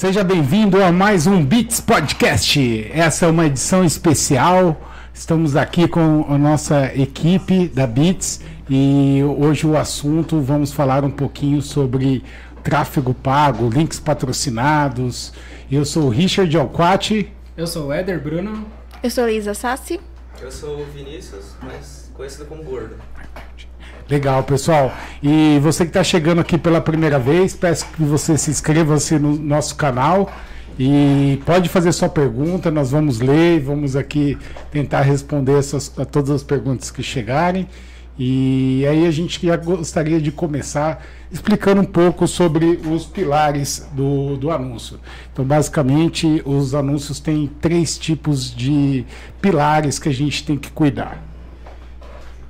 Seja 0.00 0.24
bem-vindo 0.24 0.82
a 0.82 0.90
mais 0.90 1.26
um 1.26 1.44
Beats 1.44 1.78
Podcast. 1.78 2.90
Essa 2.90 3.26
é 3.26 3.28
uma 3.28 3.44
edição 3.44 3.84
especial. 3.84 4.80
Estamos 5.12 5.56
aqui 5.56 5.86
com 5.86 6.24
a 6.26 6.38
nossa 6.38 6.86
equipe 6.94 7.68
da 7.68 7.86
Beats 7.86 8.40
e 8.70 9.20
hoje 9.22 9.66
o 9.66 9.76
assunto 9.76 10.40
vamos 10.40 10.72
falar 10.72 11.04
um 11.04 11.10
pouquinho 11.10 11.60
sobre 11.60 12.24
tráfego 12.64 13.12
pago, 13.12 13.68
links 13.68 14.00
patrocinados. 14.00 15.34
Eu 15.70 15.84
sou 15.84 16.04
o 16.04 16.08
Richard 16.08 16.56
Alquati. 16.56 17.30
Eu 17.54 17.66
sou 17.66 17.88
o 17.88 17.92
Éder 17.92 18.22
Bruno. 18.22 18.66
Eu 19.02 19.10
sou 19.10 19.28
Isa 19.28 19.52
Sassi. 19.52 20.00
Eu 20.40 20.50
sou 20.50 20.80
o 20.80 20.86
Vinícius, 20.86 21.56
mas 21.62 22.10
conhecido 22.14 22.46
como 22.46 22.64
Gordo. 22.64 22.96
Legal, 24.10 24.42
pessoal. 24.42 24.92
E 25.22 25.60
você 25.60 25.84
que 25.84 25.90
está 25.90 26.02
chegando 26.02 26.40
aqui 26.40 26.58
pela 26.58 26.80
primeira 26.80 27.16
vez, 27.16 27.54
peço 27.54 27.86
que 27.92 28.02
você 28.02 28.36
se 28.36 28.50
inscreva 28.50 28.98
-se 28.98 29.16
no 29.20 29.36
nosso 29.38 29.76
canal 29.76 30.28
e 30.76 31.40
pode 31.46 31.68
fazer 31.68 31.92
sua 31.92 32.08
pergunta, 32.08 32.72
nós 32.72 32.90
vamos 32.90 33.20
ler 33.20 33.58
e 33.58 33.60
vamos 33.60 33.94
aqui 33.94 34.36
tentar 34.72 35.02
responder 35.02 35.56
essas, 35.56 35.96
a 35.96 36.04
todas 36.04 36.30
as 36.30 36.42
perguntas 36.42 36.90
que 36.90 37.04
chegarem. 37.04 37.68
E 38.18 38.84
aí 38.88 39.06
a 39.06 39.12
gente 39.12 39.40
gostaria 39.64 40.20
de 40.20 40.32
começar 40.32 41.06
explicando 41.30 41.80
um 41.80 41.84
pouco 41.84 42.26
sobre 42.26 42.80
os 42.92 43.06
pilares 43.06 43.88
do, 43.92 44.36
do 44.36 44.50
anúncio. 44.50 44.98
Então, 45.32 45.44
basicamente, 45.44 46.42
os 46.44 46.74
anúncios 46.74 47.20
têm 47.20 47.48
três 47.60 47.96
tipos 47.96 48.52
de 48.52 49.06
pilares 49.40 50.00
que 50.00 50.08
a 50.08 50.12
gente 50.12 50.44
tem 50.44 50.58
que 50.58 50.70
cuidar. 50.70 51.22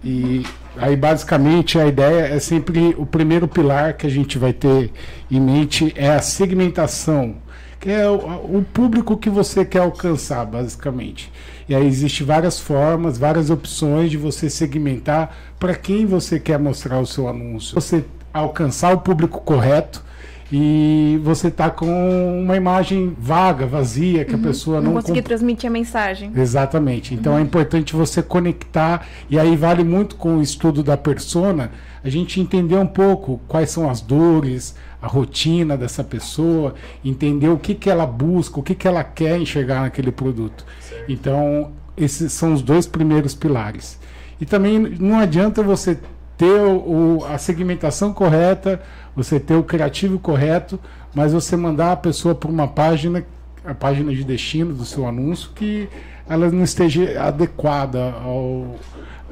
E 0.02 0.42
aí, 0.76 0.96
basicamente, 0.96 1.78
a 1.78 1.86
ideia 1.86 2.34
é 2.34 2.38
sempre 2.38 2.94
o 2.96 3.06
primeiro 3.06 3.48
pilar 3.48 3.96
que 3.96 4.06
a 4.06 4.10
gente 4.10 4.38
vai 4.38 4.52
ter 4.52 4.90
em 5.30 5.40
mente 5.40 5.92
é 5.96 6.10
a 6.10 6.22
segmentação, 6.22 7.36
que 7.78 7.90
é 7.90 8.08
o, 8.08 8.58
o 8.58 8.66
público 8.72 9.16
que 9.16 9.30
você 9.30 9.64
quer 9.64 9.80
alcançar, 9.80 10.44
basicamente. 10.44 11.32
E 11.68 11.74
aí 11.74 11.86
existe 11.86 12.24
várias 12.24 12.58
formas, 12.58 13.16
várias 13.16 13.50
opções 13.50 14.10
de 14.10 14.16
você 14.16 14.50
segmentar 14.50 15.36
para 15.58 15.74
quem 15.74 16.06
você 16.06 16.40
quer 16.40 16.58
mostrar 16.58 16.98
o 16.98 17.06
seu 17.06 17.28
anúncio. 17.28 17.74
Você 17.74 18.04
alcançar 18.32 18.94
o 18.94 19.00
público 19.00 19.40
correto 19.40 20.04
e 20.52 21.20
você 21.22 21.50
tá 21.50 21.70
com 21.70 22.40
uma 22.42 22.56
imagem 22.56 23.14
vaga, 23.18 23.66
vazia, 23.66 24.24
que 24.24 24.34
uhum. 24.34 24.40
a 24.40 24.42
pessoa 24.42 24.76
não, 24.80 24.92
não 24.92 25.00
conseguir 25.00 25.20
comp... 25.20 25.26
transmitir 25.26 25.70
a 25.70 25.72
mensagem. 25.72 26.32
Exatamente. 26.34 27.14
Então 27.14 27.32
é 27.32 27.36
uhum. 27.36 27.42
é 27.42 27.44
importante 27.44 27.94
você 27.94 28.22
conectar 28.22 29.06
e 29.28 29.38
aí 29.38 29.56
vale 29.56 29.84
muito 29.84 30.16
com 30.16 30.38
o 30.38 30.42
estudo 30.42 30.82
da 30.82 30.96
persona, 30.96 31.70
a 32.02 32.08
gente 32.08 32.40
entender 32.40 32.76
um 32.76 32.86
pouco 32.86 33.40
quais 33.46 33.70
são 33.70 33.88
as 33.88 34.00
dores, 34.00 34.74
a 35.00 35.06
rotina 35.06 35.76
dessa 35.76 36.02
pessoa, 36.02 36.74
entender 37.04 37.48
o 37.48 37.58
que 37.58 37.74
que 37.74 37.88
ela 37.88 38.06
busca, 38.06 38.58
o 38.58 38.62
que 38.62 38.74
que 38.74 38.88
ela 38.88 39.04
quer 39.04 39.38
enxergar 39.38 39.82
naquele 39.82 40.10
produto. 40.10 40.64
Certo. 40.80 41.10
Então, 41.10 41.72
esses 41.96 42.32
são 42.32 42.52
os 42.52 42.62
dois 42.62 42.86
primeiros 42.86 43.34
pilares. 43.34 43.98
E 44.40 44.46
também 44.46 44.78
não 44.78 45.18
adianta 45.18 45.62
você 45.62 45.98
ter 46.40 46.58
o, 46.58 47.22
a 47.28 47.36
segmentação 47.36 48.14
correta, 48.14 48.80
você 49.14 49.38
ter 49.38 49.56
o 49.56 49.62
criativo 49.62 50.18
correto, 50.18 50.80
mas 51.14 51.34
você 51.34 51.54
mandar 51.54 51.92
a 51.92 51.96
pessoa 51.96 52.34
para 52.34 52.50
uma 52.50 52.66
página, 52.66 53.22
a 53.62 53.74
página 53.74 54.10
de 54.10 54.24
destino 54.24 54.72
do 54.72 54.86
seu 54.86 55.06
anúncio, 55.06 55.50
que 55.54 55.86
ela 56.26 56.50
não 56.50 56.64
esteja 56.64 57.22
adequada 57.22 58.14
ao, 58.24 58.76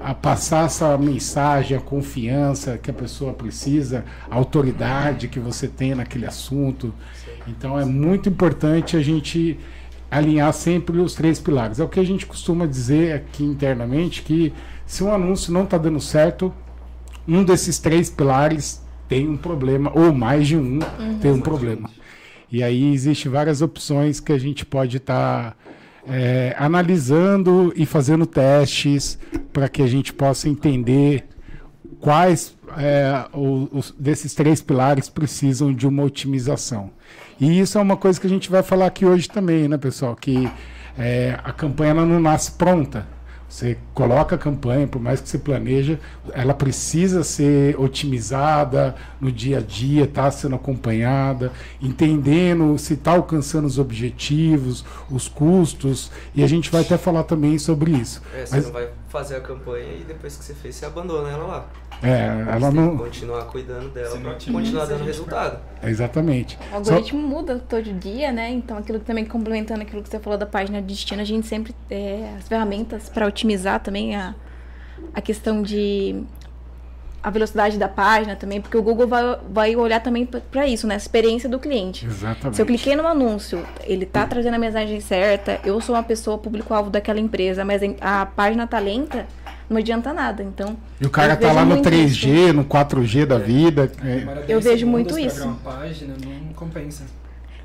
a 0.02 0.12
passar 0.12 0.66
essa 0.66 0.98
mensagem, 0.98 1.78
a 1.78 1.80
confiança 1.80 2.76
que 2.76 2.90
a 2.90 2.94
pessoa 2.94 3.32
precisa, 3.32 4.04
a 4.30 4.34
autoridade 4.34 5.28
que 5.28 5.40
você 5.40 5.66
tem 5.66 5.94
naquele 5.94 6.26
assunto. 6.26 6.92
Então 7.46 7.80
é 7.80 7.86
muito 7.86 8.28
importante 8.28 8.98
a 8.98 9.02
gente 9.02 9.58
alinhar 10.10 10.52
sempre 10.52 10.98
os 10.98 11.14
três 11.14 11.40
pilares. 11.40 11.80
É 11.80 11.84
o 11.84 11.88
que 11.88 12.00
a 12.00 12.04
gente 12.04 12.26
costuma 12.26 12.66
dizer 12.66 13.14
aqui 13.14 13.44
internamente 13.44 14.20
que 14.20 14.52
se 14.84 15.02
um 15.02 15.10
anúncio 15.10 15.54
não 15.54 15.64
está 15.64 15.78
dando 15.78 16.00
certo, 16.00 16.52
um 17.28 17.44
desses 17.44 17.78
três 17.78 18.09
pilares 18.09 18.83
tem 19.06 19.28
um 19.28 19.37
problema, 19.37 19.93
ou 19.94 20.12
mais 20.12 20.49
de 20.49 20.56
um 20.56 20.78
uhum. 20.78 21.19
tem 21.21 21.31
um 21.31 21.41
problema. 21.41 21.91
E 22.50 22.62
aí 22.62 22.93
existem 22.93 23.31
várias 23.31 23.61
opções 23.61 24.21
que 24.21 24.33
a 24.33 24.39
gente 24.39 24.65
pode 24.65 24.97
estar 24.97 25.50
tá, 25.50 25.56
é, 26.09 26.56
analisando 26.59 27.72
e 27.77 27.84
fazendo 27.84 28.25
testes 28.25 29.19
para 29.53 29.69
que 29.69 29.83
a 29.83 29.87
gente 29.87 30.12
possa 30.12 30.49
entender 30.49 31.27
quais 32.00 32.56
é, 32.77 33.27
os, 33.33 33.95
desses 33.99 34.34
três 34.34 34.62
pilares 34.62 35.09
precisam 35.10 35.72
de 35.72 35.87
uma 35.87 36.03
otimização. 36.03 36.91
E 37.39 37.60
isso 37.60 37.78
é 37.78 37.81
uma 37.81 37.97
coisa 37.97 38.19
que 38.19 38.27
a 38.27 38.31
gente 38.31 38.50
vai 38.50 38.62
falar 38.62 38.87
aqui 38.87 39.05
hoje 39.05 39.28
também, 39.28 39.69
né, 39.69 39.77
pessoal? 39.77 40.16
Que 40.16 40.50
é, 40.99 41.39
a 41.45 41.53
campanha 41.53 41.95
não 41.95 42.19
nasce 42.19 42.53
pronta 42.53 43.06
você 43.48 43.78
coloca 43.94 44.36
a 44.36 44.38
campanha, 44.38 44.86
por 44.86 45.00
mais 45.00 45.20
que 45.20 45.28
você 45.28 45.38
planeja, 45.38 45.98
ela 46.32 46.53
precisa 46.53 47.25
ser 47.25 47.81
otimizada 47.81 48.94
no 49.19 49.32
dia 49.32 49.59
a 49.59 49.60
dia, 49.60 50.04
está 50.04 50.31
sendo 50.31 50.56
acompanhada, 50.56 51.50
entendendo 51.81 52.76
se 52.76 52.94
está 52.94 53.12
alcançando 53.12 53.66
os 53.66 53.78
objetivos, 53.78 54.84
os 55.10 55.28
custos, 55.28 56.10
e 56.34 56.44
a 56.44 56.47
gente 56.47 56.70
vai 56.70 56.82
até 56.82 56.98
falar 56.98 57.22
também 57.22 57.59
sobre 57.59 57.92
isso. 57.92 58.20
É, 58.34 58.44
você 58.44 58.56
Mas, 58.56 58.64
não 58.66 58.72
vai 58.72 58.88
fazer 59.08 59.36
a 59.36 59.41
campanha 59.41 59.94
e 59.94 60.04
depois 60.04 60.36
que 60.36 60.44
você 60.44 60.54
fez, 60.54 60.76
você 60.76 60.86
abandona 60.86 61.30
ela 61.30 61.46
lá. 61.46 61.69
É, 62.02 62.54
ela 62.54 62.70
não. 62.70 62.96
continuar 62.96 63.44
cuidando 63.46 63.88
dela 63.88 64.16
para 64.19 64.34
continuar 64.34 64.84
dando 64.86 65.04
resultado. 65.04 65.60
É, 65.82 65.91
exatamente. 65.91 66.56
O 66.70 66.76
algoritmo 66.76 67.20
Só... 67.20 67.26
muda 67.26 67.58
todo 67.58 67.92
dia, 67.92 68.30
né? 68.30 68.50
Então, 68.50 68.76
aquilo 68.78 69.00
também 69.00 69.24
complementando 69.24 69.82
aquilo 69.82 70.02
que 70.02 70.08
você 70.08 70.20
falou 70.20 70.38
da 70.38 70.47
página 70.47 70.80
de 70.80 70.86
destino, 70.86 71.20
a 71.20 71.24
gente 71.24 71.47
sempre 71.47 71.74
é, 71.91 72.34
as 72.38 72.47
ferramentas 72.47 73.08
para 73.08 73.26
otimizar 73.26 73.80
também 73.80 74.14
a, 74.14 74.34
a 75.12 75.20
questão 75.20 75.62
de 75.62 76.22
a 77.22 77.30
velocidade 77.30 77.78
da 77.78 77.88
página 77.88 78.36
também, 78.36 78.60
porque 78.60 78.76
o 78.76 78.82
Google 78.82 79.06
vai, 79.06 79.38
vai 79.50 79.76
olhar 79.76 80.00
também 80.00 80.26
para 80.26 80.66
isso, 80.66 80.86
né? 80.86 80.94
A 80.94 80.96
experiência 80.96 81.48
do 81.48 81.58
cliente. 81.58 82.06
Exatamente. 82.06 82.56
Se 82.56 82.62
eu 82.62 82.66
cliquei 82.66 82.94
no 82.94 83.06
anúncio, 83.06 83.64
ele 83.84 84.06
tá 84.06 84.26
trazendo 84.26 84.54
a 84.54 84.58
mensagem 84.58 85.00
certa, 85.00 85.60
eu 85.64 85.80
sou 85.80 85.94
uma 85.94 86.02
pessoa 86.02 86.38
público-alvo 86.38 86.90
daquela 86.90 87.18
empresa, 87.18 87.64
mas 87.64 87.82
a 88.00 88.26
página 88.26 88.66
tá 88.66 88.78
lenta, 88.78 89.26
não 89.68 89.78
adianta 89.78 90.12
nada. 90.12 90.42
Então. 90.42 90.76
E 91.00 91.06
o 91.06 91.10
cara 91.10 91.36
tá 91.36 91.52
lá 91.52 91.64
no 91.64 91.82
3G, 91.82 92.28
isso. 92.28 92.52
no 92.52 92.64
4G 92.64 93.26
da 93.26 93.38
vida. 93.38 93.90
É. 94.04 94.44
Eu 94.48 94.60
vejo 94.60 94.86
muito 94.86 95.18
isso. 95.18 95.44
Uma 95.44 95.54
página 95.56 96.14
não 96.24 96.52
compensa. 96.54 97.04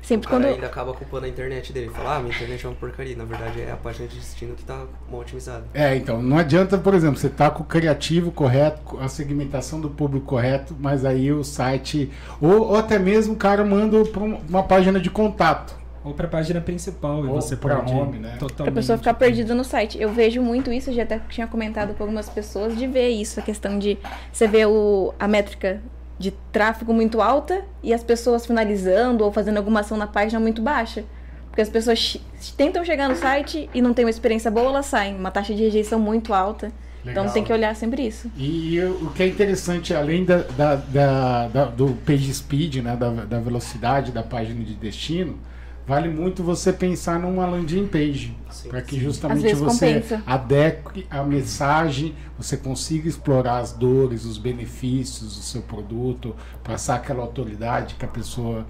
Sempre 0.04 0.26
o 0.26 0.30
cara 0.30 0.42
quando... 0.42 0.54
ainda 0.54 0.66
acaba 0.66 0.92
culpando 0.92 1.24
a 1.24 1.28
internet 1.28 1.72
dele. 1.72 1.88
Fala, 1.88 2.16
ah, 2.16 2.20
minha 2.20 2.34
internet 2.34 2.66
é 2.66 2.68
uma 2.68 2.74
porcaria. 2.74 3.16
Na 3.16 3.24
verdade, 3.24 3.62
é 3.62 3.72
a 3.72 3.76
página 3.76 4.06
de 4.06 4.16
destino 4.16 4.54
que 4.54 4.62
tá 4.62 4.84
mal 5.10 5.22
otimizada. 5.22 5.64
É, 5.72 5.96
então, 5.96 6.22
não 6.22 6.36
adianta, 6.36 6.76
por 6.76 6.92
exemplo, 6.92 7.16
você 7.16 7.30
tá 7.30 7.50
com 7.50 7.62
o 7.62 7.66
criativo 7.66 8.30
correto, 8.30 8.98
a 9.00 9.08
segmentação 9.08 9.80
do 9.80 9.88
público 9.88 10.26
correto, 10.26 10.76
mas 10.78 11.06
aí 11.06 11.32
o 11.32 11.42
site. 11.42 12.12
Ou, 12.38 12.68
ou 12.68 12.76
até 12.76 12.98
mesmo 12.98 13.32
o 13.32 13.36
cara 13.36 13.64
manda 13.64 14.04
para 14.04 14.22
uma 14.22 14.62
página 14.62 15.00
de 15.00 15.08
contato. 15.08 15.74
Ou 16.04 16.12
para 16.12 16.26
a 16.26 16.28
página 16.28 16.60
principal, 16.60 17.24
e 17.24 17.28
você 17.28 17.56
para 17.56 17.78
home, 17.78 18.18
né? 18.18 18.36
Totalmente. 18.38 18.56
Pra 18.56 18.72
pessoa 18.72 18.98
ficar 18.98 19.14
perdida 19.14 19.54
no 19.54 19.64
site. 19.64 19.98
Eu 19.98 20.12
vejo 20.12 20.42
muito 20.42 20.70
isso, 20.70 20.92
já 20.92 21.02
até 21.02 21.18
tinha 21.30 21.46
comentado 21.46 21.94
com 21.94 22.02
algumas 22.02 22.28
pessoas, 22.28 22.76
de 22.76 22.86
ver 22.86 23.08
isso, 23.08 23.40
a 23.40 23.42
questão 23.42 23.78
de 23.78 23.96
você 24.30 24.46
ver 24.46 24.66
o, 24.66 25.14
a 25.18 25.26
métrica 25.26 25.80
de 26.18 26.30
tráfego 26.52 26.92
muito 26.92 27.20
alta 27.20 27.64
e 27.82 27.92
as 27.92 28.02
pessoas 28.02 28.46
finalizando 28.46 29.24
ou 29.24 29.32
fazendo 29.32 29.56
alguma 29.56 29.80
ação 29.80 29.96
na 29.96 30.06
página 30.06 30.38
muito 30.40 30.62
baixa. 30.62 31.04
Porque 31.48 31.62
as 31.62 31.68
pessoas 31.68 32.16
tentam 32.56 32.84
chegar 32.84 33.08
no 33.08 33.14
site 33.14 33.70
e 33.72 33.80
não 33.80 33.94
tem 33.94 34.04
uma 34.04 34.10
experiência 34.10 34.50
boa, 34.50 34.66
elas 34.66 34.86
saem. 34.86 35.16
Uma 35.16 35.30
taxa 35.30 35.54
de 35.54 35.62
rejeição 35.62 36.00
muito 36.00 36.34
alta. 36.34 36.72
Legal. 37.04 37.24
Então 37.24 37.34
tem 37.34 37.44
que 37.44 37.52
olhar 37.52 37.76
sempre 37.76 38.06
isso. 38.06 38.30
E, 38.36 38.74
e 38.74 38.84
o 38.84 39.12
que 39.14 39.22
é 39.22 39.28
interessante, 39.28 39.94
além 39.94 40.24
da, 40.24 40.38
da, 40.38 41.46
da, 41.46 41.64
do 41.66 41.94
page 42.06 42.32
speed, 42.32 42.76
né, 42.76 42.96
da 42.96 43.38
velocidade 43.38 44.10
da 44.10 44.22
página 44.22 44.64
de 44.64 44.74
destino, 44.74 45.38
vale 45.86 46.08
muito 46.08 46.42
você 46.42 46.72
pensar 46.72 47.18
numa 47.18 47.46
landing 47.46 47.86
page 47.86 48.36
para 48.68 48.80
que 48.80 48.98
justamente 48.98 49.54
você 49.54 49.94
compensa. 49.94 50.22
adeque 50.26 51.06
a 51.10 51.22
mensagem, 51.22 52.14
você 52.38 52.56
consiga 52.56 53.08
explorar 53.08 53.58
as 53.58 53.72
dores, 53.72 54.24
os 54.24 54.38
benefícios 54.38 55.36
do 55.36 55.42
seu 55.42 55.62
produto, 55.62 56.34
passar 56.62 56.96
aquela 56.96 57.22
autoridade 57.22 57.94
que 57.96 58.04
a 58.04 58.08
pessoa 58.08 58.66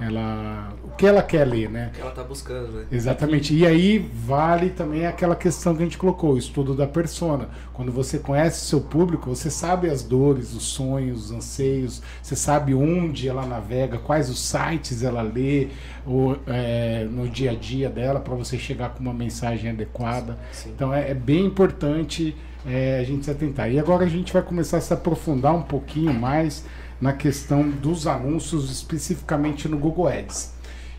ela 0.00 0.72
o 0.84 0.90
que 0.96 1.06
ela 1.06 1.22
quer 1.22 1.44
ler, 1.44 1.68
né? 1.68 1.88
O 1.88 1.94
que 1.94 2.00
ela 2.00 2.10
está 2.10 2.22
buscando, 2.22 2.72
né? 2.72 2.86
Exatamente. 2.90 3.54
E 3.54 3.66
aí 3.66 3.98
vale 3.98 4.70
também 4.70 5.06
aquela 5.06 5.34
questão 5.34 5.74
que 5.74 5.82
a 5.82 5.84
gente 5.84 5.98
colocou, 5.98 6.34
o 6.34 6.38
estudo 6.38 6.74
da 6.74 6.86
persona. 6.86 7.48
Quando 7.72 7.90
você 7.92 8.18
conhece 8.18 8.62
o 8.62 8.66
seu 8.66 8.80
público, 8.80 9.28
você 9.28 9.50
sabe 9.50 9.88
as 9.88 10.02
dores, 10.02 10.54
os 10.54 10.64
sonhos, 10.64 11.26
os 11.26 11.32
anseios, 11.32 12.02
você 12.22 12.36
sabe 12.36 12.74
onde 12.74 13.28
ela 13.28 13.46
navega, 13.46 13.98
quais 13.98 14.30
os 14.30 14.40
sites 14.40 15.02
ela 15.02 15.22
lê 15.22 15.68
ou, 16.06 16.38
é, 16.46 17.04
no 17.04 17.28
dia 17.28 17.52
a 17.52 17.54
dia 17.54 17.88
dela 17.88 18.20
para 18.20 18.34
você 18.34 18.58
chegar 18.58 18.90
com 18.90 19.00
uma 19.00 19.14
mensagem 19.14 19.70
adequada. 19.70 20.38
Sim. 20.52 20.70
Então 20.74 20.92
é, 20.92 21.10
é, 21.10 21.14
bem 21.14 21.44
importante 21.44 22.36
é, 22.66 22.98
a 23.00 23.04
gente 23.04 23.24
se 23.24 23.30
atentar. 23.30 23.70
E 23.70 23.78
agora 23.78 24.04
a 24.04 24.08
gente 24.08 24.32
vai 24.32 24.42
começar 24.42 24.78
a 24.78 24.80
se 24.80 24.92
aprofundar 24.92 25.54
um 25.54 25.62
pouquinho 25.62 26.12
mais 26.12 26.64
na 27.00 27.12
questão 27.12 27.68
dos 27.68 28.06
anúncios, 28.06 28.70
especificamente 28.70 29.68
no 29.68 29.78
Google 29.78 30.08
Ads. 30.08 30.52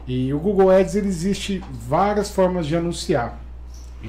E 0.07 0.33
o 0.33 0.39
Google 0.39 0.71
Ads 0.71 0.95
ele 0.95 1.07
existe 1.07 1.61
várias 1.71 2.29
formas 2.29 2.65
de 2.65 2.75
anunciar. 2.75 3.39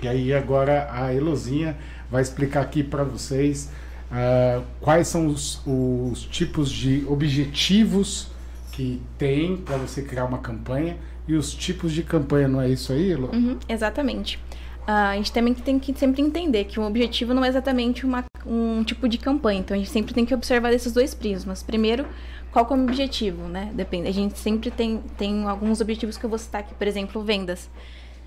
E 0.01 0.07
aí 0.07 0.33
agora 0.33 0.89
a 0.91 1.13
Elozinha 1.13 1.77
vai 2.11 2.23
explicar 2.23 2.63
aqui 2.63 2.83
para 2.83 3.03
vocês 3.05 3.71
uh, 4.11 4.63
quais 4.81 5.09
são 5.09 5.27
os, 5.27 5.61
os 5.67 6.23
tipos 6.23 6.71
de 6.71 7.05
objetivos 7.09 8.29
que 8.73 9.03
tem 9.19 9.57
para 9.57 9.77
você 9.77 10.01
criar 10.01 10.25
uma 10.25 10.39
campanha 10.39 10.97
e 11.27 11.35
os 11.35 11.53
tipos 11.53 11.93
de 11.93 12.03
campanha, 12.03 12.49
não 12.49 12.61
é 12.61 12.69
isso 12.69 12.93
aí, 12.93 13.13
Elo? 13.13 13.31
Uhum, 13.33 13.59
exatamente. 13.69 14.37
Uh, 14.83 14.91
a 14.91 15.17
gente 15.17 15.33
também 15.33 15.55
tem 15.55 15.79
que 15.79 15.97
sempre 15.99 16.23
entender 16.23 16.65
que 16.65 16.81
o 16.81 16.85
objetivo 16.85 17.35
não 17.35 17.45
é 17.45 17.49
exatamente 17.49 18.07
uma, 18.07 18.25
um 18.47 18.83
tipo 18.85 19.09
de 19.09 19.19
campanha, 19.19 19.61
então 19.61 19.75
a 19.75 19.79
gente 19.79 19.91
sempre 19.91 20.15
tem 20.15 20.25
que 20.25 20.35
observar 20.35 20.73
esses 20.73 20.93
dois 20.93 21.15
prismas. 21.15 21.63
Primeiro, 21.63 22.07
qual 22.51 22.67
é 22.71 22.75
o 22.75 22.83
objetivo, 22.83 23.49
né? 23.49 23.71
Depende. 23.75 24.09
A 24.09 24.13
gente 24.13 24.39
sempre 24.39 24.71
tem, 24.71 24.99
tem 25.17 25.45
alguns 25.45 25.81
objetivos 25.81 26.17
que 26.17 26.25
eu 26.25 26.31
vou 26.31 26.39
citar 26.39 26.63
aqui, 26.63 26.75
por 26.75 26.87
exemplo, 26.87 27.23
vendas. 27.23 27.71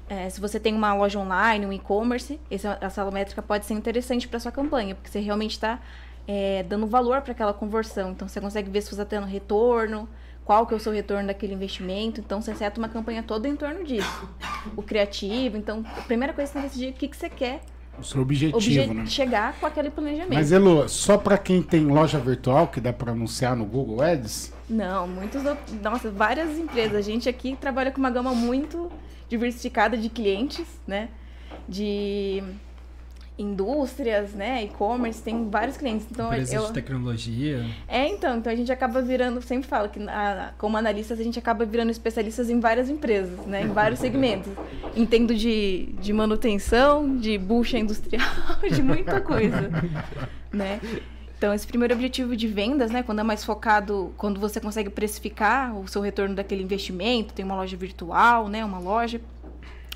É, 0.10 0.30
se 0.30 0.40
você 0.40 0.60
tem 0.60 0.74
uma 0.74 0.94
loja 0.94 1.18
online, 1.18 1.66
um 1.66 1.74
e-commerce, 1.74 2.40
essa 2.50 3.10
métrica 3.12 3.42
pode 3.42 3.66
ser 3.66 3.74
interessante 3.74 4.28
para 4.28 4.40
sua 4.40 4.52
campanha, 4.52 4.96
porque 4.96 5.10
você 5.10 5.20
realmente 5.20 5.52
está 5.52 5.80
é, 6.28 6.64
dando 6.64 6.88
valor 6.88 7.22
para 7.22 7.32
aquela 7.32 7.54
conversão. 7.54 8.12
Então 8.12 8.28
você 8.28 8.40
consegue 8.40 8.70
ver 8.70 8.82
se 8.82 8.90
você 8.90 9.02
está 9.02 9.06
tendo 9.06 9.26
retorno, 9.26 10.08
qual 10.46 10.68
que 10.68 10.74
é 10.74 10.78
o 10.78 10.80
seu 10.80 10.92
retorno 10.92 11.28
daquele 11.28 11.54
investimento. 11.54 12.20
Então 12.20 12.42
você 12.42 12.54
seta 12.54 12.80
uma 12.80 12.90
campanha 12.90 13.24
toda 13.24 13.48
em 13.48 13.56
torno 13.56 13.84
disso. 13.84 14.30
O 14.76 14.84
criativo, 14.84 15.58
então 15.58 15.84
a 15.98 16.02
primeira 16.02 16.34
coisa 16.34 16.52
que 16.52 16.60
você 16.60 16.62
tem 16.62 16.70
que 16.70 16.76
decidir 16.76 16.88
é 16.88 16.96
o 16.96 17.00
que, 17.00 17.08
que 17.08 17.18
você 17.18 17.30
quer 17.30 17.62
o 18.00 18.04
seu 18.04 18.22
objetivo, 18.22 18.58
Obje 18.58 18.86
né? 18.88 19.06
Chegar 19.06 19.54
com 19.60 19.66
aquele 19.66 19.90
planejamento. 19.90 20.34
Mas, 20.34 20.52
Elo, 20.52 20.88
só 20.90 21.18
para 21.18 21.38
quem 21.38 21.62
tem 21.62 21.86
loja 21.86 22.20
virtual 22.20 22.68
que 22.68 22.82
dá 22.82 22.92
para 22.92 23.12
anunciar 23.12 23.56
no 23.56 23.66
Google 23.66 24.02
Ads? 24.02 24.52
Não, 24.70 25.08
muitos. 25.08 25.44
Nossa, 25.82 26.10
várias 26.10 26.58
empresas. 26.58 26.96
A 26.96 27.02
gente 27.02 27.30
aqui 27.30 27.56
trabalha 27.60 27.92
com 27.92 28.00
uma 28.00 28.10
gama 28.10 28.34
muito 28.34 28.92
diversificada 29.30 29.98
de 29.98 30.10
clientes, 30.10 30.66
né? 30.88 31.10
De 31.68 32.44
indústrias, 33.38 34.34
né, 34.34 34.64
e-commerce, 34.66 35.22
tem 35.22 35.50
vários 35.50 35.78
clientes. 35.78 36.06
Então, 36.10 36.28
Empresas 36.28 36.54
eu... 36.54 36.68
de 36.68 36.74
tecnologia. 36.74 37.66
É, 37.88 38.08
então, 38.08 38.38
então 38.38 38.52
a 38.52 38.56
gente 38.56 38.72
acaba 38.72 39.02
virando, 39.02 39.42
sempre 39.42 39.68
falo 39.68 39.90
que 39.90 40.00
a, 40.08 40.54
como 40.58 40.78
analistas 40.78 41.20
a 41.20 41.24
gente 41.24 41.40
acaba 41.40 41.66
virando 41.66 41.90
especialistas 41.90 42.50
em 42.50 42.60
várias 42.60 42.90
empresas, 42.90 43.46
né, 43.46 43.64
em 43.64 43.70
vários 43.70 44.00
segmentos. 44.00 44.52
Entendo 44.96 45.34
de, 45.34 45.90
de 46.00 46.14
manutenção, 46.14 47.18
de 47.18 47.38
bucha 47.38 47.78
industrial, 47.78 48.30
de 48.72 48.84
muita 48.84 49.20
coisa, 49.20 49.70
né? 50.52 50.80
Então, 51.38 51.54
esse 51.54 51.68
primeiro 51.68 51.94
objetivo 51.94 52.38
de 52.38 52.48
vendas, 52.48 52.90
né, 52.90 53.04
quando 53.04 53.20
é 53.20 53.24
mais 53.24 53.44
focado, 53.44 54.14
quando 54.16 54.40
você 54.40 54.62
consegue 54.62 54.90
precificar 54.90 55.78
o 55.78 55.86
seu 55.90 56.02
retorno 56.02 56.36
daquele 56.36 56.64
investimento, 56.64 57.34
tem 57.34 57.44
uma 57.44 57.56
loja 57.56 57.76
virtual, 57.76 58.48
né, 58.48 58.64
uma 58.64 58.80
loja, 58.80 59.20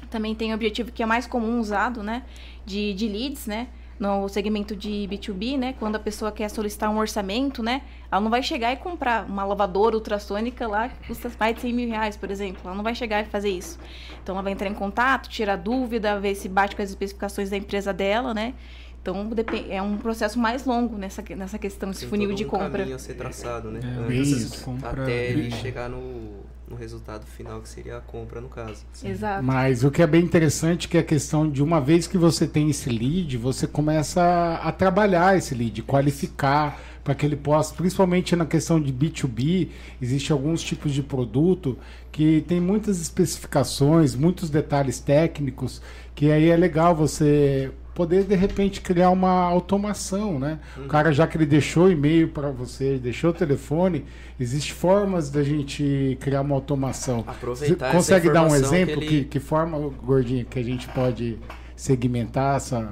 também 0.09 0.35
tem 0.35 0.51
o 0.51 0.55
objetivo 0.55 0.91
que 0.91 1.03
é 1.03 1.05
mais 1.05 1.25
comum 1.25 1.59
usado, 1.59 2.03
né? 2.03 2.23
De, 2.67 2.93
de 2.93 3.07
leads, 3.07 3.47
né? 3.47 3.67
No 3.97 4.27
segmento 4.29 4.75
de 4.75 5.07
B2B, 5.09 5.57
né? 5.57 5.73
Quando 5.79 5.95
a 5.95 5.99
pessoa 5.99 6.31
quer 6.31 6.49
solicitar 6.49 6.91
um 6.91 6.97
orçamento, 6.97 7.63
né? 7.63 7.81
Ela 8.11 8.21
não 8.21 8.29
vai 8.29 8.43
chegar 8.43 8.71
e 8.73 8.75
comprar 8.75 9.25
uma 9.25 9.43
lavadora 9.43 9.95
ultrassônica 9.95 10.67
lá 10.67 10.89
que 10.89 11.07
custa 11.07 11.31
mais 11.39 11.55
de 11.55 11.61
100 11.61 11.73
mil 11.73 11.89
reais, 11.89 12.15
por 12.15 12.29
exemplo. 12.29 12.61
Ela 12.65 12.75
não 12.75 12.83
vai 12.83 12.93
chegar 12.93 13.23
e 13.23 13.25
fazer 13.25 13.49
isso. 13.49 13.79
Então, 14.21 14.35
ela 14.35 14.43
vai 14.43 14.51
entrar 14.51 14.69
em 14.69 14.73
contato, 14.75 15.29
tirar 15.29 15.55
dúvida, 15.55 16.19
ver 16.19 16.35
se 16.35 16.47
bate 16.47 16.75
com 16.75 16.81
as 16.83 16.89
especificações 16.89 17.49
da 17.49 17.57
empresa 17.57 17.91
dela, 17.91 18.33
né? 18.33 18.53
Então 19.01 19.29
é 19.69 19.81
um 19.81 19.97
processo 19.97 20.37
mais 20.37 20.65
longo 20.65 20.97
nessa, 20.97 21.23
nessa 21.29 21.57
questão, 21.57 21.91
esse 21.91 22.05
funil 22.07 22.33
de 22.33 22.43
compra. 22.43 22.67
Tem 22.67 22.69
um 22.69 22.77
caminho 22.79 22.95
a 22.97 22.99
ser 22.99 23.13
traçado, 23.13 23.71
né? 23.71 23.79
É, 23.81 24.19
Antes, 24.19 24.59
compra... 24.59 25.03
Até 25.03 25.29
ele 25.29 25.49
chegar 25.49 25.89
no 25.89 26.41
no 26.69 26.75
resultado 26.75 27.25
final, 27.25 27.61
que 27.61 27.69
seria 27.69 27.97
a 27.97 28.01
compra, 28.01 28.41
no 28.41 28.49
caso. 28.49 28.83
Sim. 28.91 29.09
Exato. 29.09 29.43
Mas 29.43 29.83
o 29.83 29.91
que 29.91 30.01
é 30.01 30.07
bem 30.07 30.23
interessante 30.23 30.87
que 30.87 30.97
é 30.97 30.99
a 30.99 31.03
questão 31.03 31.49
de 31.49 31.63
uma 31.63 31.79
vez 31.79 32.07
que 32.07 32.17
você 32.17 32.45
tem 32.45 32.69
esse 32.69 32.89
lead, 32.89 33.37
você 33.37 33.65
começa 33.65 34.21
a, 34.21 34.67
a 34.67 34.71
trabalhar 34.71 35.37
esse 35.37 35.55
lead, 35.55 35.81
qualificar 35.83 36.79
para 37.03 37.15
que 37.15 37.25
ele 37.25 37.37
possa, 37.37 37.73
principalmente 37.73 38.35
na 38.35 38.45
questão 38.45 38.81
de 38.81 38.91
B2B, 38.91 39.69
existe 40.01 40.33
alguns 40.33 40.61
tipos 40.61 40.91
de 40.91 41.01
produto 41.01 41.77
que 42.11 42.43
tem 42.49 42.59
muitas 42.59 42.99
especificações, 42.99 44.13
muitos 44.13 44.49
detalhes 44.49 44.99
técnicos, 44.99 45.81
que 46.13 46.29
aí 46.29 46.49
é 46.49 46.57
legal 46.57 46.93
você 46.93 47.71
poder 47.97 48.25
de 48.25 48.35
repente 48.35 48.79
criar 48.79 49.09
uma 49.09 49.41
automação, 49.41 50.37
né? 50.37 50.59
Uhum. 50.77 50.85
O 50.85 50.87
cara 50.87 51.11
já 51.11 51.25
que 51.25 51.35
ele 51.35 51.47
deixou 51.47 51.89
e-mail 51.89 52.27
para 52.27 52.51
você, 52.51 52.99
deixou 52.99 53.31
o 53.31 53.33
telefone, 53.33 54.05
existe 54.39 54.71
formas 54.71 55.31
da 55.31 55.41
gente 55.41 56.15
criar 56.21 56.41
uma 56.41 56.53
automação. 56.53 57.23
Aproveitar 57.25 57.87
você 57.87 57.97
consegue 57.97 58.29
dar 58.29 58.43
um 58.43 58.55
exemplo 58.55 58.99
que, 58.99 59.07
ele... 59.07 59.23
que, 59.23 59.25
que 59.25 59.39
forma, 59.39 59.79
gordinho, 60.03 60.45
que 60.45 60.59
a 60.59 60.63
gente 60.63 60.87
pode 60.89 61.39
segmentar 61.75 62.57
essa 62.57 62.87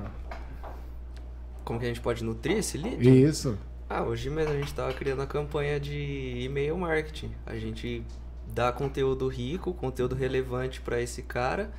Como 1.63 1.80
que 1.80 1.86
a 1.86 1.88
gente 1.88 2.02
pode 2.02 2.24
nutrir 2.24 2.57
esse 2.57 2.75
lead? 2.75 3.07
Isso. 3.07 3.60
Ah, 3.88 4.02
hoje 4.02 4.31
mesmo 4.31 4.54
a 4.54 4.56
gente 4.56 4.69
estava 4.69 4.92
criando 4.92 5.22
a 5.22 5.28
campanha 5.28 5.80
de 5.80 6.42
e-mail 6.44 6.75
marketing. 6.80 7.30
A 7.46 7.56
gente 7.57 8.04
dá 8.52 8.72
conteúdo 8.72 9.28
rico, 9.28 9.72
conteúdo 9.72 10.16
relevante 10.16 10.81
para 10.81 11.00
esse 11.00 11.22
cara 11.22 11.72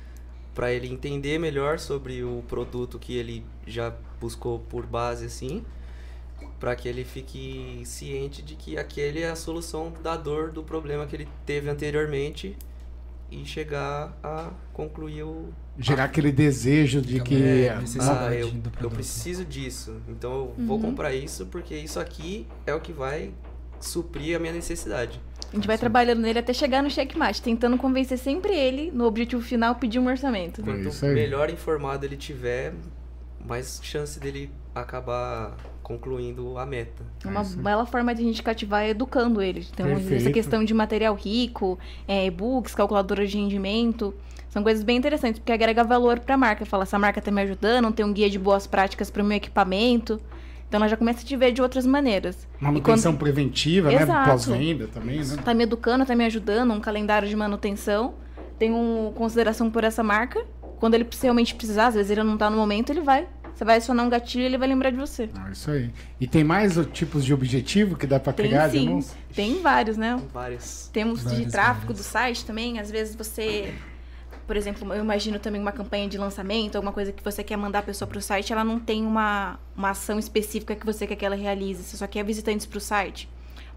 para 0.57 0.73
ele 0.73 0.91
entender 0.91 1.37
melhor 1.37 1.77
sobre 1.77 2.23
o 2.23 2.43
produto 2.47 2.97
que 2.97 3.15
ele 3.15 3.45
já 3.67 3.93
buscou 4.19 4.57
por 4.57 4.87
base 4.87 5.23
assim, 5.23 5.63
para 6.59 6.75
que 6.75 6.89
ele 6.89 7.03
fique 7.03 7.83
ciente 7.85 8.41
de 8.41 8.55
que 8.55 8.75
aquele 8.75 9.21
é 9.21 9.29
a 9.29 9.35
solução 9.35 9.93
da 10.01 10.17
dor 10.17 10.49
do 10.49 10.63
problema 10.63 11.05
que 11.05 11.15
ele 11.15 11.27
teve 11.45 11.69
anteriormente 11.69 12.57
e 13.29 13.45
chegar 13.45 14.17
a 14.23 14.49
concluir 14.73 15.21
o 15.21 15.53
gerar 15.77 16.05
aquele 16.05 16.31
desejo 16.31 17.03
de 17.03 17.21
que 17.21 17.35
é, 17.35 17.77
ah, 17.99 18.33
eu, 18.33 18.51
eu 18.81 18.89
preciso 18.89 19.45
disso, 19.45 20.01
então 20.09 20.31
eu 20.31 20.55
uhum. 20.57 20.65
vou 20.65 20.79
comprar 20.79 21.13
isso 21.13 21.45
porque 21.45 21.75
isso 21.75 21.99
aqui 21.99 22.47
é 22.65 22.73
o 22.73 22.81
que 22.81 22.91
vai 22.91 23.31
suprir 23.79 24.35
a 24.35 24.39
minha 24.39 24.53
necessidade. 24.53 25.21
A 25.51 25.55
gente 25.55 25.67
vai 25.67 25.77
trabalhando 25.77 26.19
nele 26.19 26.39
até 26.39 26.53
chegar 26.53 26.83
no 26.83 26.89
checkmate, 26.89 27.41
tentando 27.41 27.77
convencer 27.77 28.17
sempre 28.17 28.53
ele, 28.53 28.91
no 28.91 29.05
objetivo 29.05 29.41
final, 29.41 29.75
pedir 29.75 29.99
um 29.99 30.07
orçamento. 30.07 30.61
Quanto 30.61 31.05
é 31.05 31.13
melhor 31.13 31.49
informado 31.49 32.05
ele 32.05 32.17
tiver, 32.17 32.73
mais 33.45 33.79
chance 33.81 34.19
dele 34.19 34.51
acabar 34.75 35.55
concluindo 35.81 36.57
a 36.57 36.65
meta. 36.65 37.03
Uma 37.23 37.41
é 37.41 37.45
bela 37.55 37.85
forma 37.85 38.13
de 38.13 38.21
a 38.21 38.25
gente 38.25 38.43
cativar 38.43 38.83
é 38.83 38.89
educando 38.89 39.41
ele. 39.41 39.65
Então, 39.73 39.85
Perfeito. 39.85 40.15
essa 40.15 40.31
questão 40.31 40.63
de 40.63 40.73
material 40.73 41.15
rico, 41.15 41.79
é, 42.07 42.25
e-books, 42.25 42.75
calculadoras 42.75 43.31
de 43.31 43.37
rendimento, 43.37 44.13
são 44.49 44.61
coisas 44.63 44.83
bem 44.83 44.97
interessantes, 44.97 45.39
porque 45.39 45.51
agrega 45.51 45.83
valor 45.83 46.19
para 46.19 46.35
a 46.35 46.37
marca. 46.37 46.65
Fala, 46.65 46.83
essa 46.83 46.99
marca 46.99 47.19
está 47.19 47.31
me 47.31 47.41
ajudando, 47.41 47.91
tem 47.93 48.05
um 48.05 48.11
guia 48.11 48.29
de 48.29 48.37
boas 48.37 48.67
práticas 48.67 49.09
para 49.09 49.23
o 49.23 49.25
meu 49.25 49.37
equipamento. 49.37 50.19
Então 50.67 50.79
ela 50.79 50.87
já 50.87 50.97
começa 50.97 51.21
a 51.21 51.23
te 51.23 51.35
ver 51.35 51.51
de 51.51 51.61
outras 51.61 51.85
maneiras. 51.85 52.47
Manutenção 52.59 53.13
quando... 53.13 53.19
preventiva, 53.19 53.89
né? 53.89 54.05
Pós-venda 54.25 54.87
também, 54.87 55.19
né? 55.19 55.37
Tá 55.43 55.53
me 55.53 55.63
educando, 55.63 56.05
tá 56.05 56.15
me 56.15 56.25
ajudando, 56.25 56.73
um 56.73 56.79
calendário 56.81 57.27
de 57.27 57.35
manutenção. 57.35 58.15
Tenho 58.59 58.75
um 58.75 59.13
consideração 59.13 59.71
por 59.71 59.83
essa 59.83 60.03
marca. 60.03 60.45
Quando 60.79 60.95
ele 60.95 61.07
realmente 61.21 61.55
precisar, 61.55 61.87
às 61.87 61.95
vezes 61.95 62.11
ele 62.11 62.23
não 62.23 62.37
tá 62.37 62.49
no 62.49 62.57
momento, 62.57 62.89
ele 62.91 63.01
vai. 63.01 63.27
Você 63.55 63.65
vai 63.65 63.77
acionar 63.77 64.05
um 64.05 64.09
gatilho 64.09 64.43
e 64.43 64.45
ele 64.45 64.57
vai 64.57 64.67
lembrar 64.67 64.91
de 64.91 64.97
você. 64.97 65.29
Ah, 65.33 65.49
isso 65.51 65.71
aí. 65.71 65.89
E 66.21 66.27
tem 66.27 66.43
mais 66.43 66.77
tipos 66.93 67.25
de 67.25 67.33
objetivo 67.33 67.95
que 67.95 68.05
dá 68.05 68.19
para 68.19 68.31
criar? 68.33 68.69
Sim, 68.69 69.03
tem 69.33 69.61
vários, 69.63 69.97
né? 69.97 70.21
Vários. 70.31 70.89
Temos 70.93 71.23
vários, 71.23 71.45
de 71.45 71.51
tráfego 71.51 71.87
vários. 71.87 71.99
do 71.99 72.03
site 72.03 72.45
também. 72.45 72.77
Às 72.77 72.91
vezes 72.91 73.15
você 73.15 73.73
por 74.47 74.55
exemplo, 74.55 74.93
eu 74.93 75.03
imagino 75.03 75.37
também 75.37 75.59
uma 75.59 75.73
campanha 75.73 76.07
de 76.07 76.17
lançamento, 76.17 76.77
alguma 76.77 76.93
coisa 76.93 77.11
que 77.11 77.21
você 77.21 77.43
quer 77.43 77.57
mandar 77.57 77.79
a 77.79 77.83
pessoa 77.83 78.07
para 78.07 78.17
o 78.17 78.21
site, 78.21 78.53
ela 78.53 78.63
não 78.63 78.79
tem 78.79 79.05
uma, 79.05 79.59
uma 79.75 79.89
ação 79.89 80.17
específica 80.17 80.73
que 80.73 80.85
você 80.85 81.05
quer 81.05 81.17
que 81.17 81.25
ela 81.25 81.35
realize, 81.35 81.83
você 81.83 81.97
só 81.97 82.07
quer 82.07 82.23
visitantes 82.23 82.65
para 82.65 82.77
o 82.77 82.81
site. 82.81 83.29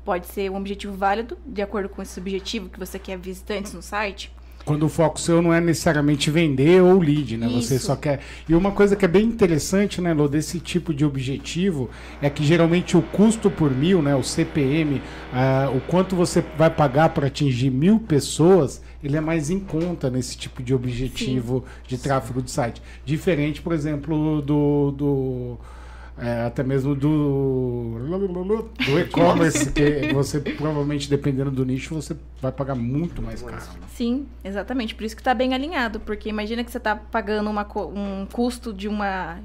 Pode 0.04 0.28
ser 0.28 0.48
um 0.48 0.56
objetivo 0.56 0.96
válido, 0.96 1.36
de 1.44 1.60
acordo 1.60 1.88
com 1.88 2.00
esse 2.00 2.18
objetivo 2.20 2.68
que 2.68 2.78
você 2.78 3.00
quer 3.00 3.18
visitantes 3.18 3.74
no 3.74 3.82
site. 3.82 4.32
Quando 4.64 4.84
o 4.84 4.88
foco 4.88 5.18
seu 5.18 5.42
não 5.42 5.52
é 5.52 5.60
necessariamente 5.60 6.30
vender 6.30 6.82
ou 6.82 7.00
lead, 7.00 7.36
né? 7.36 7.48
Isso. 7.48 7.62
Você 7.62 7.78
só 7.78 7.96
quer. 7.96 8.20
E 8.48 8.54
uma 8.54 8.70
coisa 8.70 8.94
que 8.94 9.04
é 9.04 9.08
bem 9.08 9.24
interessante, 9.24 10.00
né, 10.00 10.12
Lô, 10.12 10.28
desse 10.28 10.60
tipo 10.60 10.94
de 10.94 11.04
objetivo 11.04 11.90
é 12.20 12.30
que 12.30 12.44
geralmente 12.44 12.96
o 12.96 13.02
custo 13.02 13.50
por 13.50 13.70
mil, 13.70 14.02
né, 14.02 14.14
o 14.14 14.22
CPM, 14.22 14.96
uh, 14.96 15.02
ah, 15.32 15.72
o 15.74 15.80
quanto 15.80 16.14
você 16.14 16.44
vai 16.56 16.70
pagar 16.70 17.08
para 17.08 17.26
atingir 17.26 17.70
mil 17.70 17.98
pessoas, 17.98 18.82
ele 19.02 19.16
é 19.16 19.21
mais 19.21 19.50
em 19.50 19.59
conta 19.59 20.11
nesse 20.11 20.37
tipo 20.37 20.62
de 20.62 20.75
objetivo 20.75 21.64
Sim. 21.66 21.83
de 21.88 21.99
tráfego 21.99 22.42
de 22.42 22.50
site. 22.50 22.83
Diferente, 23.04 23.62
por 23.62 23.73
exemplo, 23.73 24.42
do, 24.42 24.90
do 24.90 25.59
é, 26.19 26.42
até 26.45 26.62
mesmo 26.62 26.95
do, 26.95 27.99
do 27.99 29.00
e-commerce, 29.00 29.73
que 29.73 30.12
você 30.12 30.38
provavelmente, 30.38 31.09
dependendo 31.09 31.50
do 31.50 31.64
nicho, 31.64 31.95
você 31.95 32.14
vai 32.42 32.52
pagar 32.52 32.75
muito 32.75 33.23
mais 33.23 33.40
caro. 33.40 33.62
Sim, 33.95 34.26
exatamente. 34.45 34.95
Por 34.95 35.04
isso 35.04 35.16
que 35.16 35.23
está 35.23 35.33
bem 35.33 35.54
alinhado, 35.54 35.99
porque 36.00 36.28
imagina 36.28 36.62
que 36.62 36.71
você 36.71 36.76
está 36.76 36.95
pagando 36.95 37.49
uma, 37.49 37.66
um 37.95 38.26
custo 38.26 38.73
de 38.73 38.87
uma 38.87 39.38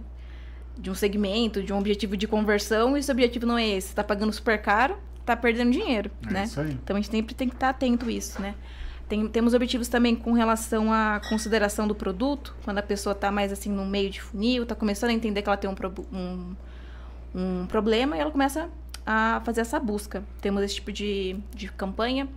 de 0.78 0.92
um 0.92 0.94
segmento, 0.94 1.64
de 1.64 1.72
um 1.72 1.78
objetivo 1.78 2.18
de 2.18 2.28
conversão, 2.28 2.98
e 2.98 3.00
esse 3.00 3.10
objetivo 3.10 3.46
não 3.46 3.58
é 3.58 3.66
esse. 3.66 3.88
Você 3.88 3.92
está 3.94 4.04
pagando 4.04 4.34
super 4.34 4.62
caro, 4.62 4.98
está 5.22 5.34
perdendo 5.34 5.72
dinheiro, 5.72 6.12
é 6.28 6.34
né? 6.34 6.44
Isso 6.44 6.60
aí. 6.60 6.72
Então 6.72 6.98
a 6.98 7.00
gente 7.00 7.10
sempre 7.10 7.34
tem 7.34 7.48
que 7.48 7.56
estar 7.56 7.68
tá 7.68 7.72
atento 7.72 8.06
a 8.06 8.12
isso, 8.12 8.42
né? 8.42 8.54
Tem, 9.08 9.28
temos 9.28 9.54
objetivos 9.54 9.88
também 9.88 10.16
com 10.16 10.34
relação 10.34 10.92
à 10.92 11.22
consideração 11.30 11.88
do 11.88 11.94
produto, 11.94 12.56
quando 12.64 12.80
a 12.80 12.84
pessoa 12.84 13.14
está 13.14 13.32
mais 13.32 13.52
assim 13.52 13.70
no 13.70 13.86
meio 13.86 14.10
de 14.10 14.20
funil, 14.20 14.64
está 14.64 14.74
começando 14.74 15.12
a 15.12 15.14
entender 15.14 15.44
que 15.44 15.50
ela 15.50 15.58
tem 15.58 15.70
um, 15.70 15.76
um, 16.12 16.56
um 17.36 17.68
problema 17.68 18.18
e 18.18 18.20
ela 18.20 18.32
começa 18.32 18.70
a 19.06 19.42
fazer 19.46 19.62
essa 19.62 19.80
busca. 19.80 20.24
Temos 20.42 20.64
esse 20.64 20.76
tipo 20.76 20.92
de, 20.92 21.38
de 21.54 21.72
campanha. 21.72 22.28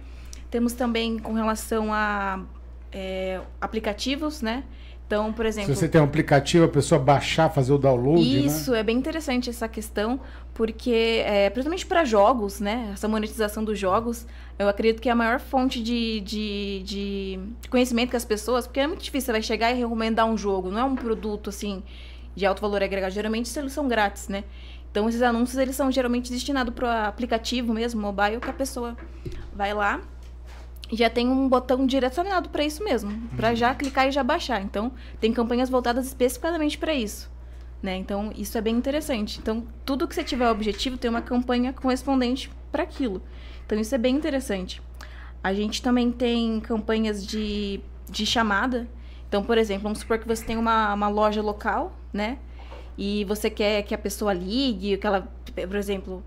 Temos 0.50 0.74
também 0.74 1.18
com 1.18 1.32
relação 1.32 1.92
a 1.92 2.44
é, 2.92 3.40
aplicativos, 3.60 4.42
né? 4.42 4.64
Então, 5.08 5.32
por 5.32 5.46
exemplo. 5.46 5.74
Se 5.74 5.80
você 5.80 5.88
tem 5.88 5.98
um 5.98 6.04
aplicativo, 6.04 6.66
a 6.66 6.68
pessoa 6.68 7.00
baixar, 7.00 7.48
fazer 7.48 7.72
o 7.72 7.78
download, 7.78 8.44
Isso, 8.44 8.72
né? 8.72 8.80
é 8.80 8.82
bem 8.82 8.98
interessante 8.98 9.48
essa 9.48 9.66
questão, 9.66 10.20
porque, 10.52 11.22
é, 11.24 11.48
principalmente 11.48 11.86
para 11.86 12.04
jogos, 12.04 12.60
né? 12.60 12.90
Essa 12.92 13.08
monetização 13.08 13.64
dos 13.64 13.78
jogos, 13.78 14.26
eu 14.58 14.68
acredito 14.68 15.00
que 15.00 15.08
é 15.08 15.12
a 15.12 15.14
maior 15.14 15.40
fonte 15.40 15.82
de, 15.82 16.20
de, 16.20 16.82
de 16.84 17.40
conhecimento 17.70 18.10
que 18.10 18.16
as 18.16 18.24
pessoas. 18.26 18.66
Porque 18.66 18.80
é 18.80 18.86
muito 18.86 19.02
difícil, 19.02 19.26
você 19.26 19.32
vai 19.32 19.42
chegar 19.42 19.72
e 19.72 19.78
recomendar 19.78 20.26
um 20.26 20.36
jogo, 20.36 20.70
não 20.70 20.78
é 20.78 20.84
um 20.84 20.94
produto 20.94 21.48
assim 21.48 21.82
de 22.36 22.44
alto 22.44 22.60
valor 22.60 22.82
agregado. 22.82 23.10
Geralmente 23.14 23.58
eles 23.58 23.72
são 23.72 23.88
grátis, 23.88 24.28
né? 24.28 24.44
Então 24.90 25.08
esses 25.08 25.22
anúncios 25.22 25.56
eles 25.56 25.74
são 25.74 25.90
geralmente 25.90 26.30
destinados 26.30 26.74
para 26.74 26.86
o 26.86 27.08
aplicativo 27.08 27.72
mesmo, 27.72 27.98
mobile, 27.98 28.40
que 28.40 28.50
a 28.50 28.52
pessoa 28.52 28.94
vai 29.54 29.72
lá 29.72 30.02
já 30.92 31.10
tem 31.10 31.28
um 31.28 31.48
botão 31.48 31.86
direcionado 31.86 32.48
para 32.48 32.64
isso 32.64 32.82
mesmo, 32.82 33.28
para 33.36 33.54
já 33.54 33.74
clicar 33.74 34.08
e 34.08 34.12
já 34.12 34.22
baixar. 34.22 34.62
Então 34.62 34.92
tem 35.20 35.32
campanhas 35.32 35.68
voltadas 35.68 36.06
especificadamente 36.06 36.78
para 36.78 36.94
isso. 36.94 37.30
Né? 37.82 37.96
Então, 37.96 38.32
isso 38.36 38.58
é 38.58 38.60
bem 38.60 38.74
interessante. 38.76 39.38
Então, 39.38 39.64
tudo 39.84 40.08
que 40.08 40.14
você 40.14 40.24
tiver 40.24 40.50
objetivo 40.50 40.98
tem 40.98 41.08
uma 41.08 41.22
campanha 41.22 41.72
correspondente 41.72 42.50
para 42.72 42.82
aquilo. 42.82 43.22
Então, 43.64 43.78
isso 43.78 43.94
é 43.94 43.98
bem 43.98 44.16
interessante. 44.16 44.82
A 45.42 45.54
gente 45.54 45.80
também 45.80 46.10
tem 46.10 46.58
campanhas 46.60 47.24
de, 47.24 47.80
de 48.10 48.26
chamada. 48.26 48.88
Então, 49.28 49.44
por 49.44 49.56
exemplo, 49.56 49.84
vamos 49.84 50.00
supor 50.00 50.18
que 50.18 50.26
você 50.26 50.44
tem 50.44 50.56
uma, 50.56 50.92
uma 50.92 51.08
loja 51.08 51.40
local, 51.40 51.96
né? 52.12 52.38
E 52.96 53.24
você 53.26 53.48
quer 53.48 53.82
que 53.82 53.94
a 53.94 53.98
pessoa 53.98 54.32
ligue, 54.32 54.96
que 54.96 55.06
ela, 55.06 55.28
por 55.54 55.76
exemplo, 55.76 56.24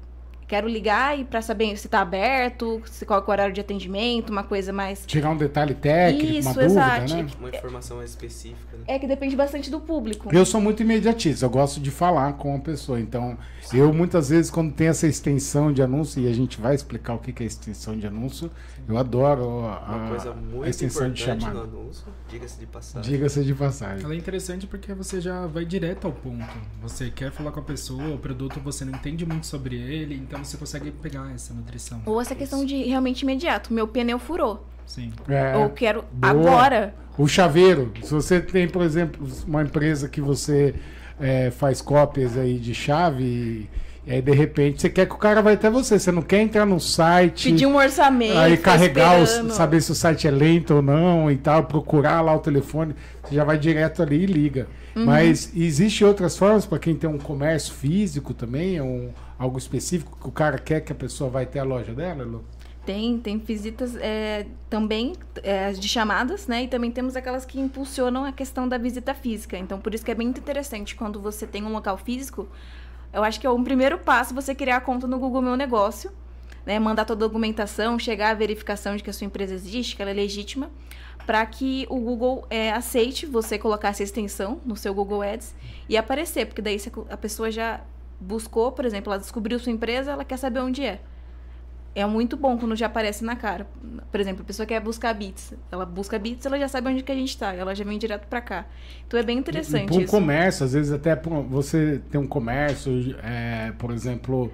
quero 0.51 0.67
ligar 0.67 1.17
e 1.17 1.23
para 1.23 1.41
saber 1.41 1.77
se 1.77 1.87
está 1.87 2.01
aberto, 2.01 2.81
se 2.85 3.05
qual 3.05 3.21
é 3.21 3.23
o 3.25 3.31
horário 3.31 3.53
de 3.53 3.61
atendimento, 3.61 4.31
uma 4.31 4.43
coisa 4.43 4.73
mais 4.73 5.05
Tirar 5.05 5.29
um 5.29 5.37
detalhe 5.37 5.73
técnico, 5.73 6.33
Isso, 6.33 6.49
uma 6.49 6.53
dúvida, 6.53 6.71
exato. 6.73 7.13
né? 7.13 7.27
Uma 7.39 7.49
informação 7.49 7.97
mais 7.97 8.09
específica, 8.09 8.77
né? 8.77 8.83
é 8.85 8.99
que 8.99 9.07
depende 9.07 9.33
bastante 9.33 9.71
do 9.71 9.79
público. 9.79 10.27
Eu 10.35 10.45
sou 10.45 10.59
muito 10.59 10.83
imediatista, 10.83 11.45
eu 11.45 11.49
gosto 11.49 11.79
de 11.79 11.89
falar 11.89 12.33
com 12.33 12.53
a 12.53 12.59
pessoa. 12.59 12.99
Então, 12.99 13.37
eu 13.71 13.93
muitas 13.93 14.27
vezes, 14.27 14.51
quando 14.51 14.73
tem 14.73 14.87
essa 14.87 15.07
extensão 15.07 15.71
de 15.71 15.81
anúncio, 15.81 16.21
e 16.21 16.27
a 16.27 16.33
gente 16.33 16.59
vai 16.59 16.75
explicar 16.75 17.13
o 17.13 17.19
que 17.19 17.41
é 17.41 17.45
extensão 17.45 17.97
de 17.97 18.05
anúncio, 18.05 18.51
eu 18.89 18.97
adoro 18.97 19.65
a, 19.65 19.95
Uma 19.95 20.09
coisa 20.09 20.31
a 20.31 20.33
muito 20.33 20.67
extensão 20.67 21.09
de 21.09 21.21
chamada. 21.21 21.53
no 21.53 21.63
anúncio, 21.63 22.05
diga-se 22.27 22.59
de 22.59 22.65
passagem. 22.65 23.09
Diga-se 23.09 23.43
de 23.45 23.53
passagem. 23.53 24.03
Ela 24.03 24.13
é 24.13 24.17
interessante 24.17 24.67
porque 24.67 24.93
você 24.93 25.21
já 25.21 25.47
vai 25.47 25.63
direto 25.63 26.07
ao 26.07 26.11
ponto. 26.11 26.45
Você 26.81 27.09
quer 27.09 27.31
falar 27.31 27.51
com 27.51 27.61
a 27.61 27.63
pessoa, 27.63 28.15
o 28.15 28.17
produto 28.17 28.59
você 28.59 28.83
não 28.83 28.93
entende 28.93 29.25
muito 29.25 29.47
sobre 29.47 29.77
ele, 29.77 30.15
então 30.15 30.40
você 30.45 30.57
consegue 30.57 30.91
pegar 30.91 31.31
essa 31.33 31.53
nutrição. 31.53 32.01
Ou 32.05 32.21
essa 32.21 32.35
questão 32.35 32.65
de 32.65 32.83
realmente 32.83 33.21
imediato. 33.21 33.73
Meu 33.73 33.87
pneu 33.87 34.19
furou. 34.19 34.65
Sim. 34.85 35.11
É, 35.29 35.55
Ou 35.55 35.69
quero 35.69 36.03
boa. 36.11 36.31
agora. 36.31 36.95
O 37.17 37.27
chaveiro, 37.27 37.91
se 38.03 38.11
você 38.11 38.39
tem, 38.39 38.67
por 38.67 38.81
exemplo, 38.81 39.25
uma 39.47 39.61
empresa 39.61 40.09
que 40.09 40.19
você 40.19 40.75
é, 41.19 41.51
faz 41.51 41.81
cópias 41.81 42.37
aí 42.37 42.57
de 42.57 42.73
chave 42.73 43.23
e, 43.23 43.69
e 44.05 44.11
aí 44.13 44.21
de 44.21 44.31
repente 44.31 44.81
você 44.81 44.89
quer 44.89 45.05
que 45.05 45.13
o 45.13 45.17
cara 45.17 45.41
vai 45.41 45.53
até 45.53 45.69
você, 45.69 45.99
você 45.99 46.11
não 46.11 46.21
quer 46.21 46.41
entrar 46.41 46.65
no 46.65 46.79
site, 46.79 47.51
Pedir 47.51 47.67
um 47.67 47.75
orçamento. 47.75 48.37
aí 48.37 48.57
ficar 48.57 48.71
carregar, 48.71 49.21
os, 49.21 49.29
saber 49.53 49.81
se 49.81 49.91
o 49.91 49.95
site 49.95 50.27
é 50.27 50.31
lento 50.31 50.75
ou 50.75 50.81
não 50.81 51.29
e 51.29 51.37
tal, 51.37 51.65
procurar 51.65 52.21
lá 52.21 52.35
o 52.35 52.39
telefone, 52.39 52.95
você 53.23 53.35
já 53.35 53.43
vai 53.43 53.57
direto 53.57 54.01
ali 54.01 54.23
e 54.23 54.25
liga. 54.25 54.67
Uhum. 54.95 55.05
Mas 55.05 55.51
existe 55.55 56.03
outras 56.03 56.35
formas 56.35 56.65
para 56.65 56.79
quem 56.79 56.95
tem 56.95 57.09
um 57.09 57.17
comércio 57.17 57.73
físico 57.73 58.33
também, 58.33 58.77
é 58.77 58.83
um, 58.83 59.09
algo 59.41 59.57
específico 59.57 60.17
que 60.21 60.27
o 60.27 60.31
cara 60.31 60.59
quer 60.59 60.81
que 60.81 60.91
a 60.91 60.95
pessoa 60.95 61.29
vai 61.29 61.43
até 61.43 61.59
a 61.59 61.63
loja 61.63 61.93
dela, 61.93 62.23
Lu? 62.23 62.45
Tem, 62.85 63.17
tem 63.17 63.37
visitas 63.37 63.95
é, 63.95 64.45
também 64.69 65.13
é, 65.43 65.71
de 65.71 65.87
chamadas, 65.87 66.47
né? 66.47 66.63
E 66.63 66.67
também 66.67 66.91
temos 66.91 67.15
aquelas 67.15 67.43
que 67.45 67.59
impulsionam 67.59 68.23
a 68.23 68.31
questão 68.31 68.67
da 68.67 68.77
visita 68.77 69.13
física. 69.13 69.57
Então, 69.57 69.79
por 69.79 69.93
isso 69.93 70.05
que 70.05 70.11
é 70.11 70.15
bem 70.15 70.27
interessante 70.27 70.95
quando 70.95 71.19
você 71.19 71.47
tem 71.47 71.63
um 71.63 71.71
local 71.71 71.97
físico. 71.97 72.47
Eu 73.11 73.23
acho 73.23 73.39
que 73.39 73.47
é 73.47 73.49
um 73.49 73.63
primeiro 73.63 73.97
passo 73.97 74.33
você 74.33 74.53
criar 74.53 74.77
a 74.77 74.81
conta 74.81 75.07
no 75.07 75.17
Google 75.19 75.41
Meu 75.41 75.55
Negócio, 75.55 76.11
né? 76.65 76.79
Mandar 76.79 77.05
toda 77.05 77.25
a 77.25 77.27
documentação, 77.27 77.97
chegar 77.97 78.31
à 78.31 78.33
verificação 78.33 78.95
de 78.95 79.03
que 79.03 79.09
a 79.09 79.13
sua 79.13 79.25
empresa 79.25 79.53
existe, 79.53 79.95
que 79.95 80.01
ela 80.01 80.11
é 80.11 80.15
legítima, 80.15 80.69
para 81.25 81.43
que 81.45 81.85
o 81.89 81.99
Google 81.99 82.45
é, 82.49 82.71
aceite 82.71 83.25
você 83.25 83.57
colocar 83.59 83.89
essa 83.89 84.03
extensão 84.03 84.59
no 84.65 84.75
seu 84.75 84.93
Google 84.93 85.21
Ads 85.21 85.53
e 85.87 85.97
aparecer, 85.97 86.45
porque 86.47 86.61
daí 86.61 86.77
a 87.09 87.17
pessoa 87.17 87.51
já 87.51 87.81
buscou, 88.21 88.71
por 88.71 88.85
exemplo, 88.85 89.11
ela 89.11 89.19
descobriu 89.19 89.59
sua 89.59 89.71
empresa, 89.71 90.11
ela 90.11 90.23
quer 90.23 90.37
saber 90.37 90.59
onde 90.59 90.83
é 90.83 91.01
é 91.93 92.05
muito 92.05 92.37
bom 92.37 92.57
quando 92.57 92.75
já 92.75 92.85
aparece 92.85 93.23
na 93.23 93.35
cara. 93.35 93.67
Por 94.09 94.19
exemplo, 94.19 94.43
a 94.43 94.45
pessoa 94.45 94.65
quer 94.65 94.79
buscar 94.79 95.13
bits. 95.13 95.53
Ela 95.69 95.85
busca 95.85 96.17
bits, 96.17 96.45
ela 96.45 96.57
já 96.57 96.67
sabe 96.67 96.89
onde 96.89 97.03
que 97.03 97.11
a 97.11 97.15
gente 97.15 97.37
tá. 97.37 97.53
Ela 97.53 97.75
já 97.75 97.83
vem 97.83 97.97
direto 97.97 98.27
pra 98.27 98.39
cá. 98.39 98.65
Então 99.05 99.19
é 99.19 99.23
bem 99.23 99.37
interessante 99.37 99.93
Para 99.93 100.07
comércio, 100.07 100.65
às 100.65 100.73
vezes 100.73 100.91
até 100.91 101.15
você 101.49 102.01
tem 102.09 102.19
um 102.19 102.27
comércio, 102.27 103.15
é, 103.21 103.73
por 103.77 103.91
exemplo, 103.91 104.51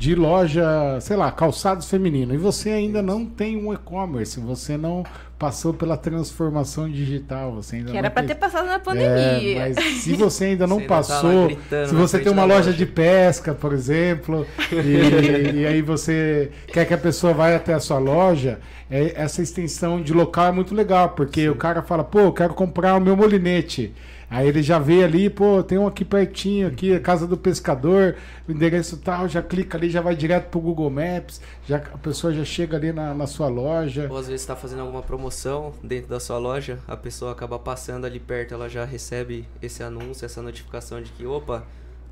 de 0.00 0.14
loja, 0.14 0.64
sei 1.02 1.14
lá, 1.14 1.30
calçados 1.30 1.86
feminino, 1.90 2.32
e 2.32 2.38
você 2.38 2.70
ainda 2.70 3.02
não 3.02 3.26
tem 3.26 3.54
um 3.54 3.70
e-commerce, 3.70 4.40
você 4.40 4.74
não 4.78 5.04
passou 5.38 5.74
pela 5.74 5.94
transformação 5.94 6.88
digital, 6.88 7.52
você 7.54 7.76
ainda 7.76 7.88
Que 7.88 7.92
não 7.92 7.98
era 7.98 8.10
pra 8.10 8.22
fez- 8.22 8.32
ter 8.32 8.38
passado 8.40 8.64
na 8.66 8.74
É, 8.76 8.78
pandemia. 8.78 9.60
mas 9.76 9.84
se 10.02 10.14
você 10.14 10.44
ainda 10.46 10.66
não 10.66 10.76
Você 10.80 10.82
ainda 10.84 10.88
tá 10.94 10.96
passou, 10.96 11.46
gritando 11.48 11.88
se 11.88 11.94
você 11.94 12.18
tem 12.18 12.32
uma 12.32 12.44
loja 12.44 12.66
loja. 12.68 12.72
de 12.72 12.86
pesca, 12.86 13.52
por 13.54 13.74
exemplo, 13.74 14.46
e, 14.72 15.58
e 15.60 15.66
aí 15.66 15.82
você 15.82 16.50
quer 16.68 16.86
que 16.86 16.94
a 16.94 16.98
pessoa 16.98 17.34
vá 17.34 17.54
até 17.54 17.74
a 17.74 17.80
sua 17.80 17.98
loja, 17.98 18.58
é- 18.90 19.12
essa 19.22 19.42
extensão 19.42 20.00
de 20.02 20.14
local 20.14 20.46
é 20.46 20.52
muito 20.52 20.74
legal, 20.74 21.10
porque 21.10 21.46
o 21.50 21.56
cara 21.56 21.82
fala, 21.82 22.02
pô, 22.04 22.20
eu 22.20 22.32
quero 22.32 22.54
comprar 22.54 22.94
o 22.96 23.00
meu 23.02 23.14
molinete. 23.14 23.92
Aí 24.30 24.46
ele 24.46 24.62
já 24.62 24.78
vê 24.78 25.02
ali, 25.02 25.28
pô, 25.28 25.60
tem 25.60 25.76
um 25.76 25.88
aqui 25.88 26.04
pertinho, 26.04 26.68
aqui, 26.68 26.94
a 26.94 27.00
casa 27.00 27.26
do 27.26 27.36
pescador, 27.36 28.14
o 28.48 28.52
endereço 28.52 28.96
tal, 28.98 29.26
já 29.28 29.42
clica 29.42 29.76
ali, 29.76 29.90
já 29.90 30.00
vai 30.00 30.14
direto 30.14 30.50
pro 30.50 30.60
Google 30.60 30.88
Maps, 30.88 31.40
já, 31.66 31.78
a 31.78 31.98
pessoa 31.98 32.32
já 32.32 32.44
chega 32.44 32.76
ali 32.76 32.92
na, 32.92 33.12
na 33.12 33.26
sua 33.26 33.48
loja. 33.48 34.06
Ou 34.08 34.16
às 34.16 34.28
vezes 34.28 34.42
está 34.42 34.54
fazendo 34.54 34.82
alguma 34.82 35.02
promoção 35.02 35.74
dentro 35.82 36.08
da 36.08 36.20
sua 36.20 36.38
loja, 36.38 36.78
a 36.86 36.96
pessoa 36.96 37.32
acaba 37.32 37.58
passando 37.58 38.04
ali 38.04 38.20
perto, 38.20 38.54
ela 38.54 38.68
já 38.68 38.84
recebe 38.84 39.48
esse 39.60 39.82
anúncio, 39.82 40.24
essa 40.24 40.40
notificação 40.40 41.02
de 41.02 41.10
que, 41.10 41.26
opa, 41.26 41.66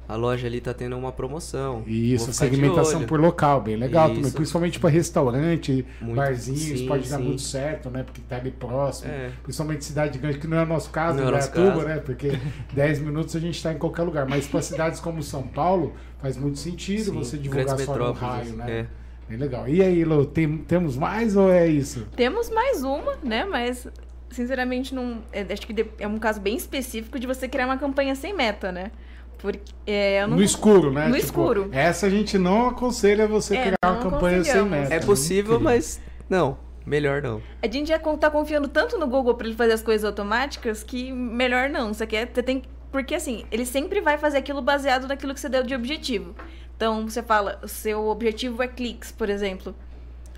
a 0.08 0.16
loja 0.16 0.46
ali 0.46 0.58
tá 0.58 0.72
tendo 0.72 0.96
uma 0.96 1.12
promoção. 1.12 1.82
E 1.86 2.14
isso, 2.14 2.32
segmentação 2.32 3.04
por 3.04 3.20
local, 3.20 3.60
bem 3.60 3.76
legal 3.76 4.08
também. 4.08 4.22
Isso. 4.22 4.34
Principalmente 4.34 4.80
para 4.80 4.88
restaurante, 4.88 5.84
Muito, 6.00 6.16
barzinhos, 6.16 6.80
sim, 6.80 6.86
pode 6.86 7.10
dar 7.10 7.18
sim. 7.18 7.24
muito 7.24 7.42
certo, 7.42 7.90
né? 7.90 8.02
Porque 8.02 8.22
tá 8.26 8.36
ali 8.36 8.50
próximo. 8.50 9.10
É. 9.10 9.30
Principalmente 9.42 9.84
cidade 9.84 10.18
grande, 10.18 10.38
que 10.38 10.46
não 10.46 10.56
é 10.56 10.62
o 10.62 10.66
nosso 10.66 10.88
caso, 10.88 11.18
Não 11.18 11.24
em 11.24 11.26
é 11.26 11.28
o 11.28 11.34
nosso 11.34 11.52
caso. 11.52 11.82
né? 11.82 11.98
Porque 11.98 12.32
10 12.72 13.00
minutos 13.00 13.36
a 13.36 13.38
gente 13.38 13.56
está 13.56 13.70
em 13.70 13.76
qualquer 13.76 14.02
lugar. 14.02 14.26
Mas 14.26 14.46
para 14.46 14.62
cidades 14.62 14.98
como 14.98 15.22
São 15.22 15.42
Paulo, 15.42 15.92
faz 16.22 16.38
muito 16.38 16.58
sentido 16.58 17.04
Sim, 17.04 17.12
você 17.12 17.36
divulgar 17.36 17.78
só 17.78 17.94
no 17.94 18.12
raio, 18.12 18.54
né? 18.54 18.70
é. 18.70 18.86
Bem 19.28 19.36
legal. 19.36 19.68
E 19.68 19.82
aí, 19.82 20.04
Lô, 20.04 20.24
tem, 20.24 20.56
temos 20.56 20.96
mais 20.96 21.36
ou 21.36 21.52
é 21.52 21.66
isso? 21.66 22.06
Temos 22.16 22.48
mais 22.48 22.82
uma, 22.82 23.16
né? 23.22 23.44
Mas, 23.44 23.86
sinceramente, 24.30 24.94
não. 24.94 25.18
é, 25.30 25.42
acho 25.52 25.66
que 25.66 25.86
é 25.98 26.08
um 26.08 26.18
caso 26.18 26.40
bem 26.40 26.56
específico 26.56 27.18
de 27.18 27.26
você 27.26 27.46
criar 27.46 27.66
uma 27.66 27.76
campanha 27.76 28.14
sem 28.14 28.34
meta, 28.34 28.72
né? 28.72 28.90
Porque 29.38 29.73
é, 29.87 30.23
eu 30.23 30.28
não. 30.28 30.37
No 30.37 30.42
escuro, 30.42 30.92
né? 30.92 31.09
No 31.09 31.16
escuro. 31.16 31.68
Essa 31.73 32.07
a 32.07 32.11
gente 32.11 32.37
não 32.37 32.68
aconselha 32.68 33.26
você 33.26 33.57
É, 33.57 33.62
criar 33.62 33.92
uma 33.92 34.02
campanha 34.02 34.45
sem 34.45 34.62
meta. 34.64 34.95
É 34.95 35.00
possível, 35.00 35.54
Não 35.54 35.61
queria. 35.61 35.75
mas 35.76 36.00
não, 36.28 36.59
melhor 36.85 37.23
não. 37.23 37.40
A 37.62 37.66
gente 37.66 37.88
já 37.88 37.99
tá 37.99 38.30
confiando 38.30 38.68
tanto 38.68 38.99
no 38.99 39.07
Google 39.07 39.35
pra 39.35 39.47
ele 39.47 39.57
fazer 39.57 39.73
as 39.73 39.83
coisas 39.83 40.04
automáticas 40.04 40.83
que 40.83 41.12
melhor 41.12 41.71
não. 41.71 41.95
Você 41.95 42.07
quer, 42.07 42.28
você 42.33 42.42
tem 42.42 42.62
porque 42.90 43.14
assim, 43.14 43.45
ele 43.50 43.66
sempre 43.66 44.00
vai 44.00 44.16
fazer 44.18 44.38
aquilo 44.38 44.62
baseado 44.62 45.07
naquilo 45.07 45.35
que 45.35 45.40
você 45.40 45.49
deu 45.49 45.62
de 45.62 45.75
objetivo. 45.75 46.35
Então, 46.76 47.09
você 47.09 47.23
fala, 47.23 47.59
o 47.62 47.68
seu 47.68 48.07
objetivo 48.07 48.62
é 48.62 48.68
cliques, 48.68 49.11
por 49.11 49.28
exemplo. 49.28 49.75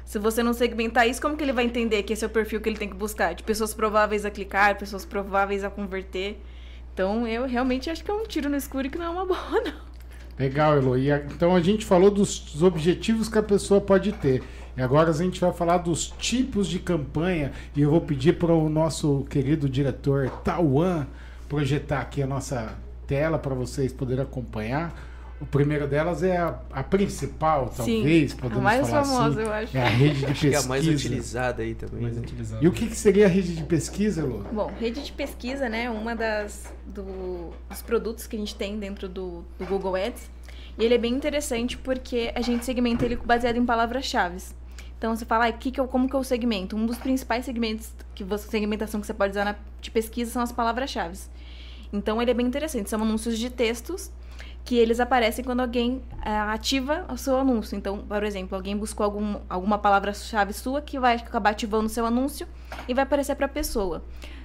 Se 0.05 0.19
você 0.19 0.43
não 0.43 0.53
segmentar 0.53 1.07
isso, 1.07 1.21
como 1.21 1.37
que 1.37 1.45
ele 1.45 1.53
vai 1.53 1.65
entender 1.65 2.03
que 2.03 2.13
esse 2.13 2.25
é 2.25 2.27
o 2.27 2.31
perfil 2.31 2.61
que 2.61 2.69
ele 2.69 2.79
tem 2.79 2.89
que 2.89 2.97
buscar? 2.97 3.35
De 3.35 3.43
pessoas 3.45 3.73
prováveis 3.73 4.25
a 4.25 4.31
clicar, 4.31 4.77
pessoas 4.77 5.05
prováveis 5.05 5.63
a 5.63 5.71
converter. 5.71 6.41
Então, 7.01 7.27
eu 7.27 7.47
realmente 7.47 7.89
acho 7.89 8.05
que 8.05 8.11
é 8.11 8.15
um 8.15 8.25
tiro 8.25 8.51
no 8.51 8.57
escuro 8.57 8.87
e 8.87 8.91
que 8.91 8.99
não 8.99 9.07
é 9.07 9.09
uma 9.09 9.25
boa, 9.27 9.39
não. 9.65 9.73
Legal, 10.39 10.77
Elo. 10.77 10.99
E 10.99 11.11
a- 11.11 11.17
então 11.19 11.57
a 11.57 11.61
gente 11.61 11.85
falou 11.87 12.11
dos, 12.11 12.39
dos 12.41 12.63
objetivos 12.63 13.27
que 13.27 13.39
a 13.39 13.43
pessoa 13.43 13.81
pode 13.81 14.13
ter. 14.13 14.43
E 14.77 14.83
agora 14.83 15.09
a 15.09 15.13
gente 15.15 15.41
vai 15.41 15.51
falar 15.51 15.79
dos 15.79 16.09
tipos 16.19 16.67
de 16.69 16.79
campanha. 16.79 17.53
E 17.75 17.81
eu 17.81 17.91
vou 17.91 18.03
pedir 18.03 18.35
para 18.35 18.53
o 18.53 18.69
nosso 18.69 19.25
querido 19.31 19.67
diretor 19.67 20.29
Tauan 20.45 21.07
projetar 21.49 22.01
aqui 22.03 22.23
a 22.23 22.27
nossa 22.27 22.75
tela 23.07 23.39
para 23.39 23.55
vocês 23.55 23.93
poderem 23.95 24.23
acompanhar 24.23 24.93
O 25.41 25.47
primeiro 25.47 25.89
delas 25.89 26.23
é 26.23 26.37
a, 26.37 26.59
a 26.71 26.83
principal, 26.83 27.69
Sim, 27.75 27.77
talvez, 27.77 28.33
a 28.35 28.37
podemos 28.37 28.63
mais 28.63 28.87
falar 28.89 29.05
famosa, 29.05 29.41
assim. 29.41 29.49
eu 29.49 29.55
acho. 29.55 29.77
É 29.79 29.83
a 29.83 29.89
rede 29.89 30.19
de 30.19 30.27
Acho 30.27 30.41
que 30.41 30.47
é 30.47 30.51
pesquisa. 30.51 30.67
a 30.67 30.69
mais 30.69 30.87
utilizada 30.87 31.63
aí 31.63 31.75
também. 31.75 32.03
Mais 32.03 32.15
né? 32.17 32.21
utilizado. 32.23 32.65
E 32.65 32.69
o 32.69 32.73
que, 32.73 32.87
que 32.87 32.95
seria 32.97 33.25
a 33.25 33.29
rede 33.29 33.57
de 33.57 33.65
pesquisa, 33.65 34.23
Lu? 34.23 34.45
Bom, 34.53 34.71
rede 34.79 35.03
de 35.03 35.13
pesquisa, 35.13 35.67
né? 35.69 35.89
Uma 35.89 36.15
das 36.15 36.71
do- 36.87 37.51
dos 37.71 37.81
produtos 37.81 38.27
que 38.27 38.37
a 38.37 38.39
gente 38.39 38.55
tem 38.55 38.79
dentro 38.79 39.09
do, 39.09 39.43
do 39.59 39.65
Google 39.65 39.97
Ads. 39.97 40.31
E 40.79 40.85
ele 40.85 40.95
é 40.95 40.99
bem 40.99 41.15
interessante 41.15 41.77
porque 41.79 42.31
a 42.35 42.43
gente 42.43 42.65
segmenta 42.65 43.05
ele 43.07 43.17
baseado 43.17 43.57
em 43.57 43.65
palavras-chave. 43.65 44.37
Então 44.99 45.17
você 45.17 45.25
fala, 45.25 45.47
ah, 45.47 45.53
que 45.53 45.71
que 45.71 45.81
eu, 45.81 45.89
como 45.89 46.07
que 46.07 46.15
eu 46.15 46.23
segmento? 46.23 46.77
Um 46.77 46.85
dos 46.85 46.99
principais 46.99 47.47
segmentos 47.47 47.91
que 48.15 48.23
você, 48.23 48.47
segmentação 48.49 49.01
que 49.01 49.07
você 49.07 49.15
pode 49.15 49.31
usar 49.31 49.47
na, 49.47 49.57
de 49.81 49.91
pesquisa 49.91 50.31
são 50.31 50.43
as 50.43 50.53
palavras-chave. 50.53 51.19
Então 51.91 52.21
ele 52.21 52.31
é 52.31 52.35
bem 52.35 52.47
interessante. 52.47 52.91
São 52.91 53.01
anúncios 53.03 53.39
de 53.39 53.49
textos 53.49 54.11
que 54.65 54.77
eles 54.77 55.01
aparecem 55.01 55.45
quando 55.45 55.61
alguém 55.61 56.03
ah, 56.23 56.53
ativa 56.53 57.07
o 57.09 57.17
seu 57.17 57.37
anúncio. 57.39 57.77
Então, 57.77 57.99
por 57.99 58.23
exemplo, 58.23 58.57
alguém 58.57 58.77
buscou 58.77 59.05
algum, 59.05 59.41
alguma 59.49 59.79
palavra-chave 59.79 60.53
sua 60.53 60.81
que 60.81 60.99
vai 60.99 61.17
acabar 61.17 61.51
ativando 61.51 61.87
o 61.87 61.89
seu 61.89 62.07
anúncio 62.07 62.47
e 62.87 62.95
vai 62.95 63.05
aparecer 63.05 63.35
para 63.35 63.47
a 63.47 63.49
pessoa. 63.49 64.03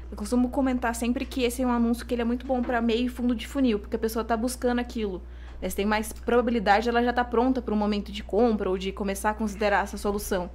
Eu 0.10 0.18
costumo 0.18 0.50
comentar 0.50 0.96
sempre 0.96 1.26
que 1.26 1.44
esse 1.44 1.62
é 1.62 1.68
um 1.68 1.72
anúncio 1.72 2.06
que 2.06 2.14
ele 2.14 2.22
é 2.22 2.26
muito 2.26 2.46
bom 2.46 2.62
para 2.62 2.82
meio 2.82 3.06
e 3.06 3.10
fundo 3.10 3.36
de 3.36 3.48
funil, 3.48 3.80
porque 3.80 3.96
a 3.96 4.00
pessoa 4.00 4.22
está 4.22 4.38
buscando 4.38 4.80
aquilo. 4.80 5.22
Você 5.62 5.76
tem 5.76 5.86
mais 5.86 6.14
probabilidade, 6.14 6.88
ela 6.88 7.04
já 7.04 7.10
está 7.10 7.24
pronta 7.24 7.62
para 7.62 7.74
um 7.74 7.78
momento 7.78 8.12
de 8.12 8.24
compra 8.24 8.70
ou 8.70 8.78
de 8.78 8.92
começar 8.92 9.32
a 9.32 9.34
considerar 9.34 9.84
essa 9.84 9.98
solução. 9.98 10.50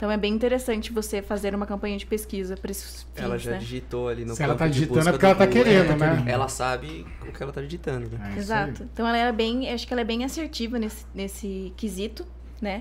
Então 0.00 0.10
é 0.10 0.16
bem 0.16 0.32
interessante 0.32 0.90
você 0.94 1.20
fazer 1.20 1.54
uma 1.54 1.66
campanha 1.66 1.98
de 1.98 2.06
pesquisa 2.06 2.56
para 2.56 2.70
esses 2.70 3.02
fins, 3.14 3.22
Ela 3.22 3.36
já 3.36 3.50
né? 3.50 3.58
digitou 3.58 4.08
ali 4.08 4.24
no 4.24 4.34
Se 4.34 4.42
ela 4.42 4.54
tá 4.54 4.66
de 4.66 4.72
digitando 4.72 4.96
busca 4.96 5.10
é 5.10 5.12
porque 5.12 5.26
ela 5.26 5.34
do 5.34 5.38
tá 5.38 5.44
Google, 5.44 5.62
querendo, 5.62 6.02
ela- 6.02 6.14
né? 6.14 6.24
Ela 6.32 6.48
sabe 6.48 7.06
o 7.20 7.30
que 7.30 7.42
ela 7.42 7.52
tá 7.52 7.60
digitando, 7.60 8.08
né? 8.08 8.32
É. 8.34 8.38
Exato. 8.38 8.82
Então 8.90 9.06
ela 9.06 9.18
é 9.18 9.30
bem, 9.30 9.70
acho 9.70 9.86
que 9.86 9.92
ela 9.92 10.00
é 10.00 10.04
bem 10.04 10.24
assertiva 10.24 10.78
nesse, 10.78 11.04
nesse 11.14 11.74
quesito, 11.76 12.24
né? 12.62 12.80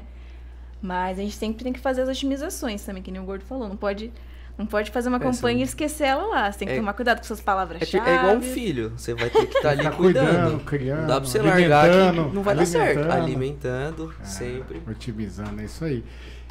Mas 0.82 1.20
a 1.20 1.22
gente 1.22 1.36
sempre 1.36 1.62
tem 1.62 1.74
que 1.74 1.80
fazer 1.82 2.04
as 2.04 2.08
otimizações 2.08 2.86
também, 2.86 3.04
que 3.04 3.12
nem 3.12 3.20
o 3.22 3.26
Gordo 3.26 3.44
falou. 3.44 3.68
Não 3.68 3.76
pode, 3.76 4.14
não 4.58 4.66
pode 4.66 4.90
fazer 4.90 5.10
uma 5.10 5.18
É, 5.18 5.20
campanha 5.20 5.58
sim. 5.58 5.62
e 5.64 5.66
esquecer 5.66 6.06
ela 6.06 6.26
lá. 6.26 6.50
Você 6.50 6.60
tem 6.60 6.70
que 6.70 6.74
É- 6.76 6.78
tomar 6.78 6.94
cuidado 6.94 7.18
com 7.18 7.26
suas 7.26 7.40
É, 7.40 7.44
palavras-chave. 7.44 8.10
é 8.10 8.16
igual 8.16 8.36
um 8.38 8.42
filho. 8.42 8.94
Você 8.96 9.14
vai 9.14 9.30
ter 9.30 9.46
que 9.46 9.58
estar 9.58 9.72
ali 9.72 9.84
Ficar 9.84 9.92
cuidando. 9.98 10.64
criando, 10.64 11.02
Não 11.02 11.08
dá 11.08 11.20
pra 11.20 11.30
você 11.30 11.40
largar 11.42 11.84
alimentando, 11.84 12.30
que 12.30 12.36
não 12.38 12.44
vai 12.44 12.56
dar 12.56 12.66
certo. 12.66 13.00
alimentando. 13.12 13.24
Alimentando, 13.26 14.14
É, 14.22 14.24
sempre. 14.24 14.82
Otimizando, 14.90 15.60
é 15.60 15.66
isso 15.66 15.84
aí. 15.84 16.02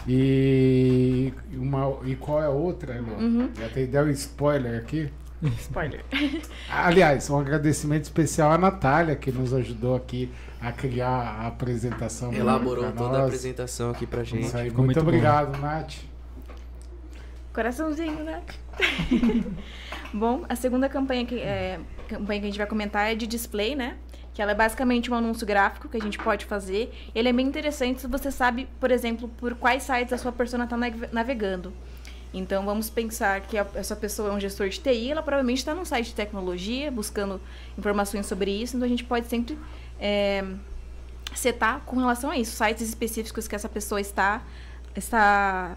E, 0.06 1.32
uma, 1.52 1.98
e 2.04 2.14
qual 2.16 2.42
é 2.42 2.46
a 2.46 2.50
outra, 2.50 2.94
Elô? 2.96 3.14
Uhum. 3.14 3.50
Já 3.58 3.68
tem 3.68 3.86
deu 3.86 4.04
um 4.04 4.10
spoiler 4.10 4.78
aqui. 4.78 5.10
Spoiler. 5.60 6.04
Aliás, 6.68 7.30
um 7.30 7.38
agradecimento 7.38 8.04
especial 8.04 8.52
à 8.52 8.58
Natália, 8.58 9.14
que 9.14 9.30
nos 9.30 9.52
ajudou 9.54 9.94
aqui 9.94 10.30
a 10.60 10.72
criar 10.72 11.08
a 11.08 11.46
apresentação. 11.46 12.32
Elaborou 12.32 12.84
pra 12.84 12.92
toda 12.92 13.18
a 13.18 13.24
apresentação 13.26 13.90
aqui 13.90 14.06
pra 14.06 14.24
gente. 14.24 14.52
Muito, 14.52 14.82
muito 14.82 14.94
bom. 15.00 15.02
obrigado, 15.02 15.58
Nath. 15.58 15.94
Coraçãozinho, 17.52 18.22
né? 18.22 18.42
Bom, 20.14 20.44
a 20.48 20.54
segunda 20.54 20.88
campanha 20.88 21.26
que, 21.26 21.40
é, 21.40 21.80
campanha 22.08 22.40
que 22.40 22.46
a 22.46 22.50
gente 22.50 22.58
vai 22.58 22.66
comentar 22.66 23.10
é 23.10 23.14
de 23.14 23.26
display, 23.26 23.74
né? 23.74 23.96
Que 24.38 24.42
ela 24.42 24.52
é 24.52 24.54
basicamente 24.54 25.10
um 25.10 25.16
anúncio 25.16 25.44
gráfico 25.44 25.88
que 25.88 25.96
a 25.96 26.00
gente 26.00 26.16
pode 26.16 26.44
fazer. 26.44 26.94
Ele 27.12 27.28
é 27.28 27.32
bem 27.32 27.44
interessante 27.44 28.02
se 28.02 28.06
você 28.06 28.30
sabe, 28.30 28.68
por 28.78 28.92
exemplo, 28.92 29.26
por 29.36 29.56
quais 29.56 29.82
sites 29.82 30.12
a 30.12 30.16
sua 30.16 30.30
persona 30.30 30.62
está 30.62 30.76
navegando. 31.10 31.72
Então, 32.32 32.64
vamos 32.64 32.88
pensar 32.88 33.40
que 33.40 33.58
a- 33.58 33.66
essa 33.74 33.96
pessoa 33.96 34.28
é 34.28 34.32
um 34.32 34.38
gestor 34.38 34.68
de 34.68 34.78
TI, 34.78 35.10
ela 35.10 35.22
provavelmente 35.24 35.58
está 35.58 35.74
num 35.74 35.84
site 35.84 36.10
de 36.10 36.14
tecnologia, 36.14 36.88
buscando 36.88 37.40
informações 37.76 38.26
sobre 38.26 38.52
isso. 38.52 38.76
Então, 38.76 38.86
a 38.86 38.88
gente 38.88 39.02
pode 39.02 39.26
sempre 39.26 39.58
é, 39.98 40.44
setar 41.34 41.80
com 41.84 41.96
relação 41.96 42.30
a 42.30 42.38
isso, 42.38 42.52
sites 42.54 42.88
específicos 42.88 43.48
que 43.48 43.56
essa 43.56 43.68
pessoa 43.68 44.00
está, 44.00 44.40
está 44.94 45.76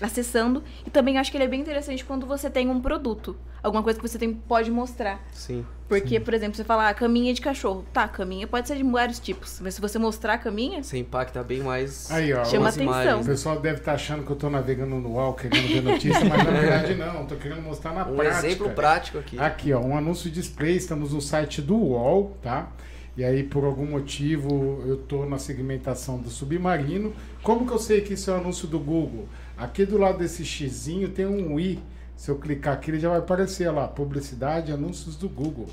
acessando. 0.00 0.62
E 0.86 0.90
também 0.90 1.18
acho 1.18 1.32
que 1.32 1.36
ele 1.36 1.42
é 1.44 1.48
bem 1.48 1.60
interessante 1.60 2.04
quando 2.04 2.24
você 2.24 2.48
tem 2.48 2.68
um 2.68 2.80
produto, 2.80 3.36
alguma 3.66 3.82
coisa 3.82 3.98
que 3.98 4.08
você 4.08 4.18
tem, 4.18 4.32
pode 4.32 4.70
mostrar. 4.70 5.20
Sim. 5.32 5.64
Porque, 5.88 6.18
por 6.18 6.34
exemplo, 6.34 6.56
você 6.56 6.64
fala 6.64 6.88
ah, 6.88 6.94
caminha 6.94 7.32
de 7.32 7.40
cachorro. 7.40 7.84
Tá, 7.92 8.08
caminha 8.08 8.46
pode 8.46 8.66
ser 8.66 8.76
de 8.76 8.82
vários 8.82 9.20
tipos. 9.20 9.60
Mas 9.60 9.74
se 9.74 9.80
você 9.80 9.98
mostrar 9.98 10.34
a 10.34 10.38
caminha, 10.38 10.82
Você 10.82 10.98
impacta 10.98 11.42
bem 11.44 11.60
mais. 11.62 12.10
Aí, 12.10 12.32
ó, 12.32 12.44
Chama 12.44 12.68
atenção. 12.68 13.20
O 13.20 13.24
pessoal 13.24 13.60
deve 13.60 13.78
estar 13.78 13.92
achando 13.94 14.24
que 14.24 14.30
eu 14.30 14.36
tô 14.36 14.48
navegando 14.50 14.96
no 14.96 15.10
UOL 15.10 15.34
querendo 15.34 15.68
ver 15.68 15.82
notícia, 15.82 16.24
mas 16.24 16.44
na 16.44 16.50
verdade 16.58 16.94
não. 16.94 17.26
Tô 17.26 17.36
querendo 17.36 17.62
mostrar 17.62 17.92
na 17.92 18.02
Um 18.06 18.16
prática. 18.16 18.46
exemplo 18.46 18.70
prático 18.70 19.18
aqui. 19.18 19.38
Aqui, 19.38 19.72
ó, 19.72 19.80
um 19.80 19.96
anúncio 19.96 20.28
de 20.30 20.40
display, 20.40 20.76
estamos 20.76 21.12
no 21.12 21.20
site 21.20 21.62
do 21.62 21.76
UOL, 21.76 22.36
tá? 22.42 22.68
E 23.16 23.24
aí, 23.24 23.42
por 23.44 23.64
algum 23.64 23.86
motivo, 23.86 24.82
eu 24.86 24.96
tô 24.96 25.24
na 25.24 25.38
segmentação 25.38 26.18
do 26.18 26.28
submarino. 26.30 27.12
Como 27.42 27.64
que 27.66 27.72
eu 27.72 27.78
sei 27.78 28.00
que 28.00 28.14
isso 28.14 28.30
é 28.30 28.34
um 28.34 28.38
anúncio 28.38 28.66
do 28.68 28.78
Google? 28.78 29.26
Aqui 29.56 29.86
do 29.86 29.96
lado 29.96 30.18
desse 30.18 30.44
xizinho 30.44 31.08
tem 31.08 31.26
um 31.26 31.58
i. 31.58 31.78
Se 32.16 32.30
eu 32.30 32.38
clicar 32.38 32.74
aqui, 32.74 32.90
ele 32.90 32.98
já 32.98 33.10
vai 33.10 33.18
aparecer 33.18 33.70
lá, 33.70 33.86
publicidade, 33.86 34.72
anúncios 34.72 35.16
do 35.16 35.28
Google. 35.28 35.66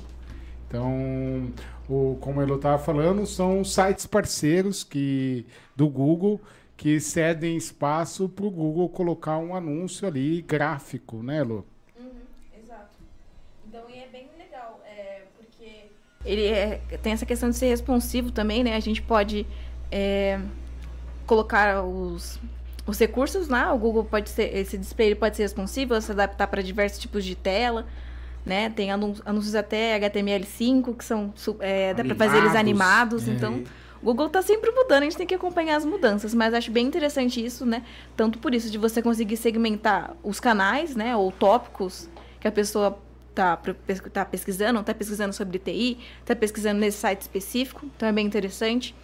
Então, 0.68 1.50
o, 1.88 2.16
como 2.20 2.42
ele 2.42 2.52
estava 2.52 2.78
falando, 2.78 3.26
são 3.26 3.64
sites 3.64 4.06
parceiros 4.06 4.84
que, 4.84 5.46
do 5.74 5.88
Google 5.88 6.40
que 6.76 7.00
cedem 7.00 7.56
espaço 7.56 8.28
para 8.28 8.44
o 8.44 8.50
Google 8.50 8.88
colocar 8.88 9.38
um 9.38 9.54
anúncio 9.54 10.06
ali 10.06 10.42
gráfico, 10.42 11.22
né, 11.22 11.42
Lu? 11.42 11.64
Exato. 12.62 12.98
Então, 13.66 13.82
e 13.88 13.98
é 13.98 14.08
bem 14.08 14.28
legal, 14.36 14.82
porque... 15.36 15.86
Ele 16.24 16.46
é- 16.46 16.80
tem 17.02 17.12
essa 17.12 17.24
questão 17.24 17.48
de 17.48 17.56
ser 17.56 17.68
responsivo 17.68 18.30
também, 18.32 18.64
né? 18.64 18.74
A 18.74 18.80
gente 18.80 19.00
pode 19.00 19.46
é, 19.90 20.40
colocar 21.26 21.84
os, 21.84 22.40
os 22.86 22.98
recursos 22.98 23.48
lá, 23.48 23.72
o 23.72 23.78
Google 23.78 24.04
pode 24.04 24.30
ser, 24.30 24.54
esse 24.54 24.76
display 24.76 25.14
pode 25.14 25.36
ser 25.36 25.42
responsivo, 25.42 25.98
se 26.00 26.12
adaptar 26.12 26.46
para 26.46 26.62
diversos 26.62 26.98
tipos 26.98 27.24
de 27.24 27.34
tela, 27.34 27.86
né? 28.44 28.68
Tem 28.70 28.90
anúncios 28.90 29.54
até 29.54 29.98
HTML5, 29.98 30.96
que 30.96 31.04
são, 31.04 31.32
é, 31.60 31.94
dá 31.94 32.04
para 32.04 32.14
fazer 32.14 32.38
eles 32.38 32.54
Animados. 32.54 33.28
É. 33.28 33.32
então... 33.32 33.62
O 34.02 34.08
Google 34.08 34.28
tá 34.28 34.42
sempre 34.42 34.70
mudando, 34.70 35.00
a 35.00 35.04
gente 35.04 35.16
tem 35.16 35.26
que 35.26 35.34
acompanhar 35.34 35.76
as 35.76 35.84
mudanças, 35.86 36.34
mas 36.34 36.52
acho 36.52 36.70
bem 36.70 36.86
interessante 36.86 37.42
isso, 37.42 37.64
né? 37.64 37.82
Tanto 38.14 38.38
por 38.38 38.54
isso, 38.54 38.68
de 38.68 38.76
você 38.76 39.00
conseguir 39.00 39.38
segmentar 39.38 40.14
os 40.22 40.38
canais, 40.38 40.94
né? 40.94 41.16
Ou 41.16 41.32
tópicos 41.32 42.06
que 42.38 42.46
a 42.46 42.52
pessoa 42.52 42.98
tá, 43.34 43.58
tá 44.12 44.24
pesquisando, 44.26 44.82
tá 44.82 44.92
pesquisando 44.92 45.32
sobre 45.32 45.58
TI, 45.58 45.98
tá 46.22 46.36
pesquisando 46.36 46.80
nesse 46.80 46.98
site 46.98 47.22
específico, 47.22 47.86
então 47.96 48.06
é 48.06 48.12
bem 48.12 48.26
interessante. 48.26 48.94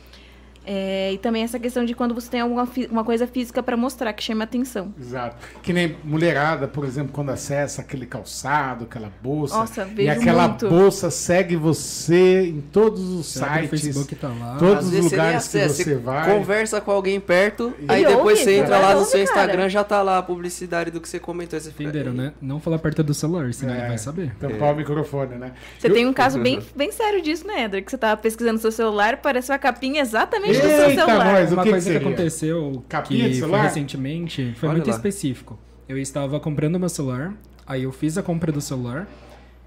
É, 0.73 1.11
e 1.15 1.19
também 1.19 1.43
essa 1.43 1.59
questão 1.59 1.85
de 1.85 1.95
quando 1.95 2.15
você 2.15 2.31
tem 2.31 2.41
alguma 2.41 2.65
fi- 2.65 2.87
uma 2.89 3.03
coisa 3.03 3.27
física 3.27 3.61
para 3.61 3.77
mostrar 3.77 4.13
que 4.13 4.23
chama 4.23 4.45
atenção. 4.45 4.95
Exato. 5.01 5.37
Que 5.65 5.73
nem 5.73 5.97
mulherada, 6.05 6.69
por 6.69 6.85
exemplo, 6.85 7.11
quando 7.13 7.31
acessa 7.31 7.81
aquele 7.83 8.07
calçado, 8.07 8.85
aquela 8.85 9.11
bolsa. 9.21 9.57
Nossa, 9.57 9.83
e 9.83 9.95
vejo 9.95 10.11
aquela 10.13 10.47
muito. 10.47 10.69
bolsa 10.69 11.11
segue 11.11 11.57
você 11.57 12.43
em 12.47 12.61
todos 12.61 13.01
os 13.03 13.27
Será 13.27 13.59
que 13.59 13.65
o 13.65 13.69
sites. 13.71 13.81
Facebook 13.81 14.15
tá 14.15 14.29
lá? 14.29 14.57
Todos 14.59 14.87
Às 14.87 14.93
os 14.93 15.11
lugares 15.11 15.43
você 15.45 15.59
nem 15.59 15.67
que 15.67 15.73
acessa, 15.73 15.85
você 15.85 15.95
vai. 15.97 16.31
Conversa 16.39 16.81
com 16.81 16.93
alguém 16.93 17.19
perto, 17.19 17.75
aí 17.89 18.03
E 18.03 18.07
depois 18.07 18.39
ouve, 18.39 18.45
você 18.45 18.57
entra 18.59 18.79
lá 18.79 18.93
no 18.93 18.99
ouve, 19.01 19.11
seu 19.11 19.25
cara. 19.27 19.41
Instagram, 19.41 19.69
já 19.69 19.83
tá 19.83 20.03
lá 20.03 20.19
a 20.19 20.23
publicidade 20.23 20.93
do 20.93 21.01
que 21.01 21.09
você 21.09 21.19
comentou. 21.19 21.57
Aí 21.57 21.61
Você 21.65 21.71
fica, 21.73 21.83
Entenderam, 21.83 22.13
né? 22.13 22.33
Não 22.41 22.61
falar 22.61 22.79
perto 22.79 23.03
do 23.03 23.13
celular, 23.13 23.53
senão 23.53 23.75
É, 23.75 23.79
ele 23.79 23.89
vai 23.89 23.99
saber. 23.99 24.33
Tampar 24.39 24.73
o 24.73 24.77
microfone, 24.77 25.35
né? 25.35 25.51
Você 25.81 25.89
Eu- 25.89 25.95
tem 25.95 26.07
um 26.07 26.13
caso 26.13 26.39
bem, 26.39 26.61
bem 26.77 26.93
sério 26.93 27.21
disso, 27.21 27.45
né, 27.45 27.65
Edra? 27.65 27.83
Que 27.83 27.91
você 27.91 27.99
tava 27.99 28.17
pesquisando 28.21 28.55
no 28.55 28.61
seu 28.61 28.71
celular, 28.71 29.15
apareceu 29.15 29.53
a 29.53 29.59
capinha 29.59 30.01
exatamente 30.01 30.60
do 30.63 30.69
seu 30.69 30.89
Eita, 30.91 31.05
celular. 31.07 31.33
nós, 31.33 31.51
o 31.51 31.55
Uma 31.55 31.63
que 31.65 31.71
coisa 31.71 31.91
que 31.93 31.99
que, 31.99 32.05
aconteceu 32.07 32.85
Capinha 32.89 33.29
que 33.29 33.41
foi 33.41 33.59
recentemente 33.61 34.55
foi 34.57 34.69
Olha 34.69 34.77
muito 34.79 34.91
lá. 34.91 34.97
específico. 34.97 35.59
Eu 35.89 35.99
estava 35.99 36.39
comprando 36.41 36.79
meu 36.79 36.89
celular, 36.89 37.35
aí 37.67 37.83
eu 37.83 37.93
fiz 37.93 38.17
a 38.19 38.23
compra 38.23 38.51
do 38.53 38.61
celular 38.61 39.09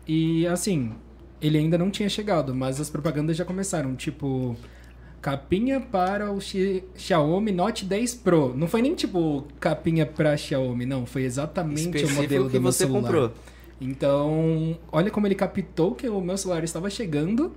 e 0.08 0.46
assim, 0.48 0.92
ele 1.42 1.58
ainda 1.58 1.78
não 1.78 1.90
tinha 1.90 2.08
chegado, 2.10 2.54
mas 2.56 2.80
as 2.80 2.90
propagandas 2.90 3.36
já 3.38 3.44
começaram, 3.46 3.96
tipo 3.96 4.56
capinha 5.22 5.80
para 5.80 6.32
o 6.32 6.42
Xi- 6.42 6.84
Xiaomi 6.98 7.52
Note 7.52 7.86
10 7.86 8.16
Pro. 8.16 8.54
Não 8.56 8.68
foi 8.68 8.82
nem 8.82 8.94
tipo 8.94 9.46
capinha 9.60 10.06
para 10.06 10.36
Xiaomi, 10.36 10.86
não, 10.86 11.06
foi 11.06 11.24
exatamente 11.24 11.88
o 11.88 11.96
específico 11.96 12.22
modelo 12.22 12.46
que 12.50 12.58
do 12.58 12.62
meu 12.62 12.72
você 12.72 12.80
celular. 12.80 13.02
comprou. 13.02 13.32
Então, 13.80 14.78
olha 14.92 15.12
como 15.12 15.28
ele 15.28 15.36
captou 15.36 15.94
que 15.94 16.08
o 16.08 16.22
meu 16.22 16.38
celular 16.38 16.64
estava 16.64 16.90
chegando 16.90 17.52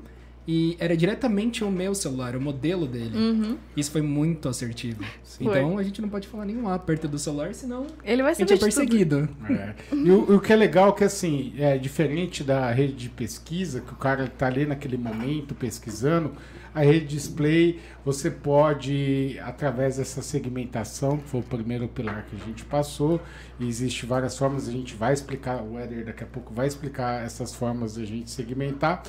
e 0.47 0.77
era 0.79 0.97
diretamente 0.97 1.65
o 1.65 1.71
meu 1.71 1.95
celular, 1.95 2.37
o 2.37 2.41
modelo 2.41 2.87
dele. 2.87 3.17
Uhum. 3.17 3.59
Isso 3.77 3.91
foi 3.91 4.03
muito 4.03 4.49
assertivo. 4.49 5.05
Então 5.41 5.77
a 5.77 5.83
gente 5.83 6.01
não 6.01 6.09
pode 6.09 6.29
falar 6.29 6.45
nenhum 6.45 6.69
A 6.69 6.79
perto 6.79 7.09
do 7.09 7.19
celular, 7.19 7.53
senão 7.55 7.87
Ele 8.05 8.23
vai 8.23 8.33
a 8.33 8.35
gente 8.35 8.53
é 8.53 8.57
perseguido. 8.57 9.29
É. 9.51 9.75
E 9.93 10.11
o, 10.11 10.37
o 10.37 10.41
que 10.41 10.53
é 10.53 10.57
legal 10.57 10.91
é 10.91 10.93
que, 10.93 11.05
assim, 11.05 11.53
é 11.59 11.77
diferente 11.77 12.45
da 12.45 12.71
rede 12.71 12.95
de 12.95 13.09
pesquisa, 13.09 13.81
que 13.81 13.93
o 13.93 13.97
cara 13.97 14.25
está 14.25 14.47
ali 14.47 14.65
naquele 14.65 14.97
momento 14.97 15.55
pesquisando, 15.55 16.33
a 16.75 16.81
rede 16.81 17.07
display, 17.07 17.81
você 18.05 18.31
pode, 18.31 19.41
através 19.43 19.97
dessa 19.97 20.21
segmentação, 20.21 21.17
que 21.17 21.29
foi 21.29 21.41
o 21.41 21.43
primeiro 21.43 21.89
pilar 21.89 22.27
que 22.29 22.37
a 22.37 22.45
gente 22.45 22.67
passou, 22.67 23.19
e 23.59 23.67
existe 23.67 24.05
várias 24.05 24.37
formas, 24.37 24.69
a 24.69 24.73
gente 24.73 24.95
vai 24.95 25.15
explicar, 25.15 25.63
o 25.63 25.79
Éder 25.79 26.05
daqui 26.05 26.23
a 26.23 26.27
pouco 26.27 26.53
vai 26.53 26.67
explicar 26.67 27.25
essas 27.25 27.55
formas 27.55 27.95
de 27.95 28.03
a 28.03 28.07
gente 28.07 28.31
segmentar, 28.31 29.03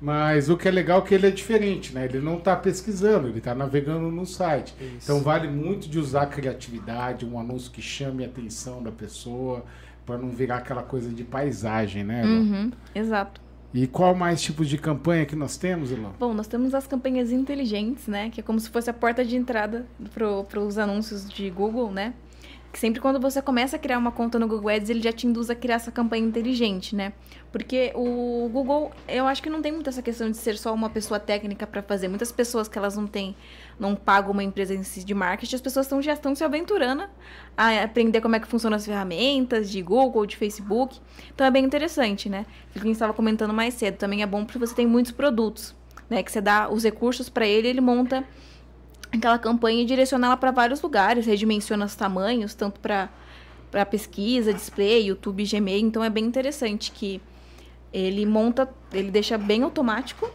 Mas 0.00 0.48
o 0.48 0.56
que 0.56 0.68
é 0.68 0.70
legal 0.70 1.00
é 1.00 1.02
que 1.02 1.14
ele 1.14 1.26
é 1.26 1.30
diferente, 1.30 1.92
né? 1.92 2.04
Ele 2.04 2.20
não 2.20 2.38
está 2.38 2.54
pesquisando, 2.54 3.28
ele 3.28 3.38
está 3.38 3.54
navegando 3.54 4.10
no 4.10 4.24
site. 4.24 4.74
Isso. 4.80 4.96
Então 5.02 5.20
vale 5.20 5.48
muito 5.48 5.88
de 5.88 5.98
usar 5.98 6.22
a 6.22 6.26
criatividade, 6.26 7.26
um 7.26 7.38
anúncio 7.38 7.70
que 7.70 7.82
chame 7.82 8.24
a 8.24 8.28
atenção 8.28 8.82
da 8.82 8.92
pessoa, 8.92 9.64
para 10.06 10.16
não 10.16 10.30
virar 10.30 10.58
aquela 10.58 10.82
coisa 10.82 11.10
de 11.10 11.24
paisagem, 11.24 12.04
né? 12.04 12.24
Uhum, 12.24 12.70
exato. 12.94 13.40
E 13.74 13.86
qual 13.86 14.14
mais 14.14 14.40
tipos 14.40 14.66
de 14.66 14.78
campanha 14.78 15.26
que 15.26 15.36
nós 15.36 15.58
temos, 15.58 15.92
Elô? 15.92 16.08
Bom, 16.18 16.32
nós 16.32 16.46
temos 16.46 16.74
as 16.74 16.86
campanhas 16.86 17.30
inteligentes, 17.30 18.06
né? 18.06 18.30
Que 18.30 18.40
é 18.40 18.42
como 18.42 18.58
se 18.58 18.70
fosse 18.70 18.88
a 18.88 18.94
porta 18.94 19.22
de 19.22 19.36
entrada 19.36 19.86
para 20.14 20.60
os 20.60 20.78
anúncios 20.78 21.28
de 21.28 21.50
Google, 21.50 21.92
né? 21.92 22.14
Que 22.78 22.82
sempre 22.82 23.00
quando 23.00 23.18
você 23.18 23.42
começa 23.42 23.74
a 23.74 23.78
criar 23.78 23.98
uma 23.98 24.12
conta 24.12 24.38
no 24.38 24.46
Google 24.46 24.68
Ads, 24.68 24.88
ele 24.88 25.02
já 25.02 25.10
te 25.10 25.26
induz 25.26 25.50
a 25.50 25.54
criar 25.56 25.74
essa 25.74 25.90
campanha 25.90 26.24
inteligente, 26.24 26.94
né? 26.94 27.12
Porque 27.50 27.90
o 27.92 28.48
Google, 28.52 28.92
eu 29.08 29.26
acho 29.26 29.42
que 29.42 29.50
não 29.50 29.60
tem 29.60 29.72
muito 29.72 29.90
essa 29.90 30.00
questão 30.00 30.30
de 30.30 30.36
ser 30.36 30.56
só 30.56 30.72
uma 30.72 30.88
pessoa 30.88 31.18
técnica 31.18 31.66
para 31.66 31.82
fazer. 31.82 32.06
Muitas 32.06 32.30
pessoas 32.30 32.68
que 32.68 32.78
elas 32.78 32.96
não 32.96 33.08
têm, 33.08 33.34
não 33.80 33.96
pagam 33.96 34.30
uma 34.30 34.44
empresa 34.44 34.76
em 34.76 34.84
si 34.84 35.02
de 35.02 35.12
marketing, 35.12 35.56
as 35.56 35.60
pessoas 35.60 35.88
tão, 35.88 36.00
já 36.00 36.12
estão 36.12 36.36
se 36.36 36.44
aventurando 36.44 37.02
a 37.56 37.82
aprender 37.82 38.20
como 38.20 38.36
é 38.36 38.38
que 38.38 38.46
funcionam 38.46 38.76
as 38.76 38.86
ferramentas 38.86 39.68
de 39.68 39.82
Google, 39.82 40.24
de 40.24 40.36
Facebook. 40.36 41.00
Então 41.34 41.44
é 41.44 41.50
bem 41.50 41.64
interessante, 41.64 42.28
né? 42.28 42.46
Aquilo 42.68 42.74
que 42.74 42.78
a 42.78 42.82
gente 42.82 42.92
estava 42.92 43.12
comentando 43.12 43.52
mais 43.52 43.74
cedo. 43.74 43.96
Também 43.96 44.22
é 44.22 44.26
bom 44.26 44.44
porque 44.44 44.56
você 44.60 44.72
tem 44.72 44.86
muitos 44.86 45.10
produtos, 45.10 45.74
né? 46.08 46.22
Que 46.22 46.30
você 46.30 46.40
dá 46.40 46.68
os 46.70 46.84
recursos 46.84 47.28
para 47.28 47.44
ele, 47.44 47.66
ele 47.66 47.80
monta 47.80 48.24
aquela 49.12 49.38
campanha 49.38 49.82
e 49.82 49.84
direciona 49.84 50.26
ela 50.26 50.36
para 50.36 50.50
vários 50.50 50.80
lugares, 50.80 51.26
redimensiona 51.26 51.84
os 51.84 51.94
tamanhos, 51.94 52.54
tanto 52.54 52.80
para 52.80 53.08
para 53.70 53.84
pesquisa, 53.84 54.52
display, 54.52 55.08
YouTube, 55.08 55.44
Gmail. 55.44 55.86
Então 55.86 56.02
é 56.02 56.10
bem 56.10 56.24
interessante 56.24 56.90
que 56.90 57.20
ele 57.92 58.24
monta, 58.26 58.68
ele 58.92 59.10
deixa 59.10 59.36
bem 59.36 59.62
automático. 59.62 60.30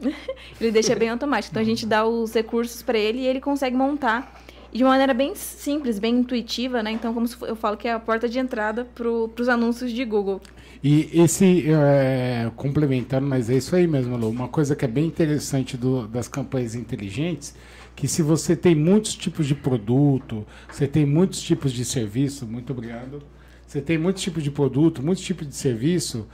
ele 0.60 0.70
deixa 0.70 0.94
bem 0.94 1.08
automático. 1.08 1.52
Então 1.52 1.62
a 1.62 1.64
gente 1.64 1.86
dá 1.86 2.04
os 2.04 2.34
recursos 2.34 2.82
para 2.82 2.98
ele 2.98 3.20
e 3.20 3.26
ele 3.26 3.40
consegue 3.40 3.76
montar 3.76 4.42
de 4.72 4.82
uma 4.82 4.90
maneira 4.90 5.12
bem 5.12 5.34
simples, 5.34 5.98
bem 5.98 6.16
intuitiva, 6.16 6.82
né? 6.82 6.90
Então, 6.90 7.12
como 7.12 7.26
eu 7.42 7.54
falo 7.54 7.76
que 7.76 7.86
é 7.86 7.92
a 7.92 8.00
porta 8.00 8.28
de 8.28 8.38
entrada 8.38 8.86
para 8.94 9.08
os 9.08 9.48
anúncios 9.48 9.92
de 9.92 10.04
Google. 10.04 10.40
E 10.82 11.08
esse, 11.12 11.64
é, 11.70 12.50
complementando, 12.56 13.26
mas 13.26 13.48
é 13.50 13.54
isso 13.56 13.76
aí 13.76 13.86
mesmo, 13.86 14.16
Lu. 14.16 14.28
Uma 14.30 14.48
coisa 14.48 14.74
que 14.74 14.84
é 14.84 14.88
bem 14.88 15.06
interessante 15.06 15.76
do- 15.76 16.08
das 16.08 16.26
campanhas 16.26 16.74
inteligentes, 16.74 17.54
que 17.94 18.08
se 18.08 18.22
você 18.22 18.56
tem 18.56 18.74
muitos 18.74 19.14
tipos 19.14 19.46
de 19.46 19.54
produto, 19.54 20.44
você 20.70 20.86
tem 20.88 21.04
muitos 21.06 21.40
tipos 21.42 21.72
de 21.72 21.84
serviço, 21.84 22.46
muito 22.46 22.72
obrigado. 22.72 23.22
Você 23.66 23.80
tem 23.80 23.96
muitos 23.98 24.22
tipos 24.22 24.42
de 24.42 24.50
produto, 24.50 25.02
muitos 25.02 25.22
tipos 25.22 25.46
de 25.46 25.54
serviço, 25.54 26.26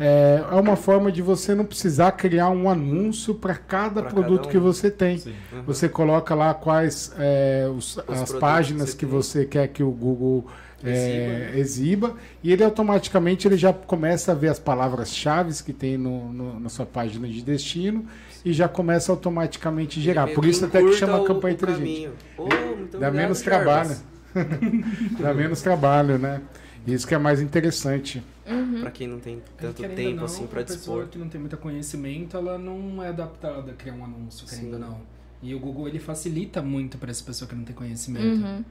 é, 0.00 0.42
é 0.50 0.54
uma 0.54 0.74
forma 0.76 1.12
de 1.12 1.20
você 1.22 1.54
não 1.54 1.64
precisar 1.64 2.12
criar 2.12 2.48
um 2.50 2.68
anúncio 2.70 3.34
para 3.34 3.54
cada 3.54 4.00
Pra 4.02 4.10
produto 4.10 4.38
cada 4.38 4.48
um. 4.48 4.50
que 4.50 4.58
você 4.58 4.90
tem. 4.90 5.18
Sim. 5.18 5.34
Uhum. 5.52 5.62
Você 5.66 5.88
coloca 5.88 6.34
lá 6.34 6.54
quais 6.54 7.12
é, 7.18 7.68
os- 7.76 7.98
as 7.98 8.04
produtos 8.04 8.32
páginas 8.38 8.90
que 8.94 9.00
que 9.00 9.06
você 9.06 9.40
você 9.40 9.44
quer 9.44 9.68
que 9.68 9.82
o 9.82 9.90
Google 9.90 10.46
é, 10.82 10.88
Exiba, 10.90 11.28
né? 11.52 11.58
exiba 11.58 12.14
e 12.42 12.50
ele 12.52 12.64
automaticamente 12.64 13.46
ele 13.46 13.58
já 13.58 13.70
começa 13.70 14.32
a 14.32 14.34
ver 14.34 14.48
as 14.48 14.58
palavras-chave 14.58 15.52
que 15.62 15.74
tem 15.74 15.98
no, 15.98 16.32
no- 16.32 16.58
na 16.58 16.70
sua 16.70 16.86
página 16.86 17.28
de 17.28 17.42
destino 17.42 18.06
e 18.42 18.50
já 18.54 18.66
começa 18.66 19.12
automaticamente 19.12 20.00
a 20.00 20.02
gerar. 20.02 20.28
Por 20.28 20.46
isso 20.46 20.64
até 20.64 20.82
que 20.82 20.92
chama 20.94 21.20
o- 21.20 21.24
campanha 21.24 21.52
o 21.54 21.56
inteligente. 21.56 22.10
muito 22.38 22.56
Dá 22.98 23.08
obrigado, 23.08 23.14
menos 23.14 23.42
trabalho. 23.42 23.96
Dá 25.20 25.34
menos 25.34 25.60
trabalho, 25.60 26.18
né? 26.18 26.40
Isso 26.86 27.06
que 27.06 27.14
é 27.14 27.18
mais 27.18 27.42
interessante. 27.42 28.22
Pra 28.80 28.90
quem 28.90 29.06
não 29.08 29.18
tem 29.20 29.42
tanto 29.56 29.76
Querendo 29.82 29.96
tempo 29.96 30.16
não, 30.16 30.24
assim 30.24 30.46
pra 30.46 30.60
a 30.60 30.64
pessoa 30.64 30.98
dispor. 30.98 31.08
que 31.08 31.18
não 31.18 31.28
tem 31.28 31.40
muito 31.40 31.56
conhecimento, 31.56 32.36
ela 32.36 32.58
não 32.58 33.02
é 33.02 33.08
adaptada 33.08 33.70
a 33.72 33.74
criar 33.74 33.94
um 33.94 34.04
anúncio, 34.04 34.46
querendo 34.46 34.68
Sim. 34.68 34.74
ou 34.74 34.78
não. 34.78 35.00
E 35.42 35.54
o 35.54 35.58
Google, 35.58 35.88
ele 35.88 35.98
facilita 35.98 36.60
muito 36.60 36.98
pra 36.98 37.10
essa 37.10 37.24
pessoa 37.24 37.48
que 37.48 37.54
não 37.54 37.64
tem 37.64 37.74
conhecimento. 37.74 38.44
Uhum. 38.44 38.64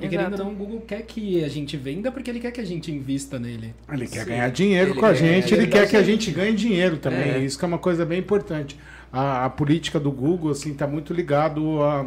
E 0.00 0.08
querendo 0.08 0.32
ou 0.32 0.38
não, 0.38 0.52
o 0.52 0.54
Google 0.54 0.80
quer 0.80 1.02
que 1.02 1.44
a 1.44 1.48
gente 1.48 1.76
venda 1.76 2.10
porque 2.10 2.30
ele 2.30 2.40
quer 2.40 2.50
que 2.50 2.60
a 2.60 2.64
gente 2.64 2.90
invista 2.90 3.38
nele. 3.38 3.74
Ele 3.90 4.06
quer 4.06 4.24
Sim. 4.24 4.30
ganhar 4.30 4.48
dinheiro 4.50 4.90
Ele 4.92 5.00
com 5.00 5.06
a 5.06 5.12
gente, 5.14 5.52
ele 5.52 5.66
dinheiro 5.66 5.70
quer 5.70 5.88
que 5.88 5.96
a 5.96 6.02
gente 6.02 6.30
ganhe 6.30 6.54
dinheiro 6.54 6.96
também. 6.96 7.30
É. 7.32 7.38
Isso 7.38 7.58
que 7.58 7.64
é 7.64 7.68
uma 7.68 7.78
coisa 7.78 8.06
bem 8.06 8.18
importante. 8.20 8.78
A, 9.12 9.44
a 9.44 9.50
política 9.50 10.00
do 10.00 10.10
Google 10.10 10.50
assim 10.50 10.72
está 10.72 10.86
muito 10.86 11.12
ligado 11.12 11.82
a, 11.82 12.06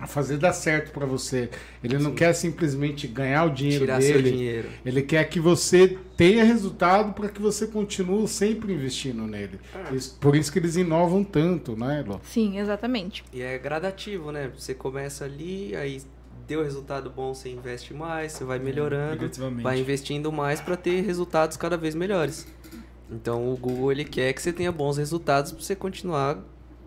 a 0.00 0.06
fazer 0.06 0.36
dar 0.38 0.52
certo 0.52 0.92
para 0.92 1.04
você. 1.04 1.50
Ele 1.82 1.98
não 1.98 2.10
Sim. 2.10 2.16
quer 2.16 2.32
simplesmente 2.32 3.06
ganhar 3.08 3.44
o 3.46 3.50
dinheiro 3.50 3.84
Tirar 3.84 4.00
seu 4.00 4.14
dele. 4.14 4.30
dinheiro. 4.30 4.68
Ele 4.86 5.02
quer 5.02 5.24
que 5.28 5.40
você 5.40 5.98
tenha 6.16 6.44
resultado 6.44 7.12
para 7.14 7.28
que 7.28 7.40
você 7.42 7.66
continue 7.66 8.26
sempre 8.28 8.72
investindo 8.72 9.22
nele. 9.26 9.58
Ah. 9.74 9.92
Isso- 9.92 10.16
por 10.20 10.36
isso 10.36 10.52
que 10.52 10.58
eles 10.58 10.76
inovam 10.76 11.24
tanto, 11.24 11.76
né, 11.76 12.04
Elô? 12.06 12.20
Sim, 12.22 12.58
exatamente. 12.58 13.24
E 13.32 13.42
é 13.42 13.58
gradativo, 13.58 14.30
né? 14.30 14.50
Você 14.56 14.72
começa 14.74 15.24
ali, 15.24 15.74
aí 15.74 16.00
deu 16.46 16.62
resultado 16.62 17.10
bom, 17.10 17.34
você 17.34 17.50
investe 17.50 17.92
mais, 17.92 18.32
você 18.32 18.44
vai 18.44 18.58
melhorando, 18.58 19.16
Gradativamente. 19.18 19.62
vai 19.62 19.78
investindo 19.80 20.30
mais 20.32 20.60
pra 20.60 20.76
ter 20.76 21.02
resultados 21.02 21.56
cada 21.56 21.76
vez 21.76 21.94
melhores. 21.94 22.46
Então 23.10 23.52
o 23.52 23.56
Google 23.56 23.90
ele 23.92 24.04
quer 24.04 24.32
que 24.32 24.40
você 24.40 24.52
tenha 24.52 24.70
bons 24.70 24.96
resultados 24.96 25.50
pra 25.52 25.60
você 25.62 25.74
continuar 25.74 26.38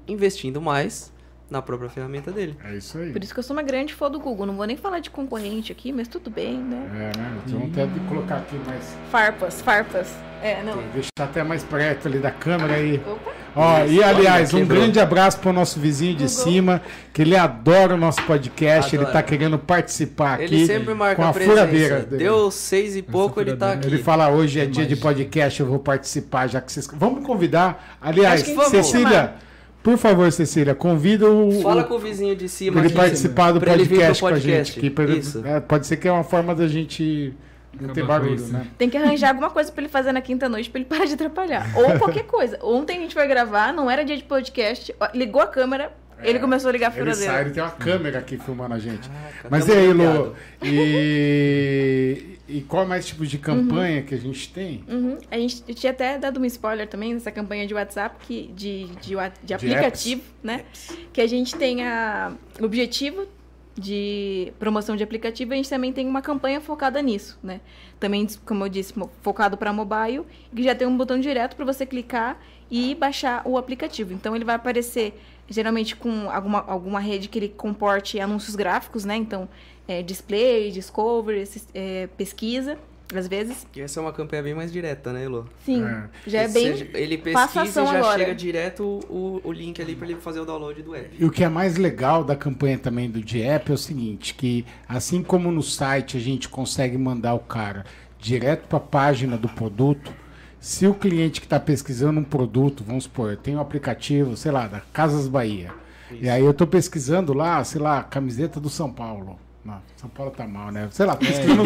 investindo 0.08 0.62
mais 0.62 1.11
na 1.52 1.62
própria 1.62 1.90
ferramenta 1.90 2.32
dele. 2.32 2.58
É 2.64 2.76
isso 2.76 2.98
aí. 2.98 3.12
Por 3.12 3.22
isso 3.22 3.34
que 3.34 3.40
eu 3.40 3.44
sou 3.44 3.56
uma 3.56 3.62
grande 3.62 3.94
fã 3.94 4.10
do 4.10 4.20
Google. 4.20 4.46
Não 4.46 4.56
vou 4.56 4.66
nem 4.66 4.78
falar 4.78 5.00
de 5.00 5.10
concorrente 5.10 5.72
aqui, 5.72 5.92
mas 5.92 6.08
tudo 6.08 6.32
bem, 6.32 6.58
né? 6.58 7.12
É, 7.14 7.18
né? 7.18 7.38
Então 7.46 7.68
até 7.72 7.86
de 7.86 8.00
colocar 8.08 8.38
aqui 8.38 8.56
mais. 8.66 8.96
Farpas, 9.12 9.62
farpas. 9.62 10.14
É, 10.42 10.64
não. 10.64 10.82
Deixar 10.94 11.10
até 11.20 11.44
mais 11.44 11.64
perto 11.64 12.08
ali 12.08 12.18
da 12.18 12.32
câmera 12.32 12.76
aí. 12.76 13.00
Opa. 13.06 13.32
Ó, 13.56 13.86
e 13.86 14.02
aliás, 14.02 14.54
um 14.54 14.66
grande 14.66 14.98
abraço 15.00 15.40
para 15.40 15.50
o 15.50 15.54
nosso 15.54 15.78
vizinho 15.80 16.16
de 16.16 16.24
Google. 16.24 16.44
cima, 16.44 16.82
que 17.14 17.22
ele 17.22 17.36
adora 17.36 17.96
o 17.96 17.98
nosso 17.98 18.24
podcast, 18.24 18.96
ele 18.96 19.04
Adora. 19.04 19.20
tá 19.20 19.24
querendo 19.24 19.60
participar 19.60 20.36
aqui. 20.36 20.56
Ele 20.56 20.66
sempre 20.66 20.94
marca 20.94 21.22
com 21.22 21.28
a 21.28 21.34
presença. 21.34 21.54
furadeira 21.58 22.00
dele. 22.00 22.24
Deu 22.24 22.50
seis 22.50 22.96
e 22.96 23.02
pouco, 23.02 23.42
ele 23.42 23.58
tá 23.58 23.74
aqui. 23.74 23.88
Ele 23.88 23.98
fala 24.02 24.30
hoje 24.30 24.60
é 24.60 24.66
dia 24.66 24.86
de 24.86 24.94
Imagina. 24.94 25.02
podcast, 25.02 25.60
eu 25.60 25.66
vou 25.68 25.80
participar, 25.80 26.48
já 26.48 26.62
que 26.62 26.72
vocês. 26.72 26.88
Vamos 26.94 27.26
convidar. 27.26 27.98
Aliás, 28.02 28.48
vamos 28.48 28.70
Cecília, 28.70 29.10
chamar. 29.10 29.40
Por 29.84 29.98
favor, 29.98 30.32
Cecília, 30.32 30.76
convida 30.76 31.30
o. 31.30 31.62
Fala 31.62 31.84
com 31.84 31.96
o 31.96 32.00
vizinho 32.00 32.36
de 32.36 32.48
cima 32.48 32.78
pra 32.78 32.86
ele 32.86 32.94
participar 32.94 33.52
do 33.52 33.60
Pra 33.60 33.74
ele 33.74 33.84
vir 33.84 34.00
pro 34.00 34.08
podcast, 34.08 34.22
com 34.22 34.28
a 34.28 34.32
podcast. 34.32 34.74
gente. 34.74 34.80
aqui, 34.80 34.90
pra 34.90 35.04
ele- 35.06 35.22
é, 35.46 35.60
pode 35.60 35.88
ser 35.88 35.98
que 35.98 36.08
é 36.08 36.12
uma 36.12 36.24
forma 36.24 36.54
da 36.54 36.68
gente 36.68 37.34
não 37.80 37.94
ter 37.94 38.06
barulho, 38.06 38.46
né? 38.48 38.68
Tem 38.78 38.90
que 38.90 38.98
arranjar 38.98 39.30
alguma 39.30 39.50
coisa 39.50 39.72
pra 39.72 39.82
ele 39.82 39.90
fazer 39.92 40.12
na 40.12 40.22
quinta-noite 40.22 40.70
pra 40.70 40.80
ele 40.80 40.90
parar 40.90 41.06
de 41.06 41.14
atrapalhar. 41.14 41.72
Ou 41.76 41.98
qualquer 41.98 42.24
coisa. 42.26 42.60
Ontem 42.62 42.98
a 42.98 43.02
gente 43.02 43.14
foi 43.14 43.26
gravar, 43.28 43.74
não 43.74 43.90
era 43.90 44.04
dia 44.06 44.18
de 44.18 44.24
podcast, 44.24 44.94
ligou 45.16 45.42
a 45.42 45.48
câmera, 45.48 45.92
ele 46.22 46.38
começou 46.38 46.70
a 46.70 46.72
ligar 46.72 46.92
a 46.92 46.96
É. 46.96 47.02
Ele 47.02 47.14
sai, 47.16 47.24
furadeira. 47.24 47.42
ele 47.48 47.54
tem 47.56 47.64
uma 47.64 47.72
câmera 47.72 48.20
aqui 48.20 48.38
filmando 48.38 48.74
a 48.76 48.80
gente. 48.80 49.10
Caraca, 49.10 49.48
Mas 49.50 49.68
e 49.68 49.72
aí. 49.72 49.94
Lô? 49.94 50.34
E, 50.64 52.26
e 52.58 52.62
qual 52.62 52.86
mais 52.86 53.06
tipo 53.06 53.26
de 53.26 53.38
campanha 53.38 54.02
que 54.02 54.14
a 54.14 54.18
gente 54.18 54.52
tem? 54.52 54.84
Uhum. 54.88 55.18
A 55.30 55.38
gente 55.38 55.64
eu 55.68 55.74
tinha 55.74 55.92
até 55.92 56.18
dado 56.18 56.40
um 56.40 56.46
spoiler 56.46 56.88
também 56.88 57.14
nessa 57.14 57.32
campanha 57.32 57.66
de 57.66 57.74
WhatsApp, 57.74 58.16
que, 58.26 58.52
de, 58.54 58.86
de, 58.86 59.16
de 59.16 59.16
De 59.44 59.54
aplicativo, 59.54 60.22
né? 60.44 60.66
Que 61.14 61.22
a 61.22 61.28
gente 61.28 61.56
tem 61.56 61.84
a, 61.84 62.34
objetivo 62.62 63.28
de 63.76 64.52
promoção 64.60 64.96
de 64.96 65.04
aplicativo, 65.04 65.54
a 65.54 65.56
gente 65.56 65.70
também 65.70 65.94
tem 65.94 66.06
uma 66.08 66.22
campanha 66.22 66.60
focada 66.60 67.02
nisso, 67.02 67.40
né? 67.42 67.62
Também, 68.00 68.28
como 68.46 68.66
eu 68.66 68.70
disse, 68.70 68.94
focado 69.22 69.58
para 69.58 69.72
mobile, 69.72 70.24
que 70.54 70.64
já 70.64 70.76
tem 70.76 70.88
um 70.88 70.98
botão 70.98 71.20
direto 71.20 71.56
para 71.56 71.66
você 71.66 71.86
clicar 71.86 72.38
e 72.70 72.96
baixar 72.96 73.42
o 73.46 73.58
aplicativo. 73.58 74.14
Então 74.14 74.36
ele 74.36 74.46
vai 74.46 74.56
aparecer 74.56 75.20
geralmente 75.52 75.96
com 75.96 76.30
alguma, 76.30 76.60
alguma 76.62 77.00
rede 77.00 77.28
que 77.28 77.38
ele 77.38 77.50
comporte 77.50 78.20
anúncios 78.20 78.56
gráficos, 78.56 79.04
né? 79.04 79.16
Então, 79.16 79.50
é, 79.88 80.02
display, 80.02 80.72
discover, 80.72 81.38
esses, 81.38 81.68
é, 81.74 82.08
pesquisa, 82.18 82.78
às 83.14 83.28
vezes. 83.28 83.68
E 83.76 83.82
essa 83.82 84.00
é 84.00 84.02
uma 84.02 84.14
campanha 84.14 84.42
bem 84.42 84.54
mais 84.54 84.72
direta, 84.72 85.12
né, 85.12 85.26
Elô? 85.26 85.44
Sim, 85.66 85.84
É. 85.84 86.04
já 86.26 86.42
é 86.44 86.48
bem. 86.48 86.78
seja, 86.78 86.88
ele 86.94 87.18
pesquisa 87.18 87.62
ação 87.62 87.84
e 87.84 87.88
já 87.88 87.98
agora. 88.00 88.20
chega 88.20 88.34
direto 88.36 88.84
o, 89.10 89.42
o 89.44 89.52
link 89.52 89.82
ali 89.82 89.96
pra 89.96 90.08
ele 90.08 90.16
fazer 90.22 90.40
o 90.40 90.46
download 90.46 90.82
do 90.82 90.96
app. 90.96 91.10
E 91.20 91.26
o 91.26 91.30
que 91.30 91.44
é 91.44 91.50
mais 91.50 91.76
legal 91.78 92.24
da 92.24 92.36
campanha 92.38 92.78
também 92.78 93.10
do 93.10 93.22
DIEP 93.22 93.70
é 93.70 93.74
o 93.74 93.78
seguinte, 93.78 94.34
que 94.34 94.66
assim 94.88 95.22
como 95.22 95.52
no 95.52 95.62
site 95.62 96.16
a 96.16 96.20
gente 96.22 96.48
consegue 96.48 96.98
mandar 96.98 97.34
o 97.34 97.40
cara 97.40 97.86
direto 98.18 98.68
para 98.68 98.78
a 98.78 98.82
página 98.82 99.36
do 99.36 99.50
produto, 99.50 100.14
se 100.60 100.86
o 100.88 100.94
cliente 100.94 101.42
que 101.42 101.48
está 101.48 101.60
pesquisando 101.60 102.20
um 102.20 102.24
produto, 102.24 102.84
vamos 102.86 103.06
supor, 103.06 103.36
tem 103.36 103.56
um 103.56 103.60
aplicativo, 103.60 104.38
sei 104.38 104.52
lá, 104.52 104.68
da 104.68 104.80
Casas 104.94 105.28
Bahia, 105.28 105.74
e 106.12 106.30
aí 106.30 106.44
eu 106.46 106.52
estou 106.52 106.68
pesquisando 106.68 107.34
lá, 107.34 107.64
sei 107.64 107.82
lá, 107.82 108.04
camiseta 108.04 108.60
do 108.60 108.70
São 108.70 108.92
Paulo. 108.92 109.40
Não, 109.64 109.80
São 109.96 110.10
Paulo 110.10 110.32
tá 110.32 110.48
mal, 110.48 110.72
né? 110.72 110.88
Sei 110.90 111.06
lá, 111.06 111.16
pesquisando 111.16 111.62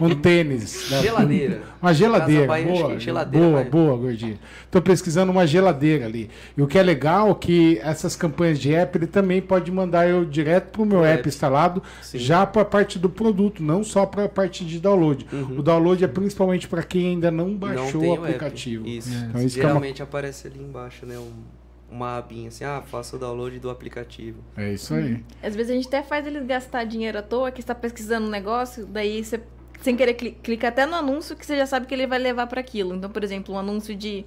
um, 0.00 0.06
um 0.06 0.14
tênis. 0.14 0.88
né? 0.88 1.02
Geladeira. 1.02 1.62
Uma 1.82 1.92
geladeira. 1.92 2.46
Bahia, 2.46 2.66
boa, 2.72 3.00
geladeira 3.00 3.46
boa, 3.48 3.60
vai. 3.62 3.68
boa, 3.70 3.96
gordinho. 3.96 4.38
Tô 4.70 4.80
pesquisando 4.80 5.32
uma 5.32 5.44
geladeira 5.44 6.04
ali. 6.06 6.30
E 6.56 6.62
o 6.62 6.68
que 6.68 6.78
é 6.78 6.82
legal 6.84 7.32
é 7.32 7.34
que 7.34 7.78
essas 7.82 8.14
campanhas 8.14 8.60
de 8.60 8.72
app, 8.72 8.96
ele 8.96 9.08
também 9.08 9.42
pode 9.42 9.72
mandar 9.72 10.08
eu 10.08 10.24
direto 10.24 10.70
pro 10.70 10.86
meu 10.86 11.00
app 11.00 11.10
Direto. 11.14 11.28
instalado, 11.28 11.82
Sim. 12.00 12.18
já 12.20 12.46
para 12.46 12.62
a 12.62 12.64
parte 12.64 12.96
do 12.96 13.10
produto, 13.10 13.60
não 13.60 13.82
só 13.82 14.06
para 14.06 14.24
a 14.26 14.28
parte 14.28 14.64
de 14.64 14.78
download. 14.78 15.26
Uhum. 15.32 15.58
O 15.58 15.62
download 15.64 16.04
é 16.04 16.08
principalmente 16.08 16.68
para 16.68 16.84
quem 16.84 17.08
ainda 17.08 17.28
não 17.32 17.48
Não 17.48 17.54
baixou 17.56 18.00
tem 18.00 18.10
o 18.10 18.14
app. 18.14 18.24
aplicativo. 18.24 18.86
Isso. 18.86 19.12
É. 19.12 19.16
Então 19.28 19.42
isso 19.42 19.54
que 19.56 19.60
é 19.60 19.64
uma, 19.64 19.70
Geralmente 19.70 20.00
aparece 20.00 20.46
ali 20.46 20.60
embaixo, 20.60 21.04
né? 21.04 21.18
um- 21.18 21.61
uma 21.92 22.16
abinha 22.18 22.48
assim, 22.48 22.64
ah, 22.64 22.82
faça 22.84 23.16
o 23.16 23.18
download 23.18 23.58
do 23.60 23.68
aplicativo. 23.70 24.42
é 24.56 24.72
isso 24.72 24.94
aí. 24.94 25.22
Às 25.42 25.54
vezes 25.54 25.70
a 25.70 25.74
gente 25.74 25.88
até 25.88 26.02
faz 26.02 26.26
eles 26.26 26.44
gastar 26.46 26.84
dinheiro 26.84 27.18
à 27.18 27.22
toa, 27.22 27.50
que 27.50 27.60
está 27.60 27.74
pesquisando 27.74 28.26
um 28.26 28.30
negócio, 28.30 28.86
daí 28.86 29.22
você, 29.24 29.40
sem 29.82 29.96
querer, 29.96 30.14
cli- 30.14 30.36
clica 30.42 30.68
até 30.68 30.86
no 30.86 30.94
anúncio 30.94 31.36
que 31.36 31.44
você 31.44 31.56
já 31.56 31.66
sabe 31.66 31.86
que 31.86 31.94
ele 31.94 32.06
vai 32.06 32.18
levar 32.18 32.46
para 32.46 32.60
aquilo. 32.60 32.94
Então, 32.94 33.10
por 33.10 33.22
exemplo, 33.22 33.54
um 33.54 33.58
anúncio 33.58 33.94
de. 33.94 34.24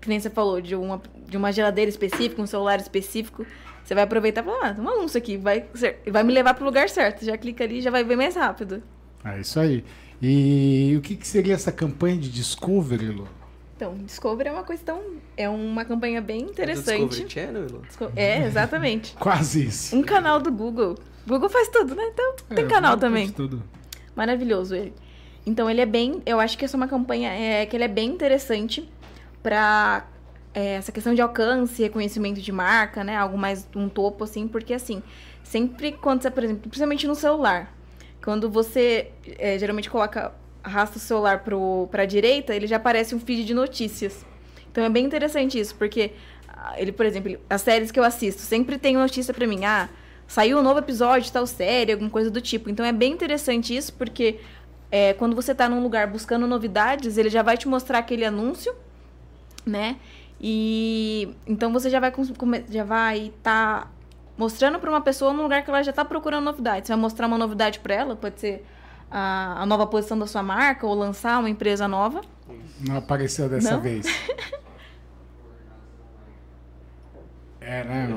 Que 0.00 0.08
nem 0.08 0.18
você 0.18 0.28
falou, 0.28 0.60
de 0.60 0.74
uma, 0.74 1.00
de 1.28 1.36
uma 1.36 1.52
geladeira 1.52 1.88
específica, 1.88 2.42
um 2.42 2.46
celular 2.46 2.78
específico. 2.80 3.46
Você 3.84 3.94
vai 3.94 4.02
aproveitar 4.04 4.40
e 4.40 4.44
falar, 4.44 4.70
ah, 4.70 4.74
tem 4.74 4.82
um 4.84 4.88
anúncio 4.88 5.16
aqui, 5.18 5.36
vai, 5.36 5.66
vai 6.10 6.22
me 6.24 6.32
levar 6.32 6.54
para 6.54 6.62
o 6.62 6.66
lugar 6.66 6.88
certo. 6.88 7.24
Já 7.24 7.36
clica 7.38 7.62
ali 7.64 7.78
e 7.78 7.80
já 7.82 7.90
vai 7.90 8.02
ver 8.02 8.16
mais 8.16 8.34
rápido. 8.34 8.82
É 9.24 9.40
isso 9.40 9.60
aí. 9.60 9.84
E 10.20 10.94
o 10.96 11.00
que, 11.00 11.16
que 11.16 11.26
seria 11.28 11.54
essa 11.54 11.70
campanha 11.70 12.16
de 12.18 12.28
Discovery, 12.30 13.06
Lu? 13.08 13.28
Então, 13.84 13.94
Discovery 13.98 14.48
é 14.48 14.52
uma 14.52 14.64
questão. 14.64 15.02
É 15.36 15.46
uma 15.48 15.84
campanha 15.84 16.20
bem 16.22 16.40
É 16.42 16.44
Do 16.44 16.50
interessante. 16.52 17.22
Discovery 17.22 17.30
Channel? 17.30 17.66
Disco- 17.86 18.12
É, 18.16 18.46
exatamente. 18.46 19.14
Quase 19.20 19.66
isso. 19.66 19.94
Um 19.94 20.02
canal 20.02 20.40
do 20.40 20.50
Google. 20.50 20.94
Google 21.26 21.50
faz 21.50 21.68
tudo, 21.68 21.94
né? 21.94 22.02
Então, 22.12 22.34
tem 22.48 22.64
É, 22.64 22.68
canal 22.68 22.92
pode 22.92 23.00
também. 23.02 23.30
Tudo. 23.30 23.62
Maravilhoso 24.16 24.74
ele. 24.74 24.94
Então 25.46 25.68
ele 25.68 25.82
é 25.82 25.86
bem, 25.86 26.22
eu 26.24 26.40
acho 26.40 26.56
que 26.56 26.64
essa 26.64 26.74
é 26.74 26.78
uma 26.78 26.88
campanha 26.88 27.30
é, 27.30 27.66
que 27.66 27.76
ele 27.76 27.84
é 27.84 27.88
bem 27.88 28.08
interessante 28.08 28.88
para 29.42 30.06
essa 30.54 30.90
questão 30.90 31.14
de 31.14 31.20
alcance, 31.20 31.82
reconhecimento 31.82 32.40
de 32.40 32.50
marca, 32.52 33.04
né? 33.04 33.14
Algo 33.16 33.36
mais 33.36 33.68
um 33.76 33.86
topo 33.88 34.24
assim, 34.24 34.48
porque 34.48 34.72
assim, 34.72 35.02
sempre 35.42 35.92
quando 35.92 36.22
você, 36.22 36.30
por 36.30 36.42
exemplo, 36.42 36.62
principalmente 36.62 37.06
no 37.06 37.14
celular, 37.14 37.74
quando 38.22 38.48
você 38.48 39.10
é, 39.38 39.58
geralmente 39.58 39.90
coloca 39.90 40.32
arrasta 40.64 40.96
o 40.96 41.00
celular 41.00 41.44
para 41.90 42.06
direita, 42.06 42.54
ele 42.54 42.66
já 42.66 42.76
aparece 42.76 43.14
um 43.14 43.20
feed 43.20 43.44
de 43.44 43.54
notícias. 43.54 44.24
Então 44.72 44.82
é 44.82 44.88
bem 44.88 45.04
interessante 45.04 45.58
isso, 45.58 45.74
porque 45.76 46.12
ah, 46.48 46.74
ele, 46.76 46.90
por 46.90 47.04
exemplo, 47.04 47.38
as 47.48 47.62
séries 47.62 47.90
que 47.90 48.00
eu 48.00 48.04
assisto 48.04 48.40
sempre 48.40 48.78
tem 48.78 48.94
notícia 48.94 49.32
pra 49.32 49.46
mim, 49.46 49.64
ah, 49.64 49.88
saiu 50.26 50.58
um 50.58 50.62
novo 50.62 50.78
episódio 50.78 51.26
de 51.26 51.32
tal 51.32 51.46
série, 51.46 51.92
alguma 51.92 52.10
coisa 52.10 52.30
do 52.30 52.40
tipo. 52.40 52.70
Então 52.70 52.84
é 52.84 52.92
bem 52.92 53.12
interessante 53.12 53.76
isso, 53.76 53.92
porque 53.92 54.40
é, 54.90 55.12
quando 55.12 55.36
você 55.36 55.54
tá 55.54 55.68
num 55.68 55.82
lugar 55.82 56.06
buscando 56.06 56.46
novidades, 56.46 57.18
ele 57.18 57.28
já 57.28 57.42
vai 57.42 57.56
te 57.56 57.68
mostrar 57.68 57.98
aquele 57.98 58.24
anúncio, 58.24 58.74
né? 59.66 59.96
E 60.40 61.28
então 61.46 61.72
você 61.72 61.88
já 61.90 62.00
vai 62.00 62.12
já 62.68 62.84
vai 62.84 63.32
tá 63.42 63.90
mostrando 64.36 64.78
para 64.78 64.90
uma 64.90 65.00
pessoa 65.00 65.32
num 65.32 65.42
lugar 65.44 65.62
que 65.62 65.70
ela 65.70 65.82
já 65.82 65.92
tá 65.92 66.04
procurando 66.04 66.44
novidades. 66.44 66.88
Você 66.88 66.92
vai 66.92 67.00
mostrar 67.00 67.26
uma 67.26 67.38
novidade 67.38 67.78
para 67.78 67.94
ela, 67.94 68.16
pode 68.16 68.40
ser 68.40 68.64
a, 69.10 69.62
a 69.62 69.66
nova 69.66 69.86
posição 69.86 70.18
da 70.18 70.26
sua 70.26 70.42
marca 70.42 70.86
ou 70.86 70.94
lançar 70.94 71.38
uma 71.38 71.48
empresa 71.50 71.86
nova. 71.88 72.20
Não 72.80 72.96
apareceu 72.96 73.48
dessa 73.48 73.72
Não? 73.72 73.80
vez. 73.80 74.06
É, 77.66 77.82
né? 77.82 78.08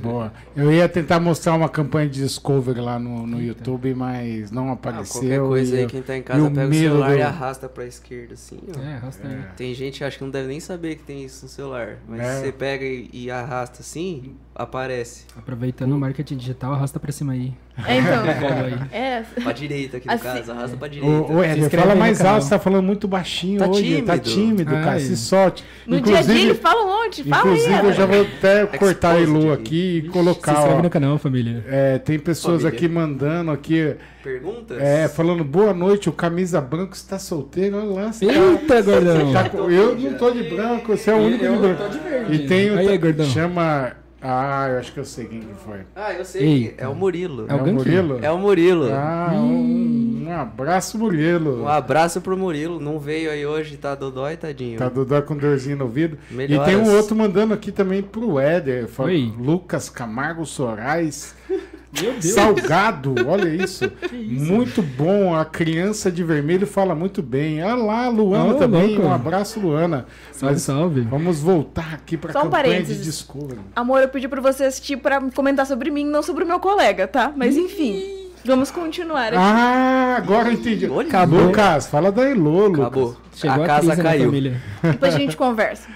Boa. 0.00 0.32
Eu 0.54 0.72
ia 0.72 0.88
tentar 0.88 1.18
mostrar 1.18 1.54
uma 1.54 1.68
campanha 1.68 2.08
de 2.08 2.20
Discovery 2.22 2.80
lá 2.80 3.00
no, 3.00 3.26
no 3.26 3.42
YouTube, 3.42 3.92
mas 3.96 4.52
não 4.52 4.68
Ah, 4.68 4.74
apareceu. 4.74 5.20
qualquer 5.22 5.40
coisa 5.40 5.74
e 5.74 5.78
aí, 5.78 5.82
eu- 5.84 5.88
quem 5.88 6.02
tá 6.02 6.16
em 6.16 6.22
casa 6.22 6.48
pega 6.48 6.68
o 6.68 6.72
celular 6.74 7.10
do- 7.10 7.16
e 7.18 7.22
arrasta 7.22 7.68
pra 7.68 7.84
esquerda, 7.84 8.34
assim, 8.34 8.60
ó. 8.76 8.80
É, 8.80 8.94
arrasta 8.94 9.26
aí. 9.26 9.42
Tem 9.56 9.74
gente 9.74 9.98
que 9.98 10.04
acha 10.04 10.16
que 10.18 10.22
não 10.22 10.30
deve 10.30 10.46
nem 10.46 10.60
saber 10.60 10.94
que 10.94 11.02
tem 11.02 11.24
isso 11.24 11.44
no 11.44 11.48
celular. 11.50 11.96
Mas 12.06 12.20
É. 12.20 12.40
você 12.42 12.52
pega 12.52 12.84
e, 12.84 13.10
e 13.12 13.28
arrasta 13.28 13.80
assim, 13.80 14.36
aparece. 14.54 15.24
Aproveitando 15.36 15.92
o 15.92 15.98
marketing 15.98 16.36
digital, 16.36 16.72
arrasta 16.74 16.98
pra 17.00 17.10
cima 17.12 17.32
aí. 17.32 17.52
É, 17.86 17.96
então. 17.96 18.22
Aí. 18.22 18.74
é, 18.92 19.22
Pra 19.42 19.52
direita 19.52 19.96
aqui 19.96 20.06
no 20.06 20.12
Assim- 20.12 20.22
caso, 20.24 20.52
arrasta 20.52 20.76
pra 20.76 20.88
direita. 20.88 21.32
Ô, 21.32 21.36
ô, 21.36 21.42
Éder, 21.42 21.70
fala 21.70 21.92
aí 21.94 21.98
mais 21.98 22.20
alto, 22.20 22.42
você 22.44 22.50
tá 22.50 22.58
falando 22.58 22.84
muito 22.84 23.08
baixinho 23.08 23.58
Tá 23.60 23.66
hoje. 23.66 24.02
Tá 24.02 24.18
tímido. 24.18 24.30
tímido, 24.64 24.70
cara. 24.74 24.90
Ai. 24.92 25.00
Se 25.00 25.16
solte. 25.16 25.64
no 25.86 25.98
dia 25.98 26.18
a 26.18 26.22
dia 26.22 26.34
eles 26.42 26.58
falam 26.58 26.84
um 26.86 27.02
monte, 27.04 27.24
fala 27.24 27.44
aí. 27.44 27.48
inclusive 27.56 27.72
eu 27.72 27.78
Ana. 27.80 27.92
já 27.94 28.04
vou 28.06 28.20
até 28.20 28.66
cortar 28.66 29.12
a 29.12 29.20
Elu 29.22 29.52
aqui. 29.54 30.00
e 30.00 30.02
Se 30.02 30.08
colocar. 30.08 30.52
inscreve 30.52 30.74
ó. 30.78 30.82
no 30.82 30.90
canal, 30.90 31.16
família. 31.18 31.64
É, 31.66 31.96
tem 31.98 32.18
pessoas 32.18 32.60
Família. 32.60 32.76
aqui 32.78 32.88
mandando 32.88 33.50
aqui, 33.50 33.96
Perguntas? 34.22 34.78
é, 34.78 35.08
falando 35.08 35.42
boa 35.42 35.72
noite, 35.72 36.10
o 36.10 36.12
camisa 36.12 36.60
branco 36.60 36.92
está 36.94 37.18
solteiro, 37.18 37.78
olha 37.78 37.86
lá. 38.04 38.12
você 38.12 38.26
tá- 38.26 38.32
Eita, 38.34 38.82
gordão! 38.82 39.32
Tá 39.32 39.50
eu 39.70 39.96
não 39.98 40.12
tô 40.18 40.30
de 40.30 40.42
branco, 40.42 40.94
você 40.94 41.10
é 41.10 41.14
o 41.14 41.18
único 41.20 41.42
Eu 41.42 41.52
de 41.54 41.58
branco. 41.58 41.82
tô 41.84 41.88
de 41.88 41.98
verde. 42.00 42.34
E 42.34 42.46
tem 42.46 42.70
o 42.70 42.76
Aí, 42.78 42.98
gordão. 42.98 43.24
chama. 43.24 43.92
Ah, 44.22 44.68
eu 44.70 44.78
acho 44.78 44.92
que 44.92 45.00
eu 45.00 45.04
sei 45.04 45.24
quem 45.24 45.40
que 45.40 45.54
foi. 45.64 45.80
Ah, 45.96 46.12
eu 46.12 46.24
sei. 46.24 46.42
Eita. 46.42 46.84
É 46.84 46.88
o 46.88 46.94
Murilo. 46.94 47.46
É 47.48 47.54
o 47.54 47.58
Gank? 47.58 47.72
Murilo? 47.72 48.18
É 48.22 48.30
o 48.30 48.38
Murilo. 48.38 48.88
Ah, 48.92 49.30
um, 49.34 50.24
um 50.28 50.32
abraço, 50.32 50.96
Murilo. 50.98 51.62
Um 51.64 51.68
abraço 51.68 52.20
pro 52.20 52.36
Murilo. 52.36 52.78
Não 52.78 52.98
veio 52.98 53.30
aí 53.30 53.44
hoje, 53.44 53.76
tá 53.76 53.94
dodói, 53.94 54.36
tadinho. 54.36 54.78
Tá 54.78 54.88
Dodó 54.88 55.20
com 55.22 55.36
dorzinho 55.36 55.76
no 55.76 55.84
ouvido. 55.84 56.16
Melhoras. 56.30 56.68
E 56.68 56.70
tem 56.70 56.80
um 56.80 56.94
outro 56.96 57.16
mandando 57.16 57.52
aqui 57.52 57.72
também 57.72 58.02
pro 58.02 58.38
Éder. 58.38 58.86
fala-. 58.86 59.10
Lucas 59.38 59.88
Camargo 59.88 60.46
Soares. 60.46 61.34
Meu 62.00 62.12
Deus! 62.12 62.24
Salgado, 62.26 63.14
olha 63.26 63.48
isso. 63.62 63.90
Muito 64.12 64.80
bom. 64.82 65.34
A 65.34 65.44
criança 65.44 66.10
de 66.10 66.24
vermelho 66.24 66.66
fala 66.66 66.94
muito 66.94 67.22
bem. 67.22 67.62
Olha 67.62 67.74
lá, 67.74 68.08
Luana 68.08 68.54
Ô, 68.54 68.58
também. 68.58 68.94
louco. 68.96 69.02
Um 69.08 69.12
abraço, 69.12 69.60
Luana. 69.60 70.06
Salve, 70.32 70.54
Mas 70.54 70.62
salve. 70.62 71.00
Vamos 71.02 71.40
voltar 71.40 71.92
aqui 71.94 72.16
pra 72.16 72.32
Só 72.32 72.40
um 72.40 72.42
campanha 72.50 72.82
de. 72.82 73.02
Discovery. 73.02 73.60
Amor, 73.76 74.00
eu 74.00 74.08
pedi 74.08 74.26
pra 74.28 74.40
você 74.40 74.64
assistir 74.64 74.96
pra 74.96 75.20
comentar 75.32 75.66
sobre 75.66 75.90
mim, 75.90 76.04
não 76.04 76.22
sobre 76.22 76.44
o 76.44 76.46
meu 76.46 76.58
colega, 76.60 77.06
tá? 77.06 77.32
Mas 77.36 77.56
enfim, 77.56 78.30
vamos 78.44 78.70
continuar 78.70 79.28
aqui. 79.28 79.36
Ah, 79.36 80.14
agora 80.16 80.48
eu 80.48 80.52
entendi. 80.54 80.88
Olha. 80.88 81.08
Acabou. 81.08 81.40
Lucas, 81.46 81.86
fala 81.88 82.10
da 82.10 82.28
Elô, 82.28 82.66
Lucas. 82.68 82.80
Acabou. 82.86 83.16
Chegou 83.34 83.60
a 83.60 83.64
a, 83.64 83.66
casa 83.66 83.80
crise 83.88 83.96
na 83.96 84.02
caiu. 84.10 84.24
família. 84.26 84.62
Depois 84.82 85.14
a 85.14 85.18
gente 85.18 85.36
conversa. 85.36 85.88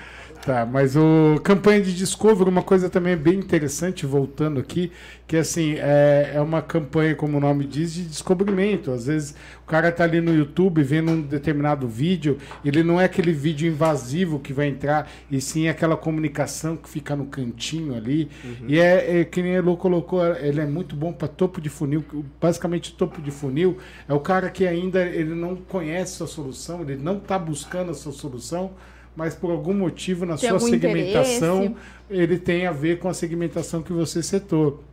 Tá, 0.46 0.64
mas 0.64 0.94
o 0.94 1.40
campanha 1.42 1.80
de 1.82 1.92
Discovery, 1.92 2.48
uma 2.48 2.62
coisa 2.62 2.88
também 2.88 3.16
bem 3.16 3.36
interessante, 3.36 4.06
voltando 4.06 4.60
aqui, 4.60 4.92
que 5.26 5.36
assim, 5.36 5.74
é, 5.76 6.34
é 6.34 6.40
uma 6.40 6.62
campanha, 6.62 7.16
como 7.16 7.38
o 7.38 7.40
nome 7.40 7.64
diz, 7.64 7.92
de 7.92 8.04
descobrimento. 8.04 8.92
Às 8.92 9.06
vezes 9.06 9.34
o 9.64 9.66
cara 9.66 9.90
tá 9.90 10.04
ali 10.04 10.20
no 10.20 10.32
YouTube 10.32 10.84
vendo 10.84 11.10
um 11.10 11.20
determinado 11.20 11.88
vídeo, 11.88 12.38
ele 12.64 12.84
não 12.84 13.00
é 13.00 13.06
aquele 13.06 13.32
vídeo 13.32 13.66
invasivo 13.66 14.38
que 14.38 14.52
vai 14.52 14.68
entrar, 14.68 15.10
e 15.28 15.40
sim 15.40 15.66
aquela 15.66 15.96
comunicação 15.96 16.76
que 16.76 16.88
fica 16.88 17.16
no 17.16 17.26
cantinho 17.26 17.96
ali. 17.96 18.30
E 18.68 18.78
é, 18.78 19.22
é 19.22 19.24
que 19.24 19.42
nem 19.42 19.54
Elô 19.54 19.76
colocou, 19.76 20.24
ele 20.24 20.60
é 20.60 20.66
muito 20.66 20.94
bom 20.94 21.12
para 21.12 21.26
topo 21.26 21.60
de 21.60 21.68
funil. 21.68 22.04
Basicamente, 22.40 22.94
topo 22.94 23.20
de 23.20 23.32
funil 23.32 23.78
é 24.08 24.14
o 24.14 24.20
cara 24.20 24.48
que 24.48 24.64
ainda 24.64 25.02
ele 25.02 25.34
não 25.34 25.56
conhece 25.56 26.22
a 26.22 26.26
solução, 26.28 26.82
ele 26.82 26.94
não 26.94 27.16
está 27.16 27.36
buscando 27.36 27.90
a 27.90 27.94
sua 27.94 28.12
solução, 28.12 28.70
mas 29.16 29.34
por 29.34 29.50
algum 29.50 29.74
motivo 29.74 30.26
na 30.26 30.36
Tem 30.36 30.50
sua 30.50 30.60
segmentação 30.60 31.64
interesse. 31.64 31.76
ele 32.10 32.38
tem 32.38 32.66
a 32.66 32.72
ver 32.72 32.98
com 32.98 33.08
a 33.08 33.14
segmentação 33.14 33.82
que 33.82 33.92
você 33.92 34.22
setou. 34.22 34.84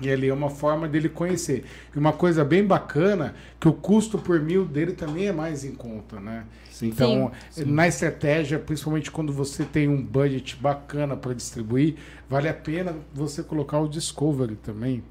E 0.00 0.10
ali 0.10 0.28
é 0.28 0.34
uma 0.34 0.50
forma 0.50 0.88
dele 0.88 1.08
conhecer. 1.08 1.64
E 1.94 1.98
uma 1.98 2.12
coisa 2.12 2.44
bem 2.44 2.64
bacana, 2.64 3.34
que 3.60 3.68
o 3.68 3.72
custo 3.72 4.18
por 4.18 4.40
mil 4.40 4.64
dele 4.64 4.92
também 4.92 5.26
é 5.26 5.32
mais 5.32 5.64
em 5.64 5.72
conta, 5.72 6.18
né? 6.18 6.44
Então, 6.82 7.30
na 7.64 7.86
estratégia, 7.86 8.58
principalmente 8.58 9.10
quando 9.10 9.32
você 9.32 9.64
tem 9.64 9.88
um 9.88 10.02
budget 10.02 10.56
bacana 10.56 11.16
para 11.16 11.32
distribuir, 11.32 11.94
vale 12.28 12.48
a 12.48 12.54
pena 12.54 12.96
você 13.12 13.42
colocar 13.42 13.78
o 13.78 13.88
Discovery 13.88 14.56
também. 14.56 15.02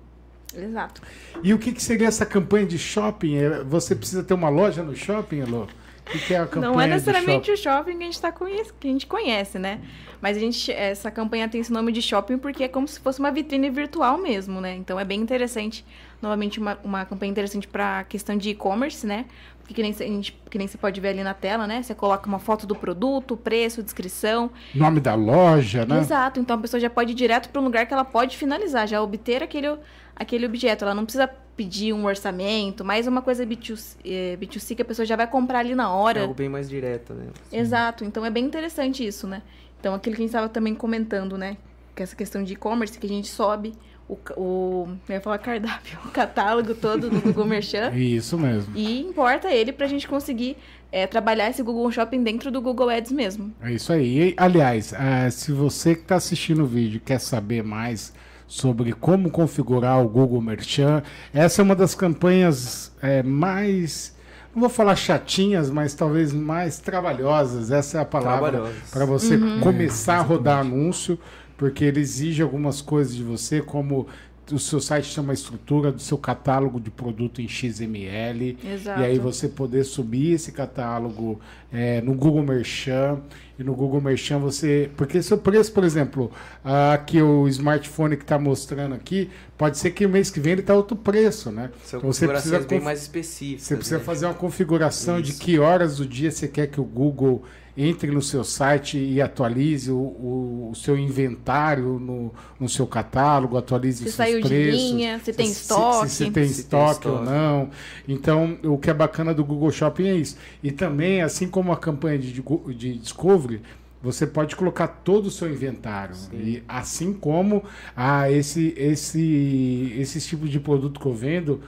Exato. 0.55 1.01
E 1.41 1.53
o 1.53 1.57
que, 1.57 1.71
que 1.71 1.81
seria 1.81 2.07
essa 2.07 2.25
campanha 2.25 2.65
de 2.65 2.77
shopping? 2.77 3.37
É, 3.37 3.63
Você 3.63 3.95
precisa 3.95 4.21
ter 4.21 4.33
uma 4.33 4.49
loja 4.49 4.83
no 4.83 4.95
shopping, 4.95 5.39
Elô? 5.39 5.67
O 6.07 6.19
que, 6.19 6.33
é 6.33 6.37
a 6.37 6.45
campanha 6.45 6.71
Não 6.71 6.81
é 6.81 6.87
necessariamente 6.87 7.45
shopping? 7.45 7.53
o 7.53 7.63
shopping 7.63 7.97
que 7.97 8.03
a 8.03 8.05
gente 8.05 8.21
tá 8.21 8.31
conhece, 8.31 8.73
que 8.79 8.87
a 8.87 8.91
gente 8.91 9.07
conhece, 9.07 9.59
né? 9.59 9.79
Mas 10.21 10.37
a 10.37 10.39
gente, 10.39 10.71
essa 10.71 11.11
campanha 11.11 11.49
tem 11.49 11.61
esse 11.61 11.71
nome 11.71 11.91
de 11.91 12.01
shopping 12.01 12.37
porque 12.37 12.63
é 12.63 12.67
como 12.67 12.87
se 12.87 12.99
fosse 12.99 13.19
uma 13.19 13.31
vitrine 13.31 13.69
virtual 13.69 14.17
mesmo, 14.17 14.61
né? 14.61 14.75
Então 14.75 14.99
é 14.99 15.05
bem 15.05 15.19
interessante, 15.19 15.85
novamente 16.21 16.59
uma, 16.59 16.77
uma 16.83 17.05
campanha 17.05 17.31
interessante 17.31 17.67
para 17.67 18.03
questão 18.05 18.37
de 18.37 18.49
e-commerce, 18.49 19.05
né? 19.05 19.25
Porque 19.59 19.73
que 19.75 19.81
nem, 19.81 19.91
a 19.91 19.95
gente, 19.95 20.37
que 20.49 20.57
nem 20.57 20.67
você 20.67 20.77
pode 20.77 20.99
ver 20.99 21.09
ali 21.09 21.23
na 21.23 21.33
tela, 21.33 21.65
né? 21.65 21.81
Você 21.81 21.95
coloca 21.95 22.27
uma 22.27 22.39
foto 22.39 22.67
do 22.67 22.75
produto, 22.75 23.37
preço, 23.37 23.81
descrição. 23.81 24.51
Nome 24.75 24.99
da 24.99 25.15
loja, 25.15 25.85
né? 25.85 25.99
Exato. 25.99 26.39
Então 26.39 26.57
a 26.57 26.59
pessoa 26.59 26.81
já 26.81 26.89
pode 26.89 27.13
ir 27.13 27.15
direto 27.15 27.49
para 27.49 27.61
um 27.61 27.63
lugar 27.63 27.85
que 27.85 27.93
ela 27.93 28.03
pode 28.03 28.35
finalizar, 28.35 28.87
já 28.87 29.01
obter 29.01 29.41
aquele, 29.41 29.77
aquele 30.15 30.45
objeto. 30.45 30.83
Ela 30.85 30.93
não 30.95 31.03
precisa 31.03 31.27
pedir 31.55 31.93
um 31.93 32.05
orçamento, 32.05 32.83
mais 32.83 33.05
uma 33.05 33.21
coisa 33.21 33.45
B2C, 33.45 33.95
eh, 34.03 34.37
B2C 34.41 34.75
que 34.75 34.81
a 34.81 34.85
pessoa 34.85 35.05
já 35.05 35.15
vai 35.15 35.27
comprar 35.27 35.59
ali 35.59 35.75
na 35.75 35.83
É 35.83 35.87
hora. 35.87 36.21
algo 36.21 36.33
bem 36.33 36.49
mais 36.49 36.67
direto, 36.67 37.13
né? 37.13 37.27
Exato, 37.51 38.03
então 38.03 38.25
é 38.25 38.31
bem 38.31 38.43
interessante 38.43 39.05
isso, 39.05 39.27
né? 39.27 39.43
Então 39.79 39.93
aquilo 39.93 40.15
que 40.15 40.21
a 40.21 40.23
gente 40.23 40.29
estava 40.29 40.49
também 40.49 40.73
comentando, 40.73 41.37
né? 41.37 41.57
Que 41.95 42.01
essa 42.01 42.15
questão 42.15 42.43
de 42.43 42.53
e-commerce, 42.53 42.97
que 42.97 43.05
a 43.05 43.09
gente 43.09 43.27
sobe 43.27 43.73
o, 44.09 44.17
o 44.35 44.87
eu 45.07 45.13
ia 45.13 45.21
falar 45.21 45.37
cardápio, 45.37 45.99
o 46.05 46.09
catálogo 46.09 46.73
todo 46.73 47.07
do 47.09 47.21
Google 47.21 47.45
Merchant 47.45 47.93
Isso 47.95 48.35
mesmo. 48.37 48.75
e 48.75 49.01
importa 49.01 49.49
ele 49.51 49.71
pra 49.71 49.85
gente 49.87 50.07
conseguir 50.07 50.57
é, 50.91 51.05
trabalhar 51.05 51.49
esse 51.51 51.61
Google 51.61 51.91
Shopping 51.91 52.23
dentro 52.23 52.49
do 52.49 52.59
Google 52.61 52.89
Ads 52.89 53.11
mesmo. 53.11 53.53
É 53.61 53.71
isso 53.71 53.93
aí. 53.93 54.29
E, 54.29 54.33
aliás, 54.37 54.91
ah, 54.97 55.29
se 55.29 55.51
você 55.51 55.93
que 55.95 56.01
está 56.01 56.15
assistindo 56.15 56.63
o 56.63 56.67
vídeo 56.67 56.99
quer 57.03 57.19
saber 57.19 57.63
mais 57.63 58.11
sobre 58.53 58.93
como 58.93 59.31
configurar 59.31 59.99
o 59.99 60.07
Google 60.07 60.39
Merchant, 60.39 61.03
essa 61.33 61.59
é 61.59 61.63
uma 61.63 61.75
das 61.75 61.95
campanhas 61.95 62.91
é, 63.01 63.23
mais, 63.23 64.15
não 64.53 64.61
vou 64.61 64.69
falar 64.69 64.95
chatinhas, 64.95 65.71
mas 65.71 65.95
talvez 65.95 66.31
mais 66.31 66.77
trabalhosas. 66.77 67.71
Essa 67.71 67.97
é 67.97 68.01
a 68.01 68.05
palavra 68.05 68.51
Trabalhosas. 68.51 68.91
para 68.91 69.05
você 69.05 69.39
começar 69.59 70.17
a 70.17 70.21
rodar 70.21 70.59
anúncio, 70.59 71.17
porque 71.57 71.83
ele 71.83 71.99
exige 71.99 72.43
algumas 72.43 72.79
coisas 72.79 73.15
de 73.15 73.23
você, 73.23 73.59
como 73.59 74.05
o 74.51 74.59
seu 74.59 74.79
site 74.79 75.15
tem 75.15 75.23
uma 75.23 75.33
estrutura 75.33 75.91
do 75.91 75.99
seu 75.99 76.17
catálogo 76.17 76.79
de 76.79 76.91
produto 76.91 77.41
em 77.41 77.47
XML. 77.47 78.57
Exato. 78.63 79.01
E 79.01 79.03
aí 79.03 79.17
você 79.17 79.47
poder 79.47 79.83
subir 79.83 80.33
esse 80.33 80.51
catálogo 80.51 81.39
é, 81.71 82.01
no 82.01 82.13
Google 82.13 82.43
Merchant. 82.43 83.19
E 83.57 83.63
no 83.63 83.75
Google 83.75 84.01
Merchant 84.01 84.41
você. 84.41 84.89
Porque 84.97 85.21
seu 85.21 85.37
preço, 85.37 85.71
por 85.71 85.83
exemplo, 85.83 86.31
aqui 86.63 87.21
o 87.21 87.47
smartphone 87.47 88.17
que 88.17 88.23
está 88.23 88.39
mostrando 88.39 88.95
aqui, 88.95 89.29
pode 89.57 89.77
ser 89.77 89.91
que 89.91 90.05
o 90.05 90.09
mês 90.09 90.31
que 90.31 90.39
vem 90.39 90.53
ele 90.53 90.61
está 90.61 90.73
outro 90.73 90.97
preço, 90.97 91.51
né? 91.51 91.69
São 91.85 91.99
Então 91.99 92.11
você 92.11 92.27
precisa 92.27 92.57
configurações 92.57 92.65
bem 92.65 92.79
conf- 92.79 92.85
mais 92.85 93.01
específicas. 93.01 93.63
Você 93.63 93.75
precisa 93.75 93.97
né? 93.99 94.03
fazer 94.03 94.25
uma 94.25 94.33
configuração 94.33 95.21
de 95.21 95.31
Isso. 95.31 95.39
que 95.39 95.59
horas 95.59 95.97
do 95.97 96.05
dia 96.05 96.31
você 96.31 96.47
quer 96.47 96.67
que 96.67 96.81
o 96.81 96.83
Google 96.83 97.43
entre 97.75 98.11
no 98.11 98.21
seu 98.21 98.43
site 98.43 98.97
e 98.99 99.19
atualize 99.21 99.91
o, 99.91 99.95
o- 99.97 100.69
o 100.71 100.75
seu 100.75 100.97
inventário 100.97 101.99
no, 101.99 102.31
no 102.59 102.69
seu 102.69 102.85
catálogo, 102.85 103.57
atualize 103.57 104.03
Se 104.03 104.09
os 104.09 104.13
seus 104.13 104.15
saiu 104.15 104.41
de 104.41 104.47
preços. 104.47 104.81
linha, 104.81 105.19
se 105.19 105.33
tem 105.33 105.47
se- 105.47 105.51
estoque. 105.61 106.09
Se, 106.09 106.15
se 106.25 106.31
tem 106.31 106.47
Se 106.47 106.53
tem 106.65 106.79
estoque 106.83 107.07
ou 107.07 107.13
estoque. 107.23 107.31
não. 107.31 107.69
Então, 108.07 108.57
o 108.63 108.77
que 108.77 108.89
é 108.89 108.93
bacana 108.93 109.33
do 109.33 109.43
Google 109.43 109.71
Shopping 109.71 110.07
é 110.07 110.15
isso. 110.15 110.37
E 110.61 110.71
também, 110.71 111.21
assim 111.21 111.47
como 111.47 111.71
a 111.71 111.77
campanha 111.77 112.19
de, 112.19 112.31
de 112.75 112.97
Discovery, 112.97 113.61
você 114.01 114.27
pode 114.27 114.55
colocar 114.55 114.87
todo 114.87 115.27
o 115.27 115.31
seu 115.31 115.49
inventário. 115.49 116.15
E 116.33 116.61
assim 116.67 117.13
como 117.13 117.63
ah, 117.95 118.29
esse, 118.29 118.73
esse, 118.77 119.95
esse 119.97 120.19
tipo 120.21 120.47
de 120.47 120.59
produto 120.59 120.99
que 120.99 121.05
eu 121.05 121.13
vendo 121.13 121.61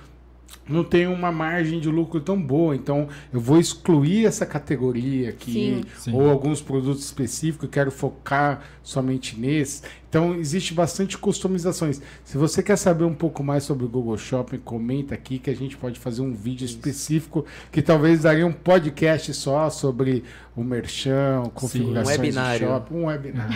não 0.67 0.83
tem 0.83 1.07
uma 1.07 1.31
margem 1.31 1.79
de 1.79 1.89
lucro 1.89 2.19
tão 2.19 2.41
boa. 2.41 2.75
Então, 2.75 3.07
eu 3.31 3.39
vou 3.39 3.59
excluir 3.59 4.25
essa 4.25 4.45
categoria 4.45 5.29
aqui, 5.29 5.51
Sim. 5.51 5.83
Sim. 5.97 6.13
ou 6.13 6.29
alguns 6.29 6.61
produtos 6.61 7.03
específicos, 7.05 7.69
quero 7.71 7.91
focar 7.91 8.61
somente 8.83 9.39
nesse. 9.39 9.83
Então, 10.09 10.33
existe 10.35 10.73
bastante 10.73 11.17
customizações. 11.17 12.01
Se 12.23 12.37
você 12.37 12.63
quer 12.63 12.77
saber 12.77 13.03
um 13.03 13.13
pouco 13.13 13.43
mais 13.43 13.63
sobre 13.63 13.85
o 13.85 13.89
Google 13.89 14.17
Shopping, 14.17 14.59
comenta 14.59 15.13
aqui 15.13 15.39
que 15.39 15.49
a 15.49 15.55
gente 15.55 15.75
pode 15.75 15.99
fazer 15.99 16.21
um 16.21 16.33
vídeo 16.33 16.65
específico 16.65 17.45
que 17.71 17.81
talvez 17.81 18.21
daria 18.21 18.47
um 18.47 18.53
podcast 18.53 19.33
só 19.33 19.69
sobre 19.69 20.23
o 20.55 20.63
merchan, 20.63 21.43
configurações 21.53 22.17
Um 22.17 22.21
webinário. 22.21 22.59
de 22.59 22.65
shopping, 22.65 22.95
um 22.95 23.05
webinário. 23.05 23.55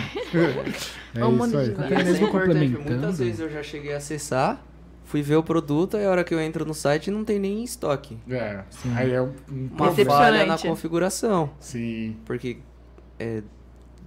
é 1.14 1.18
Vamos 1.20 1.48
isso 1.48 1.58
aí. 1.58 1.70
Até 1.70 1.84
Isso 1.86 1.94
é 1.94 2.04
mesmo 2.04 2.26
importante, 2.26 2.48
complementando. 2.48 2.90
Muitas 2.90 3.18
vezes 3.18 3.40
eu 3.40 3.50
já 3.50 3.62
cheguei 3.62 3.94
a 3.94 3.96
acessar, 3.96 4.62
fui 5.10 5.22
ver 5.22 5.34
o 5.34 5.42
produto, 5.42 5.96
aí 5.96 6.06
a 6.06 6.10
hora 6.10 6.22
que 6.22 6.32
eu 6.32 6.40
entro 6.40 6.64
no 6.64 6.72
site 6.72 7.10
não 7.10 7.24
tem 7.24 7.36
nem 7.36 7.60
em 7.60 7.64
estoque. 7.64 8.16
É, 8.30 8.60
aí 8.94 9.10
é 9.10 9.20
um, 9.20 9.32
um 9.50 9.68
Uma 9.76 9.90
falha 9.92 10.46
na 10.46 10.56
configuração, 10.56 11.50
Sim. 11.58 12.16
porque 12.24 12.58
é 13.18 13.42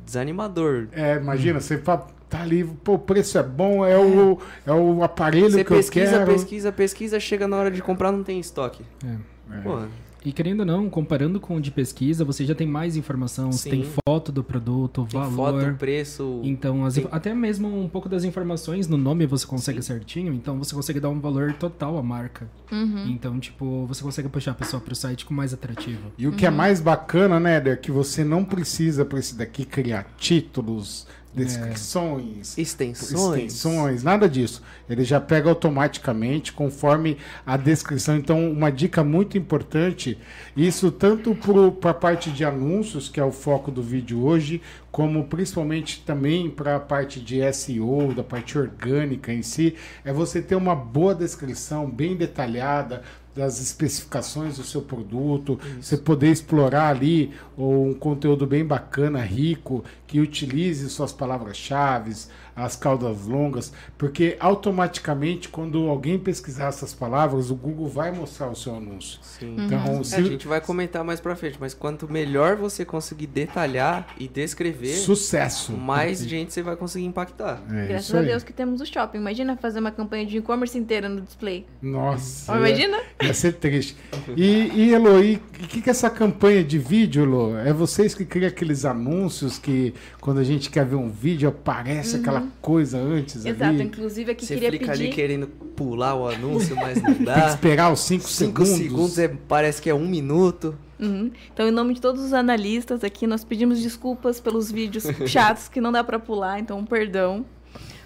desanimador. 0.06 0.88
É, 0.94 1.18
imagina, 1.18 1.60
você 1.60 1.78
fala, 1.78 2.08
tá 2.30 2.42
ali, 2.42 2.64
pô, 2.64 2.94
o 2.94 3.00
preço 3.00 3.38
é 3.38 3.44
bom, 3.44 3.86
é 3.86 3.98
o, 3.98 4.40
é 4.66 4.72
o 4.72 5.04
aparelho 5.04 5.52
Você 5.52 5.66
que 5.66 5.74
pesquisa, 5.74 6.06
eu 6.06 6.20
quero. 6.20 6.32
pesquisa, 6.32 6.72
pesquisa, 6.72 7.20
chega 7.20 7.50
na 7.50 7.58
hora 7.58 7.70
de 7.70 7.82
comprar, 7.82 8.10
não 8.10 8.24
tem 8.24 8.40
estoque. 8.40 8.86
É. 9.06 9.58
É. 9.58 9.62
Porra, 9.62 9.90
E 10.26 10.32
querendo 10.32 10.62
ou 10.62 10.66
não, 10.66 10.90
comparando 10.90 11.40
com 11.40 11.56
o 11.56 11.62
de 11.62 11.72
pesquisa, 11.72 12.24
você 12.24 12.46
já 12.46 12.56
tem 12.56 12.68
mais 12.68 12.96
informação, 12.96 13.52
você 13.52 13.70
tem 13.70 13.84
Sim. 13.84 13.92
foto 14.08 14.32
do 14.32 14.44
produto, 14.44 15.06
tem 15.10 15.20
valor. 15.20 15.64
foto, 15.64 15.78
preço. 15.78 16.42
Então, 16.44 16.86
as 16.86 16.98
até 17.12 17.34
mesmo 17.34 17.68
um 17.68 17.90
pouco 17.90 18.08
das 18.08 18.24
informações 18.24 18.88
no 18.88 18.98
nome 18.98 19.26
você 19.26 19.46
consegue 19.46 19.82
certinho, 19.82 20.34
então 20.34 20.58
você 20.58 20.74
consegue 20.74 21.00
dar 21.00 21.10
um 21.10 21.20
valor 21.20 21.54
total 21.54 21.98
à 21.98 22.04
marca. 22.04 22.50
Uhum. 22.72 23.08
Então, 23.08 23.40
tipo, 23.40 23.86
você 23.86 24.04
consegue 24.04 24.30
puxar 24.30 24.52
a 24.52 24.56
pessoa 24.56 24.82
pro 24.82 24.96
site 24.96 25.26
com 25.26 25.34
mais 25.34 25.54
atrativo. 25.54 26.12
E 26.18 26.28
o 26.28 26.32
que 26.32 26.46
é 26.46 26.50
mais 26.50 26.80
bacana, 26.80 27.40
né, 27.40 27.58
Éder, 27.58 27.74
é 27.74 27.76
que 27.76 27.92
você 27.92 28.24
não 28.24 28.46
precisa 28.46 29.04
para 29.04 29.20
esse 29.20 29.36
daqui 29.36 29.66
criar 29.66 30.08
títulos, 30.18 31.08
descrições, 31.34 32.58
Extensões. 32.58 33.44
extensões, 33.44 34.04
nada 34.04 34.30
disso. 34.30 34.62
Ele 34.90 35.04
já 35.04 35.20
pega 35.20 35.50
automaticamente 35.50 36.54
conforme 36.54 37.18
a 37.46 37.58
descrição. 37.58 38.16
Então, 38.16 38.52
uma 38.52 38.72
dica 38.72 39.04
muito 39.04 39.38
importante, 39.38 40.18
isso 40.56 40.92
tanto 40.92 41.36
para 41.80 41.92
a 41.92 41.94
parte 41.94 42.30
de 42.30 42.46
anúncios, 42.46 43.10
que 43.10 43.20
é 43.20 43.24
o 43.24 43.32
foco 43.32 43.72
do 43.72 43.82
vídeo 43.82 44.24
hoje, 44.24 44.62
como 44.92 45.24
principalmente 45.24 46.04
também 46.06 46.52
para 46.52 46.76
a 46.76 46.80
parte 46.80 47.20
de 47.20 47.42
SEO, 47.52 48.14
da 48.14 48.24
parte 48.24 48.58
orgânica 48.58 49.34
em 49.34 49.42
si, 49.42 49.76
é 50.06 50.14
você 50.14 50.42
ter 50.42 50.56
uma 50.56 50.76
boa 50.76 51.16
descrição, 51.16 51.90
bem 51.90 52.16
detalhada, 52.16 53.02
das 53.36 53.60
especificações 53.60 54.58
do 54.58 54.64
seu 54.64 54.82
produto, 54.82 55.60
você 55.82 55.98
poder 55.98 56.32
explorar 56.32 56.90
ali 56.90 57.34
um 57.58 57.94
conteúdo 57.94 58.46
bem 58.46 58.64
bacana, 58.64 59.22
rico, 59.22 59.84
que 60.06 60.20
utilize 60.20 60.88
suas 60.90 61.12
palavras-chave, 61.12 62.14
as 62.56 62.76
caudas 62.76 63.26
longas, 63.26 63.72
porque 63.98 64.38
automaticamente 64.40 65.50
quando 65.50 65.90
alguém 65.90 66.18
pesquisar 66.20 66.68
essas 66.68 66.94
palavras, 66.94 67.50
o 67.50 67.56
Google 67.56 67.88
vai 67.88 68.12
mostrar 68.12 68.50
o 68.50 68.56
seu 68.56 68.76
anúncio. 68.76 69.20
Sim. 69.22 69.56
Então, 69.60 70.00
É, 70.00 70.04
se 70.04 70.16
a 70.16 70.22
gente 70.22 70.48
vai 70.48 70.62
comentar 70.62 71.04
mais 71.04 71.20
pra 71.20 71.36
frente, 71.36 71.58
mas 71.60 71.74
quanto 71.74 72.12
melhor 72.12 72.56
você 72.56 72.86
conseguir 72.86 73.28
detalhar 73.28 74.08
e 74.18 74.28
descrever, 74.28 74.96
sucesso. 74.96 75.74
mais 75.74 76.20
gente 76.20 76.54
você 76.54 76.62
vai 76.62 76.76
conseguir 76.76 77.06
impactar. 77.06 77.62
É 77.72 77.88
Graças 77.88 78.14
a. 78.14 78.22
Deus 78.22 78.44
que 78.44 78.54
temos 78.54 78.80
o 78.82 78.86
shopping. 78.86 79.18
Imagina 79.18 79.58
fazer 79.58 79.80
uma 79.80 79.92
campanha 79.92 80.26
de 80.26 80.38
e-commerce 80.38 80.78
inteira 80.78 81.10
no 81.10 81.22
display. 81.22 81.66
Nossa. 81.82 82.56
Imagina? 82.56 82.98
Ia, 83.22 83.28
ia 83.28 83.34
ser 83.34 83.54
triste. 83.54 83.96
E, 84.36 84.72
e 84.74 84.94
Elo, 84.94 85.24
e 85.24 85.36
o 85.36 85.40
que, 85.68 85.82
que 85.82 85.90
é 85.90 85.92
essa 85.92 86.10
campanha 86.10 86.64
de 86.64 86.78
vídeo, 86.78 87.24
Elo? 87.24 87.58
É 87.58 87.74
vocês 87.74 88.14
que 88.16 88.26
criam 88.26 88.48
aqueles 88.48 88.86
anúncios 88.86 89.58
que 89.58 89.94
quando 90.22 90.40
a 90.40 90.44
gente 90.44 90.70
quer 90.70 90.86
ver 90.86 90.96
um 90.96 91.10
vídeo 91.10 91.50
aparece 91.50 92.18
aquela 92.18 92.43
coisa 92.62 92.98
antes. 92.98 93.46
Exato. 93.46 93.64
ali? 93.64 93.84
Inclusive 93.84 94.32
aqui 94.32 94.46
Você 94.46 94.54
queria 94.56 94.72
fica 94.72 94.92
pedir. 94.92 95.04
ali 95.06 95.14
querendo 95.14 95.48
pular 95.48 96.16
o 96.16 96.28
anúncio, 96.28 96.76
mas 96.80 96.98
não 97.02 97.06
Tem 97.12 97.16
que 97.16 97.24
dá. 97.26 97.48
esperar 97.50 97.92
os 97.92 98.00
5 98.02 98.28
Cinco 98.28 98.64
segundos. 98.66 98.70
segundos 98.78 99.20
é, 99.20 99.28
parece 99.48 99.82
que 99.82 99.90
é 99.90 99.94
um 99.96 100.08
minuto. 100.08 100.76
Uhum. 101.00 101.32
Então, 101.54 101.68
em 101.68 101.72
nome 101.72 101.94
de 101.96 102.02
todos 102.02 102.24
os 102.24 102.34
analistas 102.34 103.04
aqui, 103.04 103.28
nós 103.28 103.44
pedimos 103.44 103.82
desculpas 103.82 104.40
pelos 104.40 104.72
vídeos 104.72 105.04
chatos 105.28 105.68
que 105.68 105.82
não 105.82 105.92
dá 105.92 106.04
pra 106.04 106.20
pular, 106.20 106.60
então 106.60 106.84
perdão. 106.86 107.46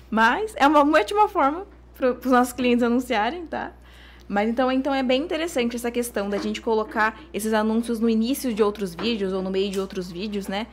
Mas 0.10 0.54
é 0.56 0.66
uma 0.68 0.80
ótima 0.98 1.28
forma 1.28 1.66
para 1.96 2.12
os 2.14 2.32
nossos 2.32 2.54
clientes 2.54 2.84
anunciarem, 2.84 3.46
tá? 3.46 3.74
Mas 4.28 4.50
então, 4.50 4.72
então 4.72 4.94
é 4.94 5.04
bem 5.04 5.22
interessante 5.24 5.76
essa 5.76 5.90
questão 5.92 6.30
da 6.30 6.38
gente 6.38 6.60
colocar 6.62 7.20
esses 7.34 7.54
anúncios 7.54 8.00
no 8.00 8.10
início 8.10 8.54
de 8.54 8.62
outros 8.62 8.94
vídeos 8.94 9.32
ou 9.32 9.42
no 9.42 9.50
meio 9.50 9.70
de 9.72 9.80
outros 9.80 10.12
vídeos, 10.12 10.48
né? 10.48 10.68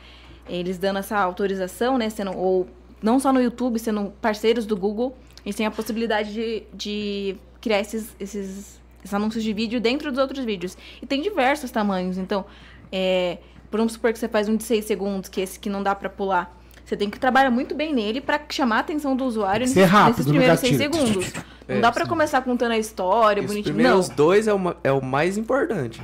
Eles 0.47 0.77
dando 0.77 0.99
essa 0.99 1.17
autorização, 1.17 1.97
né? 1.97 2.09
Sendo, 2.09 2.35
ou 2.37 2.67
não 3.05 3.19
só 3.19 3.31
no 3.31 3.39
YouTube, 3.41 3.77
sendo 3.79 4.11
parceiros 4.21 4.65
do 4.65 4.75
Google, 4.75 5.15
eles 5.45 5.55
têm 5.55 5.65
a 5.65 5.71
possibilidade 5.71 6.33
de, 6.33 6.63
de 6.73 7.37
criar 7.61 7.79
esses, 7.79 8.15
esses, 8.19 8.81
esses 9.03 9.13
anúncios 9.13 9.43
de 9.43 9.53
vídeo 9.53 9.79
dentro 9.79 10.11
dos 10.11 10.19
outros 10.19 10.43
vídeos. 10.43 10.75
E 11.01 11.05
tem 11.05 11.21
diversos 11.21 11.69
tamanhos. 11.71 12.17
Então, 12.17 12.43
é, 12.91 13.37
vamos 13.71 13.93
supor 13.93 14.11
que 14.11 14.17
você 14.19 14.27
faz 14.27 14.49
um 14.49 14.55
de 14.57 14.63
6 14.63 14.83
segundos, 14.85 15.29
que 15.29 15.39
é 15.39 15.43
esse 15.43 15.59
que 15.59 15.69
não 15.69 15.83
dá 15.83 15.93
pra 15.93 16.09
pular. 16.09 16.57
Você 16.83 16.95
tem 16.97 17.09
que 17.09 17.19
trabalhar 17.19 17.49
muito 17.51 17.73
bem 17.75 17.93
nele 17.93 18.21
pra 18.21 18.39
chamar 18.49 18.77
a 18.77 18.79
atenção 18.79 19.15
do 19.15 19.23
usuário 19.25 19.61
nesses, 19.67 19.85
rápido 19.89 20.17
nesses 20.17 20.25
primeiros 20.31 20.59
6 20.59 20.77
gatilho. 20.77 20.93
segundos. 21.23 21.33
Não 21.67 21.77
É, 21.77 21.79
dá 21.79 21.91
pra 21.91 22.03
sim. 22.05 22.09
começar 22.09 22.41
contando 22.43 22.73
a 22.73 22.77
história, 22.77 23.41
os 23.41 23.47
bonitinho. 23.47 23.73
primeiros 23.73 24.07
Não. 24.09 24.15
dois 24.15 24.47
é, 24.47 24.53
uma, 24.53 24.77
é 24.83 24.91
o 24.91 25.03
mais 25.03 25.35
importante. 25.35 25.99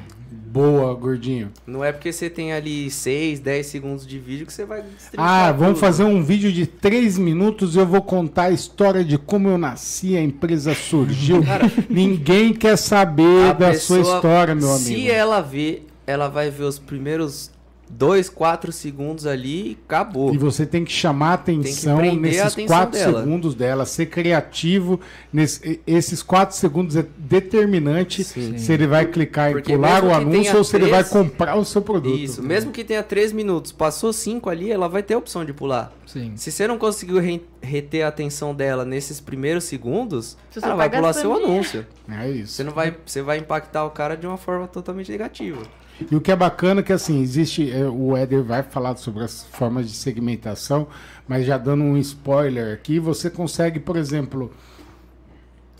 Boa, 0.51 0.93
gordinho. 0.93 1.49
Não 1.65 1.81
é 1.81 1.93
porque 1.93 2.11
você 2.11 2.29
tem 2.29 2.51
ali 2.51 2.91
6, 2.91 3.39
10 3.39 3.65
segundos 3.65 4.05
de 4.05 4.19
vídeo 4.19 4.45
que 4.45 4.51
você 4.51 4.65
vai 4.65 4.83
Ah, 5.15 5.49
vamos 5.53 5.75
tudo. 5.75 5.79
fazer 5.79 6.03
um 6.03 6.21
vídeo 6.21 6.51
de 6.51 6.67
3 6.67 7.17
minutos 7.17 7.73
e 7.75 7.79
eu 7.79 7.85
vou 7.85 8.01
contar 8.01 8.43
a 8.43 8.51
história 8.51 9.01
de 9.03 9.17
como 9.17 9.47
eu 9.47 9.57
nasci, 9.57 10.17
a 10.17 10.21
empresa 10.21 10.75
surgiu. 10.75 11.41
Ninguém 11.89 12.53
quer 12.53 12.77
saber 12.77 13.53
da 13.53 13.73
sua 13.75 13.97
pessoa, 13.97 14.15
história, 14.17 14.53
meu 14.53 14.69
amigo. 14.69 14.83
Se 14.83 15.09
ela 15.09 15.39
ver, 15.39 15.87
ela 16.05 16.27
vai 16.27 16.49
ver 16.49 16.63
os 16.63 16.77
primeiros 16.77 17.49
dois, 17.91 18.29
quatro 18.29 18.71
segundos 18.71 19.25
ali 19.27 19.71
e 19.71 19.77
acabou. 19.85 20.33
E 20.33 20.37
você 20.37 20.65
tem 20.65 20.83
que 20.85 20.91
chamar 20.91 21.31
a 21.31 21.33
atenção 21.33 21.97
prender 21.97 22.17
a 22.17 22.43
nesses 22.45 22.53
atenção 22.53 22.65
quatro 22.77 22.99
dela. 22.99 23.19
segundos 23.21 23.55
dela, 23.55 23.85
ser 23.85 24.05
criativo. 24.07 24.99
Nesse, 25.31 25.79
esses 25.85 26.23
quatro 26.23 26.55
segundos 26.55 26.95
é 26.95 27.05
determinante 27.17 28.23
Sim. 28.23 28.57
se 28.57 28.71
ele 28.73 28.87
vai 28.87 29.05
clicar 29.05 29.49
em 29.49 29.53
Porque 29.53 29.73
pular 29.75 30.01
mesmo 30.01 30.09
o 30.09 30.13
anúncio 30.13 30.57
ou 30.57 30.63
se 30.63 30.75
ele 30.75 30.85
vai 30.89 31.03
três- 31.03 31.09
comprar 31.09 31.55
o 31.55 31.65
seu 31.65 31.81
produto. 31.81 32.17
Isso, 32.17 32.41
mesmo 32.41 32.71
que 32.71 32.83
tenha 32.83 33.03
três 33.03 33.31
minutos, 33.31 33.71
passou 33.71 34.11
cinco 34.13 34.49
ali, 34.49 34.71
ela 34.71 34.87
vai 34.87 35.03
ter 35.03 35.13
a 35.13 35.17
opção 35.17 35.43
de 35.45 35.53
pular. 35.53 35.91
Sim. 36.05 36.33
Se 36.35 36.51
você 36.51 36.67
não 36.67 36.77
conseguiu 36.77 37.19
re- 37.19 37.41
reter 37.61 38.03
a 38.03 38.07
atenção 38.07 38.53
dela 38.53 38.83
nesses 38.83 39.19
primeiros 39.19 39.63
segundos, 39.65 40.37
Você 40.49 40.59
ela 40.63 40.75
vai 40.75 40.89
pular 40.89 41.13
seu 41.13 41.33
anúncio. 41.33 41.85
É 42.09 42.29
isso. 42.29 42.53
Você 42.53 42.63
não 42.63 42.73
vai, 42.73 42.95
você 43.05 43.21
vai 43.21 43.37
impactar 43.37 43.85
o 43.85 43.89
cara 43.91 44.15
de 44.17 44.27
uma 44.27 44.37
forma 44.37 44.67
totalmente 44.67 45.11
negativa. 45.11 45.61
E 46.09 46.15
o 46.15 46.21
que 46.21 46.31
é 46.31 46.35
bacana 46.35 46.81
é 46.81 46.83
que 46.83 46.93
assim, 46.93 47.21
existe. 47.21 47.71
é, 47.71 47.87
o 47.87 48.15
Éder 48.15 48.43
vai 48.43 48.63
falar 48.63 48.95
sobre 48.97 49.23
as 49.23 49.43
formas 49.51 49.87
de 49.87 49.95
segmentação, 49.95 50.87
mas 51.27 51.45
já 51.45 51.57
dando 51.57 51.83
um 51.83 51.97
spoiler 51.97 52.73
aqui, 52.73 52.99
você 52.99 53.29
consegue, 53.29 53.79
por 53.79 53.95
exemplo, 53.95 54.51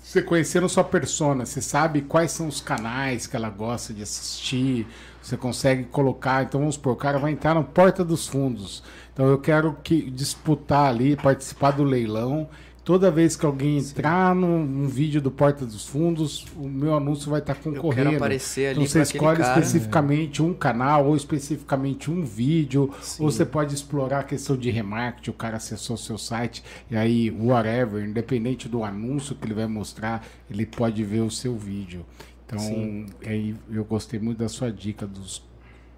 você 0.02 0.22
conhecendo 0.22 0.68
sua 0.68 0.84
persona, 0.84 1.46
você 1.46 1.62
sabe 1.62 2.02
quais 2.02 2.32
são 2.32 2.48
os 2.48 2.60
canais 2.60 3.26
que 3.28 3.36
ela 3.36 3.50
gosta 3.50 3.94
de 3.94 4.04
assistir, 4.04 4.86
você 5.22 5.38
consegue 5.38 5.86
colocar, 5.86 6.44
então 6.44 6.60
vamos 6.60 6.76
supor, 6.76 6.94
o 6.94 6.98
cara 6.98 7.18
vai 7.18 7.32
entrar 7.32 7.54
na 7.54 7.64
porta 7.64 8.04
dos 8.04 8.28
fundos. 8.28 8.84
Então 9.14 9.28
eu 9.28 9.38
quero 9.38 9.78
que 9.84 10.10
disputar 10.10 10.90
ali, 10.90 11.16
participar 11.16 11.72
do 11.72 11.84
leilão. 11.84 12.50
Toda 12.84 13.12
vez 13.12 13.36
que 13.36 13.46
alguém 13.46 13.78
entrar 13.78 14.34
num, 14.34 14.66
num 14.66 14.88
vídeo 14.88 15.22
do 15.22 15.30
Porta 15.30 15.68
dos 15.68 15.86
Fundos, 15.86 16.48
o 16.56 16.68
meu 16.68 16.96
anúncio 16.96 17.30
vai 17.30 17.40
estar 17.40 17.54
concorrendo. 17.54 18.16
aparecer 18.16 18.70
ali 18.70 18.84
então 18.84 18.88
você 18.88 19.02
escolhe 19.04 19.38
cara. 19.38 19.60
especificamente 19.60 20.42
um 20.42 20.52
canal 20.52 21.06
ou 21.06 21.16
especificamente 21.16 22.10
um 22.10 22.24
vídeo, 22.24 22.92
Sim. 23.00 23.24
ou 23.24 23.32
você 23.32 23.46
pode 23.46 23.76
explorar 23.76 24.22
a 24.22 24.24
questão 24.24 24.58
de 24.58 24.72
remarketing, 24.72 25.30
o 25.30 25.34
cara 25.34 25.58
acessou 25.58 25.96
seu 25.96 26.18
site 26.18 26.64
e 26.90 26.96
aí 26.96 27.30
whatever, 27.30 28.04
independente 28.04 28.68
do 28.68 28.84
anúncio 28.84 29.36
que 29.36 29.46
ele 29.46 29.54
vai 29.54 29.68
mostrar, 29.68 30.26
ele 30.50 30.66
pode 30.66 31.04
ver 31.04 31.22
o 31.22 31.30
seu 31.30 31.56
vídeo. 31.56 32.04
Então, 32.48 32.60
Sim. 32.60 33.06
aí 33.24 33.56
eu 33.72 33.86
gostei 33.86 34.20
muito 34.20 34.40
da 34.40 34.50
sua 34.50 34.72
dica 34.72 35.06
dos 35.06 35.44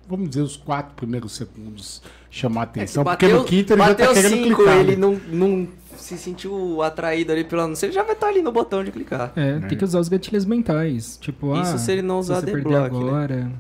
vamos 0.08 0.30
dizer 0.30 0.42
os 0.42 0.58
quatro 0.58 0.94
primeiros 0.96 1.34
segundos 1.34 2.02
chamar 2.30 2.62
É 2.62 2.64
atenção, 2.64 3.04
porque 3.04 3.28
no 3.28 3.44
quinto 3.44 3.74
ele 3.74 3.82
já 3.82 3.88
bateu 3.88 4.08
tá 4.08 4.14
querendo 4.14 4.44
cinco, 4.44 4.56
clicar. 4.58 4.78
ele 4.78 4.96
né? 4.96 4.98
não, 4.98 5.14
não 5.32 5.68
se 6.04 6.18
sentiu 6.18 6.82
atraído 6.82 7.32
ali 7.32 7.44
pelo 7.44 7.62
anúncio, 7.64 7.86
ele 7.86 7.94
já 7.94 8.04
vai 8.04 8.14
estar 8.14 8.28
ali 8.28 8.42
no 8.42 8.52
botão 8.52 8.84
de 8.84 8.92
clicar. 8.92 9.32
É, 9.36 9.60
tem 9.60 9.78
que 9.78 9.84
usar 9.84 10.00
os 10.00 10.10
gatilhos 10.10 10.46
mentais. 10.46 11.18
Tipo, 11.22 11.54
Isso 11.62 11.76
ah, 11.76 11.78
se 11.78 11.92
ele 11.92 12.02
não 12.02 12.20
usar 12.20 12.42
você 12.42 12.46
perder 12.52 12.76
adblock, 12.76 12.94
né? 13.04 13.10
agora. 13.10 13.52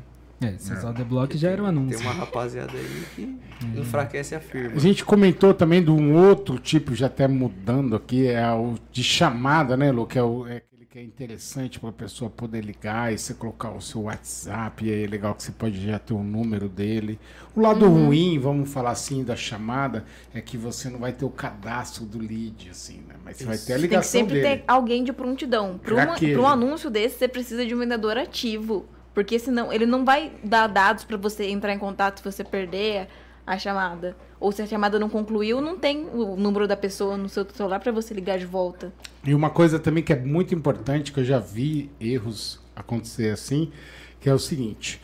É, 0.41 0.53
se 0.57 0.73
usar 0.73 0.87
o 0.87 0.89
adblock 0.89 1.37
já 1.37 1.49
era 1.51 1.61
o 1.61 1.65
Tem 1.65 1.69
anúncio. 1.77 1.99
uma 2.01 2.11
rapaziada 2.13 2.71
aí 2.73 3.03
que 3.15 3.21
Uhum. 3.63 3.79
enfraquece 3.79 4.35
a 4.35 4.41
firma. 4.41 4.75
A 4.75 4.79
gente 4.79 5.05
comentou 5.05 5.53
também 5.53 5.81
de 5.81 5.89
um 5.89 6.13
outro 6.15 6.59
tipo, 6.59 6.93
já 6.93 7.05
até 7.05 7.29
mudando 7.29 7.95
aqui, 7.95 8.27
é 8.27 8.51
o 8.51 8.73
de 8.91 9.01
chamada, 9.01 9.77
né, 9.77 9.89
Lu? 9.89 10.05
Que 10.05 10.19
é, 10.19 10.23
o, 10.23 10.45
é 10.47 10.61
que 10.93 10.99
é 10.99 11.01
interessante 11.01 11.79
para 11.79 11.89
a 11.89 11.91
pessoa 11.91 12.29
poder 12.29 12.63
ligar 12.63 13.11
e 13.11 13.17
você 13.17 13.33
colocar 13.33 13.71
o 13.71 13.81
seu 13.81 14.01
WhatsApp, 14.01 14.85
e 14.85 14.93
aí 14.93 15.03
é 15.05 15.07
legal 15.07 15.33
que 15.33 15.41
você 15.41 15.51
pode 15.51 15.83
já 15.83 15.97
ter 15.97 16.13
o 16.13 16.21
número 16.21 16.69
dele. 16.69 17.19
O 17.55 17.61
lado 17.61 17.89
ruim, 17.89 18.37
vamos 18.37 18.71
falar 18.71 18.91
assim, 18.91 19.23
da 19.23 19.35
chamada, 19.35 20.05
é 20.35 20.39
que 20.39 20.55
você 20.55 20.91
não 20.91 20.99
vai 20.99 21.11
ter 21.11 21.25
o 21.25 21.31
cadastro 21.31 22.05
do 22.05 22.19
lead, 22.19 22.69
assim, 22.69 23.01
né? 23.07 23.15
Mas 23.25 23.37
você 23.37 23.45
vai 23.45 23.57
ter 23.57 23.63
a 23.63 23.65
Tem 23.65 23.75
que 23.75 23.81
ligação 23.81 24.21
sempre 24.21 24.39
dele. 24.39 24.57
ter 24.57 24.63
alguém 24.67 25.03
de 25.03 25.11
prontidão. 25.11 25.79
Para 25.79 26.39
um 26.39 26.47
anúncio 26.47 26.91
desse, 26.91 27.17
você 27.17 27.27
precisa 27.27 27.65
de 27.65 27.73
um 27.73 27.79
vendedor 27.79 28.15
ativo. 28.15 28.85
Porque 29.15 29.39
senão 29.39 29.73
ele 29.73 29.87
não 29.87 30.05
vai 30.05 30.31
dar 30.43 30.67
dados 30.67 31.03
para 31.05 31.17
você 31.17 31.47
entrar 31.47 31.73
em 31.73 31.79
contato 31.79 32.19
se 32.19 32.23
você 32.23 32.43
perder 32.43 33.07
a 33.47 33.57
chamada. 33.57 34.15
Ou 34.43 34.51
se 34.51 34.61
a 34.61 34.67
chamada 34.67 34.99
não 34.99 35.07
concluiu, 35.07 35.61
não 35.61 35.77
tem 35.79 36.05
o 36.13 36.35
número 36.35 36.67
da 36.67 36.75
pessoa 36.75 37.15
no 37.15 37.29
seu 37.29 37.47
celular 37.49 37.79
para 37.79 37.93
você 37.93 38.13
ligar 38.13 38.37
de 38.37 38.45
volta. 38.45 38.91
E 39.23 39.33
uma 39.33 39.49
coisa 39.49 39.79
também 39.79 40.03
que 40.03 40.11
é 40.11 40.19
muito 40.19 40.53
importante, 40.53 41.13
que 41.13 41.21
eu 41.21 41.23
já 41.23 41.39
vi 41.39 41.89
erros 41.97 42.59
acontecer 42.75 43.29
assim, 43.29 43.71
que 44.19 44.29
é 44.29 44.33
o 44.33 44.37
seguinte. 44.37 45.01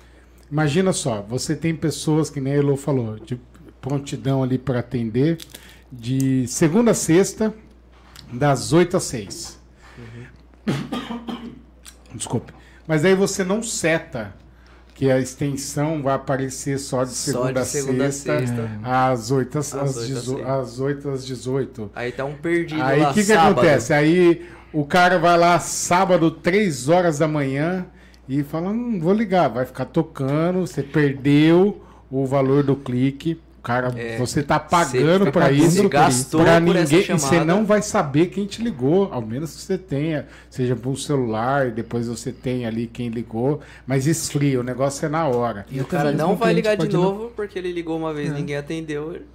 Imagina 0.52 0.92
só, 0.92 1.22
você 1.22 1.56
tem 1.56 1.74
pessoas, 1.74 2.30
que 2.30 2.42
nem 2.42 2.52
a 2.52 2.58
Elo 2.58 2.76
falou, 2.76 3.18
de 3.18 3.40
prontidão 3.80 4.44
ali 4.44 4.58
para 4.58 4.80
atender, 4.80 5.38
de 5.90 6.46
segunda 6.46 6.92
a 6.92 6.94
sexta, 6.94 7.54
das 8.34 8.74
8 8.74 8.98
às 8.98 9.04
6. 9.04 9.60
Desculpe. 12.14 12.52
Mas 12.86 13.06
aí 13.06 13.16
você 13.16 13.46
não 13.46 13.64
seta 13.64 14.36
que 15.00 15.10
a 15.10 15.18
extensão 15.18 16.04
vai 16.04 16.14
aparecer 16.16 16.78
só 16.78 17.06
de 17.06 17.12
Só 17.12 17.32
segunda, 17.32 17.62
de 17.62 17.68
segunda 17.68 18.06
a 18.08 18.12
sexta, 18.12 18.38
sexta. 18.58 18.70
às 18.84 19.32
8 19.32 19.58
às, 19.60 19.74
Às 19.74 19.82
às, 19.82 19.96
oito 19.98 20.00
às 20.02 20.08
dezo- 20.10 20.36
seis. 20.36 20.48
às 20.50 20.80
8 20.82 21.10
às 21.10 21.26
18. 21.26 21.92
Aí 21.96 22.12
tá 22.12 22.26
um 22.26 22.36
perdido 22.36 22.84
Aí 22.84 23.02
o 23.02 23.14
que, 23.14 23.24
que 23.24 23.32
acontece? 23.32 23.94
Aí 23.94 24.46
o 24.74 24.84
cara 24.86 25.18
vai 25.18 25.38
lá 25.38 25.58
sábado, 25.58 26.30
3 26.30 26.90
horas 26.90 27.18
da 27.20 27.30
manhã, 27.30 27.86
e 28.28 28.44
fala: 28.44 28.72
hum, 28.72 29.00
vou 29.00 29.14
ligar, 29.14 29.48
vai 29.48 29.66
ficar 29.66 29.86
tocando, 29.86 30.68
você 30.68 30.84
perdeu 30.84 31.82
o 32.12 32.26
valor 32.26 32.62
do 32.64 32.76
clique. 32.76 33.40
O 33.70 33.72
cara, 33.72 33.94
É, 33.96 34.18
você 34.18 34.42
tá 34.42 34.60
pagando 34.60 35.32
para 35.32 35.52
isso, 35.52 35.88
essa 35.94 36.60
ninguém, 36.60 37.00
e 37.02 37.04
você 37.04 37.04
chamada. 37.04 37.46
não 37.46 37.66
vai 37.66 37.84
saber 37.84 38.26
quem 38.28 38.48
te 38.48 38.64
ligou, 38.64 39.14
ao 39.14 39.22
menos 39.22 39.54
que 39.56 39.62
você 39.62 39.78
tenha, 39.78 40.26
seja 40.50 40.76
por 40.76 40.90
um 40.90 40.96
celular, 40.96 41.68
e 41.68 41.72
depois 41.72 42.08
você 42.08 42.32
tem 42.32 42.66
ali 42.66 42.88
quem 42.88 43.10
ligou, 43.10 43.62
mas 43.86 44.08
esfria, 44.08 44.60
o 44.60 44.64
negócio 44.64 45.06
é 45.06 45.10
na 45.10 45.28
hora. 45.28 45.68
E 45.72 45.78
o 45.78 45.82
até 45.84 45.98
cara 45.98 46.12
não 46.12 46.34
o 46.34 46.36
vai 46.36 46.52
ligar 46.54 46.72
de 46.76 46.78
pode 46.86 46.94
não- 46.96 47.04
novo 47.04 47.32
porque 47.36 47.60
ele 47.60 47.72
ligou 47.72 47.96
uma 47.98 48.12
vez 48.12 48.32
É. 48.32 48.34
ninguém 48.34 48.56
atendeu. 48.58 49.14
Ele 49.14 49.26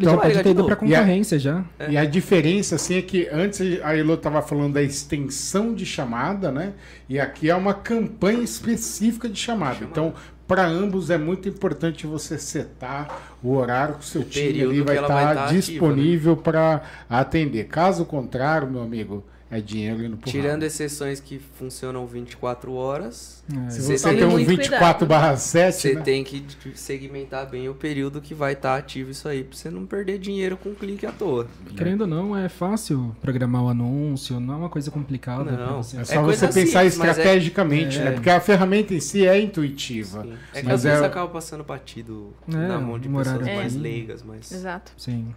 Então, 0.00 0.16
pode 0.16 0.28
ligar 0.28 0.42
ter 0.42 0.50
ido 0.52 0.64
pra 0.64 0.74
novo. 0.74 0.86
E 0.86 0.94
a- 0.94 1.00
concorrência 1.00 1.38
já. 1.38 1.62
E 1.86 1.98
a 1.98 2.06
diferença, 2.06 2.76
assim, 2.76 2.96
é 2.96 3.02
que 3.02 3.28
antes 3.30 3.60
a 3.82 3.94
Elo 3.94 4.14
estava 4.14 4.40
falando 4.40 4.72
da 4.72 4.82
extensão 4.82 5.74
de 5.74 5.84
chamada, 5.84 6.50
né? 6.50 6.72
E 7.10 7.20
aqui 7.20 7.50
é 7.50 7.54
uma 7.54 7.74
campanha 7.74 8.40
específica 8.42 9.28
de 9.28 9.38
chamada. 9.38 9.84
Então, 9.84 10.14
para 10.52 10.66
ambos 10.66 11.08
é 11.08 11.16
muito 11.16 11.48
importante 11.48 12.06
você 12.06 12.36
setar 12.36 13.38
o 13.42 13.54
horário 13.54 13.94
que 13.94 14.02
o 14.02 14.04
seu 14.04 14.20
O 14.20 14.24
time 14.24 14.82
vai 14.82 14.96
estar 14.96 15.08
vai 15.08 15.34
tá 15.34 15.44
ativa, 15.44 15.60
disponível 15.60 16.36
para 16.36 16.82
atender. 17.08 17.64
Caso 17.68 18.04
contrário, 18.04 18.68
meu 18.68 18.82
amigo, 18.82 19.24
é 19.52 19.60
dinheiro 19.60 20.02
indo 20.04 20.16
pro 20.16 20.30
Tirando 20.30 20.62
exceções 20.62 21.20
que 21.20 21.38
funcionam 21.38 22.06
24 22.06 22.72
horas, 22.72 23.42
É. 23.66 23.70
Se 23.70 23.82
Você 23.82 24.14
tem 24.14 24.24
um 24.24 24.30
muito 24.30 24.46
24 24.48 25.06
barra 25.06 25.36
7, 25.36 25.74
você 25.76 25.94
né? 25.94 26.00
tem 26.00 26.24
que 26.24 26.42
segmentar 26.74 27.48
bem 27.50 27.68
o 27.68 27.74
período 27.74 28.20
que 28.20 28.32
vai 28.34 28.54
estar 28.54 28.76
ativo 28.76 29.10
isso 29.10 29.28
aí, 29.28 29.44
pra 29.44 29.56
você 29.56 29.68
não 29.70 29.84
perder 29.84 30.18
dinheiro 30.18 30.56
com 30.56 30.74
clique 30.74 31.04
à 31.04 31.12
toa. 31.12 31.46
Querendo 31.76 32.02
ou 32.02 32.06
não, 32.06 32.36
é 32.36 32.48
fácil 32.48 33.14
programar 33.20 33.62
o 33.64 33.68
anúncio, 33.68 34.40
não 34.40 34.54
é 34.54 34.56
uma 34.56 34.68
coisa 34.70 34.90
complicada 34.90 35.50
Não. 35.52 35.82
você. 35.82 35.98
É 35.98 36.00
É 36.00 36.04
só 36.04 36.22
coisa 36.22 36.46
você 36.46 36.60
pensar 36.60 36.84
simples, 36.90 37.08
é- 37.08 37.10
estrategicamente, 37.10 37.98
é. 37.98 38.04
né? 38.04 38.10
Porque 38.12 38.30
a 38.30 38.40
ferramenta 38.40 38.94
em 38.94 39.00
si 39.00 39.26
é 39.26 39.38
intuitiva. 39.40 40.22
Sim. 40.22 40.32
É 40.54 40.60
que 40.60 40.66
Mas 40.66 40.74
às 40.76 40.82
vezes 40.84 41.02
é- 41.02 41.06
acaba 41.06 41.28
passando 41.28 41.62
batido 41.64 42.32
É, 42.48 42.52
na 42.56 42.80
mão 42.80 42.98
de 42.98 43.08
um 43.08 43.16
pessoas 43.18 43.40
mais 43.42 43.74
leigas, 43.76 44.22
mas 44.22 44.50
Exato. 44.50 44.92
Sim. 44.96 45.34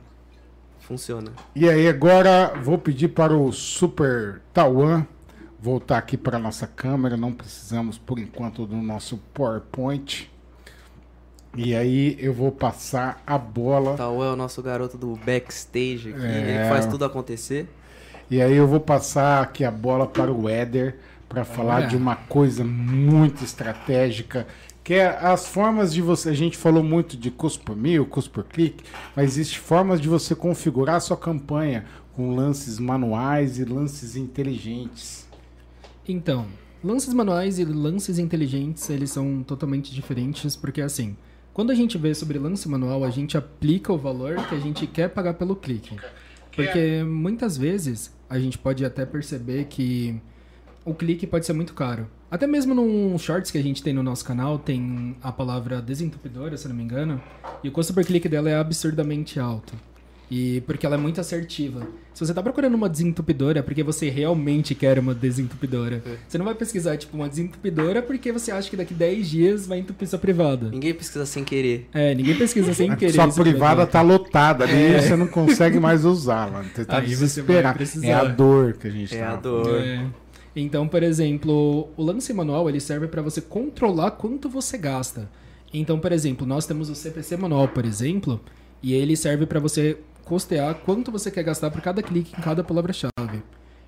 Funciona. 0.85 1.31
E 1.55 1.67
aí, 1.69 1.87
agora 1.87 2.53
vou 2.61 2.77
pedir 2.77 3.09
para 3.09 3.35
o 3.35 3.51
Super 3.51 4.41
Tawan 4.53 5.05
voltar 5.59 5.97
aqui 5.97 6.15
para 6.15 6.37
a 6.37 6.39
nossa 6.39 6.67
câmera. 6.67 7.17
Não 7.17 7.33
precisamos, 7.33 7.97
por 7.97 8.19
enquanto, 8.19 8.65
do 8.65 8.75
nosso 8.77 9.17
PowerPoint. 9.33 10.29
E 11.55 11.73
aí, 11.75 12.17
eu 12.19 12.33
vou 12.33 12.51
passar 12.51 13.21
a 13.25 13.37
bola. 13.37 13.95
Tal 13.95 14.23
é 14.23 14.31
o 14.31 14.35
nosso 14.35 14.61
garoto 14.61 14.97
do 14.97 15.15
backstage 15.25 16.13
aqui, 16.13 16.25
É. 16.25 16.59
ele 16.59 16.69
faz 16.69 16.85
tudo 16.85 17.05
acontecer. 17.05 17.67
E 18.29 18.41
aí, 18.41 18.53
eu 18.55 18.67
vou 18.67 18.79
passar 18.79 19.41
aqui 19.41 19.63
a 19.63 19.71
bola 19.71 20.05
para 20.05 20.31
o 20.31 20.49
Éder 20.49 20.97
para 21.29 21.43
falar 21.45 21.75
Olha. 21.77 21.87
de 21.87 21.95
uma 21.97 22.15
coisa 22.15 22.63
muito 22.63 23.43
estratégica. 23.43 24.45
Que 24.85 24.93
é 24.93 25.07
as 25.07 25.47
formas 25.47 25.91
de 25.91 25.99
você. 25.99 26.29
A 26.29 26.33
gente 26.33 26.55
falou 26.55 26.83
muito 26.83 27.17
de 27.17 27.31
custo 27.31 27.65
por 27.65 27.75
mil, 27.75 28.05
custo 28.05 28.29
por 28.29 28.43
clique, 28.43 28.83
mas 29.15 29.31
existem 29.31 29.59
formas 29.59 29.99
de 29.99 30.07
você 30.07 30.35
configurar 30.35 30.97
a 30.97 30.99
sua 30.99 31.17
campanha 31.17 31.85
com 32.13 32.35
lances 32.35 32.77
manuais 32.77 33.57
e 33.57 33.65
lances 33.65 34.15
inteligentes. 34.15 35.27
Então, 36.07 36.45
lances 36.83 37.15
manuais 37.15 37.57
e 37.57 37.65
lances 37.65 38.19
inteligentes, 38.19 38.87
eles 38.91 39.09
são 39.09 39.41
totalmente 39.41 39.91
diferentes, 39.91 40.55
porque 40.55 40.81
assim, 40.81 41.17
quando 41.51 41.71
a 41.71 41.75
gente 41.75 41.97
vê 41.97 42.13
sobre 42.13 42.37
lance 42.37 42.69
manual, 42.69 43.03
a 43.03 43.09
gente 43.09 43.35
aplica 43.35 43.91
o 43.91 43.97
valor 43.97 44.35
que 44.47 44.53
a 44.53 44.59
gente 44.59 44.85
quer 44.85 45.09
pagar 45.09 45.33
pelo 45.33 45.55
clique. 45.55 45.97
Porque 46.55 47.03
muitas 47.03 47.57
vezes 47.57 48.13
a 48.29 48.37
gente 48.37 48.57
pode 48.59 48.85
até 48.85 49.03
perceber 49.03 49.65
que 49.65 50.21
o 50.85 50.93
clique 50.93 51.25
pode 51.25 51.45
ser 51.45 51.53
muito 51.53 51.73
caro. 51.73 52.07
Até 52.29 52.47
mesmo 52.47 52.73
num 52.73 53.17
shorts 53.17 53.51
que 53.51 53.57
a 53.57 53.63
gente 53.63 53.81
tem 53.83 53.93
no 53.93 54.03
nosso 54.03 54.25
canal, 54.25 54.57
tem 54.57 55.15
a 55.21 55.31
palavra 55.31 55.81
desentupidora, 55.81 56.57
se 56.57 56.65
eu 56.65 56.69
não 56.69 56.75
me 56.75 56.83
engano, 56.83 57.21
e 57.63 57.69
o 57.69 57.71
custo 57.71 57.93
por 57.93 58.03
clique 58.03 58.27
dela 58.27 58.49
é 58.49 58.55
absurdamente 58.55 59.39
alto. 59.39 59.73
E 60.29 60.61
porque 60.61 60.85
ela 60.87 60.95
é 60.95 60.97
muito 60.97 61.21
assertiva. 61.21 61.87
Se 62.11 62.25
você 62.25 62.33
tá 62.33 62.41
procurando 62.41 62.73
uma 62.73 62.89
desentupidora, 62.89 63.59
é 63.59 63.61
porque 63.61 63.83
você 63.83 64.09
realmente 64.09 64.73
quer 64.73 64.97
uma 64.97 65.13
desentupidora. 65.13 66.01
É. 66.03 66.15
Você 66.27 66.37
não 66.39 66.45
vai 66.45 66.55
pesquisar, 66.55 66.97
tipo, 66.97 67.15
uma 67.15 67.29
desentupidora 67.29 68.01
porque 68.01 68.31
você 68.31 68.51
acha 68.51 68.67
que 68.67 68.75
daqui 68.75 68.93
10 68.95 69.29
dias 69.29 69.67
vai 69.67 69.77
entupir 69.77 70.07
sua 70.07 70.17
privada. 70.17 70.69
Ninguém 70.69 70.95
pesquisa 70.95 71.27
sem 71.27 71.43
querer. 71.43 71.87
É, 71.93 72.15
ninguém 72.15 72.35
pesquisa 72.35 72.73
sem 72.73 72.95
querer. 72.95 73.13
Sua 73.13 73.31
privada 73.31 73.85
tá 73.85 74.01
lotada 74.01 74.63
ali 74.63 74.95
e 74.97 75.01
você 75.01 75.15
não 75.15 75.27
consegue 75.27 75.79
mais 75.79 76.03
usá-la. 76.03 76.63
Você 76.63 76.83
tá 76.85 76.97
Aí 76.97 77.13
você 77.13 77.41
vai 77.43 77.53
desesperado. 77.53 77.77
precisar. 77.77 78.07
É 78.07 78.13
a 78.13 78.23
dor 78.23 78.73
que 78.73 78.87
a 78.87 78.91
gente 78.91 79.15
É 79.15 79.19
tá 79.19 79.33
a 79.33 79.35
dor. 79.35 79.79
É. 79.79 80.05
Então, 80.55 80.87
por 80.87 81.03
exemplo, 81.03 81.89
o 81.97 82.03
lance 82.03 82.33
manual 82.33 82.69
ele 82.69 82.79
serve 82.79 83.07
para 83.07 83.21
você 83.21 83.41
controlar 83.41 84.11
quanto 84.11 84.49
você 84.49 84.77
gasta. 84.77 85.29
Então, 85.73 85.99
por 85.99 86.11
exemplo, 86.11 86.47
nós 86.47 86.65
temos 86.65 86.89
o 86.89 86.95
CPC 86.95 87.35
manual, 87.35 87.67
por 87.67 87.83
exemplo, 87.85 88.39
e 88.81 88.93
ele 88.93 89.17
serve 89.17 89.45
para 89.45 89.59
você 89.59 89.97
custear 90.23 90.75
quanto 90.75 91.11
você 91.11 91.29
quer 91.29 91.43
gastar 91.43 91.69
por 91.69 91.81
cada 91.81 92.01
clique 92.01 92.33
em 92.37 92.41
cada 92.41 92.63
palavra-chave. 92.63 93.43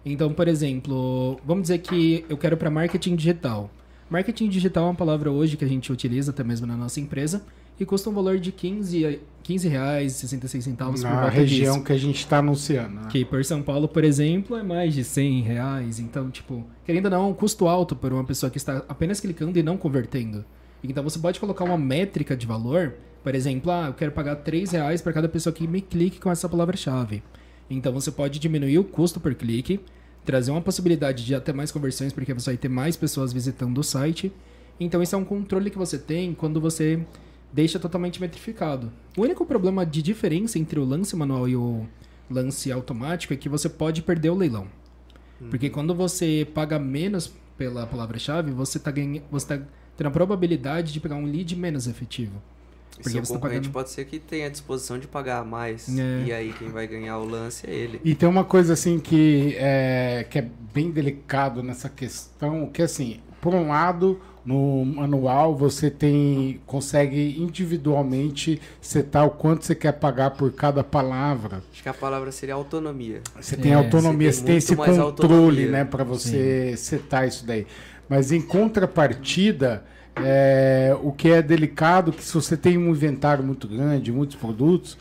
Então, 0.05 0.33
por 0.33 0.47
exemplo, 0.47 1.39
vamos 1.45 1.63
dizer 1.63 1.79
que 1.79 2.25
eu 2.27 2.37
quero 2.37 2.57
para 2.57 2.69
marketing 2.69 3.15
digital. 3.15 3.71
Marketing 4.09 4.49
digital 4.49 4.85
é 4.85 4.87
uma 4.87 4.95
palavra 4.95 5.31
hoje 5.31 5.57
que 5.57 5.65
a 5.65 5.67
gente 5.67 5.91
utiliza 5.91 6.31
até 6.31 6.43
mesmo 6.43 6.67
na 6.67 6.77
nossa 6.77 6.99
empresa 6.99 7.43
e 7.79 7.85
custa 7.85 8.09
um 8.09 8.13
valor 8.13 8.37
de 8.39 8.51
15, 8.51 9.19
15 9.43 9.67
reais, 9.67 10.13
66 10.13 10.63
centavos 10.63 11.01
por 11.01 11.09
Na 11.09 11.21
volta 11.21 11.35
região 11.35 11.73
disso. 11.75 11.85
que 11.85 11.93
a 11.93 11.97
gente 11.97 12.17
está 12.17 12.39
anunciando. 12.39 12.95
né? 12.95 13.07
Que 13.09 13.23
por 13.23 13.43
São 13.45 13.61
Paulo, 13.61 13.87
por 13.87 14.03
exemplo, 14.03 14.55
é 14.57 14.63
mais 14.63 14.93
de 14.93 15.03
100 15.03 15.41
reais. 15.41 15.99
Então, 15.99 16.29
tipo, 16.29 16.65
querendo 16.85 17.05
ou 17.05 17.11
não, 17.11 17.23
é 17.23 17.27
um 17.27 17.33
custo 17.33 17.67
alto 17.67 17.95
para 17.95 18.13
uma 18.13 18.23
pessoa 18.23 18.49
que 18.49 18.57
está 18.57 18.83
apenas 18.89 19.19
clicando 19.19 19.57
e 19.57 19.63
não 19.63 19.77
convertendo. 19.77 20.43
Então, 20.83 21.03
você 21.03 21.19
pode 21.19 21.39
colocar 21.39 21.63
uma 21.63 21.77
métrica 21.77 22.35
de 22.35 22.45
valor. 22.47 22.93
Por 23.23 23.33
exemplo, 23.35 23.71
ah, 23.71 23.87
eu 23.87 23.93
quero 23.93 24.11
pagar 24.11 24.35
3 24.37 24.71
reais 24.71 25.01
para 25.01 25.11
cada 25.13 25.27
pessoa 25.29 25.53
que 25.53 25.67
me 25.67 25.81
clique 25.81 26.19
com 26.19 26.31
essa 26.31 26.47
palavra-chave. 26.47 27.21
Então, 27.69 27.91
você 27.93 28.09
pode 28.11 28.39
diminuir 28.39 28.79
o 28.79 28.83
custo 28.83 29.19
por 29.19 29.33
clique, 29.35 29.79
trazer 30.25 30.51
uma 30.51 30.61
possibilidade 30.61 31.25
de 31.25 31.35
até 31.35 31.51
mais 31.51 31.71
conversões, 31.71 32.13
porque 32.13 32.33
você 32.33 32.51
vai 32.51 32.57
ter 32.57 32.69
mais 32.69 32.95
pessoas 32.95 33.33
visitando 33.33 33.77
o 33.79 33.83
site. 33.83 34.31
Então, 34.79 35.01
isso 35.01 35.15
é 35.15 35.17
um 35.17 35.25
controle 35.25 35.69
que 35.69 35.77
você 35.77 35.97
tem 35.97 36.33
quando 36.33 36.61
você 36.61 36.99
deixa 37.57 37.79
totalmente 37.79 38.21
metrificado. 38.21 38.91
O 39.17 39.23
único 39.23 39.43
problema 39.43 39.83
de 39.83 40.03
diferença 40.03 40.59
entre 40.59 40.79
o 40.79 40.85
lance 40.85 41.15
manual 41.15 41.49
e 41.49 41.55
o 41.55 41.87
lance 42.29 42.71
automático 42.71 43.33
é 43.33 43.35
que 43.35 43.49
você 43.49 43.67
pode 43.67 44.03
perder 44.03 44.29
o 44.29 44.35
leilão. 44.35 44.67
Porque 45.49 45.67
quando 45.67 45.95
você 45.95 46.47
paga 46.53 46.77
menos 46.77 47.33
pela 47.57 47.87
palavra-chave, 47.87 48.51
você 48.51 48.77
está 48.77 48.91
ganha... 48.91 49.23
você 49.31 49.57
tá 49.57 49.65
tendo 49.97 50.07
a 50.07 50.11
probabilidade 50.11 50.93
de 50.93 50.99
pegar 50.99 51.15
um 51.15 51.25
lead 51.25 51.55
menos 51.55 51.87
efetivo. 51.87 52.39
Porque 52.95 53.09
seu 53.09 53.21
tá 53.23 53.27
concorrente 53.27 53.69
pagando- 53.69 53.73
pode 53.73 53.89
ser 53.89 54.05
que 54.05 54.19
tenha 54.19 54.45
a 54.45 54.49
disposição 54.49 54.99
de 54.99 55.07
pagar 55.07 55.43
mais. 55.43 55.89
É. 55.97 56.25
E 56.27 56.31
aí 56.31 56.53
quem 56.53 56.69
vai 56.69 56.85
ganhar 56.85 57.17
o 57.17 57.25
lance 57.25 57.67
é 57.67 57.73
ele. 57.73 57.99
E 58.03 58.13
tem 58.13 58.29
uma 58.29 58.43
coisa 58.43 58.73
assim 58.73 58.99
que 58.99 59.55
é, 59.57 60.27
que 60.29 60.37
é 60.37 60.47
bem 60.73 60.91
delicado 60.91 61.63
nessa 61.63 61.89
questão, 61.89 62.67
que 62.67 62.83
assim, 62.83 63.19
por 63.41 63.55
um 63.55 63.69
lado, 63.69 64.19
no 64.47 64.85
manual 64.85 65.53
você 65.57 65.91
tem 65.91 66.61
consegue 66.65 67.35
individualmente 67.37 68.61
setar 68.79 69.25
o 69.25 69.31
quanto 69.31 69.65
você 69.65 69.75
quer 69.75 69.91
pagar 69.91 70.31
por 70.31 70.51
cada 70.53 70.83
palavra. 70.85 71.61
Acho 71.73 71.83
que 71.83 71.89
a 71.89 71.93
palavra 71.93 72.31
seria 72.31 72.55
autonomia. 72.55 73.21
Você 73.39 73.57
tem 73.57 73.73
É, 73.73 73.75
autonomia, 73.75 74.31
você 74.31 74.37
você 74.39 74.45
tem 74.45 74.47
tem, 74.53 74.57
esse 74.57 74.75
controle, 74.75 75.01
autonomia. 75.01 75.71
né, 75.71 75.83
para 75.83 76.05
você 76.05 76.73
setar 76.77 77.27
isso 77.27 77.45
daí. 77.45 77.67
Mas 78.07 78.31
em 78.31 78.39
contrapartida, 78.41 79.83
é, 80.15 80.95
o 81.03 81.11
que 81.11 81.29
é 81.29 81.41
delicado, 81.41 82.13
que 82.13 82.23
se 82.23 82.33
você 82.33 82.55
tem 82.55 82.77
um 82.77 82.89
inventário 82.91 83.43
muito 83.43 83.67
grande, 83.67 84.11
muitos 84.13 84.37
produtos, 84.37 84.97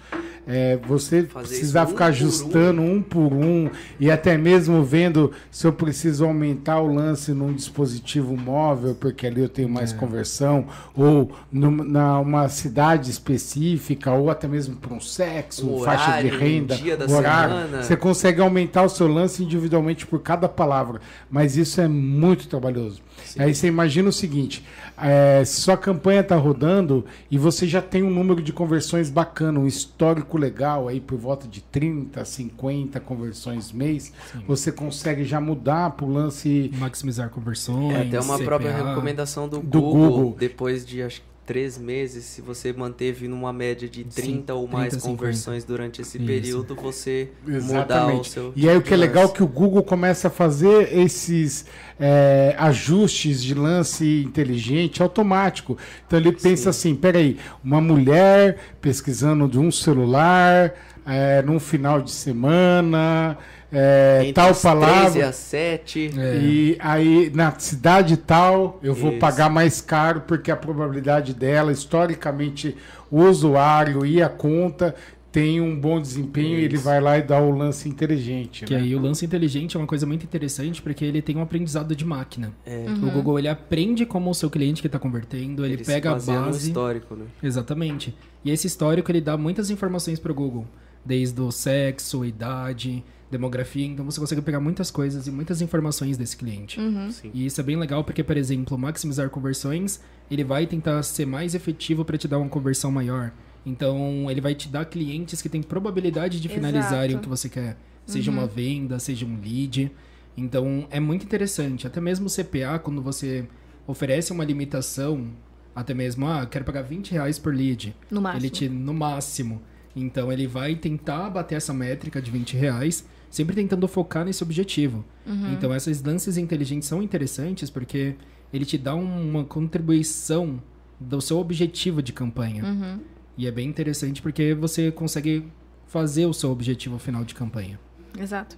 é, 0.46 0.76
você 0.76 1.24
Fazer 1.24 1.48
precisar 1.48 1.84
um 1.84 1.88
ficar 1.88 2.06
ajustando 2.06 2.80
um. 2.80 3.02
por 3.02 3.32
um 3.32 3.68
e 3.98 4.10
até 4.10 4.36
mesmo 4.38 4.82
vendo 4.84 5.32
se 5.50 5.66
eu 5.66 5.72
preciso 5.72 6.24
aumentar 6.24 6.80
o 6.80 6.92
lance 6.94 7.32
num 7.32 7.52
dispositivo 7.52 8.36
móvel, 8.36 8.94
porque 8.94 9.26
ali 9.26 9.40
eu 9.40 9.48
tenho 9.48 9.68
mais 9.68 9.92
É. 9.92 9.96
conversão, 9.96 10.66
ou 10.94 11.32
num- 11.50 11.84
na 11.84 12.20
uma 12.20 12.48
cidade 12.48 13.10
específica, 13.10 14.10
ou 14.12 14.30
até 14.30 14.46
mesmo 14.48 14.76
para 14.76 14.94
um 14.94 15.00
sexo, 15.00 15.68
Um 15.68 15.82
faixa 15.82 16.04
de 16.04 16.28
horário, 16.28 16.34
um 16.34 16.38
renda, 16.38 16.76
dia 16.76 16.96
da 16.96 17.06
horário. 17.06 17.54
semana. 17.56 17.82
Você 17.82 17.96
consegue 17.96 18.40
aumentar 18.40 18.82
o 18.84 18.88
seu 18.88 19.06
lance 19.08 19.42
individualmente 19.42 20.06
por 20.06 20.20
cada 20.20 20.48
palavra, 20.48 21.00
mas 21.30 21.56
isso 21.56 21.80
é 21.80 21.88
muito 21.88 22.46
trabalhoso. 22.48 23.00
Aí 23.38 23.54
você 23.54 23.66
imagina 23.66 24.08
o 24.08 24.12
seguinte: 24.12 24.64
é, 25.00 25.42
se 25.44 25.60
sua 25.60 25.76
campanha 25.76 26.20
está 26.20 26.36
rodando 26.36 27.04
e 27.30 27.36
você 27.38 27.66
já 27.66 27.82
tem 27.82 28.02
um 28.02 28.10
número 28.10 28.42
de 28.42 28.52
conversões 28.52 29.10
bacana, 29.10 29.58
um 29.60 29.66
histórico 29.66 30.35
legal 30.36 30.88
aí 30.88 31.00
por 31.00 31.18
volta 31.18 31.46
de 31.46 31.60
30, 31.60 32.24
50 32.24 33.00
conversões 33.00 33.72
mês, 33.72 34.12
você 34.46 34.70
consegue 34.72 35.24
já 35.24 35.40
mudar 35.40 35.90
para 35.90 36.06
o 36.06 36.12
lance 36.12 36.70
Maximizar 36.74 37.30
conversões. 37.30 37.94
É 37.94 38.02
até 38.02 38.20
uma 38.20 38.36
CPA. 38.36 38.44
própria 38.44 38.76
recomendação 38.76 39.48
do, 39.48 39.60
Do 39.60 39.80
Google, 39.80 40.10
Google. 40.10 40.36
Depois 40.38 40.84
de 40.84 41.02
acho 41.02 41.20
que 41.20 41.35
três 41.46 41.78
meses, 41.78 42.24
se 42.24 42.42
você 42.42 42.72
manteve 42.72 43.28
numa 43.28 43.52
média 43.52 43.88
de 43.88 44.02
30 44.02 44.52
ou 44.52 44.66
30, 44.66 44.76
mais 44.76 44.92
50. 44.94 45.08
conversões 45.08 45.64
durante 45.64 46.02
esse 46.02 46.18
Isso. 46.18 46.26
período, 46.26 46.74
você 46.74 47.30
mudar 47.46 47.54
o 47.54 47.56
Exatamente. 47.56 48.30
seu. 48.30 48.52
E 48.56 48.68
aí 48.68 48.76
o 48.76 48.82
que 48.82 48.92
é 48.92 48.96
legal 48.96 49.26
é 49.26 49.28
que 49.28 49.42
o 49.42 49.46
Google 49.46 49.84
começa 49.84 50.26
a 50.26 50.30
fazer 50.30 50.92
esses 50.92 51.64
é, 52.00 52.56
ajustes 52.58 53.42
de 53.42 53.54
lance 53.54 54.24
inteligente 54.24 55.00
automático. 55.00 55.78
Então 56.06 56.18
ele 56.18 56.32
pensa 56.32 56.70
assim, 56.70 56.94
peraí, 56.96 57.38
uma 57.62 57.80
mulher 57.80 58.58
pesquisando 58.80 59.48
de 59.48 59.58
um 59.58 59.70
celular 59.70 60.74
é, 61.06 61.40
num 61.42 61.60
final 61.60 62.02
de 62.02 62.10
semana, 62.10 63.38
é, 63.78 64.20
Entre 64.20 64.32
tal 64.32 64.48
as 64.48 64.62
3 64.62 64.74
e 64.74 64.80
palavra. 64.80 65.28
as 65.28 65.36
7. 65.36 66.10
É. 66.18 66.36
E 66.38 66.76
aí, 66.80 67.30
na 67.34 67.58
cidade 67.58 68.16
tal, 68.16 68.80
eu 68.82 68.94
vou 68.94 69.10
Isso. 69.10 69.20
pagar 69.20 69.50
mais 69.50 69.82
caro 69.82 70.22
porque 70.22 70.50
a 70.50 70.56
probabilidade 70.56 71.34
dela, 71.34 71.70
historicamente, 71.70 72.74
o 73.10 73.20
usuário 73.24 74.06
e 74.06 74.22
a 74.22 74.30
conta 74.30 74.94
tem 75.30 75.60
um 75.60 75.78
bom 75.78 76.00
desempenho 76.00 76.58
e 76.58 76.64
ele 76.64 76.76
Isso. 76.76 76.84
vai 76.84 76.98
lá 77.02 77.18
e 77.18 77.22
dá 77.22 77.38
o 77.38 77.50
lance 77.50 77.86
inteligente. 77.86 78.64
Que 78.64 78.72
né? 78.72 78.80
aí 78.80 78.96
o 78.96 78.98
lance 78.98 79.26
inteligente 79.26 79.76
é 79.76 79.78
uma 79.78 79.86
coisa 79.86 80.06
muito 80.06 80.24
interessante 80.24 80.80
porque 80.80 81.04
ele 81.04 81.20
tem 81.20 81.36
um 81.36 81.42
aprendizado 81.42 81.94
de 81.94 82.06
máquina. 82.06 82.54
É. 82.64 82.86
O 82.88 83.10
Google 83.10 83.38
ele 83.38 83.48
aprende 83.48 84.06
como 84.06 84.30
o 84.30 84.34
seu 84.34 84.48
cliente 84.48 84.80
que 84.80 84.88
está 84.88 84.98
convertendo, 84.98 85.66
ele, 85.66 85.74
Ele 85.74 85.84
se 85.84 85.92
pega 85.92 86.12
a 86.12 86.18
base. 86.18 86.68
histórico, 86.68 87.14
né? 87.14 87.26
Exatamente. 87.42 88.16
E 88.42 88.50
esse 88.50 88.66
histórico 88.66 89.10
ele 89.10 89.20
dá 89.20 89.36
muitas 89.36 89.68
informações 89.68 90.18
para 90.18 90.32
o 90.32 90.34
Google, 90.34 90.64
desde 91.04 91.38
o 91.42 91.50
sexo, 91.50 92.24
idade, 92.24 93.04
demografia. 93.30 93.86
Então 93.86 94.04
você 94.04 94.20
consegue 94.20 94.42
pegar 94.42 94.60
muitas 94.60 94.90
coisas 94.90 95.26
e 95.26 95.30
muitas 95.30 95.60
informações 95.60 96.16
desse 96.16 96.36
cliente. 96.36 96.80
Sim. 97.10 97.30
E 97.34 97.46
isso 97.46 97.60
é 97.60 97.64
bem 97.64 97.76
legal 97.76 98.04
porque, 98.04 98.22
por 98.22 98.36
exemplo, 98.36 98.76
maximizar 98.78 99.28
conversões, 99.30 100.00
ele 100.30 100.44
vai 100.44 100.66
tentar 100.66 101.02
ser 101.02 101.26
mais 101.26 101.54
efetivo 101.54 102.04
para 102.04 102.16
te 102.16 102.28
dar 102.28 102.38
uma 102.38 102.48
conversão 102.48 102.90
maior. 102.90 103.32
Então, 103.64 104.30
ele 104.30 104.40
vai 104.40 104.54
te 104.54 104.68
dar 104.68 104.84
clientes 104.84 105.42
que 105.42 105.48
têm 105.48 105.60
probabilidade 105.60 106.40
de 106.40 106.48
finalizarem 106.48 107.10
Exato. 107.10 107.18
o 107.18 107.20
que 107.22 107.28
você 107.28 107.48
quer. 107.48 107.76
Seja 108.06 108.30
uma 108.30 108.46
venda, 108.46 109.00
seja 109.00 109.26
um 109.26 109.40
lead. 109.40 109.90
Então, 110.36 110.86
é 110.88 111.00
muito 111.00 111.24
interessante. 111.24 111.84
Até 111.84 112.00
mesmo 112.00 112.26
o 112.26 112.30
CPA, 112.30 112.78
quando 112.78 113.02
você 113.02 113.44
oferece 113.84 114.30
uma 114.30 114.44
limitação, 114.44 115.32
até 115.74 115.92
mesmo, 115.92 116.28
ah, 116.28 116.46
quero 116.46 116.64
pagar 116.64 116.82
20 116.82 117.10
reais 117.10 117.40
por 117.40 117.52
lead. 117.52 117.96
No 118.08 118.20
máximo. 118.20 118.40
Ele 118.40 118.50
te, 118.50 118.68
no 118.68 118.94
máximo. 118.94 119.60
Então, 119.96 120.30
ele 120.30 120.46
vai 120.46 120.76
tentar 120.76 121.28
bater 121.30 121.56
essa 121.56 121.74
métrica 121.74 122.22
de 122.22 122.30
20 122.30 122.56
reais, 122.56 123.04
sempre 123.30 123.54
tentando 123.54 123.86
focar 123.88 124.24
nesse 124.24 124.42
objetivo. 124.42 125.04
Então, 125.52 125.74
essas 125.74 126.02
lances 126.02 126.36
inteligentes 126.36 126.88
são 126.88 127.02
interessantes 127.02 127.68
porque 127.68 128.14
ele 128.52 128.64
te 128.64 128.78
dá 128.78 128.94
uma 128.94 129.44
contribuição 129.44 130.62
do 130.98 131.20
seu 131.20 131.38
objetivo 131.38 132.00
de 132.00 132.12
campanha. 132.12 132.64
Uhum. 132.64 133.00
E 133.36 133.46
é 133.46 133.50
bem 133.50 133.68
interessante 133.68 134.22
porque 134.22 134.54
você 134.54 134.90
consegue 134.90 135.44
fazer 135.86 136.26
o 136.26 136.32
seu 136.32 136.50
objetivo 136.50 136.98
final 136.98 137.24
de 137.24 137.34
campanha. 137.34 137.78
Exato. 138.18 138.56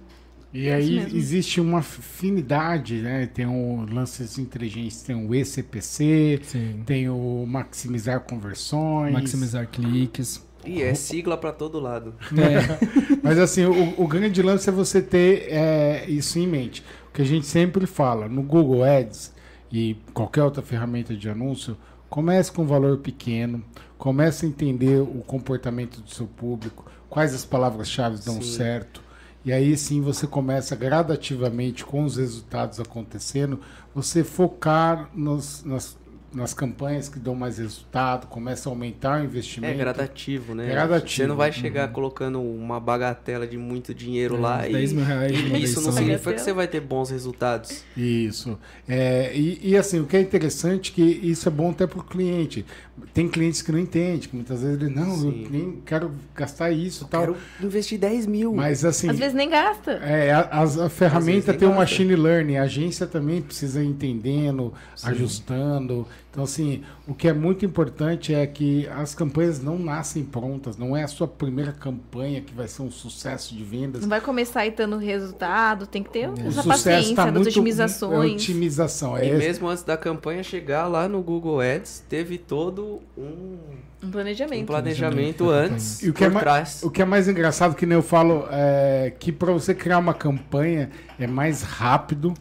E 0.51 0.69
aí 0.69 0.95
mesmo. 0.95 1.17
existe 1.17 1.61
uma 1.61 1.79
afinidade, 1.79 2.95
né? 3.01 3.27
Tem 3.27 3.45
o 3.45 3.85
lances 3.91 4.39
inteligentes, 4.39 5.03
tem 5.03 5.15
o 5.15 5.35
ECPC, 5.35 6.39
Sim. 6.43 6.83
tem 6.85 7.07
o 7.09 7.45
maximizar 7.47 8.21
conversões. 8.21 9.13
Maximizar 9.13 9.67
cliques. 9.67 10.43
E 10.69 10.83
é 10.83 10.93
sigla 10.93 11.37
pra 11.37 11.51
todo 11.51 11.79
lado. 11.79 12.13
É, 12.37 13.17
Mas 13.23 13.37
assim, 13.39 13.65
o, 13.65 13.93
o 13.97 14.07
grande 14.07 14.41
lance 14.41 14.69
é 14.69 14.71
você 14.71 15.01
ter 15.01 15.47
é, 15.49 16.05
isso 16.07 16.37
em 16.39 16.47
mente. 16.47 16.83
O 17.09 17.13
que 17.13 17.21
a 17.21 17.25
gente 17.25 17.45
sempre 17.45 17.85
fala, 17.85 18.27
no 18.27 18.41
Google 18.41 18.83
Ads 18.83 19.33
e 19.71 19.97
qualquer 20.13 20.43
outra 20.43 20.61
ferramenta 20.61 21.15
de 21.15 21.29
anúncio, 21.29 21.77
comece 22.09 22.51
com 22.51 22.63
um 22.63 22.67
valor 22.67 22.97
pequeno, 22.99 23.63
comece 23.97 24.45
a 24.45 24.49
entender 24.49 25.01
o 25.01 25.23
comportamento 25.25 26.01
do 26.01 26.09
seu 26.09 26.27
público, 26.27 26.85
quais 27.09 27.33
as 27.33 27.45
palavras-chave 27.45 28.17
dão 28.23 28.41
Sim. 28.41 28.57
certo. 28.57 29.09
E 29.43 29.53
aí 29.53 29.77
sim 29.77 30.01
você 30.01 30.27
começa 30.27 30.75
gradativamente 30.75 31.85
com 31.85 32.03
os 32.03 32.17
resultados 32.17 32.79
acontecendo, 32.79 33.59
você 33.95 34.23
focar 34.23 35.09
nos, 35.15 35.63
nas 35.63 35.97
nas 36.33 36.53
campanhas 36.53 37.09
que 37.09 37.17
dão 37.19 37.33
mais 37.33 37.57
resultado, 37.57 38.27
começa 38.27 38.69
a 38.69 38.71
aumentar 38.71 39.19
o 39.21 39.23
investimento. 39.23 39.73
É 39.73 39.77
gradativo, 39.77 40.53
né? 40.53 40.67
Gradativo. 40.67 41.09
Você 41.15 41.27
não 41.27 41.35
vai 41.35 41.51
chegar 41.51 41.87
colocando 41.91 42.41
uma 42.41 42.79
bagatela 42.79 43.47
de 43.47 43.57
muito 43.57 43.93
dinheiro 43.93 44.39
lá 44.39 44.59
Uns 44.59 44.65
e 44.67 44.73
10 44.73 44.93
mil 44.93 45.05
reais 45.05 45.31
de 45.31 45.41
uma 45.43 45.49
vez 45.57 45.69
isso 45.71 45.81
não 45.81 45.91
significa 45.91 46.33
que 46.33 46.41
você 46.41 46.53
vai 46.53 46.67
ter 46.67 46.79
bons 46.81 47.09
resultados. 47.09 47.83
Isso. 47.97 48.57
É, 48.87 49.31
e, 49.35 49.59
e, 49.71 49.77
assim, 49.77 49.99
o 49.99 50.05
que 50.05 50.17
é 50.17 50.21
interessante 50.21 50.91
é 50.91 50.95
que 50.95 51.01
isso 51.01 51.47
é 51.47 51.51
bom 51.51 51.71
até 51.71 51.87
para 51.87 51.99
o 51.99 52.03
cliente. 52.03 52.65
Tem 53.13 53.27
clientes 53.27 53.61
que 53.61 53.71
não 53.71 53.79
entendem, 53.79 54.19
que 54.19 54.35
muitas 54.35 54.61
vezes 54.61 54.79
ele, 54.81 54.93
não, 54.93 55.09
eu 55.13 55.31
Sim. 55.31 55.47
nem 55.49 55.81
quero 55.85 56.11
gastar 56.35 56.69
isso 56.69 57.05
e 57.05 57.07
tal. 57.07 57.21
Quero 57.21 57.37
investir 57.61 57.97
10 57.97 58.25
mil. 58.27 58.53
Mas 58.53 58.83
assim, 58.83 59.09
Às 59.09 59.17
vezes 59.17 59.33
nem 59.33 59.49
gasta. 59.49 59.91
é, 60.03 60.31
a, 60.31 60.41
as- 60.41 60.77
a 60.77 60.89
ferramenta 60.89 61.53
tem 61.53 61.67
um 61.67 61.71
gosta. 61.71 61.81
machine 61.83 62.15
learning, 62.15 62.57
a 62.57 62.63
agência 62.63 63.07
também 63.07 63.41
precisa 63.41 63.81
ir 63.81 63.87
entendendo, 63.87 64.73
Sim. 64.95 65.09
ajustando. 65.09 66.05
Então, 66.31 66.43
assim, 66.43 66.83
o 67.07 67.13
que 67.15 67.27
é 67.27 67.33
muito 67.33 67.65
importante 67.65 68.35
é 68.35 68.45
que 68.45 68.87
as 68.89 69.15
campanhas 69.15 69.59
não 69.63 69.79
nascem 69.79 70.23
prontas, 70.23 70.77
não 70.77 70.95
é 70.95 71.03
a 71.03 71.07
sua 71.07 71.27
primeira 71.27 71.71
campanha 71.71 72.39
que 72.39 72.53
vai 72.53 72.67
ser 72.67 72.83
um 72.83 72.91
sucesso 72.91 73.55
de 73.55 73.63
vendas. 73.63 74.03
Não 74.03 74.09
vai 74.09 74.21
começar 74.21 74.59
aí 74.59 74.69
dando 74.69 74.97
resultado, 74.97 75.87
tem 75.87 76.03
que 76.03 76.11
ter 76.11 76.29
O 76.29 76.33
essa 76.33 76.51
sucesso 76.61 76.67
paciência 76.67 77.09
está 77.09 77.25
das 77.25 77.33
muito 77.33 77.47
otimizações. 77.49 78.31
É 78.31 78.35
otimização. 78.35 79.17
É 79.17 79.27
E 79.27 79.33
mesmo 79.33 79.67
antes 79.67 79.83
da 79.83 79.97
campanha 79.97 80.43
chegar 80.43 80.85
lá 80.87 81.07
no 81.09 81.19
Google 81.23 81.61
Ads, 81.61 82.03
teve 82.07 82.37
todo 82.37 83.01
um, 83.17 83.57
Um 84.03 84.07
um 84.07 84.11
planejamento. 84.11 84.67
planejamento 84.67 85.47
da 85.47 85.51
antes 85.51 86.03
E 86.03 86.09
o 86.09 86.13
que 86.13 86.23
é 86.23 86.27
por 86.27 86.33
ma- 86.35 86.39
trás. 86.41 86.83
O 86.83 86.91
que 86.91 87.01
é 87.01 87.05
mais 87.05 87.27
engraçado, 87.27 87.75
que 87.75 87.87
nem 87.87 87.95
eu 87.97 88.03
falo, 88.03 88.45
é 88.51 89.11
que 89.19 89.31
para 89.31 89.51
você 89.51 89.73
criar 89.73 89.97
uma 89.97 90.13
campanha 90.13 90.91
é 91.19 91.25
mais 91.25 91.63
rápido, 91.63 92.35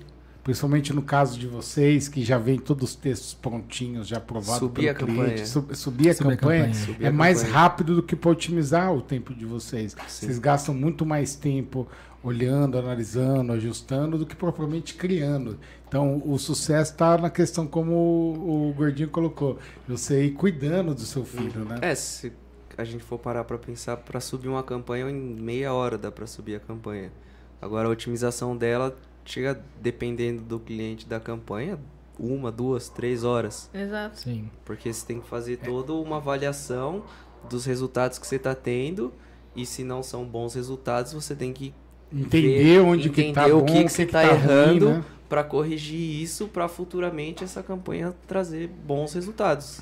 principalmente 0.48 0.94
no 0.94 1.02
caso 1.02 1.38
de 1.38 1.46
vocês, 1.46 2.08
que 2.08 2.24
já 2.24 2.38
vem 2.38 2.58
todos 2.58 2.88
os 2.88 2.96
textos 2.96 3.34
prontinhos, 3.34 4.08
já 4.08 4.16
aprovados 4.16 4.60
Subir 4.60 4.74
pelo 4.80 4.90
a 4.90 4.94
cliente. 4.94 5.18
campanha. 5.20 5.46
Sub- 5.46 5.76
subir 5.76 6.08
a 6.08 6.14
Subir 6.14 6.32
a 6.32 6.36
campanha, 6.38 6.64
campanha. 6.68 6.86
Subir 6.86 7.04
é 7.04 7.08
a 7.08 7.12
mais 7.12 7.42
campanha. 7.42 7.58
rápido 7.58 7.94
do 7.96 8.02
que 8.02 8.16
para 8.16 8.30
otimizar 8.30 8.94
o 8.94 9.02
tempo 9.02 9.34
de 9.34 9.44
vocês. 9.44 9.92
Sim. 9.92 9.98
Vocês 10.26 10.38
gastam 10.38 10.74
muito 10.74 11.04
mais 11.04 11.34
tempo 11.34 11.86
olhando, 12.22 12.78
analisando, 12.78 13.52
ajustando, 13.52 14.16
do 14.16 14.24
que 14.24 14.34
propriamente 14.34 14.94
criando. 14.94 15.58
Então, 15.86 16.22
o 16.24 16.38
sucesso 16.38 16.92
está 16.92 17.18
na 17.18 17.28
questão 17.28 17.66
como 17.66 17.92
o, 17.92 18.72
Gordinho 18.74 19.10
colocou, 19.10 19.58
você 19.86 20.24
ir 20.24 20.30
cuidando 20.30 20.94
do 20.94 21.02
seu 21.02 21.26
filho, 21.26 21.62
né? 21.66 21.78
É, 21.82 21.94
se 21.94 22.32
a 22.78 22.84
gente 22.84 23.04
for 23.04 23.18
parar 23.18 23.44
pra 23.44 23.58
pensar, 23.58 23.98
pra 23.98 24.18
subir 24.18 24.48
uma 24.48 24.62
campanha, 24.62 25.10
em 25.10 25.14
meia 25.14 25.74
hora 25.74 25.98
dá 25.98 26.10
pra 26.10 26.26
subir 26.26 26.54
a 26.54 26.60
campanha. 26.60 27.12
Agora, 27.60 27.86
a 27.86 27.90
otimização 27.90 28.56
dela 28.56 28.96
chega, 29.30 29.60
dependendo 29.80 30.42
do 30.42 30.58
cliente 30.58 31.06
da 31.06 31.18
campanha, 31.20 31.78
uma, 32.18 32.50
duas, 32.50 32.88
três 32.88 33.22
horas. 33.24 33.70
Exato. 33.72 34.18
Sim. 34.20 34.50
Porque 34.64 34.92
você 34.92 35.06
tem 35.06 35.20
que 35.20 35.28
fazer 35.28 35.56
toda 35.58 35.92
uma 35.92 36.16
avaliação 36.16 37.04
dos 37.48 37.64
resultados 37.64 38.18
que 38.18 38.26
você 38.26 38.38
tá 38.38 38.54
tendo. 38.54 39.12
E 39.54 39.64
se 39.66 39.82
não 39.84 40.02
são 40.02 40.24
bons 40.24 40.54
resultados, 40.54 41.12
você 41.12 41.34
tem 41.34 41.52
que 41.52 41.72
Entender 42.12 42.62
ver- 42.62 42.80
onde 42.80 43.10
que 43.10 43.32
tá 43.32 43.42
entender 43.48 43.52
bom, 43.54 43.62
o 43.62 43.64
que, 43.66 43.84
que 43.84 43.88
você 43.90 44.06
tá, 44.06 44.22
ruim, 44.22 44.30
errando 44.30 44.88
né? 44.90 45.04
pra 45.28 45.44
corrigir 45.44 46.22
isso 46.22 46.48
pra 46.48 46.66
futuramente 46.68 47.44
essa 47.44 47.62
campanha 47.62 48.14
trazer 48.26 48.66
bons 48.68 49.12
resultados. 49.12 49.80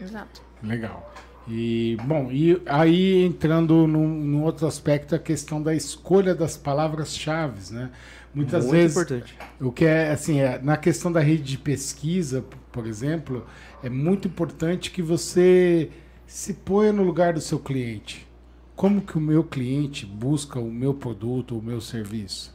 Exato. 0.00 0.42
Legal. 0.62 1.10
E, 1.48 1.96
bom, 2.04 2.30
e 2.30 2.60
aí 2.66 3.24
entrando 3.24 3.86
num, 3.86 4.06
num 4.06 4.42
outro 4.42 4.66
aspecto, 4.66 5.14
a 5.14 5.18
questão 5.18 5.62
da 5.62 5.74
escolha 5.74 6.34
das 6.34 6.56
palavras-chave, 6.56 7.72
né? 7.72 7.90
Muitas 8.34 8.64
Muito 8.64 8.76
vezes, 8.76 8.96
importante. 8.96 9.34
o 9.58 9.72
que 9.72 9.86
é, 9.86 10.10
assim, 10.10 10.40
é, 10.40 10.60
na 10.62 10.76
questão 10.76 11.10
da 11.10 11.20
rede 11.20 11.42
de 11.42 11.58
pesquisa, 11.58 12.44
por 12.70 12.86
exemplo, 12.86 13.46
é 13.82 13.88
muito 13.88 14.28
importante 14.28 14.90
que 14.90 15.00
você 15.00 15.90
se 16.26 16.52
ponha 16.52 16.92
no 16.92 17.02
lugar 17.02 17.32
do 17.32 17.40
seu 17.40 17.58
cliente. 17.58 18.28
Como 18.76 19.00
que 19.00 19.16
o 19.16 19.20
meu 19.20 19.42
cliente 19.42 20.04
busca 20.04 20.60
o 20.60 20.70
meu 20.70 20.92
produto, 20.92 21.58
o 21.58 21.62
meu 21.62 21.80
serviço? 21.80 22.54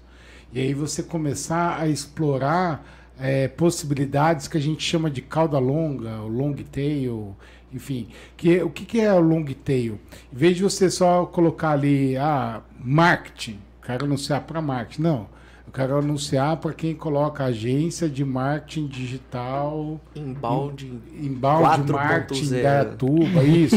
E 0.54 0.60
aí 0.60 0.74
você 0.74 1.02
começar 1.02 1.82
a 1.82 1.88
explorar 1.88 2.86
é, 3.20 3.48
possibilidades 3.48 4.48
que 4.48 4.58
a 4.58 4.62
gente 4.62 4.84
chama 4.84 5.10
de 5.10 5.22
cauda 5.22 5.58
longa, 5.58 6.22
o 6.22 6.28
long 6.28 6.54
tail, 6.54 7.36
enfim. 7.74 8.07
Que, 8.38 8.61
o 8.61 8.69
que, 8.69 8.86
que 8.86 9.01
é 9.01 9.13
o 9.13 9.19
long 9.19 9.45
tail? 9.45 9.99
Em 10.32 10.36
vez 10.36 10.55
de 10.55 10.63
você 10.63 10.89
só 10.89 11.26
colocar 11.26 11.71
ali, 11.71 12.15
ah, 12.17 12.61
marketing, 12.80 13.59
quero 13.86 14.05
anunciar 14.05 14.41
para 14.41 14.61
marketing. 14.61 15.01
Não. 15.01 15.28
Quero 15.74 15.97
anunciar 15.97 16.57
para 16.57 16.71
quem 16.71 16.93
coloca 16.93 17.43
agência 17.45 18.07
de 18.07 18.24
marketing 18.24 18.86
digital, 18.86 19.99
Embalde. 20.15 21.01
4.0. 21.11 21.91
marketing 21.91 22.61
da 22.61 22.86
tuba, 22.86 23.43
isso. 23.43 23.76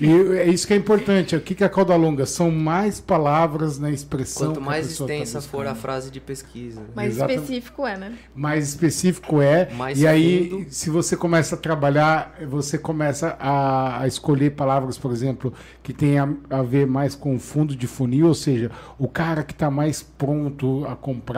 e 0.00 0.38
é 0.38 0.48
isso 0.48 0.66
que 0.66 0.72
é 0.72 0.76
importante. 0.76 1.36
O 1.36 1.40
que 1.42 1.54
que 1.54 1.62
é 1.62 1.66
a 1.66 1.70
cauda 1.70 1.94
longa? 1.96 2.24
São 2.24 2.50
mais 2.50 2.98
palavras 2.98 3.78
na 3.78 3.90
expressão. 3.90 4.48
Quanto 4.48 4.60
que 4.60 4.62
a 4.62 4.66
mais 4.66 4.86
tá 4.86 5.04
extensa 5.04 5.40
for 5.42 5.66
a 5.66 5.74
frase 5.74 6.10
de 6.10 6.18
pesquisa. 6.18 6.80
Mais 6.94 7.16
Exatamente. 7.16 7.42
específico 7.42 7.86
é, 7.86 7.96
né? 7.98 8.14
mais 8.34 8.68
específico 8.68 9.42
é. 9.42 9.70
Mais 9.74 10.00
e 10.00 10.06
aí, 10.06 10.48
fundo. 10.48 10.66
se 10.70 10.88
você 10.88 11.14
começa 11.14 11.56
a 11.56 11.58
trabalhar, 11.58 12.34
você 12.48 12.78
começa 12.78 13.36
a, 13.38 14.00
a 14.00 14.06
escolher 14.06 14.52
palavras, 14.52 14.96
por 14.96 15.12
exemplo, 15.12 15.52
que 15.82 15.92
tenha 15.92 16.36
a 16.48 16.62
ver 16.62 16.86
mais 16.86 17.14
com 17.14 17.36
o 17.36 17.38
fundo 17.38 17.76
de 17.76 17.86
funil, 17.86 18.28
ou 18.28 18.34
seja, 18.34 18.70
o 18.98 19.06
cara 19.06 19.42
que 19.42 19.52
está 19.52 19.70
mais 19.70 20.02
pronto 20.02 20.86
a 20.86 20.96
comprar, 20.96 21.33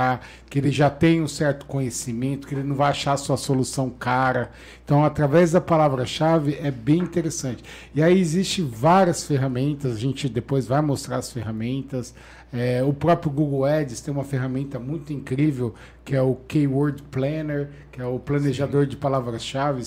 que 0.50 0.58
ele 0.58 0.70
já 0.70 0.90
tem 0.90 1.22
um 1.22 1.28
certo 1.28 1.66
conhecimento, 1.66 2.46
que 2.46 2.54
ele 2.54 2.62
não 2.62 2.76
vai 2.76 2.90
achar 2.90 3.12
a 3.12 3.16
sua 3.16 3.36
solução 3.36 3.90
cara. 3.90 4.50
Então, 4.84 5.04
através 5.04 5.52
da 5.52 5.60
palavra-chave 5.60 6.58
é 6.62 6.70
bem 6.70 6.98
interessante. 6.98 7.62
E 7.94 8.02
aí 8.02 8.18
existe 8.18 8.62
várias 8.62 9.24
ferramentas, 9.24 9.96
a 9.96 9.98
gente 9.98 10.28
depois 10.28 10.66
vai 10.66 10.80
mostrar 10.80 11.16
as 11.16 11.32
ferramentas. 11.32 12.14
É, 12.52 12.82
o 12.82 12.92
próprio 12.92 13.30
Google 13.30 13.64
Ads 13.64 14.00
tem 14.00 14.14
uma 14.14 14.24
ferramenta 14.24 14.78
muito 14.78 15.12
incrível 15.12 15.74
que 16.04 16.14
é 16.14 16.22
o 16.22 16.36
Keyword 16.46 17.02
Planner, 17.10 17.70
que 17.90 18.00
é 18.00 18.06
o 18.06 18.18
planejador 18.18 18.86
de 18.86 18.96
palavras-chave, 18.96 19.82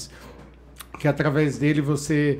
que 0.99 1.07
através 1.07 1.57
dele 1.57 1.81
você 1.81 2.39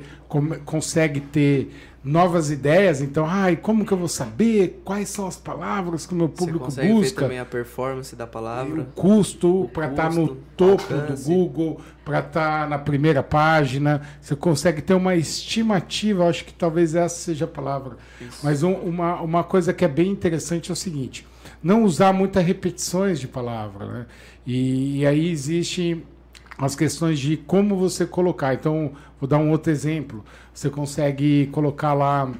consegue 0.64 1.20
ter 1.20 1.70
novas 2.02 2.50
ideias. 2.50 3.00
Então, 3.00 3.26
ai, 3.26 3.56
como 3.56 3.84
que 3.84 3.92
eu 3.92 3.98
vou 3.98 4.08
saber 4.08 4.80
quais 4.84 5.08
são 5.10 5.26
as 5.26 5.36
palavras 5.36 6.06
que 6.06 6.14
o 6.14 6.16
meu 6.16 6.28
Você 6.28 6.34
público 6.36 6.64
consegue 6.66 6.88
ver 6.88 6.94
busca? 6.94 7.22
também 7.22 7.38
a 7.38 7.44
performance 7.44 8.16
da 8.16 8.24
o 8.24 8.28
palavra. 8.28 8.88
custo 8.94 9.62
O 9.64 9.68
para 9.68 9.88
estar 9.88 10.10
no 10.10 10.28
custo, 10.28 10.42
topo 10.56 10.94
alcance. 10.94 11.28
do 11.28 11.34
Google, 11.34 11.80
para 12.04 12.20
estar 12.20 12.68
na 12.68 12.78
primeira 12.78 13.22
página. 13.22 14.00
Você 14.20 14.34
consegue 14.34 14.80
ter 14.80 14.94
uma 14.94 15.14
estimativa, 15.14 16.26
acho 16.28 16.44
que 16.44 16.52
talvez 16.54 16.94
essa 16.94 17.16
seja 17.16 17.44
a 17.44 17.48
palavra. 17.48 17.96
Isso. 18.20 18.38
Mas 18.42 18.62
um- 18.62 18.72
uma, 18.74 19.20
uma 19.20 19.44
coisa 19.44 19.72
que 19.72 19.84
é 19.84 19.88
bem 19.88 20.10
interessante 20.10 20.70
é 20.70 20.72
o 20.72 20.76
seguinte: 20.76 21.26
não 21.62 21.84
usar 21.84 22.12
muitas 22.12 22.44
repetições 22.44 23.20
de 23.20 23.28
palavra. 23.28 23.84
Né? 23.86 24.06
E, 24.46 25.00
e 25.00 25.06
aí 25.06 25.30
existe 25.30 26.02
as 26.60 26.76
questões 26.76 27.18
de 27.18 27.36
como 27.36 27.76
você 27.76 28.06
colocar. 28.06 28.54
Então, 28.54 28.92
vou 29.18 29.26
dar 29.26 29.38
um 29.38 29.50
outro 29.50 29.72
exemplo. 29.72 30.24
Você 30.52 30.68
consegue 30.68 31.46
colocar 31.52 31.94
lá 31.94 32.30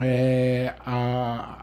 é, 0.00 0.74
a, 0.84 1.59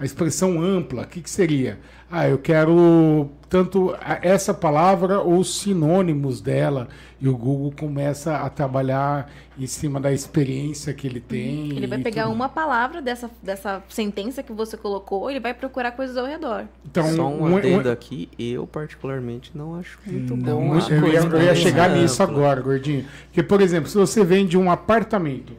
a 0.00 0.04
expressão 0.04 0.60
ampla. 0.62 1.02
O 1.02 1.06
que, 1.06 1.20
que 1.20 1.28
seria? 1.30 1.78
Ah, 2.10 2.26
eu 2.28 2.38
quero 2.38 3.28
tanto 3.48 3.94
essa 4.22 4.52
palavra 4.54 5.20
ou 5.20 5.44
sinônimos 5.44 6.40
dela. 6.40 6.88
E 7.20 7.28
o 7.28 7.36
Google 7.36 7.70
começa 7.78 8.38
a 8.38 8.48
trabalhar 8.48 9.30
em 9.58 9.66
cima 9.66 10.00
da 10.00 10.10
experiência 10.10 10.94
que 10.94 11.06
ele 11.06 11.20
tem. 11.20 11.70
Ele 11.76 11.86
vai 11.86 12.00
e 12.00 12.02
pegar 12.02 12.24
tudo. 12.24 12.32
uma 12.34 12.48
palavra 12.48 13.02
dessa, 13.02 13.30
dessa 13.42 13.82
sentença 13.90 14.42
que 14.42 14.52
você 14.54 14.74
colocou, 14.76 15.30
ele 15.30 15.38
vai 15.38 15.52
procurar 15.52 15.92
coisas 15.92 16.16
ao 16.16 16.24
redor. 16.24 16.64
Então, 16.84 17.06
Só 17.14 17.28
um 17.28 17.42
um- 17.42 17.56
adendo 17.58 17.90
um- 17.90 17.92
aqui, 17.92 18.30
eu 18.38 18.66
particularmente 18.66 19.52
não 19.54 19.74
acho 19.74 19.98
muito 20.06 20.34
Não, 20.34 20.68
bom. 20.68 20.78
Eu, 20.88 21.06
eu 21.06 21.42
ia 21.42 21.54
chegar 21.54 21.90
ampla. 21.90 22.02
nisso 22.02 22.22
agora, 22.22 22.60
gordinho. 22.62 23.04
Porque, 23.26 23.42
por 23.42 23.60
exemplo, 23.60 23.90
se 23.90 23.98
você 23.98 24.24
vende 24.24 24.56
um 24.56 24.70
apartamento, 24.70 25.52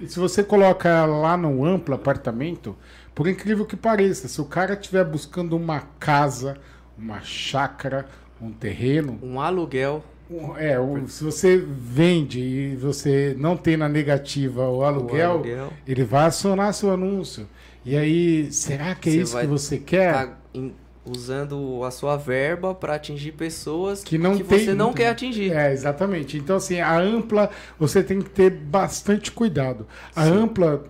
e 0.00 0.06
se 0.06 0.18
você 0.20 0.44
coloca 0.44 1.04
lá 1.06 1.36
no 1.36 1.64
amplo 1.64 1.94
apartamento, 1.96 2.76
por 3.14 3.28
incrível 3.28 3.64
que 3.64 3.76
pareça, 3.76 4.28
se 4.28 4.40
o 4.40 4.44
cara 4.44 4.74
estiver 4.74 5.04
buscando 5.04 5.56
uma 5.56 5.80
casa, 5.98 6.56
uma 6.98 7.20
chácara, 7.22 8.06
um 8.40 8.50
terreno, 8.52 9.18
Um 9.22 9.40
aluguel, 9.40 10.04
um- 10.30 10.56
é, 10.56 10.78
um- 10.80 11.06
se 11.06 11.22
você 11.22 11.56
vende 11.56 12.40
e 12.40 12.76
você 12.76 13.34
não 13.38 13.56
tem 13.56 13.76
na 13.76 13.88
negativa 13.88 14.62
o 14.68 14.78
o 14.78 14.84
aluguel, 14.84 15.30
aluguel 15.32 15.72
ele 15.86 16.04
vai 16.04 16.26
acionar 16.26 16.72
seu 16.74 16.90
anúncio. 16.90 17.46
E 17.84 17.96
aí, 17.96 18.50
será 18.52 18.94
que 18.94 19.10
é 19.10 19.12
Você 19.12 19.18
isso 19.20 19.38
que 19.38 19.46
você 19.46 19.78
quer? 19.78 20.12
tá 20.12 20.38
em- 20.54 20.72
usando 21.06 21.84
a 21.84 21.90
sua 21.90 22.16
verba 22.16 22.74
para 22.74 22.94
atingir 22.94 23.32
pessoas 23.32 24.02
que 24.02 24.16
não 24.16 24.38
tem 24.38 24.58
você 24.58 24.72
não 24.74 24.90
quer 24.94 25.08
atingir. 25.10 25.52
É, 25.52 25.70
exatamente. 25.70 26.38
Então, 26.38 26.56
assim, 26.56 26.80
a 26.80 26.98
ampla, 26.98 27.50
você 27.78 28.02
tem 28.02 28.22
que 28.22 28.30
ter 28.30 28.48
bastante 28.50 29.30
cuidado. 29.30 29.86
A 30.16 30.24
Sim. 30.24 30.32
ampla, 30.32 30.82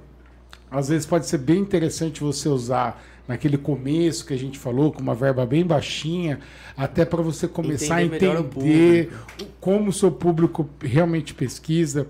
às 0.78 0.88
vezes, 0.88 1.06
pode 1.06 1.26
ser 1.26 1.38
bem 1.38 1.58
interessante 1.58 2.20
você 2.20 2.48
usar 2.48 3.02
naquele 3.26 3.56
começo 3.56 4.26
que 4.26 4.34
a 4.34 4.38
gente 4.38 4.58
falou, 4.58 4.92
com 4.92 5.00
uma 5.00 5.14
verba 5.14 5.46
bem 5.46 5.64
baixinha, 5.64 6.40
até 6.76 7.04
para 7.04 7.22
você 7.22 7.48
começar 7.48 8.02
Entender 8.02 8.26
a 8.26 8.40
o 8.40 8.44
entender 8.44 9.12
como 9.60 9.88
o 9.88 9.92
seu 9.92 10.12
público 10.12 10.68
realmente 10.80 11.32
pesquisa, 11.32 12.06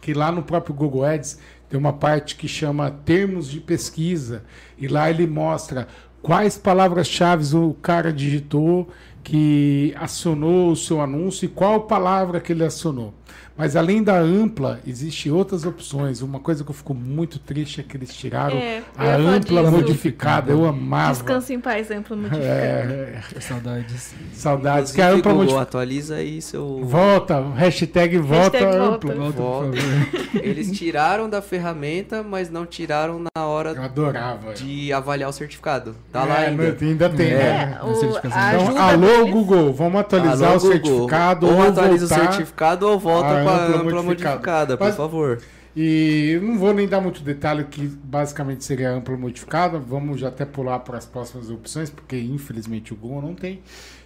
que 0.00 0.12
lá 0.12 0.32
no 0.32 0.42
próprio 0.42 0.74
Google 0.74 1.04
Ads 1.04 1.38
tem 1.68 1.78
uma 1.78 1.92
parte 1.92 2.34
que 2.34 2.48
chama 2.48 2.90
termos 2.90 3.48
de 3.48 3.60
pesquisa, 3.60 4.42
e 4.76 4.88
lá 4.88 5.08
ele 5.08 5.26
mostra 5.26 5.86
quais 6.20 6.58
palavras-chave 6.58 7.54
o 7.54 7.74
cara 7.74 8.12
digitou 8.12 8.88
que 9.22 9.94
acionou 9.96 10.72
o 10.72 10.76
seu 10.76 11.00
anúncio 11.00 11.44
e 11.44 11.48
qual 11.48 11.82
palavra 11.82 12.40
que 12.40 12.52
ele 12.52 12.64
acionou. 12.64 13.14
Mas 13.56 13.76
além 13.76 14.02
da 14.02 14.18
ampla, 14.18 14.80
existem 14.86 15.30
outras 15.30 15.66
opções. 15.66 16.22
Uma 16.22 16.40
coisa 16.40 16.64
que 16.64 16.70
eu 16.70 16.74
fico 16.74 16.94
muito 16.94 17.38
triste 17.38 17.80
é 17.80 17.84
que 17.84 17.94
eles 17.96 18.14
tiraram 18.14 18.56
É, 18.56 18.82
a 18.96 19.16
ampla 19.16 19.60
disso. 19.62 19.72
modificada. 19.72 20.50
Eu 20.52 20.64
amava. 20.64 21.12
Descanse 21.12 21.52
em 21.52 21.60
paz, 21.60 21.90
amplo 21.90 22.16
modificado. 22.16 22.48
É, 22.50 23.20
Saudades. 23.40 24.14
saudades. 24.32 24.92
Que 24.92 25.02
a 25.02 25.08
ampla 25.08 25.20
Google, 25.32 25.34
modificada. 25.38 25.62
atualiza 25.62 26.14
aí 26.16 26.40
seu... 26.40 26.80
Volta, 26.84 27.40
hashtag 27.54 28.16
volta 28.18 28.58
Hashtag 28.58 28.76
ampla. 28.76 29.14
volta. 29.14 29.38
Volta. 29.42 29.76
Eles 30.42 30.70
tiraram 30.72 31.28
da 31.28 31.42
ferramenta, 31.42 32.22
mas 32.22 32.50
não 32.50 32.64
tiraram 32.64 33.22
na 33.36 33.44
hora 33.46 33.70
Eu 33.70 33.82
adorava. 33.82 34.54
de 34.54 34.92
avaliar 34.92 35.28
o 35.28 35.32
certificado. 35.32 35.94
Tá 36.12 36.22
É, 36.22 36.24
lá 36.26 36.36
ainda. 36.38 36.76
ainda 36.80 37.10
tem, 37.10 37.26
É. 37.26 37.36
né? 37.36 37.78
É, 37.80 37.84
o, 37.84 37.90
Então, 37.90 38.78
alô, 38.78 39.26
Google, 39.26 39.72
vamos 39.72 40.00
atualizar 40.00 40.50
Alô, 40.52 40.58
o 40.58 40.60
Google. 40.60 40.80
certificado 40.82 41.46
ou 41.46 41.52
ou 41.54 41.62
atualiza 41.68 42.06
voltar 42.06 42.22
o 42.28 42.32
certificado 42.32 42.88
ou 42.88 42.98
volta 42.98 43.19
a 43.24 43.42
com 43.42 43.48
a 43.48 43.54
ampla 43.54 43.64
ampla 43.80 44.02
modificada. 44.02 44.04
modificada, 44.04 44.76
por 44.76 44.84
Mas- 44.86 44.96
favor. 44.96 45.38
E 45.76 46.38
não 46.42 46.58
vou 46.58 46.74
nem 46.74 46.88
dar 46.88 47.00
muito 47.00 47.22
detalhe 47.22 47.62
que 47.64 47.86
basicamente 47.86 48.64
seria 48.64 48.90
ampla 48.90 49.16
modificada. 49.16 49.78
Vamos 49.78 50.18
já 50.20 50.26
até 50.28 50.44
pular 50.44 50.80
para 50.80 50.98
as 50.98 51.06
próximas 51.06 51.48
opções, 51.48 51.88
porque 51.88 52.18
infelizmente 52.18 52.92
o 52.92 52.96
Google 52.96 53.22
não 53.22 53.34
tem. 53.34 53.60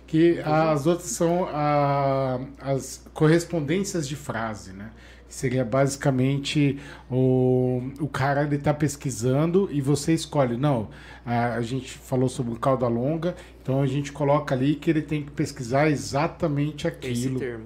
Que 0.07 0.41
as 0.45 0.87
outras 0.87 1.09
são 1.09 1.49
a- 1.51 2.39
as 2.61 3.03
correspondências 3.15 4.07
de 4.07 4.15
frase, 4.15 4.73
né? 4.73 4.91
Seria 5.27 5.65
basicamente 5.65 6.79
o, 7.11 7.83
o 7.99 8.07
cara 8.07 8.43
ele 8.45 8.57
está 8.57 8.73
pesquisando 8.75 9.69
e 9.73 9.81
você 9.81 10.12
escolhe. 10.12 10.57
Não, 10.57 10.91
a, 11.25 11.55
a 11.55 11.62
gente 11.62 11.97
falou 11.99 12.29
sobre 12.29 12.53
o 12.53 12.57
cauda 12.57 12.87
longa, 12.87 13.35
então 13.62 13.81
a 13.81 13.87
gente 13.87 14.12
coloca 14.12 14.55
ali 14.55 14.75
que 14.77 14.91
ele 14.91 15.03
tem 15.03 15.23
que 15.23 15.31
pesquisar 15.33 15.89
exatamente 15.91 16.87
Esse 16.87 16.97
aquilo. 16.97 17.39
termo. 17.41 17.65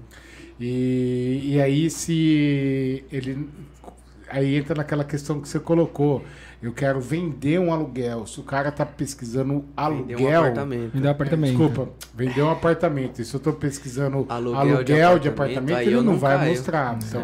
E, 0.61 1.53
e 1.55 1.61
aí 1.61 1.89
se 1.91 3.05
ele 3.13 3.49
aí 4.29 4.57
entra 4.57 4.75
naquela 4.75 5.05
questão 5.05 5.41
que 5.41 5.49
você 5.49 5.59
colocou. 5.59 6.25
Eu 6.61 6.73
quero 6.73 7.01
vender 7.01 7.61
um 7.61 7.73
aluguel. 7.73 8.27
Se 8.27 8.41
o 8.41 8.43
cara 8.43 8.73
tá 8.73 8.85
pesquisando 8.85 9.61
Vender 9.61 10.17
um 10.17 10.19
aluguel, 10.19 10.41
apartamento. 10.43 10.95
Me 10.97 11.01
dá 11.01 11.11
apartamento. 11.13 11.51
desculpa, 11.51 11.89
vender 12.15 12.43
um 12.43 12.51
apartamento. 12.51 13.23
E 13.23 13.25
se 13.25 13.33
eu 13.33 13.39
tô 13.39 13.53
pesquisando 13.53 14.27
Aluguel 14.29 14.59
aluguel, 14.61 14.85
de 15.19 15.23
de 15.23 15.29
apartamento, 15.29 15.29
apartamento, 15.29 15.77
aí 15.77 15.87
ele 15.87 15.95
eu 15.95 16.03
não, 16.03 16.19
vai 16.19 16.37
caio. 16.37 16.51
mostrar. 16.51 16.99
Então, 17.01 17.23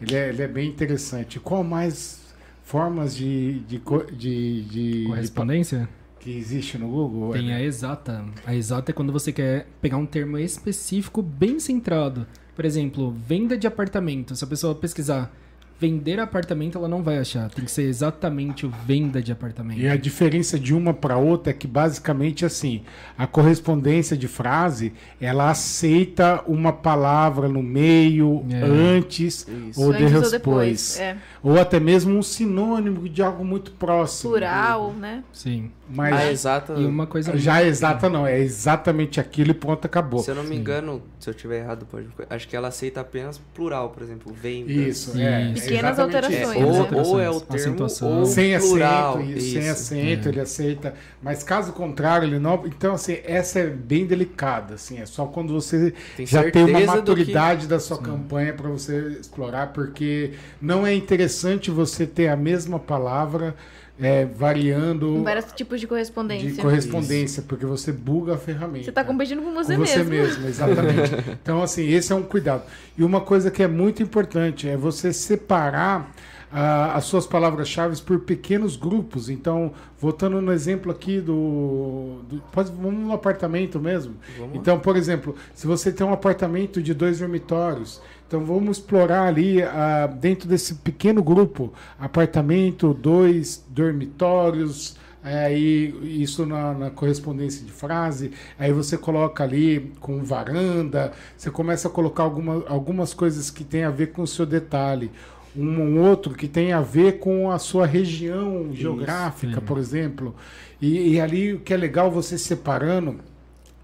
ele 0.00 0.14
é, 0.14 0.28
ele 0.28 0.42
é 0.42 0.46
bem 0.46 0.68
interessante. 0.68 1.40
Qual 1.40 1.64
mais 1.64 2.20
formas 2.62 3.16
de, 3.16 3.58
de, 3.60 3.78
de, 3.78 4.12
de- 4.16 4.62
de- 5.02 5.04
Correspondência? 5.08 5.88
que 6.20 6.36
existe 6.36 6.78
no 6.78 6.88
Google? 6.88 7.32
Tem 7.32 7.52
a 7.52 7.60
exata. 7.60 8.24
A 8.46 8.54
exata 8.54 8.92
é 8.92 8.94
quando 8.94 9.12
você 9.12 9.32
quer 9.32 9.66
pegar 9.82 9.96
um 9.96 10.06
termo 10.06 10.38
específico 10.38 11.20
bem 11.20 11.58
centrado. 11.58 12.26
Por 12.58 12.64
exemplo, 12.64 13.14
venda 13.24 13.56
de 13.56 13.68
apartamento. 13.68 14.34
Se 14.34 14.42
a 14.42 14.46
pessoa 14.48 14.74
pesquisar 14.74 15.32
vender 15.80 16.18
apartamento, 16.18 16.76
ela 16.76 16.88
não 16.88 17.04
vai 17.04 17.18
achar. 17.18 17.48
Tem 17.50 17.64
que 17.64 17.70
ser 17.70 17.84
exatamente 17.84 18.66
o 18.66 18.72
venda 18.84 19.22
de 19.22 19.30
apartamento. 19.30 19.78
E 19.78 19.86
a 19.86 19.96
diferença 19.96 20.58
de 20.58 20.74
uma 20.74 20.92
para 20.92 21.16
outra 21.16 21.52
é 21.52 21.54
que 21.54 21.68
basicamente 21.68 22.44
assim, 22.44 22.82
a 23.16 23.28
correspondência 23.28 24.16
de 24.16 24.26
frase, 24.26 24.92
ela 25.20 25.50
aceita 25.50 26.42
uma 26.48 26.72
palavra 26.72 27.48
no 27.48 27.62
meio, 27.62 28.44
É. 28.50 28.56
antes 28.96 29.46
ou, 29.76 29.92
de 29.92 30.02
Antes 30.02 30.14
ou 30.16 30.30
depois. 30.32 30.32
depois. 30.32 30.98
É. 30.98 31.16
Ou 31.42 31.58
até 31.60 31.78
mesmo 31.78 32.16
um 32.18 32.22
sinônimo 32.22 33.08
de 33.08 33.22
algo 33.22 33.44
muito 33.44 33.70
próximo. 33.72 34.30
Plural, 34.32 34.92
né? 34.92 35.22
Sim. 35.32 35.70
Mas 35.90 36.12
A 36.14 36.30
exata. 36.30 36.74
E 36.74 36.84
uma 36.84 37.06
coisa. 37.06 37.34
já 37.38 37.62
é 37.62 37.66
exata 37.66 38.10
não, 38.10 38.26
é 38.26 38.38
exatamente 38.38 39.18
aquilo 39.18 39.52
e 39.52 39.54
ponto, 39.54 39.86
acabou. 39.86 40.20
Se 40.20 40.30
eu 40.30 40.34
não 40.34 40.44
me 40.44 40.54
engano, 40.54 41.00
se 41.18 41.30
eu 41.30 41.32
tiver 41.32 41.60
errado, 41.60 41.86
pode. 41.90 42.06
Acho 42.28 42.46
que 42.46 42.54
ela 42.54 42.68
aceita 42.68 43.00
apenas 43.00 43.38
plural, 43.54 43.88
por 43.88 44.02
exemplo, 44.02 44.30
venda. 44.30 44.70
Isso, 44.70 45.16
é. 45.18 45.50
Isso. 45.52 45.64
é 45.64 45.68
Pequenas 45.68 45.98
alterações. 45.98 46.36
É, 46.40 46.58
né? 46.58 46.64
ou, 46.66 46.76
Alterações, 46.80 47.08
ou 47.08 47.20
é 47.20 47.30
o 47.30 47.40
termo 47.40 47.54
acentuação. 47.56 48.18
ou 48.18 48.26
Sem 48.26 48.58
plural. 48.58 49.14
acento, 49.16 49.30
isso, 49.30 49.52
sem 49.52 49.68
acento, 49.70 50.28
É. 50.28 50.32
ele 50.32 50.40
aceita. 50.40 50.94
Mas 51.22 51.42
caso 51.42 51.72
contrário, 51.72 52.26
ele 52.28 52.38
não. 52.38 52.66
Então, 52.66 52.92
assim, 52.94 53.16
essa 53.24 53.60
é 53.60 53.66
bem 53.68 54.04
delicada. 54.04 54.74
Assim, 54.74 54.98
é 55.00 55.06
só 55.06 55.24
quando 55.24 55.54
você 55.54 55.94
Tem 56.18 56.26
já 56.26 56.50
tem 56.50 56.64
uma 56.64 56.72
do 56.72 56.80
que- 56.80 56.86
maturidade 56.86 57.66
da 57.66 57.80
sua 57.80 57.96
campanha 57.96 58.52
para 58.52 58.68
você 58.68 59.16
explorar, 59.20 59.68
porque 59.72 60.32
não 60.60 60.86
é 60.86 60.94
interessante 60.94 61.27
você 61.70 62.06
ter 62.06 62.28
a 62.28 62.36
mesma 62.36 62.78
palavra 62.78 63.54
é, 64.00 64.24
variando 64.24 65.22
Vários 65.22 65.46
tipos 65.52 65.80
de 65.80 65.86
correspondência. 65.86 66.50
de 66.50 66.62
correspondência, 66.62 67.42
porque 67.42 67.66
você 67.66 67.90
buga 67.90 68.34
a 68.34 68.38
ferramenta. 68.38 68.84
Você 68.84 68.92
tá 68.92 69.02
competindo 69.04 69.42
com 69.42 69.52
você 69.52 69.74
com 69.74 69.84
você 69.84 70.04
mesmo. 70.04 70.10
mesmo, 70.10 70.48
exatamente. 70.48 71.10
então, 71.42 71.62
assim, 71.62 71.88
esse 71.88 72.12
é 72.12 72.16
um 72.16 72.22
cuidado. 72.22 72.62
E 72.96 73.02
uma 73.02 73.20
coisa 73.20 73.50
que 73.50 73.62
é 73.62 73.68
muito 73.68 74.02
importante 74.02 74.68
é 74.68 74.76
você 74.76 75.12
separar 75.12 76.12
ah, 76.50 76.92
as 76.94 77.04
suas 77.04 77.26
palavras-chave 77.26 78.00
por 78.02 78.20
pequenos 78.20 78.76
grupos. 78.76 79.28
Então, 79.28 79.72
voltando 79.98 80.40
no 80.40 80.52
exemplo 80.52 80.90
aqui 80.90 81.20
do. 81.20 82.20
do 82.28 82.40
pode, 82.52 82.70
vamos 82.72 83.06
no 83.06 83.12
apartamento 83.12 83.78
mesmo. 83.78 84.14
Vamos. 84.38 84.56
Então, 84.56 84.78
por 84.78 84.96
exemplo, 84.96 85.34
se 85.54 85.66
você 85.66 85.92
tem 85.92 86.06
um 86.06 86.12
apartamento 86.12 86.82
de 86.82 86.94
dois 86.94 87.18
dormitórios, 87.18 88.00
então 88.28 88.44
vamos 88.44 88.76
explorar 88.76 89.26
ali 89.26 89.62
ah, 89.62 90.06
dentro 90.06 90.46
desse 90.46 90.74
pequeno 90.74 91.22
grupo 91.22 91.72
apartamento, 91.98 92.92
dois 92.92 93.64
dormitórios. 93.70 94.96
Aí 95.24 95.94
isso 96.22 96.46
na, 96.46 96.74
na 96.74 96.90
correspondência 96.90 97.64
de 97.64 97.72
frase, 97.72 98.30
aí 98.58 98.72
você 98.72 98.96
coloca 98.96 99.42
ali 99.42 99.92
com 99.98 100.22
varanda, 100.22 101.12
você 101.36 101.50
começa 101.50 101.88
a 101.88 101.90
colocar 101.90 102.22
alguma, 102.22 102.64
algumas 102.68 103.12
coisas 103.12 103.50
que 103.50 103.64
tem 103.64 103.82
a 103.84 103.90
ver 103.90 104.12
com 104.12 104.22
o 104.22 104.26
seu 104.26 104.46
detalhe. 104.46 105.10
Um, 105.56 105.80
um 105.80 106.00
outro 106.02 106.34
que 106.34 106.46
tem 106.46 106.72
a 106.72 106.80
ver 106.80 107.18
com 107.18 107.50
a 107.50 107.58
sua 107.58 107.86
região 107.86 108.68
geográfica, 108.72 109.58
sim. 109.58 109.66
por 109.66 109.78
exemplo. 109.78 110.34
E, 110.80 111.14
e 111.14 111.20
ali 111.20 111.54
o 111.54 111.60
que 111.60 111.74
é 111.74 111.76
legal 111.76 112.10
você 112.10 112.38
separando, 112.38 113.16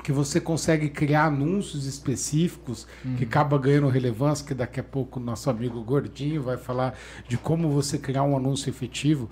que 0.05 0.12
você 0.12 0.38
consegue 0.40 0.90
criar 0.90 1.24
anúncios 1.24 1.86
específicos 1.86 2.86
que 3.16 3.24
acaba 3.24 3.59
ganhando 3.59 3.88
relevância, 3.88 4.46
que 4.46 4.52
daqui 4.55 4.78
a 4.78 4.84
pouco 4.84 5.18
nosso 5.18 5.48
amigo 5.48 5.82
Gordinho 5.82 6.42
vai 6.42 6.59
falar 6.59 6.96
de 7.26 7.38
como 7.38 7.70
você 7.70 7.98
criar 7.98 8.22
um 8.22 8.36
anúncio 8.36 8.68
efetivo. 8.68 9.30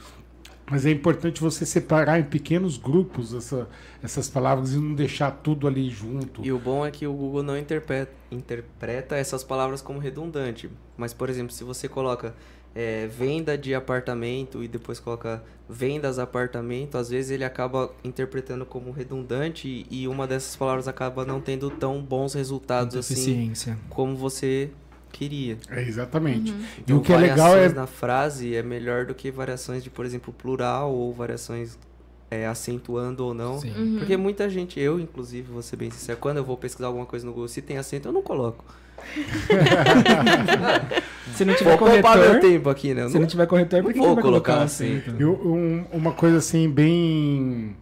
Mas 0.70 0.86
é 0.86 0.90
importante 0.90 1.40
você 1.42 1.66
separar 1.66 2.18
em 2.18 2.22
pequenos 2.24 2.78
grupos 2.78 3.34
essa- 3.34 3.68
essas 4.02 4.30
palavras 4.30 4.72
e 4.72 4.76
não 4.78 4.94
deixar 4.94 5.30
tudo 5.30 5.66
ali 5.66 5.90
junto. 5.90 6.42
E 6.42 6.50
o 6.50 6.58
bom 6.58 6.86
é 6.86 6.90
que 6.90 7.06
o 7.06 7.12
Google 7.12 7.42
não 7.42 7.58
interpreta, 7.58 8.12
interpreta 8.30 9.14
essas 9.16 9.44
palavras 9.44 9.82
como 9.82 9.98
redundante. 9.98 10.70
Mas, 10.96 11.12
por 11.12 11.28
exemplo, 11.28 11.52
se 11.52 11.64
você 11.64 11.86
coloca 11.88 12.34
é, 12.74 13.06
venda 13.06 13.56
de 13.56 13.74
apartamento 13.74 14.62
e 14.62 14.68
depois 14.68 14.98
coloca 14.98 15.42
vendas 15.68 16.18
apartamento, 16.18 16.98
às 16.98 17.08
vezes 17.08 17.30
ele 17.30 17.44
acaba 17.44 17.92
interpretando 18.04 18.64
como 18.64 18.90
redundante 18.90 19.86
e, 19.90 20.02
e 20.02 20.08
uma 20.08 20.26
dessas 20.26 20.56
palavras 20.56 20.88
acaba 20.88 21.24
não 21.24 21.40
tendo 21.40 21.70
tão 21.70 22.00
bons 22.00 22.34
resultados 22.34 22.96
assim 22.96 23.52
como 23.88 24.16
você 24.16 24.70
queria. 25.10 25.58
É, 25.70 25.82
exatamente. 25.82 26.50
E 26.50 26.80
Então, 26.80 26.96
o 26.96 27.00
que 27.00 27.12
é 27.12 27.16
legal 27.16 27.48
é. 27.48 27.50
variações 27.50 27.74
na 27.74 27.86
frase 27.86 28.54
é 28.54 28.62
melhor 28.62 29.06
do 29.06 29.14
que 29.14 29.30
variações 29.30 29.84
de, 29.84 29.90
por 29.90 30.04
exemplo, 30.06 30.32
plural 30.32 30.92
ou 30.92 31.12
variações 31.12 31.78
é, 32.30 32.46
acentuando 32.46 33.24
ou 33.26 33.34
não. 33.34 33.60
Sim. 33.60 33.72
Uhum. 33.72 33.98
Porque 33.98 34.16
muita 34.16 34.48
gente, 34.48 34.80
eu 34.80 34.98
inclusive, 34.98 35.52
vou 35.52 35.60
ser 35.60 35.76
bem 35.76 35.90
sincero, 35.90 36.18
quando 36.18 36.38
eu 36.38 36.44
vou 36.44 36.56
pesquisar 36.56 36.86
alguma 36.86 37.04
coisa 37.04 37.26
no 37.26 37.32
Google, 37.32 37.48
se 37.48 37.60
tem 37.60 37.76
acento, 37.76 38.08
eu 38.08 38.12
não 38.12 38.22
coloco. 38.22 38.64
Se 41.34 41.44
não 41.44 41.55
tiver 41.55 41.78
Vou 41.78 41.88
corretor, 41.88 42.40
tempo 42.40 42.68
aqui, 42.68 42.94
né? 42.94 43.05
Eu 43.05 43.11
se 43.11 43.18
não- 43.18 43.26
tiver 43.26 43.46
corretor, 43.46 43.82
por 43.82 43.92
que 43.92 43.98
Vou 43.98 44.09
colocar 44.09 44.22
colocar 44.28 44.62
acento? 44.62 45.14
E 45.18 45.24
um- 45.24 45.84
uma 45.92 46.12
coisa 46.12 46.38
assim 46.38 46.68
bem 46.68 47.74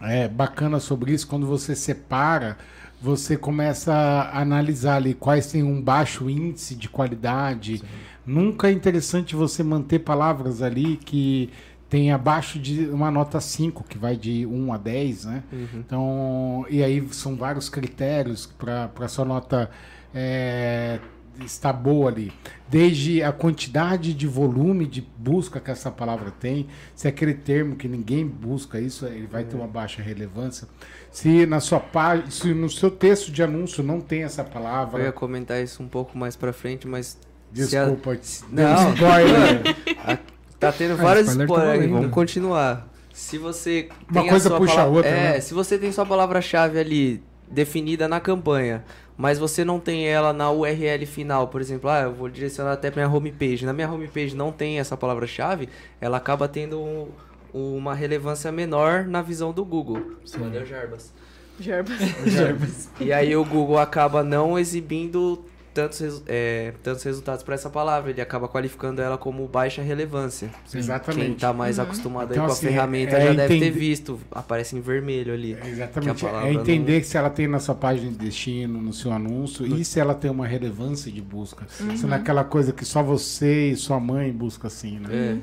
é, 0.00 0.28
bacana 0.28 0.78
sobre 0.78 1.12
isso, 1.12 1.26
quando 1.26 1.46
você 1.46 1.74
separa, 1.74 2.58
você 3.00 3.36
começa 3.36 3.94
a 3.94 4.40
analisar 4.40 4.96
ali 4.96 5.14
quais 5.14 5.50
têm 5.50 5.62
um 5.62 5.80
baixo 5.80 6.28
índice 6.28 6.74
de 6.74 6.88
qualidade. 6.88 7.82
Nunca 8.26 8.68
é 8.68 8.72
interessante 8.72 9.34
você 9.34 9.62
manter 9.62 10.00
palavras 10.00 10.60
ali 10.60 10.96
que 10.98 11.48
tem 11.88 12.10
abaixo 12.12 12.58
de 12.58 12.86
uma 12.88 13.10
nota 13.10 13.40
5, 13.40 13.84
que 13.88 13.96
vai 13.96 14.16
de 14.16 14.44
1 14.44 14.72
a 14.72 14.76
10, 14.76 15.24
né? 15.24 15.42
Uhum. 15.52 15.66
Então, 15.74 16.66
e 16.68 16.82
aí 16.82 17.06
são 17.12 17.36
vários 17.36 17.68
critérios 17.68 18.46
para 18.58 19.08
sua 19.08 19.24
nota 19.24 19.70
é, 20.18 20.98
está 21.44 21.70
boa 21.72 22.10
ali. 22.10 22.32
Desde 22.68 23.22
a 23.22 23.30
quantidade 23.30 24.14
de 24.14 24.26
volume 24.26 24.86
de 24.86 25.06
busca 25.18 25.60
que 25.60 25.70
essa 25.70 25.90
palavra 25.90 26.30
tem, 26.30 26.66
se 26.94 27.06
é 27.06 27.10
aquele 27.10 27.34
termo 27.34 27.76
que 27.76 27.86
ninguém 27.86 28.26
busca 28.26 28.80
isso, 28.80 29.04
ele 29.06 29.26
vai 29.26 29.44
ter 29.44 29.54
uma 29.54 29.66
baixa 29.66 30.00
relevância. 30.02 30.66
Se 31.12 31.44
na 31.44 31.60
sua 31.60 31.78
página, 31.78 32.30
se 32.30 32.54
no 32.54 32.70
seu 32.70 32.90
texto 32.90 33.30
de 33.30 33.42
anúncio 33.42 33.84
não 33.84 34.00
tem 34.00 34.22
essa 34.24 34.42
palavra. 34.42 35.00
Eu 35.02 35.06
ia 35.06 35.12
comentar 35.12 35.62
isso 35.62 35.82
um 35.82 35.88
pouco 35.88 36.16
mais 36.16 36.34
pra 36.34 36.52
frente, 36.52 36.88
mas. 36.88 37.18
Desculpa, 37.52 38.12
a... 38.12 38.16
não, 38.50 38.92
spoiler. 38.94 39.76
tá 40.58 40.72
tendo 40.72 40.92
Ah, 40.92 40.96
spoiler 40.96 41.24
tá 41.24 41.30
spoilers, 41.44 41.48
valendo. 41.78 41.92
vamos 41.92 42.10
continuar. 42.10 42.88
Se 43.12 43.38
você 43.38 43.88
Uma 44.10 44.20
tem 44.22 44.30
coisa 44.30 44.54
a 44.54 44.58
puxa 44.58 44.72
a 44.72 44.76
palavra- 44.76 44.96
outra, 44.96 45.10
É, 45.10 45.32
né? 45.34 45.40
se 45.40 45.54
você 45.54 45.78
tem 45.78 45.90
sua 45.92 46.04
palavra-chave 46.04 46.78
ali 46.78 47.22
definida 47.50 48.06
na 48.08 48.20
campanha, 48.20 48.84
mas 49.16 49.38
você 49.38 49.64
não 49.64 49.78
tem 49.80 50.06
ela 50.06 50.32
na 50.32 50.50
URL 50.50 51.06
final, 51.06 51.48
por 51.48 51.60
exemplo, 51.60 51.88
ah, 51.88 52.02
eu 52.02 52.12
vou 52.12 52.28
direcionar 52.28 52.72
até 52.72 52.90
minha 52.90 53.08
homepage. 53.08 53.64
Na 53.64 53.72
minha 53.72 53.90
homepage 53.90 54.34
não 54.36 54.52
tem 54.52 54.78
essa 54.78 54.96
palavra-chave, 54.96 55.68
ela 56.00 56.16
acaba 56.18 56.46
tendo 56.48 56.80
um- 56.80 57.08
uma 57.54 57.94
relevância 57.94 58.52
menor 58.52 59.04
na 59.06 59.22
visão 59.22 59.52
do 59.52 59.64
Google. 59.64 60.12
Valeu, 60.38 60.66
Jarbas. 60.66 61.12
Jarbas. 61.58 62.90
E 63.00 63.12
aí 63.12 63.34
o 63.34 63.44
Google 63.44 63.78
acaba 63.78 64.22
não 64.22 64.58
exibindo 64.58 65.42
tantos, 65.76 66.22
é, 66.26 66.72
tantos 66.82 67.02
resultados 67.02 67.42
para 67.42 67.54
essa 67.54 67.68
palavra, 67.68 68.10
ele 68.10 68.20
acaba 68.22 68.48
qualificando 68.48 69.02
ela 69.02 69.18
como 69.18 69.46
baixa 69.46 69.82
relevância. 69.82 70.50
Exatamente. 70.72 71.26
Quem 71.26 71.34
tá 71.34 71.52
mais 71.52 71.78
acostumado 71.78 72.32
Então, 72.32 72.44
aí 72.44 72.48
com 72.48 72.54
assim, 72.54 72.66
a 72.66 72.70
ferramenta 72.70 73.16
é 73.18 73.26
já 73.26 73.32
deve 73.34 73.60
ter 73.60 73.70
visto, 73.70 74.18
aparece 74.32 74.74
em 74.74 74.80
vermelho 74.80 75.34
ali. 75.34 75.52
Exatamente. 75.52 76.14
que 76.14 76.24
a 76.24 76.30
palavra 76.30 76.48
É 76.48 76.54
entender 76.54 77.02
que 77.02 77.06
se 77.06 77.18
ela 77.18 77.28
tem 77.28 77.46
na 77.46 77.58
sua 77.58 77.74
página 77.74 78.10
de 78.10 78.16
destino, 78.16 78.80
no 78.80 78.94
seu 78.94 79.12
anúncio, 79.12 79.66
e 79.66 79.84
se 79.84 80.00
ela 80.00 80.14
tem 80.14 80.30
uma 80.30 80.46
relevância 80.46 81.12
de 81.12 81.20
busca. 81.20 81.66
Se 81.68 82.06
não 82.06 82.16
é 82.16 82.20
aquela 82.20 82.42
coisa 82.42 82.72
que 82.72 82.84
só 82.84 83.02
você 83.02 83.72
e 83.72 83.76
sua 83.76 84.00
mãe 84.00 84.32
buscam 84.32 84.68
assim, 84.68 84.98
né? 84.98 85.08
É. 85.12 85.36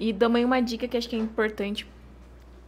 E 0.00 0.12
também 0.12 0.44
uma 0.44 0.60
dica 0.60 0.88
que 0.88 0.96
acho 0.96 1.08
que 1.08 1.14
é 1.14 1.18
importante, 1.18 1.86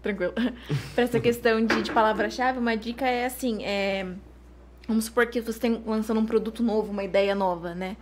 tranquilo, 0.01 0.35
para 0.95 1.03
essa 1.03 1.19
questão 1.19 1.67
de, 1.67 1.83
de 1.83 1.91
palavra-chave, 1.91 2.61
uma 2.61 2.77
dica 2.77 3.05
é 3.05 3.27
assim, 3.27 3.65
é, 3.65 4.07
vamos 4.89 5.05
supor 5.05 5.27
que 5.27 5.41
você 5.41 5.61
tem 5.61 5.83
lançando 5.87 6.19
um 6.19 6.25
produto 6.25 6.63
novo, 6.63 6.91
uma 6.91 7.05
ideia 7.05 7.35
nova, 7.35 7.75
né? 7.75 7.97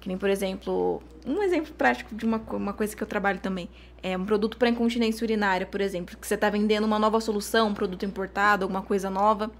Que 0.00 0.08
nem, 0.08 0.16
por 0.16 0.28
exemplo, 0.30 1.02
um 1.26 1.42
exemplo 1.42 1.72
prático 1.72 2.14
de 2.14 2.24
uma, 2.24 2.38
uma 2.52 2.72
coisa 2.72 2.94
que 2.94 3.02
eu 3.02 3.06
trabalho 3.06 3.40
também. 3.40 3.68
É 4.02 4.16
um 4.16 4.24
produto 4.24 4.56
para 4.56 4.68
incontinência 4.68 5.24
urinária, 5.24 5.66
por 5.66 5.80
exemplo, 5.80 6.16
que 6.16 6.26
você 6.26 6.34
está 6.34 6.48
vendendo 6.48 6.84
uma 6.84 6.98
nova 6.98 7.20
solução, 7.20 7.68
um 7.68 7.74
produto 7.74 8.04
importado, 8.04 8.64
alguma 8.64 8.82
coisa 8.82 9.10
nova. 9.10 9.50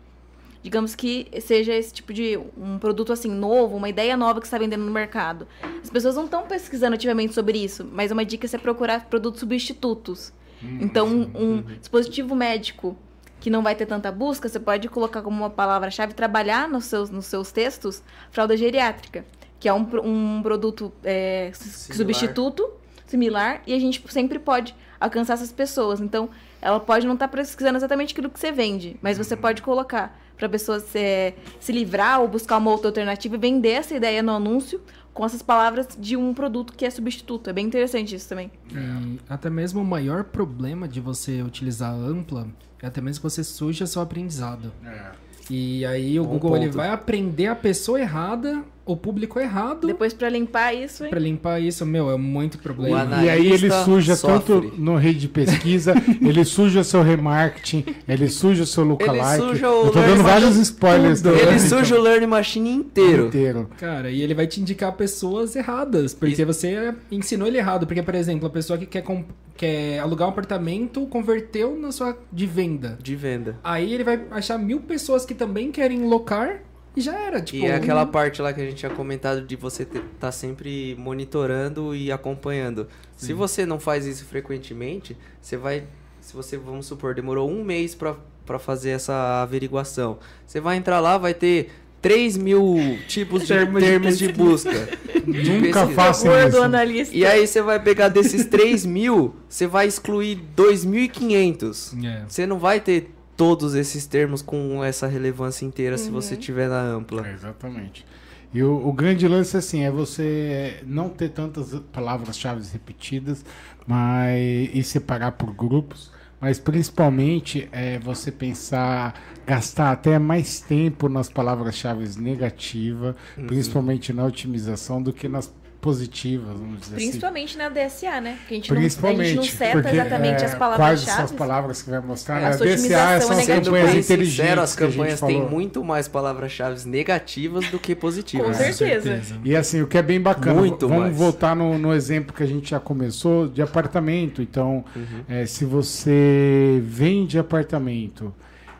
Digamos 0.63 0.95
que 0.95 1.27
seja 1.41 1.75
esse 1.75 1.93
tipo 1.93 2.13
de 2.13 2.39
um 2.57 2.79
produto 2.79 3.13
assim 3.13 3.31
novo, 3.31 3.77
uma 3.77 3.89
ideia 3.89 4.17
nova 4.17 4.41
que 4.41 4.47
você 4.47 4.55
está 4.55 4.59
vendendo 4.59 4.85
no 4.85 4.93
mercado. 4.93 5.47
As 5.83 5.89
pessoas 5.89 6.17
não 6.17 6.25
estão 6.25 6.47
pesquisando 6.47 6.95
ativamente 6.95 7.33
sobre 7.35 7.59
isso, 7.59 7.87
mas 7.91 8.11
uma 8.11 8.25
dica 8.25 8.47
é 8.47 8.49
você 8.49 8.59
procurar 8.59 9.07
produtos 9.07 9.41
substitutos. 9.41 10.33
Então, 10.63 11.07
um, 11.09 11.31
um 11.35 11.63
dispositivo 11.63 12.35
médico 12.35 12.97
que 13.41 13.51
não 13.51 13.63
vai 13.63 13.75
ter 13.75 13.87
tanta 13.87 14.13
busca, 14.13 14.49
você 14.49 14.61
pode 14.61 14.89
colocar 14.89 15.23
como 15.23 15.37
uma 15.37 15.51
palavra-chave, 15.51 16.13
trabalhar 16.13 16.69
nos 16.69 16.85
seus, 16.85 17.11
nos 17.11 17.27
seus 17.27 17.51
textos, 17.51 18.03
fralda 18.31 18.57
geriátrica, 18.57 19.25
que 19.59 19.69
é 19.69 19.73
um, 19.73 19.87
um 20.05 20.43
produto 20.43 20.93
é, 21.03 21.51
Similar. 21.55 21.97
substituto, 21.97 22.71
similar, 23.07 23.63
e 23.67 23.75
a 23.75 23.79
gente 23.79 24.03
sempre 24.09 24.39
pode 24.39 24.75
alcançar 25.01 25.35
essas 25.35 25.51
pessoas. 25.51 26.01
Então, 26.01 26.29
ela 26.61 26.79
pode 26.79 27.07
não 27.07 27.15
estar 27.15 27.29
pesquisando 27.29 27.79
exatamente 27.79 28.13
aquilo 28.13 28.29
que 28.29 28.39
você 28.39 28.53
vende, 28.53 28.97
mas 29.01 29.17
você 29.17 29.35
pode 29.35 29.63
colocar 29.63 30.17
para 30.37 30.47
a 30.47 30.51
pessoa 30.51 30.81
se, 30.81 31.35
se 31.59 31.73
livrar 31.73 32.21
ou 32.21 32.29
buscar 32.29 32.57
uma 32.59 32.71
outra 32.71 32.89
alternativa 32.89 33.37
e 33.37 33.39
vender 33.39 33.73
essa 33.73 33.95
ideia 33.95 34.23
no 34.23 34.33
anúncio 34.33 34.81
com 35.13 35.25
essas 35.25 35.43
palavras 35.43 35.89
de 35.99 36.17
um 36.17 36.33
produto 36.33 36.73
que 36.73 36.85
é 36.85 36.91
substituto. 36.91 37.51
É 37.51 37.53
bem 37.53 37.67
interessante 37.67 38.15
isso 38.15 38.29
também. 38.29 38.51
E 38.71 39.19
até 39.29 39.51
mesmo 39.51 39.81
o 39.81 39.85
maior 39.85 40.25
problema 40.25 40.87
de 40.89 41.01
você 41.01 41.43
utilizar 41.43 41.93
ampla 41.93 42.49
é 42.83 42.87
até 42.87 43.01
mesmo 43.01 43.21
que 43.21 43.31
você 43.31 43.45
suja 43.45 43.87
seu 43.87 44.01
aprendizado. 44.01 44.73
É. 44.85 45.11
E 45.51 45.85
aí 45.85 46.19
o 46.19 46.25
Bom 46.25 46.39
Google 46.39 46.57
ele 46.57 46.71
vai 46.71 46.91
aprender 46.91 47.49
a 47.49 47.57
pessoa 47.57 48.01
errada, 48.01 48.63
o 48.87 48.97
público 48.97 49.39
errado, 49.39 49.87
Depois, 49.87 50.13
para 50.13 50.29
limpar 50.29 50.75
isso, 50.75 51.05
hein? 51.05 51.11
pra 51.11 51.19
limpar 51.21 51.61
isso, 51.61 51.87
meu, 51.87 52.11
é 52.11 52.17
muito 52.17 52.59
problema. 52.59 53.23
E 53.23 53.29
aí 53.31 53.47
ele 53.53 53.71
suja 53.71 54.17
sofre. 54.17 54.39
tanto 54.61 54.75
no 54.79 54.97
rede 54.97 55.21
de 55.21 55.29
pesquisa, 55.29 55.95
ele 56.21 56.45
suja 56.45 56.83
seu 56.83 57.03
remarketing, 57.03 57.85
ele 58.09 58.29
suja 58.29 58.67
seu 58.67 58.83
lookalike. 58.85 59.37
suja 59.37 59.71
o 59.71 59.85
Eu 59.87 59.91
tô 59.93 60.01
dando 60.01 60.23
vários 60.23 60.57
spoilers 60.57 61.23
tudo. 61.23 61.35
do 61.35 61.41
Ele 61.41 61.59
suja 61.61 61.97
o 61.99 62.01
Learning 62.03 62.27
Machine 62.27 62.71
inteiro. 62.71 63.27
inteiro. 63.27 63.71
Cara, 63.79 64.11
e 64.11 64.23
ele 64.23 64.35
vai 64.35 64.47
te 64.47 64.61
indicar 64.61 64.93
pessoas 64.93 65.55
erradas, 65.55 66.13
porque 66.15 66.35
Isso. 66.43 66.47
você 66.47 66.95
ensinou 67.13 67.47
ele 67.47 67.59
errado. 67.59 67.87
Porque, 67.87 68.03
por 68.03 68.15
exemplo, 68.15 68.47
a 68.47 68.51
pessoa 68.51 68.79
que 68.79 68.87
quer, 68.87 69.03
comp- 69.03 69.29
quer 69.57 69.99
alugar 70.01 70.27
um 70.27 70.31
apartamento 70.33 71.07
converteu 71.07 71.77
na 71.79 71.93
sua 71.93 72.17
de 72.33 72.47
venda. 72.47 72.99
De 73.01 73.15
venda. 73.15 73.59
Aí 73.63 73.93
ele 73.93 74.03
vai 74.05 74.21
achar 74.31 74.59
mil 74.59 74.81
pessoas 74.81 75.25
que 75.25 75.35
também 75.35 75.71
querem 75.71 76.07
locar 76.09 76.63
e 76.97 77.01
já 77.01 77.19
era. 77.19 77.41
Tipo, 77.41 77.65
E 77.65 77.67
é 77.67 77.75
aquela 77.75 78.05
parte 78.07 78.43
lá 78.43 78.53
que 78.53 78.61
a 78.61 78.65
gente 78.65 78.77
tinha 78.77 78.91
comentado 78.91 79.43
de 79.43 79.57
você 79.57 79.85
estar 79.85 80.01
tá 80.19 80.33
sempre 80.33 80.95
monitorando 80.99 81.95
e 81.95 82.11
acompanhando. 82.11 82.89
Se 83.17 83.33
você 83.33 83.67
não 83.67 83.79
faz 83.79 84.07
isso 84.07 84.25
frequentemente, 84.25 85.17
você 85.41 85.57
vai. 85.57 85.85
Se 86.21 86.35
você, 86.35 86.57
vamos 86.57 86.87
supor, 86.87 87.15
demorou 87.15 87.51
um 87.51 87.65
mês 87.65 87.95
pra 87.95 88.17
pra 88.51 88.59
fazer 88.59 88.91
essa 88.91 89.43
averiguação. 89.43 90.19
Você 90.45 90.61
vai 90.61 90.77
entrar 90.77 90.99
lá, 90.99 91.17
vai 91.17 91.33
ter 91.33 91.71
3 92.03 92.37
mil 92.37 92.99
tipos 93.07 93.43
de 93.43 93.49
Termos 93.49 93.81
de 93.81 93.89
termos 93.89 94.19
de 94.19 94.33
busca. 94.33 94.89
de 95.25 95.51
Nunca 95.53 95.87
do 95.87 96.49
isso. 96.57 96.63
analista. 96.63 97.17
E 97.17 97.25
aí 97.25 97.47
você 97.47 97.63
vai 97.63 97.79
pegar 97.79 98.09
desses 98.09 98.47
3 98.47 98.85
mil, 98.87 99.37
você 99.49 99.69
vai 99.69 99.87
excluir 99.87 100.41
2.500. 100.57 102.05
É. 102.05 102.25
Você 102.27 102.45
não 102.45 102.59
vai 102.59 102.81
ter 102.81 103.11
todos 103.41 103.75
esses 103.75 104.05
termos 104.05 104.43
com 104.43 104.85
essa 104.85 105.07
relevância 105.07 105.65
inteira 105.65 105.97
se 105.97 106.11
você 106.11 106.37
tiver 106.37 106.69
na 106.69 106.83
ampla. 106.83 107.27
É, 107.27 107.33
exatamente. 107.33 108.05
E 108.53 108.63
o, 108.63 108.87
o 108.87 108.93
grande 108.93 109.27
lance 109.27 109.57
assim 109.57 109.83
é 109.83 109.91
você 109.91 110.83
não 110.85 111.09
ter 111.09 111.31
tantas 111.31 111.73
palavras-chave 111.91 112.63
repetidas, 112.71 113.43
mas 113.87 114.69
e 114.75 114.83
separar 114.83 115.33
por 115.33 115.55
grupos, 115.55 116.13
mas 116.39 116.59
principalmente 116.59 117.67
é 117.73 117.99
você 117.99 118.31
pensar 118.31 119.19
gastar 119.47 119.91
até 119.91 120.19
mais 120.19 120.61
tempo 120.61 121.09
nas 121.09 121.31
palavras-chave 121.31 122.21
negativas, 122.21 123.15
principalmente 123.47 124.13
na 124.13 124.27
otimização 124.27 125.03
do 125.03 125.15
que 125.15 125.31
nas 125.31 125.51
positivas, 125.81 126.49
vamos 126.57 126.81
dizer 126.81 126.97
assim. 126.97 127.07
Principalmente 127.07 127.57
na 127.57 127.69
DSA, 127.69 128.21
né? 128.21 128.39
Que 128.47 128.55
a 128.55 128.57
gente 128.57 128.71
não, 128.71 128.77
a 128.77 128.81
Principalmente. 128.81 129.29
gente 129.29 129.37
não 129.37 129.45
seta 129.45 129.73
porque, 129.81 129.97
exatamente 129.97 130.43
é, 130.43 130.47
as 130.47 130.55
Quais 130.55 130.59
palavras-chave. 130.59 131.17
são 131.17 131.25
as 131.25 131.33
palavras 131.33 131.83
que 131.83 131.91
vai 131.91 132.01
mostrar? 132.01 132.37
É, 132.37 132.41
né? 132.41 132.47
a 132.47 132.51
A 132.51 132.53
sua 132.53 132.67
DCA 132.67 132.75
otimização 132.75 133.21
são 133.21 133.33
é 133.33 133.37
negativa. 133.37 133.77
Campanhas 133.77 134.05
inteligentes 134.05 134.41
sincero, 134.43 134.61
as 134.61 134.77
campanhas 134.77 135.21
têm 135.21 135.43
muito 135.49 135.85
mais 135.85 136.09
palavras-chave 136.09 136.89
negativas 136.89 137.67
do 137.69 137.79
que 137.79 137.95
positivas. 137.95 138.47
Com 138.47 138.55
certeza. 138.55 139.39
E 139.45 139.57
assim, 139.57 139.81
o 139.81 139.87
que 139.87 139.97
é 139.97 140.03
bem 140.03 140.21
bacana, 140.21 140.61
Muito 140.61 140.87
vamos 140.87 141.05
mais. 141.05 141.17
voltar 141.17 141.57
no, 141.57 141.79
no 141.79 141.95
exemplo 141.95 142.35
que 142.35 142.43
a 142.43 142.47
gente 142.47 142.71
já 142.71 142.81
começou 142.81 143.49
de 143.49 143.63
apartamento. 143.63 144.43
Então, 144.43 144.85
é, 145.29 145.47
se 145.47 145.65
você 145.65 146.81
vende 146.85 147.39
apartamento, 147.39 148.35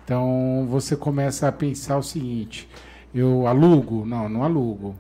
então 0.05 0.67
você 0.69 0.97
começa 0.97 1.49
a 1.49 1.53
pensar 1.53 1.97
o 1.97 2.03
seguinte: 2.03 2.69
eu 3.15 3.47
alugo? 3.47 4.05
Não, 4.05 4.29
não 4.29 4.43
alugo. 4.45 4.95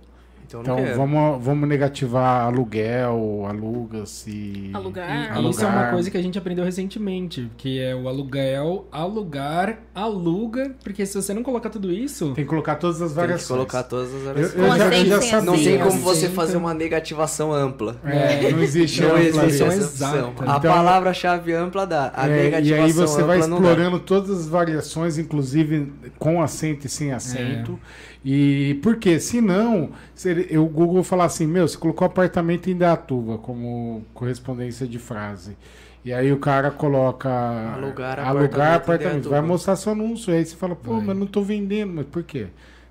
Então, 0.51 0.63
Então 0.63 0.97
vamos, 0.97 1.45
vamos 1.45 1.69
negativar 1.69 2.47
aluguel, 2.47 3.47
aluga-se. 3.49 4.71
Alugar. 4.75 5.09
E 5.41 5.49
isso 5.49 5.63
é 5.63 5.67
uma 5.67 5.75
Alugar. 5.77 5.93
coisa 5.93 6.11
que 6.11 6.17
a 6.17 6.23
gente 6.23 6.37
aprendeu 6.37 6.65
recentemente, 6.65 7.49
que 7.57 7.81
é 7.81 7.95
o 7.95 8.09
aluguel, 8.09 8.87
alugar, 8.91 9.79
aluga, 9.95 10.75
porque 10.83 11.07
se 11.07 11.15
você 11.15 11.33
não 11.33 11.45
colocar 11.45 11.71
tudo 11.71 11.93
isso, 11.93 12.33
Tem 12.35 12.45
que 12.45 12.51
colocar 12.51 12.75
todas 12.77 12.97
as 13.01 13.11
Tem 13.13 13.15
que 13.15 13.21
variações. 13.21 13.49
colocar 13.49 13.83
todas 13.85 14.09
as 14.13 14.15
Eu, 14.15 14.25
variações. 14.25 14.55
eu 14.55 14.67
já, 14.67 14.75
eu 14.75 14.81
já 15.07 15.21
senha, 15.21 15.31
sabia. 15.31 15.47
Não 15.47 15.55
tem 15.63 15.79
como 15.79 16.01
você 16.01 16.29
fazer 16.29 16.57
uma 16.57 16.75
negativação 16.75 17.53
ampla. 17.53 17.97
É, 18.05 18.51
não 18.51 18.61
existe 18.61 19.03
Não 19.03 19.11
ampla 19.15 19.45
existe 19.47 19.63
exatas. 19.63 20.03
A 20.03 20.57
Então- 20.57 20.61
palavra-chave 20.73 21.53
ampla 21.53 21.87
dá. 21.87 22.13
A 22.15 22.29
É, 22.29 22.33
e 22.33 22.43
negativação 22.45 22.85
aí 22.85 22.93
você 22.93 23.23
vai 23.23 23.37
ampla 23.39 23.49
não 23.49 23.61
dá. 23.63 23.69
explorando 23.71 23.99
todas 24.01 24.31
as 24.31 24.49
variações, 24.49 25.17
inclusive 25.17 25.93
com 26.19 26.43
acento 26.43 26.87
e 26.87 26.91
sem 26.91 27.13
acento. 27.13 27.79
E 28.25 28.79
por 28.83 28.97
quê? 28.97 29.19
Se 29.19 29.41
não, 29.41 29.91
se 30.15 30.29
ele- 30.31 30.59
o 30.59 30.67
Google 30.67 31.03
falar 31.03 31.25
assim, 31.25 31.47
meu, 31.47 31.67
você 31.67 31.77
colocou 31.77 32.07
apartamento 32.07 32.69
em 32.71 32.77
Datuba 32.77 33.39
como 33.39 34.05
correspondência 34.13 34.87
de 34.87 34.99
frase. 34.99 35.57
E 36.05 36.13
aí 36.13 36.33
o 36.33 36.39
cara 36.39 36.71
coloca 36.71 37.29
Alugar 37.29 38.19
alugar 38.21 38.29
apartamento 38.29 38.61
em 38.61 38.75
apartamento. 38.75 39.29
Vai 39.31 39.41
mostrar 39.43 39.77
seu 39.77 39.93
anúncio. 39.93 40.33
Aí 40.33 40.45
você 40.45 40.57
fala, 40.57 40.75
pô, 40.77 40.97
Vai. 40.97 41.07
mas 41.07 41.17
não 41.17 41.27
tô 41.27 41.43
vendendo. 41.43 41.93
Mas 41.95 42.07
por 42.07 42.23
quê? 42.23 42.49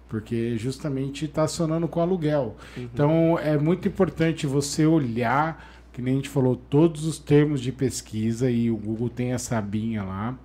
Porque 0.07 0.57
justamente 0.57 1.25
está 1.25 1.43
acionando 1.43 1.87
com 1.87 1.99
aluguel. 2.01 2.55
Uhum. 2.75 2.83
Então 2.91 3.39
é 3.39 3.57
muito 3.57 3.87
importante 3.87 4.47
você 4.47 4.85
olhar, 4.85 5.63
que 5.93 6.01
nem 6.01 6.13
a 6.13 6.17
gente 6.17 6.29
falou, 6.29 6.55
todos 6.55 7.05
os 7.05 7.19
termos 7.19 7.61
de 7.61 7.71
pesquisa 7.71 8.49
e 8.49 8.69
o 8.71 8.77
Google 8.77 9.09
tem 9.09 9.33
essa 9.33 9.57
abinha 9.57 10.03
lá 10.03 10.35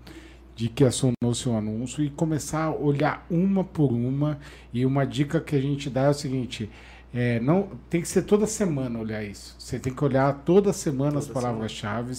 de 0.54 0.68
que 0.68 0.84
acionou 0.84 1.34
seu 1.34 1.56
anúncio 1.56 2.04
e 2.04 2.10
começar 2.10 2.64
a 2.64 2.74
olhar 2.74 3.26
uma 3.30 3.64
por 3.64 3.92
uma. 3.92 4.38
E 4.72 4.86
uma 4.86 5.04
dica 5.04 5.40
que 5.40 5.56
a 5.56 5.60
gente 5.60 5.90
dá 5.90 6.02
é 6.02 6.08
o 6.10 6.14
seguinte: 6.14 6.70
É, 7.12 7.40
não, 7.40 7.70
tem 7.88 8.00
que 8.00 8.08
ser 8.08 8.22
toda 8.22 8.46
semana 8.46 8.98
olhar 8.98 9.24
isso. 9.24 9.56
Você 9.58 9.78
tem 9.78 9.92
que 9.92 10.04
olhar 10.04 10.32
toda 10.44 10.72
semana 10.72 11.18
as 11.18 11.26
Toda 11.26 11.40
palavras-chave 11.40 12.14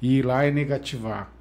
e 0.00 0.18
ir 0.18 0.26
lá 0.26 0.46
e 0.46 0.50
negativar. 0.50 1.32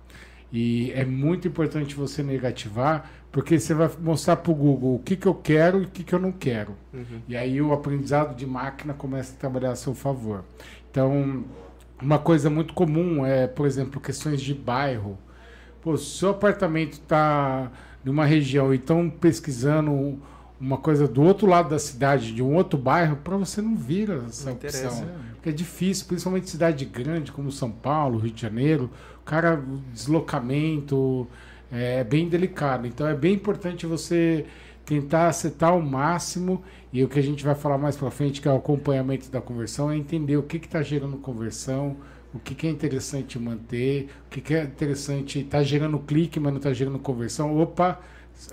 E 0.51 0.91
é 0.93 1.03
muito 1.03 1.47
importante 1.47 1.93
você 1.93 2.23
negativar, 2.23 3.09
porque 3.31 3.59
você 3.59 3.73
vai 3.73 3.89
mostrar 3.99 4.37
para 4.37 4.51
o 4.51 4.55
Google 4.55 4.95
o 4.95 4.99
que, 4.99 5.15
que 5.17 5.27
eu 5.27 5.35
quero 5.35 5.81
e 5.81 5.85
o 5.85 5.89
que, 5.89 6.03
que 6.03 6.13
eu 6.13 6.19
não 6.19 6.31
quero. 6.31 6.73
Uhum. 6.93 7.21
E 7.27 7.35
aí 7.35 7.61
o 7.61 7.73
aprendizado 7.73 8.35
de 8.35 8.45
máquina 8.45 8.93
começa 8.93 9.33
a 9.33 9.37
trabalhar 9.37 9.71
a 9.71 9.75
seu 9.75 9.93
favor. 9.93 10.45
Então, 10.89 11.43
uma 12.01 12.17
coisa 12.17 12.49
muito 12.49 12.73
comum 12.73 13.25
é, 13.25 13.45
por 13.45 13.67
exemplo, 13.67 13.99
questões 13.99 14.41
de 14.41 14.53
bairro. 14.53 15.17
Pô, 15.87 15.95
se 15.95 16.03
o 16.03 16.17
seu 16.17 16.29
apartamento 16.31 16.95
está 16.95 17.71
numa 18.03 18.25
região 18.25 18.73
e 18.73 18.75
estão 18.75 19.09
pesquisando 19.09 20.19
uma 20.59 20.75
coisa 20.75 21.07
do 21.07 21.21
outro 21.21 21.47
lado 21.47 21.69
da 21.69 21.79
cidade, 21.79 22.33
de 22.33 22.43
um 22.43 22.55
outro 22.55 22.77
bairro, 22.77 23.15
para 23.15 23.37
você 23.37 23.61
não 23.61 23.73
vira 23.73 24.25
essa 24.27 24.49
Não 24.49 24.57
opção. 24.57 25.05
Porque 25.35 25.47
é 25.47 25.51
difícil, 25.53 26.05
principalmente 26.07 26.49
cidade 26.49 26.83
grande 26.83 27.31
como 27.31 27.49
São 27.53 27.71
Paulo, 27.71 28.19
Rio 28.19 28.33
de 28.33 28.41
Janeiro, 28.41 28.89
o 29.21 29.23
cara, 29.23 29.57
o 29.57 29.77
deslocamento 29.93 31.25
é 31.71 32.03
bem 32.03 32.27
delicado. 32.27 32.85
Então 32.85 33.07
é 33.07 33.15
bem 33.15 33.35
importante 33.35 33.85
você 33.85 34.45
tentar 34.83 35.29
acertar 35.29 35.69
ao 35.69 35.81
máximo 35.81 36.61
e 36.91 37.01
o 37.01 37.07
que 37.07 37.17
a 37.17 37.23
gente 37.23 37.45
vai 37.45 37.55
falar 37.55 37.77
mais 37.77 37.95
para 37.95 38.11
frente, 38.11 38.41
que 38.41 38.47
é 38.49 38.51
o 38.51 38.57
acompanhamento 38.57 39.31
da 39.31 39.39
conversão, 39.39 39.89
é 39.89 39.95
entender 39.95 40.35
o 40.35 40.43
que 40.43 40.57
está 40.57 40.81
gerando 40.81 41.15
conversão, 41.15 41.95
o 42.33 42.39
que, 42.39 42.53
que 42.53 42.67
é 42.67 42.69
interessante 42.69 43.39
manter, 43.39 44.09
o 44.27 44.29
que, 44.29 44.41
que 44.41 44.53
é 44.53 44.63
interessante, 44.63 45.39
está 45.39 45.63
gerando 45.63 45.97
clique, 45.99 46.39
mas 46.39 46.51
não 46.51 46.57
está 46.57 46.73
gerando 46.73 46.99
conversão. 46.99 47.57
Opa, 47.57 47.99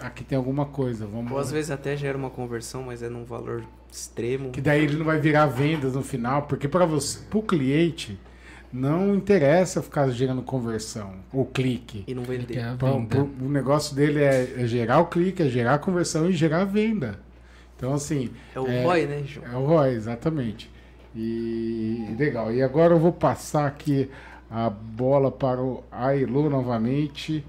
aqui 0.01 0.25
tem 0.25 0.37
alguma 0.39 0.65
coisa, 0.67 1.07
vamos 1.07 1.31
Ou 1.33 1.39
às 1.39 1.51
vezes 1.51 1.71
até 1.71 1.97
gera 1.97 2.17
uma 2.17 2.31
conversão, 2.31 2.83
mas 2.85 3.03
é 3.03 3.09
num 3.09 3.25
valor 3.25 3.65
extremo. 3.93 4.51
que 4.51 4.61
daí 4.61 4.83
ele 4.85 4.97
não 4.97 5.05
vai 5.05 5.19
virar 5.21 5.47
vendas 5.47 5.95
no 5.95 6.03
final, 6.03 6.43
porque 6.43 6.69
para 6.69 6.87
você, 6.87 7.19
para 7.29 7.39
o 7.39 7.43
cliente, 7.43 8.19
não 8.73 9.15
interessa 9.15 9.81
ficar 9.83 10.09
gerando 10.11 10.43
conversão 10.43 11.15
ou 11.33 11.45
clique. 11.45 12.03
E 12.09 12.15
não 12.15 12.23
Ele 12.25 12.39
vender. 12.39 12.55
quer 12.55 12.65
a 12.65 12.77
Pra- 12.77 12.91
venda. 12.93 13.07
pro- 13.17 13.31
o 13.47 13.49
negócio 13.49 13.95
dele 13.95 14.21
é, 14.23 14.55
é 14.63 14.67
gerar 14.67 14.99
o 15.01 15.07
clique, 15.07 15.43
é 15.43 15.49
gerar 15.49 15.75
a 15.75 15.79
conversão 15.79 16.29
e 16.29 16.33
gerar 16.33 16.63
a 16.63 16.65
venda. 16.65 17.21
Então, 17.77 17.93
assim, 17.93 18.31
É 18.55 18.59
o 18.61 18.67
É. 18.67 18.83
ROI, 18.83 19.07
né, 19.07 19.23
João? 19.27 19.47
é 19.47 19.57
o 19.57 19.65
ROI, 19.67 19.91
exatamente. 19.95 20.71
E 21.15 22.15
legal. 22.19 22.53
E 22.53 22.63
agora 22.63 22.95
eu 22.95 22.99
vou 22.99 23.13
passar 23.13 23.67
aqui 23.67 24.11
a 24.51 24.69
bola 24.69 25.31
para 25.31 25.63
o 25.63 25.83
Ailô 25.91 26.51
novamente. 26.51 27.45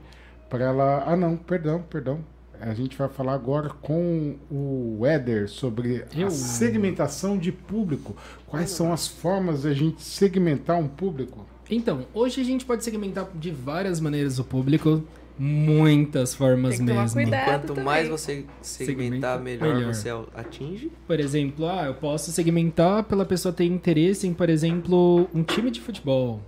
Para 0.50 0.66
ela. 0.66 1.04
Ah, 1.06 1.16
não, 1.16 1.36
perdão, 1.36 1.82
perdão. 1.90 2.20
A 2.62 2.74
gente 2.74 2.98
vai 2.98 3.10
falar 3.10 3.34
agora 3.34 3.70
com 3.70 4.36
o 4.50 5.06
Éder 5.06 5.50
sobre 5.50 6.06
Eu? 6.16 6.28
a 6.28 6.32
segmentação 6.32 7.38
de 7.38 7.52
público. 7.52 8.16
Quais 8.48 8.70
são 8.70 8.94
as 8.94 9.08
formas 9.08 9.64
de 9.64 9.68
a 9.68 9.74
gente 9.74 10.02
segmentar 10.02 10.78
um 10.78 10.88
público? 10.88 11.46
Então, 11.70 12.06
hoje 12.14 12.40
a 12.40 12.44
gente 12.44 12.64
pode 12.64 12.84
segmentar 12.84 13.28
de 13.36 13.52
várias 13.52 14.00
maneiras 14.00 14.40
o 14.40 14.44
público, 14.44 15.04
muitas 15.38 16.34
formas 16.34 16.78
Tem 16.78 16.86
que 16.86 16.92
tomar 16.92 17.02
mesmo. 17.04 17.22
cuidado. 17.22 17.46
Quanto 17.46 17.68
também. 17.68 17.84
mais 17.84 18.08
você 18.10 18.46
segmentar, 18.62 19.38
Segmenta 19.38 19.38
melhor, 19.40 19.76
melhor. 19.76 19.94
você 19.94 20.10
atinge. 20.34 20.92
Por 21.08 21.20
exemplo, 21.20 21.66
ah, 21.68 21.86
eu 21.86 21.94
posso 21.96 22.32
segmentar 22.32 23.04
pela 23.04 23.26
pessoa 23.26 23.54
ter 23.54 23.66
interesse 23.66 24.28
em, 24.28 24.34
por 24.34 24.50
exemplo, 24.50 25.30
um 25.34 25.44
time 25.44 25.70
de 25.72 25.82
futebol. 25.82 26.42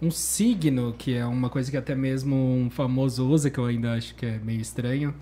Um 0.00 0.10
signo, 0.10 0.94
que 0.98 1.14
é 1.14 1.24
uma 1.24 1.48
coisa 1.48 1.70
que 1.70 1.76
até 1.76 1.94
mesmo 1.94 2.34
um 2.34 2.68
famoso 2.70 3.28
usa, 3.28 3.50
que 3.50 3.58
eu 3.58 3.66
ainda 3.66 3.92
acho 3.92 4.14
que 4.16 4.26
é 4.26 4.38
meio 4.38 4.60
estranho. 4.60 5.14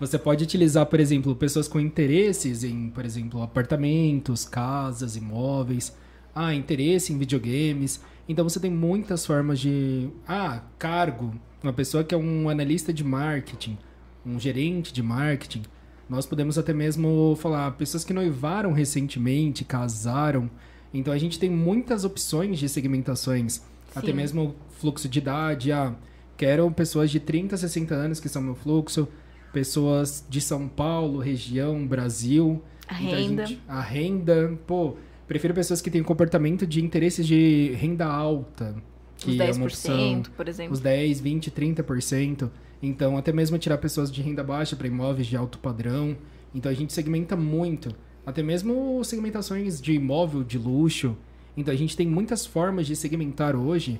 Você 0.00 0.18
pode 0.18 0.42
utilizar, 0.42 0.86
por 0.86 0.98
exemplo, 0.98 1.34
pessoas 1.36 1.68
com 1.68 1.78
interesses 1.78 2.64
em, 2.64 2.88
por 2.90 3.04
exemplo, 3.04 3.42
apartamentos, 3.42 4.44
casas, 4.44 5.14
imóveis. 5.16 5.94
Ah, 6.34 6.54
interesse 6.54 7.12
em 7.12 7.18
videogames. 7.18 8.00
Então 8.28 8.48
você 8.48 8.58
tem 8.58 8.70
muitas 8.70 9.24
formas 9.26 9.60
de. 9.60 10.08
Ah, 10.26 10.62
cargo. 10.78 11.32
Uma 11.64 11.72
pessoa 11.72 12.04
que 12.04 12.14
é 12.14 12.18
um 12.18 12.50
analista 12.50 12.92
de 12.92 13.02
marketing, 13.02 13.78
um 14.24 14.38
gerente 14.38 14.92
de 14.92 15.02
marketing. 15.02 15.62
Nós 16.10 16.26
podemos 16.26 16.58
até 16.58 16.74
mesmo 16.74 17.34
falar 17.40 17.70
pessoas 17.70 18.04
que 18.04 18.12
noivaram 18.12 18.70
recentemente, 18.74 19.64
casaram. 19.64 20.50
Então 20.92 21.10
a 21.10 21.16
gente 21.16 21.38
tem 21.38 21.48
muitas 21.48 22.04
opções 22.04 22.58
de 22.58 22.68
segmentações. 22.68 23.62
Até 23.96 24.08
Sim. 24.08 24.12
mesmo 24.12 24.54
fluxo 24.78 25.08
de 25.08 25.18
idade. 25.20 25.72
Ah, 25.72 25.94
quero 26.36 26.70
pessoas 26.70 27.10
de 27.10 27.18
30 27.18 27.54
a 27.54 27.58
60 27.58 27.94
anos 27.94 28.20
que 28.20 28.28
são 28.28 28.42
meu 28.42 28.54
fluxo. 28.54 29.08
Pessoas 29.50 30.22
de 30.28 30.42
São 30.42 30.68
Paulo, 30.68 31.18
região, 31.18 31.86
Brasil. 31.86 32.62
A 32.86 33.02
Então, 33.02 33.14
renda. 33.18 33.46
gente- 33.46 33.62
a 33.66 33.80
renda, 33.80 34.58
pô, 34.66 34.96
prefiro 35.26 35.54
pessoas 35.54 35.80
que 35.80 35.90
têm 35.90 36.02
comportamento 36.02 36.66
de 36.66 36.84
interesses 36.84 37.26
de 37.26 37.72
renda 37.78 38.04
alta. 38.04 38.76
Que 39.24 39.30
Os 39.30 39.40
é 39.40 39.52
uma 39.52 39.64
opção. 39.64 39.96
10%, 39.96 40.30
por 40.36 40.48
exemplo. 40.48 40.72
Os 40.74 40.80
10, 40.80 41.20
20, 41.20 41.50
30%. 41.50 42.50
Então, 42.82 43.16
até 43.16 43.32
mesmo 43.32 43.58
tirar 43.58 43.78
pessoas 43.78 44.12
de 44.12 44.20
renda 44.20 44.44
baixa 44.44 44.76
para 44.76 44.86
imóveis 44.86 45.26
de 45.26 45.36
alto 45.36 45.58
padrão. 45.58 46.16
Então, 46.54 46.70
a 46.70 46.74
gente 46.74 46.92
segmenta 46.92 47.34
muito. 47.34 47.94
Até 48.26 48.42
mesmo 48.42 49.02
segmentações 49.02 49.80
de 49.80 49.92
imóvel 49.92 50.44
de 50.44 50.58
luxo. 50.58 51.16
Então, 51.56 51.72
a 51.72 51.76
gente 51.76 51.96
tem 51.96 52.06
muitas 52.06 52.44
formas 52.44 52.86
de 52.86 52.94
segmentar 52.94 53.56
hoje 53.56 53.98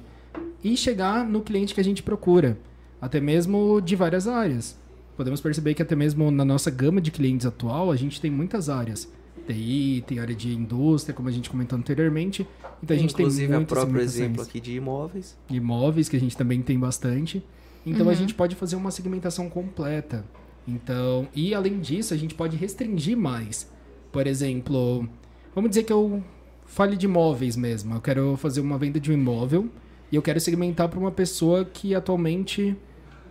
e 0.63 0.77
chegar 0.77 1.25
no 1.25 1.41
cliente 1.41 1.75
que 1.75 1.81
a 1.81 1.85
gente 1.85 2.03
procura. 2.03 2.59
Até 3.01 3.21
mesmo 3.21 3.81
de 3.81 3.97
várias 3.97 4.29
áreas. 4.29 4.79
Podemos 5.17 5.41
perceber 5.41 5.75
que 5.75 5.83
até 5.83 5.95
mesmo 5.95 6.31
na 6.31 6.45
nossa 6.45 6.71
gama 6.71 7.01
de 7.01 7.11
clientes 7.11 7.47
atual, 7.47 7.91
a 7.91 7.97
gente 7.97 8.21
tem 8.21 8.31
muitas 8.31 8.69
áreas. 8.69 9.11
TI, 9.47 10.05
tem 10.07 10.19
área 10.19 10.35
de 10.35 10.53
indústria, 10.55 11.15
como 11.15 11.29
a 11.29 11.33
gente 11.33 11.49
comentou 11.51 11.79
anteriormente. 11.79 12.47
Então, 12.83 12.97
a 12.97 12.99
gente 13.01 13.13
Inclusive, 13.15 13.47
tem 13.47 13.55
a 13.55 13.59
muitas 13.59 13.79
próprio 13.79 14.01
exemplo 14.01 14.43
aqui 14.43 14.61
de 14.61 14.73
imóveis. 14.77 15.37
imóveis, 15.51 16.09
que 16.09 16.17
a 16.17 16.21
gente 16.21 16.37
também 16.37 16.61
tem 16.63 16.79
bastante. 16.79 17.43
Então 17.87 18.07
a 18.07 18.11
Uhum. 18.11 18.17
gente 18.17 18.35
pode 18.35 18.55
fazer 18.57 18.77
uma 18.77 18.91
segmentação 18.91 19.49
completa. 19.51 20.25
Então, 20.67 21.29
e 21.35 21.55
além 21.55 21.81
disso, 21.81 22.15
a 22.15 22.17
gente 22.17 22.35
pode 22.35 22.57
restringir 22.57 23.17
mais. 23.17 23.71
Por 24.11 24.27
exemplo, 24.27 25.07
vamos 25.55 25.71
dizer 25.71 25.83
que 25.83 25.93
eu 25.93 26.23
fale 26.65 26.97
de 26.97 27.05
imóveis 27.07 27.57
mesmo. 27.57 27.95
Eu 27.95 28.01
quero 28.01 28.37
fazer 28.39 28.61
uma 28.63 28.79
venda 28.79 28.99
de 28.99 29.11
um 29.11 29.15
imóvel 29.15 29.69
e 30.11 30.17
eu 30.17 30.23
quero 30.23 30.41
segmentar 30.41 30.89
para 30.89 30.99
uma 30.99 31.11
pessoa 31.11 31.65
que 31.65 31.95
atualmente 31.95 32.75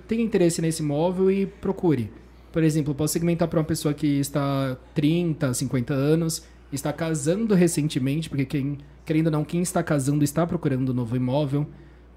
tem 0.07 0.22
interesse 0.22 0.61
nesse 0.61 0.84
imóvel 0.84 1.32
e 1.32 1.47
procure. 1.47 2.11
Por 2.53 2.63
exemplo, 2.63 2.91
eu 2.91 2.95
posso 2.95 3.11
segmentar 3.13 3.49
para 3.49 3.59
uma 3.59 3.65
pessoa 3.65 3.93
que 3.93 4.07
está 4.19 4.77
30, 4.93 5.53
50 5.53 5.93
anos, 5.93 6.43
está 6.71 6.93
casando 6.93 7.53
recentemente, 7.55 8.29
porque 8.29 8.45
quem, 8.45 8.77
querendo 9.05 9.25
ou 9.25 9.31
não, 9.33 9.43
quem 9.43 9.61
está 9.61 9.83
casando 9.83 10.23
está 10.23 10.47
procurando 10.47 10.91
um 10.91 10.93
novo 10.95 11.15
imóvel. 11.17 11.67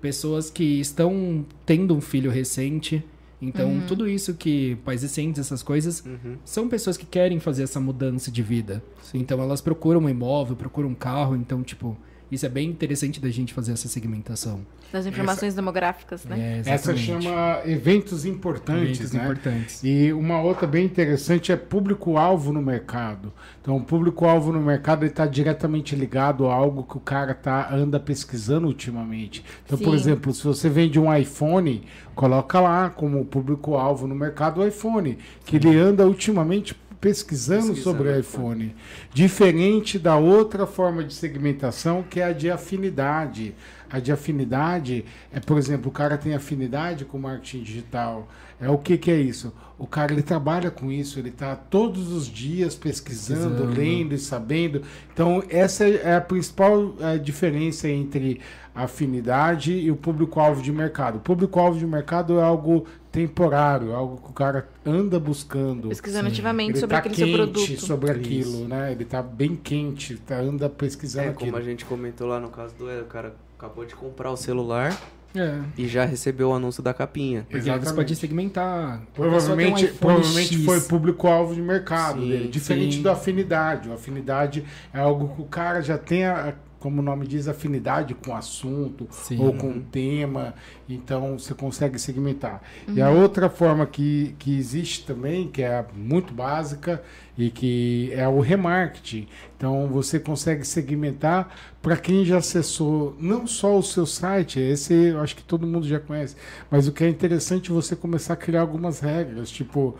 Pessoas 0.00 0.48
que 0.50 0.78
estão 0.78 1.44
tendo 1.64 1.96
um 1.96 2.00
filho 2.00 2.30
recente. 2.30 3.02
Então, 3.40 3.82
tudo 3.88 4.08
isso 4.08 4.34
que 4.34 4.76
pais 4.84 5.02
recentes, 5.02 5.40
essas 5.40 5.62
coisas, 5.62 6.04
Uhum. 6.04 6.36
são 6.44 6.68
pessoas 6.68 6.96
que 6.96 7.04
querem 7.04 7.38
fazer 7.40 7.64
essa 7.64 7.80
mudança 7.80 8.30
de 8.30 8.42
vida. 8.42 8.82
Então 9.12 9.40
elas 9.40 9.60
procuram 9.60 10.00
um 10.02 10.08
imóvel, 10.08 10.54
procuram 10.56 10.90
um 10.90 10.94
carro, 10.94 11.34
então 11.36 11.62
tipo, 11.62 11.96
isso 12.30 12.44
é 12.44 12.48
bem 12.48 12.68
interessante 12.68 13.20
da 13.20 13.30
gente 13.30 13.54
fazer 13.54 13.72
essa 13.72 13.88
segmentação. 13.88 14.60
Das 14.92 15.06
informações 15.06 15.54
demográficas, 15.54 16.24
né? 16.24 16.62
É, 16.64 16.70
Essa 16.70 16.96
chama 16.96 17.60
eventos 17.64 18.24
importantes, 18.24 18.98
Eventos 18.98 19.12
né? 19.12 19.22
importantes. 19.22 19.80
E 19.84 20.12
uma 20.12 20.40
outra 20.40 20.66
bem 20.66 20.84
interessante 20.84 21.52
é 21.52 21.56
público-alvo 21.56 22.52
no 22.52 22.62
mercado. 22.62 23.32
Então, 23.60 23.76
o 23.76 23.82
público-alvo 23.82 24.52
no 24.52 24.60
mercado 24.60 25.04
está 25.04 25.26
diretamente 25.26 25.94
ligado 25.94 26.46
a 26.46 26.54
algo 26.54 26.84
que 26.84 26.96
o 26.96 27.00
cara 27.00 27.34
tá, 27.34 27.68
anda 27.72 27.98
pesquisando 27.98 28.66
ultimamente. 28.66 29.44
Então, 29.64 29.76
por 29.78 29.90
Sim. 29.90 29.96
exemplo, 29.96 30.32
se 30.32 30.42
você 30.42 30.68
vende 30.68 30.98
um 30.98 31.14
iPhone, 31.14 31.84
coloca 32.14 32.60
lá 32.60 32.90
como 32.90 33.24
público-alvo 33.24 34.06
no 34.06 34.14
mercado 34.14 34.60
o 34.60 34.66
iPhone, 34.66 35.18
que 35.44 35.56
ele 35.56 35.76
anda 35.76 36.06
ultimamente 36.06 36.74
pesquisando, 37.00 37.68
Pesquisando 37.68 37.82
sobre 37.82 38.08
o 38.08 38.18
iPhone. 38.18 38.74
Diferente 39.12 39.98
da 39.98 40.16
outra 40.16 40.66
forma 40.66 41.04
de 41.04 41.14
segmentação, 41.14 42.02
que 42.02 42.20
é 42.20 42.24
a 42.24 42.32
de 42.32 42.50
afinidade. 42.50 43.54
A 43.90 43.98
de 44.00 44.10
afinidade 44.12 45.04
é, 45.32 45.38
por 45.40 45.56
exemplo, 45.58 45.88
o 45.88 45.92
cara 45.92 46.16
tem 46.18 46.34
afinidade 46.34 47.04
com 47.04 47.18
marketing 47.18 47.62
digital. 47.62 48.28
É 48.60 48.68
o 48.70 48.78
que, 48.78 48.96
que 48.96 49.10
é 49.10 49.16
isso? 49.20 49.52
O 49.78 49.86
cara 49.86 50.12
ele 50.12 50.22
trabalha 50.22 50.70
com 50.70 50.90
isso, 50.90 51.18
ele 51.18 51.28
está 51.28 51.54
todos 51.54 52.10
os 52.10 52.26
dias 52.26 52.74
pesquisando, 52.74 53.50
Pesquisando. 53.50 53.78
lendo 53.78 54.14
e 54.14 54.18
sabendo. 54.18 54.82
Então, 55.12 55.42
essa 55.50 55.86
é 55.86 56.16
a 56.16 56.20
principal 56.20 56.94
eh, 56.98 57.18
diferença 57.18 57.86
entre 57.88 58.40
a 58.74 58.84
afinidade 58.84 59.72
e 59.72 59.90
o 59.90 59.96
público-alvo 59.96 60.62
de 60.62 60.72
mercado. 60.72 61.16
O 61.16 61.20
público-alvo 61.20 61.78
de 61.78 61.86
mercado 61.86 62.38
é 62.38 62.42
algo 62.42 62.86
temporário, 63.12 63.94
algo 63.94 64.16
que 64.18 64.30
o 64.30 64.32
cara 64.32 64.68
anda 64.84 65.18
buscando. 65.20 65.88
Pesquisando 65.88 66.26
Sim. 66.28 66.32
ativamente 66.32 66.72
Ele 66.72 66.80
sobre 66.80 66.94
tá 66.94 66.98
aquele 67.00 67.14
quente 67.14 67.28
seu 67.28 67.36
produto. 67.36 67.80
sobre 67.80 68.10
Isso. 68.12 68.20
aquilo, 68.20 68.68
né? 68.68 68.92
Ele 68.92 69.04
tá 69.04 69.22
bem 69.22 69.56
quente, 69.56 70.16
tá, 70.18 70.38
anda 70.38 70.68
pesquisando 70.68 71.26
É, 71.26 71.30
aquilo. 71.30 71.50
como 71.52 71.62
a 71.62 71.64
gente 71.64 71.84
comentou 71.84 72.26
lá 72.26 72.38
no 72.40 72.48
caso 72.48 72.74
do 72.76 72.90
Ed, 72.90 73.02
o 73.02 73.06
cara 73.06 73.34
acabou 73.58 73.84
de 73.84 73.94
comprar 73.94 74.30
o 74.30 74.36
celular, 74.36 74.96
É. 75.34 75.58
e 75.76 75.86
já 75.88 76.04
recebeu 76.04 76.50
o 76.50 76.52
anúncio 76.54 76.82
da 76.82 76.92
capinha. 76.94 77.42
Porque 77.42 77.56
aí 77.56 77.62
você 77.62 77.68
Exatamente. 77.70 77.94
pode 77.96 78.16
segmentar. 78.16 79.02
Provavelmente, 79.14 79.84
um 79.86 79.96
provavelmente 79.96 80.54
X. 80.54 80.64
foi 80.64 80.80
público-alvo 80.82 81.54
de 81.54 81.60
mercado 81.62 82.20
Sim, 82.20 82.28
dele. 82.28 82.48
Diferente 82.48 82.96
sim. 82.96 83.02
do 83.02 83.10
afinidade. 83.10 83.88
O 83.88 83.92
afinidade 83.94 84.64
é 84.92 84.98
algo 85.00 85.34
que 85.34 85.42
o 85.42 85.46
cara 85.46 85.80
já 85.82 85.98
tem, 85.98 86.24
a- 86.24 86.54
como 86.86 87.00
o 87.00 87.04
nome 87.04 87.26
diz, 87.26 87.48
afinidade 87.48 88.14
com 88.14 88.30
o 88.30 88.34
assunto 88.34 89.08
Sim. 89.10 89.42
ou 89.42 89.52
com 89.54 89.70
o 89.70 89.80
tema. 89.80 90.54
Então 90.88 91.36
você 91.36 91.52
consegue 91.52 91.98
segmentar. 91.98 92.62
E 92.86 93.02
a 93.02 93.10
outra 93.10 93.50
forma 93.50 93.84
que, 93.84 94.36
que 94.38 94.56
existe 94.56 95.04
também, 95.04 95.48
que 95.48 95.62
é 95.62 95.84
muito 95.96 96.32
básica, 96.32 97.02
e 97.36 97.50
que 97.50 98.12
é 98.12 98.28
o 98.28 98.38
remarketing. 98.38 99.26
Então 99.56 99.88
você 99.88 100.20
consegue 100.20 100.64
segmentar 100.64 101.52
para 101.82 101.96
quem 101.96 102.24
já 102.24 102.36
acessou 102.36 103.16
não 103.18 103.48
só 103.48 103.76
o 103.76 103.82
seu 103.82 104.06
site, 104.06 104.60
esse 104.60 104.94
eu 104.94 105.20
acho 105.20 105.34
que 105.34 105.42
todo 105.42 105.66
mundo 105.66 105.88
já 105.88 105.98
conhece, 105.98 106.36
mas 106.70 106.86
o 106.86 106.92
que 106.92 107.02
é 107.02 107.08
interessante 107.08 107.68
é 107.72 107.74
você 107.74 107.96
começar 107.96 108.34
a 108.34 108.36
criar 108.36 108.60
algumas 108.60 109.00
regras, 109.00 109.50
tipo 109.50 109.96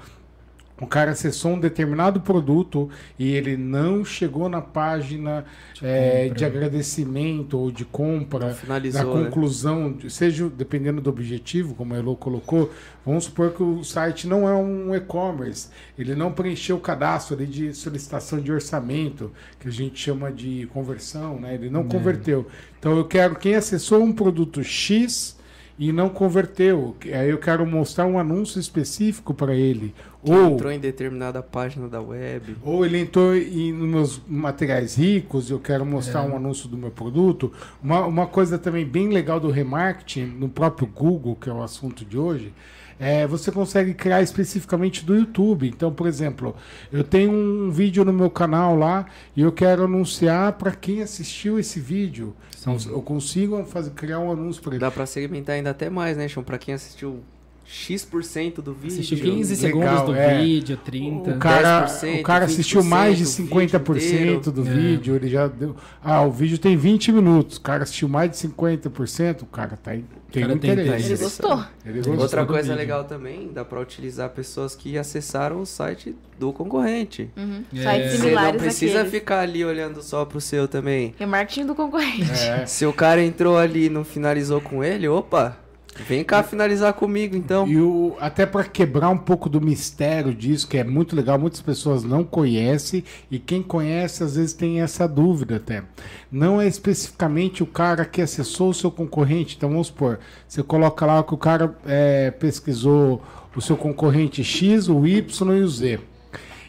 o 0.81 0.87
cara 0.87 1.13
acessou 1.13 1.53
um 1.53 1.59
determinado 1.61 2.21
produto 2.21 2.91
e 3.19 3.33
ele 3.33 3.57
não 3.57 4.05
chegou 4.05 4.49
na 4.49 4.61
página 4.61 5.45
eh, 5.83 6.25
compra. 6.25 6.35
de 6.37 6.45
agradecimento 6.45 7.59
ou 7.59 7.71
de 7.71 7.85
compra, 7.85 8.53
finalizou, 8.55 9.15
da 9.15 9.19
né? 9.21 9.25
conclusão, 9.25 9.93
de- 9.93 10.11
seja 10.11 10.49
dependendo 10.51 11.01
do 11.01 11.09
objetivo, 11.09 11.75
como 11.75 11.95
a 11.95 11.97
Elo 11.97 12.15
colocou, 12.17 12.71
vamos 13.05 13.25
supor 13.25 13.53
que 13.53 13.63
o 13.63 13.83
site 13.83 14.27
não 14.27 14.47
é 14.49 14.55
um 14.55 14.95
e-commerce, 14.95 15.69
ele 15.99 16.15
não 16.15 16.31
preencheu 16.33 16.77
o 16.77 16.81
cadastro 16.81 17.35
ali 17.37 17.47
de 17.47 17.73
solicitação 17.73 18.39
de 18.41 18.53
orçamento, 18.53 19.33
que 19.59 19.69
a 19.69 19.73
gente 19.73 19.99
chama 19.99 20.31
de 20.31 20.69
conversão, 20.75 21.41
né? 21.41 21.55
ele 21.55 21.71
não 21.71 21.81
É. 21.81 21.85
converteu. 21.85 22.47
Então 22.79 22.97
eu 22.97 23.05
quero 23.07 23.37
quem 23.37 23.55
acessou 23.55 24.03
um 24.03 24.13
produto 24.13 24.63
X 24.63 25.36
e 25.79 25.93
não 25.93 26.09
converteu, 26.09 26.97
que- 26.99 27.13
aí 27.13 27.29
eu 27.31 27.39
quero 27.39 27.67
mostrar 27.67 28.07
um 28.07 28.19
anúncio 28.19 28.59
específico 28.59 29.35
para 29.35 29.55
ele. 29.55 29.95
Que 30.25 30.33
Ou 30.33 30.55
entrou 30.55 30.73
em 30.73 30.79
determinada 30.81 31.43
página 31.43 31.87
da 31.87 32.01
web. 32.01 32.57
ou 32.65 32.85
ele 32.85 32.99
entrou 32.99 33.37
em, 33.37 33.73
nos 33.73 33.89
meus 33.89 34.23
materiais 34.27 34.97
ricos 34.97 35.49
e 35.51 35.53
eu 35.53 35.61
quero 35.61 35.85
mostrar 35.87 36.25
É. 36.25 36.29
um 36.29 36.35
anúncio 36.37 36.69
do 36.69 36.77
meu 36.77 36.91
produto. 36.91 37.53
Uma, 37.83 38.05
uma 38.07 38.27
coisa 38.27 38.59
também 38.59 38.85
bem 38.85 39.09
legal 39.11 39.39
do 39.39 39.51
remarketing, 39.51 40.25
no 40.25 40.49
próprio 40.49 40.89
Google, 40.89 41.37
que 41.37 41.49
é 41.49 41.53
o 41.53 41.63
assunto 41.63 42.05
de 42.05 42.19
hoje, 42.19 42.53
é 42.99 43.27
você 43.27 43.53
consegue 43.53 43.95
criar 43.95 44.23
especificamente 44.23 45.05
do 45.05 45.15
YouTube. 45.15 45.69
Então, 45.69 45.93
por 45.93 46.07
exemplo, 46.07 46.57
eu 46.93 47.05
tenho 47.05 47.33
um 47.33 47.71
vídeo 47.71 48.05
no 48.05 48.13
meu 48.13 48.31
canal 48.31 48.77
lá 48.77 49.07
e 49.35 49.43
eu 49.43 49.53
quero 49.53 49.85
anunciar 49.85 50.53
para 50.55 50.73
quem 50.73 51.03
assistiu 51.03 51.59
esse 51.59 51.79
vídeo. 51.81 52.35
Então, 52.59 52.77
eu 52.89 53.03
consigo 53.03 53.63
fazer, 53.65 53.91
criar 53.91 54.19
um 54.19 54.33
anúncio 54.33 54.63
para 54.63 54.73
ele. 54.73 54.81
Dá 54.81 54.91
pra 54.91 55.07
segmentar 55.07 55.55
ainda 55.55 55.71
até 55.71 55.89
mais, 55.89 56.17
né, 56.17 56.27
Chão? 56.27 56.43
Pra 56.43 56.59
quem 56.59 56.75
assistiu 56.75 57.23
X% 57.69 58.63
do 58.63 58.73
vídeo. 58.73 58.95
Assistiu 58.99 59.19
15 59.19 59.67
Legal, 59.67 59.81
segundos 59.97 60.07
do 60.07 60.15
é. 60.15 60.39
vídeo, 60.43 60.77
30. 60.77 61.31
O 61.33 61.39
cara, 61.39 61.87
10%, 61.87 62.21
o 62.21 62.23
cara 62.23 62.45
assistiu 62.45 62.85
mais 62.85 63.19
de 63.19 63.25
20% 63.25 63.49
50% 63.49 64.51
do 64.53 64.61
É. 64.63 64.65
vídeo, 64.65 65.17
ele 65.17 65.29
já 65.29 65.47
deu. 65.49 65.75
Ah, 66.03 66.23
o 66.23 66.31
vídeo 66.31 66.59
tem 66.59 66.77
20 66.77 67.11
minutos, 67.13 67.57
o 67.57 67.61
cara 67.61 67.83
assistiu 67.83 68.09
mais 68.09 68.31
de 68.31 68.37
50%, 68.37 69.43
o 69.43 69.47
cara 69.47 69.77
tá, 69.77 69.95
em- 69.97 70.05
tem 70.31 70.43
cara 70.45 70.57
tem- 70.59 70.71
interesse. 70.73 71.13
Ele 71.13 71.17
gostou. 71.23 71.65
Ele 71.85 71.97
gostou 71.99 72.19
Outra 72.19 72.41
do 72.43 72.47
coisa 72.47 72.63
vídeo. 72.69 72.77
legal 72.77 73.05
também, 73.05 73.51
dá 73.53 73.65
pra 73.65 73.81
utilizar 73.81 74.31
pessoas 74.31 74.75
que 74.77 74.97
acessaram 74.97 75.61
o 75.61 75.67
site 75.67 76.15
do 76.39 76.53
concorrente. 76.53 77.31
Uhum. 77.37 77.65
É. 77.75 77.77
Sites 78.07 78.21
Você 78.21 78.31
não 78.31 78.53
precisa 78.55 78.93
àqueles. 79.01 79.11
ficar 79.11 79.41
ali 79.41 79.65
olhando 79.65 80.03
só 80.03 80.25
pro 80.25 80.41
seu 80.41 80.69
também. 80.69 81.15
Remarketing 81.19 81.67
do 81.67 81.75
concorrente. 81.75 82.31
É. 82.31 82.65
Se 82.67 82.87
o 82.87 82.93
cara 82.93 83.23
entrou 83.23 83.59
ali 83.59 83.87
e 83.87 83.91
não 83.91 84.05
finalizou 84.05 84.61
com 84.61 84.85
ele, 84.85 85.09
opa, 85.09 85.57
vem 86.03 86.25
cá 86.25 86.43
finalizar 86.43 86.93
comigo 86.95 87.37
então. 87.37 87.67
E 87.67 87.81
o, 87.81 88.17
até 88.21 88.45
para 88.47 88.65
quebrar 88.65 89.11
um 89.11 89.19
pouco 89.19 89.49
do 89.49 89.61
mistério 89.61 90.35
disso, 90.35 90.69
que 90.69 90.79
é 90.79 90.85
muito 90.85 91.15
legal, 91.15 91.39
muitas 91.39 91.61
pessoas 91.61 92.05
não 92.05 92.25
conhecem, 92.25 93.05
e 93.31 93.39
quem 93.39 93.63
conhece 93.63 94.23
às 94.23 94.37
vezes 94.37 94.53
tem 94.53 94.81
essa 94.81 95.07
dúvida 95.07 95.57
até. 95.57 95.83
Não 96.31 96.61
é 96.61 96.67
especificamente 96.67 97.63
o 97.63 97.67
cara 97.67 98.05
que 98.05 98.21
acessou 98.21 98.71
o 98.71 98.75
seu 98.75 98.91
concorrente. 98.91 99.57
Então 99.57 99.71
vamos 99.71 99.89
supor, 99.89 100.19
você 100.47 100.63
coloca 100.63 101.07
lá 101.07 101.23
que 101.23 101.35
o 101.35 101.39
cara 101.39 101.77
é, 101.87 102.31
pesquisou 102.31 103.23
o 103.55 103.61
seu 103.61 103.77
concorrente 103.77 104.45
X, 104.45 104.89
o 104.89 105.07
Y 105.07 105.57
e 105.57 105.61
o 105.63 105.69
Z. 105.69 106.01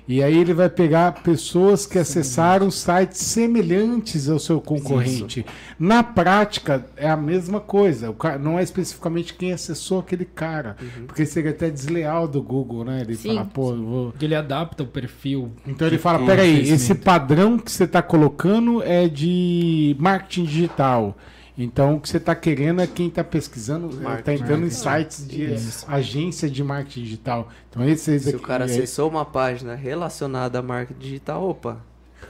E 0.07 0.23
aí 0.23 0.37
ele 0.37 0.53
vai 0.53 0.69
pegar 0.69 1.21
pessoas 1.21 1.85
que 1.85 1.99
acessaram 1.99 2.71
sites 2.71 3.19
semelhantes 3.19 4.29
ao 4.29 4.39
seu 4.39 4.61
concorrente. 4.61 5.45
Na 5.77 6.01
prática 6.01 6.85
é 6.95 7.09
a 7.09 7.17
mesma 7.17 7.59
coisa. 7.59 8.09
O 8.09 8.13
cara, 8.13 8.37
não 8.37 8.57
é 8.57 8.63
especificamente 8.63 9.33
quem 9.33 9.51
acessou 9.51 9.99
aquele 9.99 10.23
cara, 10.23 10.77
porque 11.05 11.25
seria 11.25 11.51
até 11.51 11.69
desleal 11.69 12.27
do 12.27 12.41
Google, 12.41 12.85
né? 12.85 13.01
Ele 13.01 13.15
Sim. 13.15 13.35
fala, 13.35 13.45
pô, 13.45 13.71
eu 13.71 13.83
vou 13.83 14.13
Ele 14.21 14.35
adapta 14.35 14.83
o 14.83 14.87
perfil. 14.87 15.51
então 15.67 15.87
ele 15.87 15.97
fala, 15.97 16.25
peraí, 16.25 16.69
esse 16.69 16.95
padrão 16.95 17.57
que 17.57 17.71
você 17.71 17.83
está 17.83 18.01
colocando 18.01 18.81
é 18.83 19.07
de 19.09 19.95
marketing 19.99 20.45
digital. 20.45 21.17
Então 21.57 21.95
o 21.95 21.99
que 21.99 22.07
você 22.07 22.17
está 22.17 22.35
querendo 22.35 22.81
é 22.81 22.87
quem 22.87 23.07
está 23.07 23.23
pesquisando, 23.23 23.89
está 23.89 24.01
Marketing 24.01 24.43
entrando 24.43 24.65
em 24.67 24.69
sites 24.69 25.27
de 25.27 25.53
Isso. 25.53 25.85
agência 25.89 26.47
de 26.49 26.63
marketing 26.63 27.01
digital. 27.03 27.49
Então 27.69 27.83
esse, 27.83 28.11
esse 28.11 28.29
Se 28.29 28.35
o 28.35 28.37
aqui 28.37 28.45
cara 28.45 28.65
é- 28.65 28.67
acessou 28.67 29.09
uma 29.09 29.25
página 29.25 29.73
relacionada 29.73 30.59
à 30.59 30.61
marketing 30.61 30.99
digital, 30.99 31.49
opa, 31.49 31.79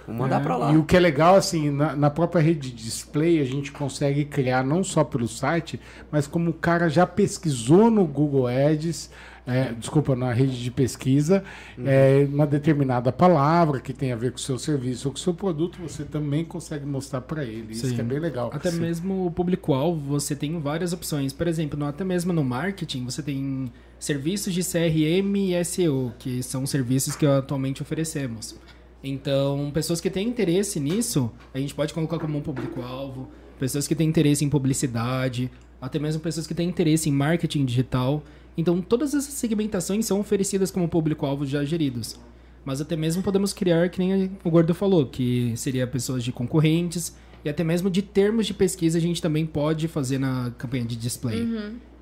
vou 0.08 0.16
mandar 0.16 0.40
É, 0.40 0.44
pra 0.44 0.56
lá. 0.56 0.72
E 0.72 0.78
o 0.78 0.84
que 0.86 0.96
é 0.96 1.00
legal, 1.00 1.36
assim, 1.36 1.70
na, 1.70 1.94
na 1.94 2.10
própria 2.10 2.42
rede 2.42 2.72
de 2.72 2.84
display, 2.86 3.42
a 3.42 3.46
gente 3.46 3.72
consegue 3.72 4.24
criar 4.24 4.64
não 4.64 4.82
só 4.82 5.04
pelo 5.04 5.28
site, 5.28 5.78
mas 6.10 6.26
como 6.26 6.52
o 6.52 6.54
cara 6.54 6.90
já 6.90 7.06
pesquisou 7.06 7.92
no 7.92 8.06
Google 8.06 8.48
Ads, 8.48 9.10
é, 9.48 9.72
desculpa, 9.72 10.14
na 10.14 10.34
rede 10.34 10.62
de 10.62 10.70
pesquisa, 10.70 11.42
é, 11.86 12.28
uma 12.30 12.46
determinada 12.46 13.14
palavra 13.14 13.80
que 13.80 13.94
tem 13.94 14.12
a 14.12 14.16
ver 14.18 14.32
com 14.32 14.38
o 14.38 14.42
seu 14.42 14.60
serviço 14.60 15.08
ou 15.08 15.14
com 15.14 15.18
o 15.18 15.22
seu 15.22 15.34
produto, 15.34 15.80
você 15.82 16.04
também 16.04 16.44
consegue 16.44 16.86
mostrar 16.86 17.22
para 17.22 17.46
ele. 17.46 17.72
Isso 17.72 17.88
Sim. 17.88 17.96
que 17.96 18.02
é 18.02 18.04
bem 18.04 18.20
legal. 18.20 18.52
Até 18.54 18.70
mesmo 18.72 19.26
o 19.26 19.32
público-alvo, 19.32 20.02
você 20.02 20.36
tem 20.36 20.60
várias 20.60 20.92
opções. 20.92 21.32
Por 21.32 21.48
exemplo, 21.48 21.82
até 21.86 22.04
mesmo 22.04 22.34
no 22.34 22.44
marketing, 22.44 23.06
você 23.06 23.24
tem 23.24 23.72
serviços 23.98 24.54
de 24.54 24.62
CRM 24.62 25.36
e 25.38 25.64
SEO, 25.64 26.14
que 26.20 26.44
são 26.44 26.66
serviços 26.68 27.16
que 27.16 27.26
atualmente 27.26 27.82
oferecemos. 27.82 28.54
Então, 29.02 29.72
pessoas 29.74 30.02
que 30.02 30.10
têm 30.10 30.28
interesse 30.28 30.78
nisso, 30.78 31.32
a 31.54 31.60
gente 31.60 31.74
pode 31.74 31.94
colocar 31.94 32.20
como 32.20 32.38
um 32.38 32.42
público-alvo. 32.42 33.30
Pessoas 33.58 33.88
que 33.88 33.96
têm 33.96 34.10
interesse 34.10 34.44
em 34.44 34.50
publicidade, 34.50 35.50
até 35.82 35.98
mesmo 36.00 36.22
pessoas 36.22 36.46
que 36.46 36.54
têm 36.54 36.68
interesse 36.68 37.10
em 37.10 37.14
marketing 37.14 37.64
digital. 37.64 38.22
Então, 38.58 38.82
todas 38.82 39.14
essas 39.14 39.36
segmentações 39.36 40.06
são 40.06 40.20
oferecidas 40.20 40.72
como 40.72 40.90
público-alvo 40.90 41.46
já 41.46 41.64
geridos. 41.64 42.20
Mas 42.66 42.82
até 42.82 42.96
mesmo 42.98 43.24
podemos 43.24 43.54
criar, 43.54 43.88
que 43.90 44.00
nem 44.00 44.32
o 44.44 44.50
Gordo 44.50 44.74
falou, 44.74 45.06
que 45.06 45.54
seria 45.56 45.86
pessoas 45.88 46.24
de 46.24 46.32
concorrentes 46.32 47.16
e 47.46 47.50
até 47.50 47.64
mesmo 47.64 47.90
de 47.90 48.02
termos 48.02 48.46
de 48.46 48.54
pesquisa 48.54 48.98
a 48.98 49.02
gente 49.02 49.22
também 49.22 49.46
pode 49.46 49.88
fazer 49.88 50.18
na 50.18 50.52
campanha 50.58 50.84
de 50.84 50.96
display. 50.96 51.48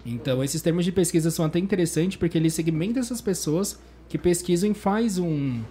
Então, 0.05 0.43
esses 0.43 0.61
termos 0.61 0.85
de 0.85 0.91
pesquisa 0.91 1.29
são 1.29 1.45
até 1.45 1.59
interessantes 1.59 2.17
porque 2.17 2.37
eles 2.37 2.53
segmentam 2.53 2.99
essas 2.99 3.21
pessoas 3.21 3.77
que 4.07 4.17
pesquisam 4.17 4.71
e 4.71 4.73
faz 4.73 5.17
um, 5.17 5.61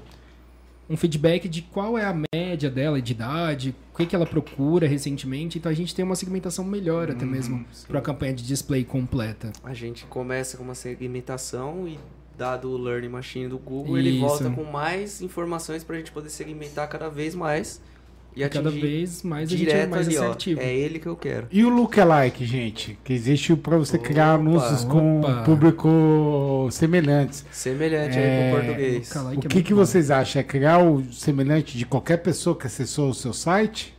um 0.88 0.96
feedback 0.96 1.48
de 1.48 1.62
qual 1.62 1.96
é 1.96 2.04
a 2.04 2.14
média 2.34 2.70
dela 2.70 3.00
de 3.00 3.12
idade, 3.12 3.74
o 3.92 3.96
que, 3.96 4.06
que 4.06 4.14
ela 4.14 4.26
procura 4.26 4.86
recentemente. 4.86 5.58
Então, 5.58 5.70
a 5.70 5.74
gente 5.74 5.94
tem 5.94 6.04
uma 6.04 6.16
segmentação 6.16 6.64
melhor 6.64 7.10
até 7.10 7.24
mesmo 7.24 7.64
para 7.88 7.98
a 7.98 8.02
campanha 8.02 8.34
de 8.34 8.44
display 8.44 8.84
completa. 8.84 9.52
A 9.62 9.74
gente 9.74 10.04
começa 10.06 10.56
com 10.56 10.64
uma 10.64 10.74
segmentação 10.74 11.88
e 11.88 11.98
dado 12.36 12.70
o 12.70 12.76
Learning 12.76 13.08
Machine 13.08 13.48
do 13.48 13.58
Google, 13.58 13.96
ele 13.96 14.10
Isso. 14.10 14.20
volta 14.20 14.50
com 14.50 14.64
mais 14.64 15.22
informações 15.22 15.84
pra 15.84 15.96
gente 15.96 16.10
poder 16.10 16.30
segmentar 16.30 16.88
cada 16.88 17.08
vez 17.08 17.34
mais 17.34 17.80
e 18.36 18.42
E 18.42 18.48
cada 18.48 18.70
vez 18.70 19.22
mais 19.22 19.48
a 19.48 19.56
gente 19.56 19.68
é 19.68 19.72
direto 19.72 19.90
mais 19.90 20.06
ali, 20.08 20.18
ó. 20.18 20.22
assertivo. 20.24 20.60
É 20.60 20.74
ele 20.74 20.98
que 20.98 21.06
eu 21.06 21.16
quero. 21.16 21.46
E 21.52 21.64
o 21.64 21.68
lookalike, 21.68 22.44
gente? 22.44 22.98
Que 23.04 23.12
existe 23.12 23.54
para 23.56 23.76
você 23.78 23.96
criar 23.98 24.34
Opa. 24.34 24.42
anúncios 24.42 24.84
com 24.84 25.20
Opa. 25.20 25.42
público 25.44 26.68
semelhantes. 26.70 27.44
Semelhante 27.50 28.16
É, 28.18 28.20
aí 28.20 28.50
com 28.52 28.56
o 28.56 28.60
português. 28.60 29.10
O 29.36 29.48
que 29.48 29.58
é 29.58 29.62
que, 29.62 29.74
bom. 29.74 29.80
vocês 29.80 30.10
acham? 30.10 30.40
É 30.40 30.42
criar 30.42 30.78
o 30.78 31.02
semelhante 31.12 31.76
de 31.78 31.84
qualquer 31.86 32.18
pessoa 32.18 32.56
que 32.56 32.66
acessou 32.66 33.10
o 33.10 33.14
seu 33.14 33.32
site? 33.32 33.94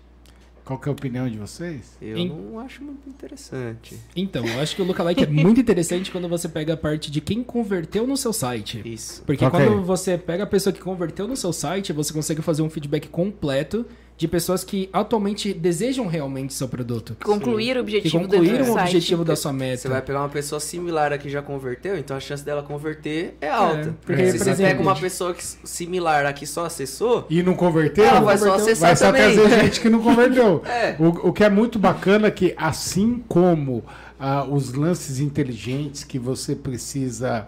Qual 0.63 0.79
que 0.79 0.89
é 0.89 0.89
a 0.89 0.93
opinião 0.93 1.29
de 1.29 1.37
vocês? 1.37 1.95
Eu 2.01 2.17
Em- 2.17 2.27
não 2.27 2.59
acho 2.59 2.83
muito 2.83 3.07
interessante. 3.07 3.99
Então, 4.15 4.43
eu 4.47 4.59
acho 4.59 4.75
que 4.75 4.81
o 4.81 4.85
lookalike 4.85 5.23
é 5.23 5.27
muito 5.27 5.61
interessante 5.61 6.09
quando 6.09 6.27
você 6.27 6.49
pega 6.49 6.73
a 6.73 6.77
parte 6.77 7.11
de 7.11 7.21
quem 7.21 7.43
converteu 7.43 8.07
no 8.07 8.17
seu 8.17 8.33
site. 8.33 8.81
Isso. 8.83 9.21
Porque 9.27 9.45
Ok. 9.45 9.59
quando 9.63 9.83
você 9.83 10.17
pega 10.17 10.43
a 10.43 10.47
pessoa 10.47 10.73
que 10.73 10.79
converteu 10.81 11.27
no 11.27 11.37
seu 11.37 11.53
site, 11.53 11.93
você 11.93 12.11
consegue 12.11 12.41
fazer 12.41 12.63
um 12.63 12.69
feedback 12.69 13.07
completo 13.09 13.85
de 14.17 14.29
pessoas 14.29 14.63
que 14.63 14.89
atualmente 14.93 15.53
desejam 15.53 16.07
realmente 16.07 16.53
seu 16.53 16.69
produto. 16.69 17.17
Concluir 17.21 17.71
o 17.71 17.73
Que 17.73 17.79
objetivo 17.97 18.19
do 18.19 18.29
concluíram 18.29 18.61
o 18.63 18.73
site. 18.73 18.81
objetivo 18.87 19.25
da 19.25 19.35
sua 19.35 19.51
meta. 19.51 19.81
Você 19.81 19.89
vai 19.89 20.01
pegar 20.01 20.19
uma 20.21 20.29
pessoa 20.29 20.59
similar 20.61 21.11
a 21.11 21.17
que 21.17 21.29
já 21.29 21.41
converteu, 21.41 21.97
então 21.97 22.15
a 22.15 22.19
chance 22.21 22.41
dela 22.43 22.63
converter 22.63 23.35
é 23.41 23.49
alta. 23.49 23.93
porque, 24.05 24.31
Se 24.31 24.37
por 24.37 24.43
você 24.45 24.51
exemplo, 24.51 24.71
pega 24.71 24.81
uma 24.81 24.95
pessoa 24.95 25.33
que, 25.33 25.43
similar 25.43 26.25
a 26.25 26.31
que 26.31 26.47
só 26.47 26.65
acessou, 26.65 27.27
E 27.29 27.43
não 27.43 27.55
converteu? 27.55 28.05
Ela 28.05 28.21
vai 28.21 28.37
só 28.37 28.53
acessar 28.55 28.87
vai 28.89 28.95
só 28.95 29.05
também. 29.07 29.35
trazer 29.35 29.59
gente 29.65 29.81
que 29.81 29.89
não 29.89 30.01
converteu. 30.01 30.63
É. 30.65 30.95
o, 30.97 31.29
o 31.29 31.33
que 31.33 31.43
é 31.43 31.49
muito 31.49 31.77
bacana 31.77 32.27
é 32.27 32.31
que, 32.31 32.53
assim 32.57 33.21
como 33.27 33.83
ah, 34.17 34.45
os 34.45 34.73
lances 34.73 35.19
inteligentes 35.19 36.03
que 36.05 36.17
você 36.17 36.55
precisa. 36.55 37.47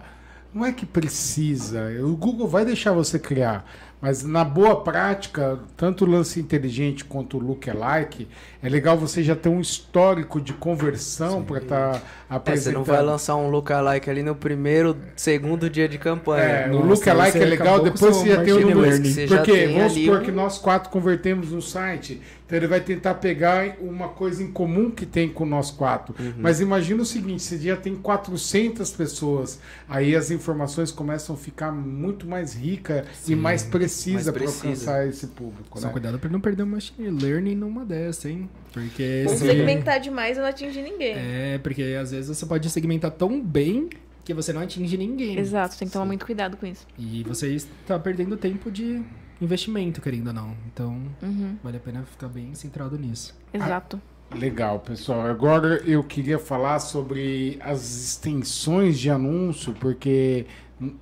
Não 0.52 0.64
é 0.64 0.72
que 0.72 0.84
precisa, 0.86 1.88
o 2.02 2.16
Google 2.16 2.48
vai 2.48 2.64
deixar 2.64 2.92
você 2.92 3.18
criar. 3.18 3.64
Mas 4.00 4.22
na 4.22 4.44
boa 4.44 4.80
prática, 4.84 5.58
tanto 5.76 6.04
o 6.04 6.08
lance 6.08 6.38
inteligente 6.38 7.04
quanto 7.04 7.36
o 7.36 7.40
lookalike, 7.40 8.28
é 8.62 8.68
legal 8.68 8.96
você 8.96 9.24
já 9.24 9.34
ter 9.34 9.48
um 9.48 9.60
histórico 9.60 10.40
de 10.40 10.52
conversão 10.52 11.42
para 11.42 11.58
estar 11.58 11.88
é, 11.96 11.98
você 11.98 12.02
apresentando. 12.30 12.74
não 12.74 12.84
vai 12.84 13.02
lançar 13.02 13.34
um 13.34 13.50
lookalike 13.50 14.08
ali 14.08 14.22
no 14.22 14.36
primeiro, 14.36 14.96
segundo 15.16 15.68
dia 15.68 15.88
de 15.88 15.98
campanha. 15.98 16.44
É, 16.44 16.70
o 16.70 16.78
lookalike 16.84 17.32
você 17.32 17.42
é 17.42 17.46
legal, 17.46 17.82
depois 17.82 18.16
você 18.16 18.28
já 18.28 18.44
tem 18.44 18.52
o 18.52 18.60
número. 18.60 19.04
Você 19.04 19.26
Porque 19.26 19.66
vamos 19.66 19.92
supor 19.94 20.20
um- 20.20 20.22
que 20.22 20.30
nós 20.30 20.58
quatro 20.58 20.90
convertemos 20.90 21.52
um 21.52 21.60
site, 21.60 22.22
então 22.48 22.56
ele 22.56 22.66
vai 22.66 22.80
tentar 22.80 23.16
pegar 23.16 23.76
uma 23.78 24.08
coisa 24.08 24.42
em 24.42 24.50
comum 24.50 24.90
que 24.90 25.04
tem 25.04 25.28
com 25.28 25.44
nós 25.44 25.70
quatro. 25.70 26.14
Uhum. 26.18 26.32
Mas 26.38 26.62
imagina 26.62 27.02
o 27.02 27.04
seguinte, 27.04 27.42
você 27.42 27.58
já 27.58 27.76
tem 27.76 27.94
400 27.94 28.90
pessoas, 28.92 29.60
aí 29.86 30.16
as 30.16 30.30
informações 30.30 30.90
começam 30.90 31.34
a 31.34 31.38
ficar 31.38 31.70
muito 31.70 32.26
mais 32.26 32.54
ricas 32.54 33.04
e 33.28 33.36
mais 33.36 33.64
precisa 33.64 34.32
para 34.32 34.46
alcançar 34.46 35.06
esse 35.06 35.26
público. 35.26 35.78
Só 35.78 35.88
né? 35.88 35.92
cuidado 35.92 36.18
pra 36.18 36.30
não 36.30 36.40
perder 36.40 36.62
o 36.62 36.66
machine 36.66 37.10
learning 37.10 37.54
numa 37.54 37.84
dessa, 37.84 38.30
hein? 38.30 38.48
Porque 38.72 39.26
Ou 39.28 39.34
se- 39.36 39.44
segmentar 39.44 40.00
demais 40.00 40.38
e 40.38 40.40
não 40.40 40.46
atingir 40.48 40.80
ninguém. 40.80 41.16
É, 41.18 41.58
porque 41.62 41.82
às 42.00 42.12
vezes 42.12 42.34
você 42.34 42.46
pode 42.46 42.70
segmentar 42.70 43.10
tão 43.10 43.42
bem 43.42 43.90
que 44.24 44.32
você 44.32 44.54
não 44.54 44.62
atinge 44.62 44.96
ninguém. 44.96 45.38
Exato, 45.38 45.76
tem 45.78 45.86
que 45.86 45.92
tomar 45.92 46.06
muito 46.06 46.24
cuidado 46.24 46.56
com 46.56 46.64
isso. 46.64 46.86
E 46.98 47.22
você 47.24 47.48
está 47.54 47.98
perdendo 47.98 48.38
tempo 48.38 48.70
de 48.70 49.02
investimento, 49.40 50.00
querendo 50.00 50.28
ou 50.28 50.32
não. 50.32 50.54
Então, 50.72 51.00
Uhum, 51.22 51.56
vale 51.62 51.76
a 51.76 51.80
pena 51.80 52.02
ficar 52.04 52.28
bem 52.28 52.54
centrado 52.54 52.98
nisso. 52.98 53.34
exato. 53.52 54.00
Legal, 54.34 54.80
pessoal. 54.80 55.22
Agora 55.22 55.80
eu 55.86 56.04
queria 56.04 56.38
falar 56.38 56.80
sobre 56.80 57.56
as 57.62 57.80
extensões 57.80 58.98
de 58.98 59.08
anúncio, 59.08 59.72
porque 59.80 60.44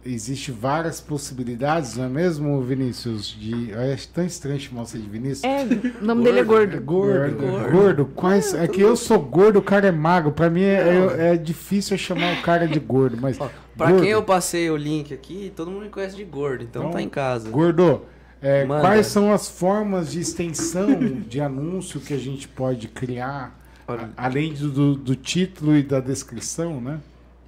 existe 0.05 0.53
várias 0.53 1.01
possibilidades, 1.01 1.97
não 1.97 2.05
é 2.05 2.09
mesmo, 2.09 2.63
Vinícius? 2.63 3.27
De... 3.37 3.75
Acho 3.93 4.09
tão 4.11 4.25
estranho 4.25 4.61
chamar 4.61 4.87
você 4.87 4.99
de 4.99 5.09
Vinícius. 5.09 5.43
É, 5.43 5.65
o 6.01 6.05
nome 6.05 6.23
dele 6.23 6.39
é 6.39 6.43
É 6.43 6.45
gordo. 6.45 6.81
gordo, 6.81 7.71
gordo. 7.73 8.05
Quais... 8.15 8.55
É 8.55 8.69
que 8.69 8.81
eu 8.81 8.97
sou 8.97 9.19
gordo, 9.19 9.59
o 9.59 9.63
cara 9.63 9.89
é 9.89 9.93
magro. 9.93 10.31
Pra 10.31 10.49
mim 10.49 10.63
é, 10.63 11.33
é 11.33 11.37
difícil 11.37 11.99
chamar 11.99 12.39
o 12.39 12.43
cara 12.43 12.69
de 12.69 12.79
gordo, 12.79 13.19
mas. 13.21 13.41
Ó, 13.41 13.51
Pra 13.77 13.89
gordo, 13.91 14.03
quem 14.03 14.13
eu 14.13 14.23
passei 14.23 14.71
o 14.71 14.77
link 14.77 15.13
aqui, 15.13 15.53
todo 15.55 15.69
mundo 15.71 15.83
me 15.83 15.91
conhece 15.91 16.15
de 16.17 16.25
gordo, 16.25 16.63
então, 16.65 16.83
Então, 16.85 16.93
tá 16.93 17.03
em 17.03 17.09
casa. 17.09 17.51
Gordo, 17.51 18.03
é, 18.41 18.67
quais 18.67 19.07
são 19.07 19.33
as 19.33 19.49
formas 19.49 20.11
de 20.13 20.21
extensão 20.21 20.95
de 21.29 21.41
anúncio 21.41 22.01
que 22.01 22.13
a 22.15 22.19
gente 22.19 22.47
pode 22.49 22.89
criar, 22.89 23.59
Olha. 23.89 24.11
além 24.17 24.53
do, 24.53 24.71
do- 24.71 24.95
do 24.97 25.17
título 25.17 25.77
e 25.77 25.83
da 25.83 26.01
descrição, 26.01 26.81
né? 26.81 27.01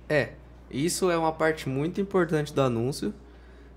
É, 0.09 0.31
isso 0.71 1.11
é 1.11 1.17
uma 1.19 1.33
parte 1.33 1.69
muito 1.69 2.01
importante 2.01 2.53
do 2.53 2.61
anúncio. 2.63 3.13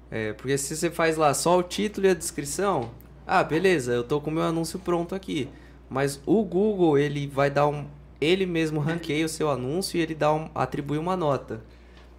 É, 0.09 0.33
porque 0.33 0.57
se 0.57 0.75
você 0.75 0.89
faz 0.91 1.15
lá 1.17 1.33
só 1.33 1.57
o 1.57 1.63
título 1.63 2.05
e 2.07 2.09
a 2.09 2.13
descrição, 2.13 2.91
ah, 3.25 3.43
beleza, 3.43 3.93
eu 3.93 4.03
tô 4.03 4.19
com 4.19 4.29
o 4.29 4.33
meu 4.33 4.43
anúncio 4.43 4.77
pronto 4.79 5.15
aqui. 5.15 5.47
Mas 5.89 6.21
o 6.25 6.43
Google, 6.43 6.97
ele 6.97 7.27
vai 7.27 7.49
dar 7.49 7.67
um. 7.67 7.85
Ele 8.19 8.45
mesmo 8.45 8.79
ranqueia 8.79 9.25
o 9.25 9.29
seu 9.29 9.49
anúncio 9.49 9.97
e 9.97 10.01
ele 10.01 10.13
dá 10.15 10.33
um, 10.33 10.49
atribui 10.53 10.97
uma 10.97 11.15
nota. 11.17 11.61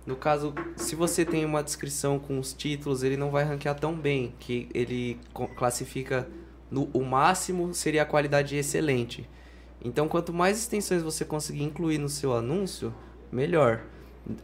No 0.04 0.16
caso, 0.16 0.52
se 0.76 0.94
você 0.96 1.24
tem 1.24 1.44
uma 1.44 1.62
descrição 1.62 2.18
com 2.18 2.38
os 2.38 2.52
títulos, 2.52 3.02
ele 3.02 3.16
não 3.16 3.30
vai 3.30 3.44
ranquear 3.44 3.78
tão 3.78 3.94
bem, 3.94 4.34
que 4.40 4.68
ele 4.74 5.18
classifica 5.56 6.28
no, 6.70 6.88
o 6.92 7.04
máximo 7.04 7.72
seria 7.72 8.02
a 8.02 8.06
qualidade 8.06 8.56
excelente. 8.56 9.28
Então, 9.84 10.08
quanto 10.08 10.32
mais 10.32 10.58
extensões 10.58 11.02
você 11.02 11.24
conseguir 11.24 11.62
incluir 11.62 11.98
no 11.98 12.08
seu 12.08 12.34
anúncio, 12.34 12.92
melhor. 13.30 13.82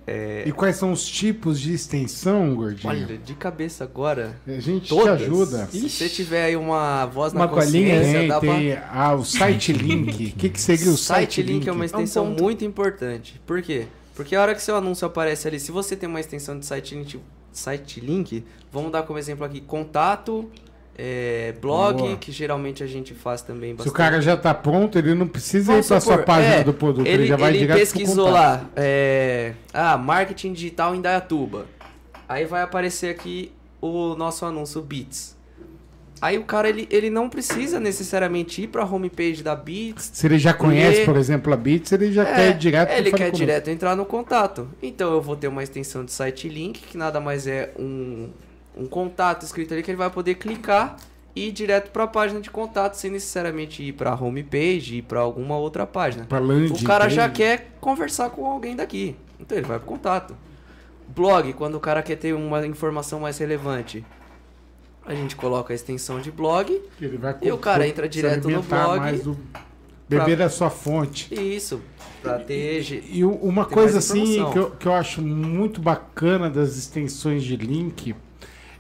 É, 0.07 0.43
E 0.45 0.51
quais 0.51 0.77
são 0.77 0.91
os 0.91 1.07
tipos 1.07 1.61
de 1.61 1.73
extensão, 1.73 2.55
gordinho? 2.55 2.93
Olha, 2.93 3.17
de 3.19 3.35
cabeça 3.35 3.85
agora. 3.85 4.37
a 4.47 4.59
gente 4.59 4.89
Todas. 4.89 5.19
te 5.19 5.25
ajuda. 5.25 5.67
Se 5.71 5.89
você 5.89 6.09
tiver 6.09 6.45
aí 6.47 6.57
uma 6.57 7.07
voz 7.07 7.33
na 7.33 7.43
Uma 7.43 7.49
colinha, 7.49 7.97
consciência, 7.97 8.19
Tem, 8.19 8.29
dá 8.29 8.41
pra... 8.41 8.55
tem 8.55 8.73
ah, 8.91 9.15
o 9.15 9.25
site 9.25 9.73
link. 9.73 10.33
O 10.33 10.33
que, 10.39 10.49
que 10.51 10.61
seria 10.61 10.91
o 10.91 10.97
site 10.97 11.37
site, 11.37 11.43
link 11.43 11.69
é 11.69 11.73
uma 11.73 11.85
extensão 11.85 12.27
ponto. 12.27 12.43
muito 12.43 12.65
importante. 12.65 13.41
Por 13.47 13.63
quê? 13.63 13.87
Porque 14.19 14.35
a 14.35 14.43
hora 14.43 14.53
que 14.53 14.61
seu 14.61 14.75
anúncio 14.75 15.07
aparece 15.07 15.47
ali, 15.47 15.61
se 15.61 15.71
você 15.71 15.95
tem 15.95 16.09
uma 16.09 16.19
extensão 16.19 16.59
de 16.59 16.67
site 16.67 16.93
link, 16.93 17.21
site 17.53 18.01
link 18.01 18.45
vamos 18.73 18.91
dar 18.91 19.05
como 19.05 19.17
exemplo 19.17 19.45
aqui 19.45 19.61
contato, 19.61 20.51
é, 20.97 21.55
blog, 21.61 21.99
Boa. 21.99 22.17
que 22.17 22.33
geralmente 22.33 22.83
a 22.83 22.87
gente 22.89 23.15
faz 23.15 23.43
também 23.43 23.71
Se 23.71 23.77
bastante. 23.77 23.95
o 23.95 23.97
cara 23.97 24.21
já 24.21 24.37
tá 24.37 24.53
pronto, 24.53 24.99
ele 24.99 25.15
não 25.15 25.29
precisa 25.29 25.71
Vamos 25.71 25.87
ir 25.87 25.89
para 25.91 26.01
sua 26.01 26.19
página 26.19 26.55
é, 26.57 26.65
do 26.65 26.75
produto, 26.75 27.07
ele, 27.07 27.23
Ele, 27.23 27.27
já 27.29 27.37
vai 27.37 27.51
ele 27.51 27.59
direto 27.61 27.79
pesquisou 27.79 28.29
lá, 28.29 28.69
é, 28.75 29.55
ah, 29.73 29.97
marketing 29.97 30.53
digital 30.53 30.97
em 30.97 31.01
Dayatuba. 31.01 31.67
Aí 32.29 32.45
vai 32.45 32.63
aparecer 32.63 33.11
aqui 33.11 33.53
o 33.81 34.17
nosso 34.17 34.45
anúncio 34.45 34.83
Beats. 34.83 35.38
Aí 36.21 36.39
o 36.39 36.45
cara, 36.45 36.69
ele, 36.69 36.89
ele 36.91 37.11
não 37.11 37.29
precisa 37.29 37.79
necessariamente 37.79 38.63
ir 38.63 38.69
pra 38.69 38.85
homepage 38.85 39.43
da 39.43 39.55
Beats. 39.55 40.11
Se 40.13 40.27
ele 40.27 40.39
já 40.39 40.53
conhece, 40.53 41.05
por 41.05 41.17
exemplo, 41.17 41.53
a 41.53 41.57
Bits, 41.57 41.93
ele 41.93 42.13
já 42.13 42.25
quer 42.25 42.51
ir 42.51 42.59
direto 42.59 42.91
é, 42.91 42.99
ele 42.99 43.11
quer 43.11 43.19
Conosco. 43.19 43.37
direto 43.37 43.71
entrar 43.71 43.97
no 43.97 44.05
contato. 44.05 44.69
Então 44.83 45.13
eu 45.13 45.23
vou 45.23 45.37
ter 45.37 45.49
uma 45.49 45.63
extensão 45.63 46.05
de 46.05 46.13
site 46.13 46.49
link, 46.49 46.81
que 46.81 46.97
nada 46.97 47.21
mais 47.21 47.47
é 47.47 47.73
um, 47.79 48.31
um 48.77 48.87
contato 48.87 49.45
escrito 49.45 49.75
ali 49.75 49.83
que 49.83 49.91
ele 49.91 49.99
vai 49.99 50.11
poder 50.11 50.35
clicar 50.35 50.97
e 51.35 51.49
ir 51.49 51.53
direto 51.53 51.91
para 51.91 52.05
a 52.05 52.09
página 52.09 52.41
de 52.41 52.51
contato, 52.51 52.95
sem 52.95 53.11
necessariamente 53.11 53.83
ir 53.83 53.93
para 53.93 54.11
a 54.11 54.15
homepage, 54.15 54.97
ir 54.97 55.03
para 55.03 55.21
alguma 55.21 55.57
outra 55.57 55.87
página. 55.87 56.25
Pra 56.25 56.39
landing 56.39 56.73
O 56.73 56.85
cara 56.85 57.09
já 57.09 57.29
quer 57.29 57.73
conversar 57.81 58.31
com 58.31 58.45
alguém 58.45 58.75
daqui. 58.75 59.15
Então 59.39 59.57
ele 59.57 59.67
vai 59.67 59.79
pro 59.79 59.87
contato. 59.87 60.37
Blog, 61.09 61.53
quando 61.55 61.77
o 61.77 61.81
cara 61.81 62.03
quer 62.03 62.17
ter 62.17 62.35
uma 62.35 62.67
informação 62.67 63.21
mais 63.21 63.39
relevante. 63.39 64.05
A 65.09 65.15
gente 65.15 65.35
coloca 65.35 65.73
a 65.73 65.77
extensão 65.77 66.21
de 66.21 66.31
blog. 66.31 66.81
E 67.43 67.51
o 67.51 67.57
cara 67.59 67.89
entra 67.89 68.09
direto 68.09 68.49
no 68.49 68.63
blog 68.63 69.17
do- 69.19 69.39
Beber 70.09 70.41
a 70.43 70.49
sua 70.49 70.71
fonte. 70.71 71.29
E 71.35 71.57
isso, 71.57 71.81
pra 72.23 72.39
ter. 72.39 72.83
E 73.11 73.25
u- 73.25 73.31
uma 73.43 73.65
Tem 73.65 73.75
coisa 73.75 73.99
assim 73.99 74.51
que 74.53 74.59
eu, 74.59 74.71
que 74.71 74.87
eu 74.87 74.93
acho 74.95 75.21
muito 75.21 75.81
bacana 75.81 76.49
das 76.49 76.77
extensões 76.77 77.43
de 77.43 77.57
link 77.57 78.15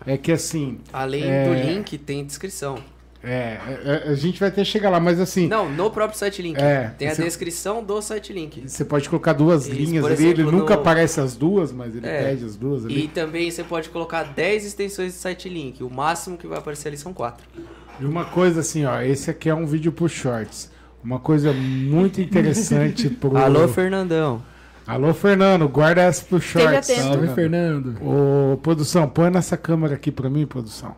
é 0.06 0.16
que 0.16 0.32
assim, 0.32 0.78
Além 0.92 1.24
É. 1.24 1.44
do 1.48 1.54
link, 1.54 1.98
tem 1.98 2.24
descrição. 2.24 2.78
É, 3.28 3.60
é, 4.06 4.08
a 4.10 4.14
gente 4.14 4.40
vai 4.40 4.48
até 4.48 4.64
chegar 4.64 4.90
lá, 4.90 4.98
mas 5.00 5.20
assim, 5.20 5.46
Não, 5.48 5.68
no 5.70 5.90
próprio 5.90 6.18
site 6.18 6.40
link. 6.42 6.56
É, 6.58 6.92
tem 6.98 7.08
a 7.08 7.14
você- 7.14 7.22
descrição 7.22 7.82
do 7.82 8.00
site 8.00 8.32
link. 8.32 8.62
você 8.66 8.84
pode 8.84 9.08
colocar 9.08 9.32
duas 9.32 9.66
Isso, 9.66 9.74
linhas 9.76 10.02
por 10.02 10.12
ali, 10.12 10.22
ele 10.26 10.42
exemplo, 10.42 10.52
nunca 10.58 10.74
no- 10.74 10.80
aparece 10.80 11.20
as 11.20 11.36
duas, 11.36 11.70
mas 11.72 11.94
ele 11.94 12.06
É. 12.06 12.22
pede 12.24 12.44
as 12.44 12.56
duas 12.56 12.84
ali. 12.84 13.04
E 13.04 13.08
também 13.08 13.50
você 13.50 13.62
pode 13.62 13.88
colocar 13.90 14.22
10 14.24 14.64
extensões 14.64 15.12
de 15.12 15.18
site 15.18 15.48
link. 15.48 15.82
O 15.84 15.90
máximo 15.90 16.36
que 16.38 16.46
vai 16.46 16.58
aparecer 16.58 16.88
ali 16.88 16.96
são 16.96 17.12
4. 17.12 17.46
E 18.00 18.04
uma 18.04 18.24
coisa 18.24 18.60
assim, 18.60 18.84
ó, 18.84 19.00
esse 19.00 19.30
aqui 19.30 19.48
é 19.48 19.54
um 19.54 19.66
vídeo 19.66 19.90
pro 19.92 20.08
shorts. 20.08 20.70
Uma 21.02 21.18
coisa 21.20 21.52
muito 21.52 22.20
interessante 22.20 23.08
pro. 23.10 23.36
Alô, 23.36 23.68
Fernandão. 23.68 24.42
Alô, 24.86 25.12
Fernando, 25.12 25.68
guarda 25.68 26.00
essa 26.02 26.24
pro 26.24 26.40
shorts. 26.40 26.86
Salve, 26.88 27.28
Fernando. 27.34 27.96
Ô, 28.02 28.56
produção, 28.56 29.06
põe 29.08 29.30
nessa 29.30 29.56
câmera 29.56 29.94
aqui 29.94 30.10
pra 30.10 30.30
mim, 30.30 30.46
produção. 30.46 30.96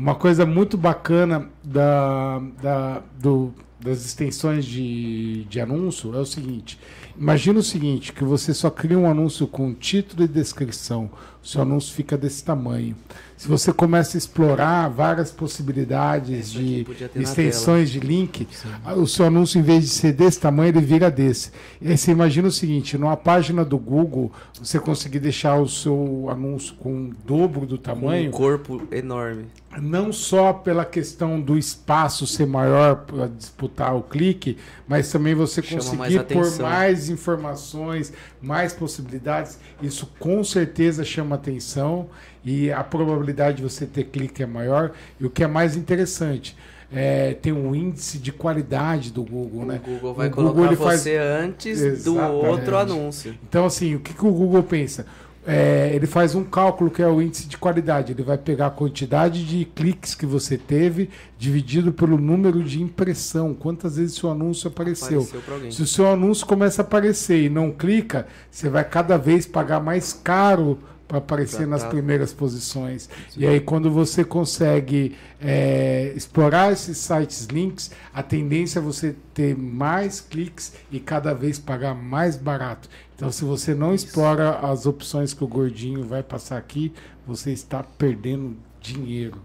Uma 0.00 0.14
coisa 0.14 0.46
muito 0.46 0.78
bacana 0.78 1.50
da, 1.62 2.38
da- 2.62 3.02
do- 3.20 3.52
das 3.78 4.02
extensões 4.06 4.64
de, 4.64 5.44
de 5.44 5.60
anúncio 5.60 6.14
é 6.14 6.18
o 6.18 6.24
seguinte: 6.24 6.78
imagina 7.14 7.58
o 7.58 7.62
seguinte, 7.62 8.10
que 8.10 8.24
você 8.24 8.54
só 8.54 8.70
cria 8.70 8.98
um 8.98 9.06
anúncio 9.06 9.46
com 9.46 9.74
título 9.74 10.24
e 10.24 10.28
descrição. 10.28 11.10
O 11.42 11.46
seu 11.46 11.60
anúncio 11.60 11.94
fica 11.94 12.16
desse 12.16 12.42
tamanho. 12.42 12.96
Se 13.40 13.48
você 13.48 13.72
começa 13.72 14.18
a 14.18 14.18
explorar 14.18 14.90
várias 14.90 15.32
possibilidades 15.32 16.52
de 16.52 16.86
extensões 17.14 17.88
de 17.88 17.98
link, 17.98 18.46
o 18.94 19.06
seu 19.06 19.24
anúncio, 19.24 19.58
em 19.58 19.62
vez 19.62 19.82
de 19.82 19.88
ser 19.88 20.12
desse 20.12 20.38
tamanho, 20.38 20.68
ele 20.68 20.82
vira 20.82 21.10
desse. 21.10 21.50
E 21.80 21.88
aí 21.88 21.96
você 21.96 22.10
imagina 22.10 22.48
o 22.48 22.52
seguinte: 22.52 22.98
numa 22.98 23.16
página 23.16 23.64
do 23.64 23.78
Google, 23.78 24.30
você 24.60 24.78
conseguir 24.78 25.20
deixar 25.20 25.56
o 25.56 25.66
seu 25.66 26.28
anúncio 26.28 26.74
com 26.74 27.06
o 27.06 27.14
dobro 27.24 27.64
do 27.64 27.78
tamanho, 27.78 28.28
um 28.28 28.30
corpo 28.30 28.82
enorme. 28.92 29.46
não 29.80 30.12
só 30.12 30.52
pela 30.52 30.84
questão 30.84 31.40
do 31.40 31.56
espaço 31.56 32.26
ser 32.26 32.46
maior 32.46 33.06
para 33.06 33.26
disputar 33.26 33.96
o 33.96 34.02
clique, 34.02 34.58
mas 34.86 35.10
também 35.10 35.34
você 35.34 35.62
Chama 35.62 35.94
mais 35.94 36.14
conseguir 36.14 36.34
pôr 36.34 36.58
mais 36.58 37.08
informações, 37.08 38.12
mais 38.42 38.74
possibilidades. 38.74 39.58
Isso 39.80 40.06
com 40.18 40.44
certeza 40.44 41.02
chama 41.06 41.36
atenção 41.36 42.10
e 42.44 42.72
a 42.72 42.82
probabilidade 42.82 43.58
de 43.58 43.62
você 43.62 43.86
ter 43.86 44.04
clique 44.04 44.42
é 44.42 44.46
maior. 44.46 44.92
E 45.20 45.26
o 45.26 45.30
que 45.30 45.42
é 45.44 45.46
mais 45.46 45.76
interessante, 45.76 46.56
é, 46.92 47.34
tem 47.34 47.52
um 47.52 47.74
índice 47.74 48.18
de 48.18 48.32
qualidade 48.32 49.12
do 49.12 49.22
Google, 49.22 49.62
O 49.62 49.66
né? 49.66 49.80
Google 49.84 50.14
vai 50.14 50.26
O 50.28 50.30
Google, 50.30 50.54
colocar 50.54 50.76
faz- 50.76 51.00
você 51.02 51.16
antes 51.16 51.78
do 51.80 51.86
Exatamente. 52.16 52.46
outro 52.46 52.76
anúncio. 52.76 53.34
Então, 53.48 53.64
assim, 53.66 53.94
o 53.94 54.00
que, 54.00 54.12
que 54.14 54.24
o 54.26 54.30
Google 54.32 54.62
pensa? 54.62 55.06
É, 55.46 55.90
ele 55.94 56.06
faz 56.06 56.34
um 56.34 56.44
cálculo 56.44 56.90
que 56.90 57.00
é 57.02 57.06
o 57.08 57.20
índice 57.22 57.48
de 57.48 57.56
qualidade. 57.56 58.12
Ele 58.12 58.22
vai 58.22 58.36
pegar 58.36 58.66
a 58.66 58.70
quantidade 58.70 59.44
de 59.46 59.64
cliques 59.64 60.14
que 60.14 60.26
você 60.26 60.58
teve 60.58 61.08
dividido 61.38 61.92
pelo 61.92 62.18
número 62.18 62.62
de 62.62 62.82
impressão. 62.82 63.54
Quantas 63.54 63.96
vezes 63.96 64.16
seu 64.16 64.30
anúncio 64.30 64.68
apareceu? 64.68 65.22
Apareceu. 65.22 65.72
Se 65.72 65.82
o 65.82 65.86
seu 65.86 66.06
anúncio 66.10 66.46
começa 66.46 66.82
a 66.82 66.84
aparecer 66.84 67.42
e 67.44 67.48
não 67.48 67.70
clica, 67.72 68.26
você 68.50 68.68
vai 68.68 68.84
cada 68.84 69.16
vez 69.16 69.46
pagar 69.46 69.80
mais 69.80 70.12
caro 70.12 70.78
para 71.10 71.18
aparecer 71.18 71.66
nas 71.66 71.82
tá. 71.82 71.88
primeiras 71.88 72.32
posições. 72.32 73.10
E 73.36 73.44
aí, 73.44 73.58
quando 73.58 73.90
você 73.90 74.22
consegue 74.22 75.16
é, 75.40 76.12
explorar 76.14 76.72
esses 76.72 76.98
sites 76.98 77.46
links, 77.46 77.90
a 78.14 78.22
tendência 78.22 78.78
é 78.78 78.82
você 78.82 79.16
ter 79.34 79.56
mais 79.56 80.20
cliques 80.20 80.72
e 80.88 81.00
cada 81.00 81.34
vez 81.34 81.58
pagar 81.58 81.96
mais 81.96 82.36
barato. 82.36 82.88
Então, 83.16 83.32
se 83.32 83.44
você 83.44 83.74
não 83.74 83.92
explora 83.92 84.60
as 84.60 84.86
opções 84.86 85.34
que 85.34 85.42
o 85.42 85.48
gordinho 85.48 86.04
vai 86.04 86.22
passar 86.22 86.56
aqui, 86.58 86.92
você 87.26 87.50
está 87.50 87.82
perdendo 87.82 88.56
dinheiro. 88.80 89.42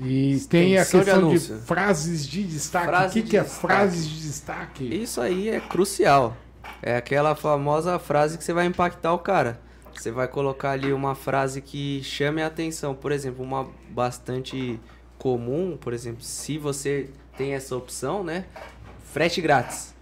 E 0.00 0.38
tem 0.48 0.78
a 0.78 0.84
de 0.84 0.90
questão 0.90 1.02
de, 1.02 1.10
anúncio. 1.10 1.58
frases 1.66 2.24
de 2.24 2.44
destaque. 2.44 2.86
Frase 2.86 3.08
o 3.08 3.12
que, 3.12 3.22
de 3.22 3.30
que 3.30 3.36
é 3.36 3.42
destaque. 3.42 3.60
frases 3.60 4.08
de 4.08 4.20
destaque? 4.20 5.02
Isso 5.02 5.20
aí 5.20 5.48
é 5.48 5.58
crucial. 5.58 6.36
É 6.80 6.96
aquela 6.96 7.34
famosa 7.34 7.98
frase 7.98 8.38
que 8.38 8.44
você 8.44 8.52
vai 8.52 8.66
impactar 8.66 9.12
o 9.12 9.18
cara. 9.18 9.60
Você 10.02 10.10
vai 10.10 10.26
colocar 10.26 10.72
ali 10.72 10.92
uma 10.92 11.14
frase 11.14 11.60
que 11.60 12.02
chame 12.02 12.42
a 12.42 12.48
atenção. 12.48 12.92
Por 12.92 13.12
exemplo, 13.12 13.44
uma 13.44 13.68
bastante 13.88 14.80
comum, 15.16 15.78
por 15.80 15.92
exemplo, 15.92 16.24
se 16.24 16.58
você 16.58 17.08
tem 17.36 17.54
essa 17.54 17.76
opção, 17.76 18.24
né? 18.24 18.46
Frete 19.04 19.40
grátis. 19.40 19.94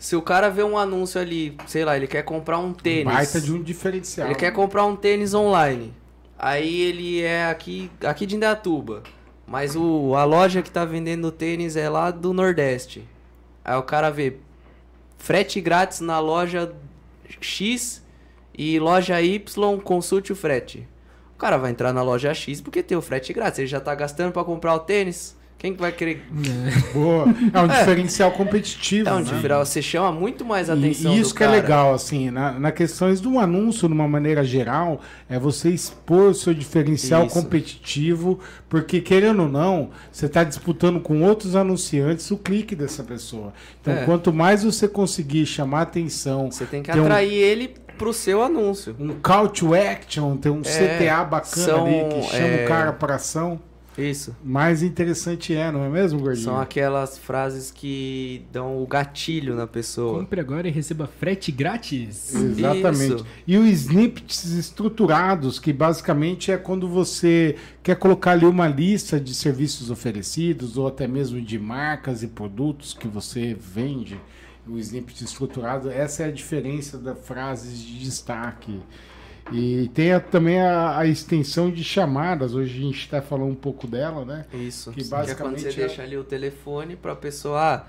Se 0.00 0.16
o 0.16 0.20
cara 0.20 0.48
vê 0.48 0.64
um 0.64 0.76
anúncio 0.76 1.20
ali, 1.20 1.56
sei 1.68 1.84
lá, 1.84 1.96
ele 1.96 2.08
quer 2.08 2.24
comprar 2.24 2.58
um 2.58 2.72
tênis. 2.72 3.14
Baita 3.14 3.40
de 3.40 3.52
um 3.52 3.62
diferencial. 3.62 4.26
Ele 4.26 4.34
quer 4.34 4.50
comprar 4.50 4.84
um 4.84 4.96
tênis 4.96 5.32
online. 5.32 5.94
Aí 6.36 6.80
ele 6.80 7.22
é 7.22 7.46
aqui, 7.48 7.88
aqui 8.04 8.26
de 8.26 8.34
Indaiatuba. 8.34 9.04
Mas 9.46 9.76
o, 9.76 10.16
a 10.16 10.24
loja 10.24 10.60
que 10.60 10.72
tá 10.72 10.84
vendendo 10.84 11.28
o 11.28 11.30
tênis 11.30 11.76
é 11.76 11.88
lá 11.88 12.10
do 12.10 12.32
Nordeste. 12.32 13.06
Aí 13.64 13.76
o 13.76 13.82
cara 13.84 14.10
vê 14.10 14.38
frete 15.18 15.60
grátis 15.60 16.00
na 16.00 16.18
loja 16.18 16.74
X 17.40 18.04
e 18.56 18.78
loja 18.78 19.20
Y, 19.20 19.78
consulte 19.80 20.32
o 20.32 20.36
frete. 20.36 20.86
O 21.34 21.38
cara 21.38 21.56
vai 21.58 21.70
entrar 21.70 21.92
na 21.92 22.02
loja 22.02 22.32
X 22.32 22.60
porque 22.60 22.82
tem 22.82 22.96
o 22.96 23.02
frete 23.02 23.32
grátis. 23.32 23.58
Ele 23.58 23.68
já 23.68 23.80
tá 23.80 23.94
gastando 23.94 24.32
pra 24.32 24.42
comprar 24.44 24.74
o 24.74 24.78
tênis. 24.80 25.36
Quem 25.58 25.72
que 25.74 25.80
vai 25.80 25.90
querer? 25.90 26.22
Boa. 26.92 27.24
É 27.52 27.60
um 27.60 27.66
diferencial 27.68 28.30
competitivo. 28.30 29.08
É 29.08 29.12
um 29.12 29.16
né? 29.16 29.22
diferencial. 29.22 29.64
Você 29.64 29.80
chama 29.80 30.12
muito 30.12 30.44
mais 30.44 30.68
atenção 30.68 31.14
E 31.14 31.18
isso 31.20 31.34
que 31.34 31.42
é 31.42 31.46
cara. 31.46 31.58
legal, 31.58 31.94
assim, 31.94 32.30
na, 32.30 32.52
na 32.58 32.70
questões 32.70 33.22
do 33.22 33.38
anúncio, 33.38 33.88
de 33.88 33.94
uma 33.94 34.06
maneira 34.06 34.44
geral, 34.44 35.00
é 35.30 35.38
você 35.38 35.70
expor 35.70 36.30
o 36.30 36.34
seu 36.34 36.52
diferencial 36.52 37.24
Isso. 37.24 37.34
competitivo, 37.34 38.38
porque 38.68 39.00
querendo 39.00 39.44
ou 39.44 39.48
não, 39.48 39.90
você 40.12 40.26
está 40.26 40.44
disputando 40.44 41.00
com 41.00 41.22
outros 41.22 41.56
anunciantes 41.56 42.30
o 42.30 42.36
clique 42.36 42.76
dessa 42.76 43.02
pessoa. 43.02 43.52
Então, 43.80 43.94
É. 43.94 44.04
quanto 44.04 44.32
mais 44.34 44.62
você 44.62 44.86
conseguir 44.86 45.46
chamar 45.46 45.82
atenção, 45.82 46.50
Você 46.50 46.66
tem 46.66 46.82
que 46.82 46.92
Tem 46.92 47.00
um- 47.00 47.04
atrair 47.04 47.32
ele 47.32 47.74
pro 47.96 48.12
seu 48.12 48.42
anúncio. 48.42 48.94
um 48.98 49.18
call 49.20 49.48
to 49.48 49.74
action, 49.74 50.36
ter 50.36 50.50
um 50.50 50.62
CTA 50.62 51.24
bacana 51.24 51.66
são, 51.66 51.86
ali 51.86 52.14
que 52.14 52.22
chama 52.30 52.46
é, 52.46 52.64
o 52.64 52.68
cara 52.68 52.92
para 52.92 53.14
ação, 53.16 53.60
Isso. 53.96 54.36
mais 54.44 54.82
interessante 54.82 55.54
é, 55.54 55.72
não 55.72 55.82
é 55.82 55.88
mesmo, 55.88 56.20
Gordinho? 56.20 56.44
São 56.44 56.60
aquelas 56.60 57.16
frases 57.16 57.70
que 57.70 58.44
dão 58.52 58.82
o 58.82 58.86
gatilho 58.86 59.54
na 59.54 59.66
pessoa. 59.66 60.20
Compre 60.20 60.40
agora 60.40 60.68
e 60.68 60.70
receba 60.70 61.06
frete 61.06 61.50
grátis. 61.50 62.34
Exatamente. 62.34 63.16
Isso. 63.16 63.26
E 63.46 63.56
os 63.56 63.68
snippets 63.68 64.44
estruturados, 64.44 65.58
que 65.58 65.72
basicamente 65.72 66.52
é 66.52 66.56
quando 66.58 66.88
você 66.88 67.56
quer 67.82 67.96
colocar 67.96 68.32
ali 68.32 68.44
uma 68.44 68.68
lista 68.68 69.18
de 69.18 69.34
serviços 69.34 69.90
oferecidos 69.90 70.76
ou 70.76 70.86
até 70.86 71.06
mesmo 71.06 71.40
de 71.40 71.58
marcas 71.58 72.22
e 72.22 72.28
produtos 72.28 72.92
que 72.92 73.08
você 73.08 73.56
vende. 73.58 74.20
O 74.68 74.78
snippet 74.78 75.22
estruturado, 75.24 75.90
essa 75.90 76.24
é 76.24 76.26
a 76.26 76.30
diferença 76.32 76.98
das 76.98 77.18
frases 77.24 77.78
de 77.80 77.98
destaque. 78.00 78.80
E 79.52 79.88
tem 79.94 80.12
a- 80.12 80.18
também 80.20 80.60
a, 80.60 80.98
a 80.98 81.06
extensão 81.06 81.70
de 81.70 81.84
chamadas, 81.84 82.52
hoje 82.54 82.78
a 82.78 82.82
gente 82.82 82.98
está 82.98 83.22
falando 83.22 83.50
um 83.52 83.54
pouco 83.54 83.86
dela, 83.86 84.24
né? 84.24 84.44
Isso. 84.52 84.90
Que 84.90 84.96
Que, 85.02 85.06
é 85.06 85.08
quando 85.08 85.20
basicamente 85.20 85.62
você 85.62 85.68
é- 85.68 85.72
deixa 85.86 86.02
ali 86.02 86.16
o 86.16 86.24
telefone 86.24 86.96
pra 86.96 87.14
pessoa, 87.14 87.60
ah, 87.74 87.86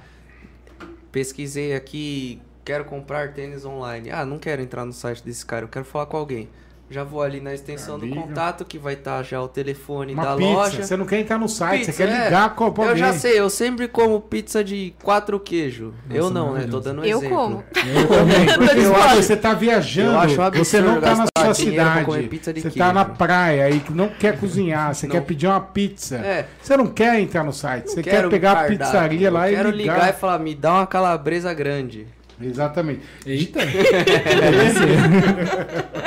pesquisei 1.11 1.73
aqui, 1.75 2.39
quero 2.63 2.85
comprar 2.85 3.33
tênis 3.33 3.65
online. 3.65 4.11
Ah, 4.11 4.25
não 4.25 4.37
quero 4.37 4.61
entrar 4.61 4.85
no 4.85 4.93
site 4.93 5.23
desse 5.23 5.45
cara, 5.45 5.65
eu 5.65 5.69
quero 5.69 5.85
falar 5.85 6.05
com 6.05 6.17
alguém. 6.17 6.47
Já 6.89 7.03
vou 7.03 7.21
ali 7.21 7.41
na 7.41 7.53
extensão 7.53 7.99
do 7.99 8.07
contato, 8.07 8.63
que 8.63 8.77
vai 8.79 8.93
estar 8.93 9.21
já 9.21 9.41
o 9.41 9.47
telefone 9.49 10.13
Uma 10.13 10.23
da 10.23 10.35
pizza, 10.37 10.49
loja. 10.53 10.83
você 10.83 10.95
não 10.95 11.05
quer 11.05 11.19
entrar 11.19 11.37
no 11.37 11.49
site, 11.49 11.79
Pizza, 11.79 11.91
você 11.91 12.07
quer 12.07 12.13
é. 12.13 12.23
ligar 12.25 12.55
com 12.55 12.71
pra 12.71 12.83
Eu 12.85 12.89
alguém. 12.91 13.03
já 13.03 13.11
sei, 13.13 13.37
eu 13.37 13.49
sempre 13.49 13.89
como 13.89 14.21
pizza 14.21 14.63
de 14.63 14.93
quatro 15.03 15.37
queijo. 15.37 15.93
Nossa, 16.07 16.17
eu 16.17 16.29
não, 16.29 16.53
né? 16.53 16.65
Tô 16.71 16.79
dando 16.79 17.01
um 17.01 17.03
Eu 17.03 17.17
exemplo. 17.17 17.35
como. 17.37 17.63
Eu 17.75 18.07
também. 18.07 18.45
Porque 18.57 18.79
eu 18.79 18.95
acho 18.95 19.15
que 19.17 19.23
você 19.23 19.35
tá 19.35 19.53
viajando, 19.53 20.11
Eu 20.11 20.19
acho 20.19 20.41
absurdo 20.41 20.65
você 20.65 20.81
não 20.81 21.01
tá 21.01 21.15
na 21.15 21.25
sua 21.45 21.53
cidade. 21.53 22.05
comer 22.05 22.29
pizza 22.29 22.53
de 22.53 22.61
Você 22.61 22.69
queijo. 22.69 22.87
tá 22.87 22.93
na 22.93 23.03
praia 23.03 23.69
e 23.69 23.79
que 23.81 23.91
não 23.91 24.07
quer 24.07 24.37
cozinhar, 24.39 24.95
você 24.95 25.07
Não. 25.07 25.11
quer 25.15 25.21
pedir 25.21 25.47
uma 25.47 25.59
pizza. 25.59 26.15
É. 26.15 26.45
Você 26.63 26.77
não 26.77 26.87
quer 26.87 27.19
entrar 27.19 27.43
no 27.43 27.51
site, 27.51 27.87
Não 27.87 27.93
você 27.95 28.01
quer 28.03 28.11
quero 28.11 28.29
pegar 28.29 28.53
a 28.53 28.63
pizzaria 28.63 29.29
lá 29.29 29.47
eu 29.49 29.53
e 29.53 29.55
quero 29.57 29.69
ligar. 29.71 29.95
ligar 29.95 30.09
e 30.09 30.13
falar, 30.13 30.39
me 30.39 30.55
dá 30.55 30.71
uma 30.75 30.87
calabresa 30.87 31.53
grande. 31.53 32.07
Exatamente. 32.41 33.01
Eita! 33.25 33.59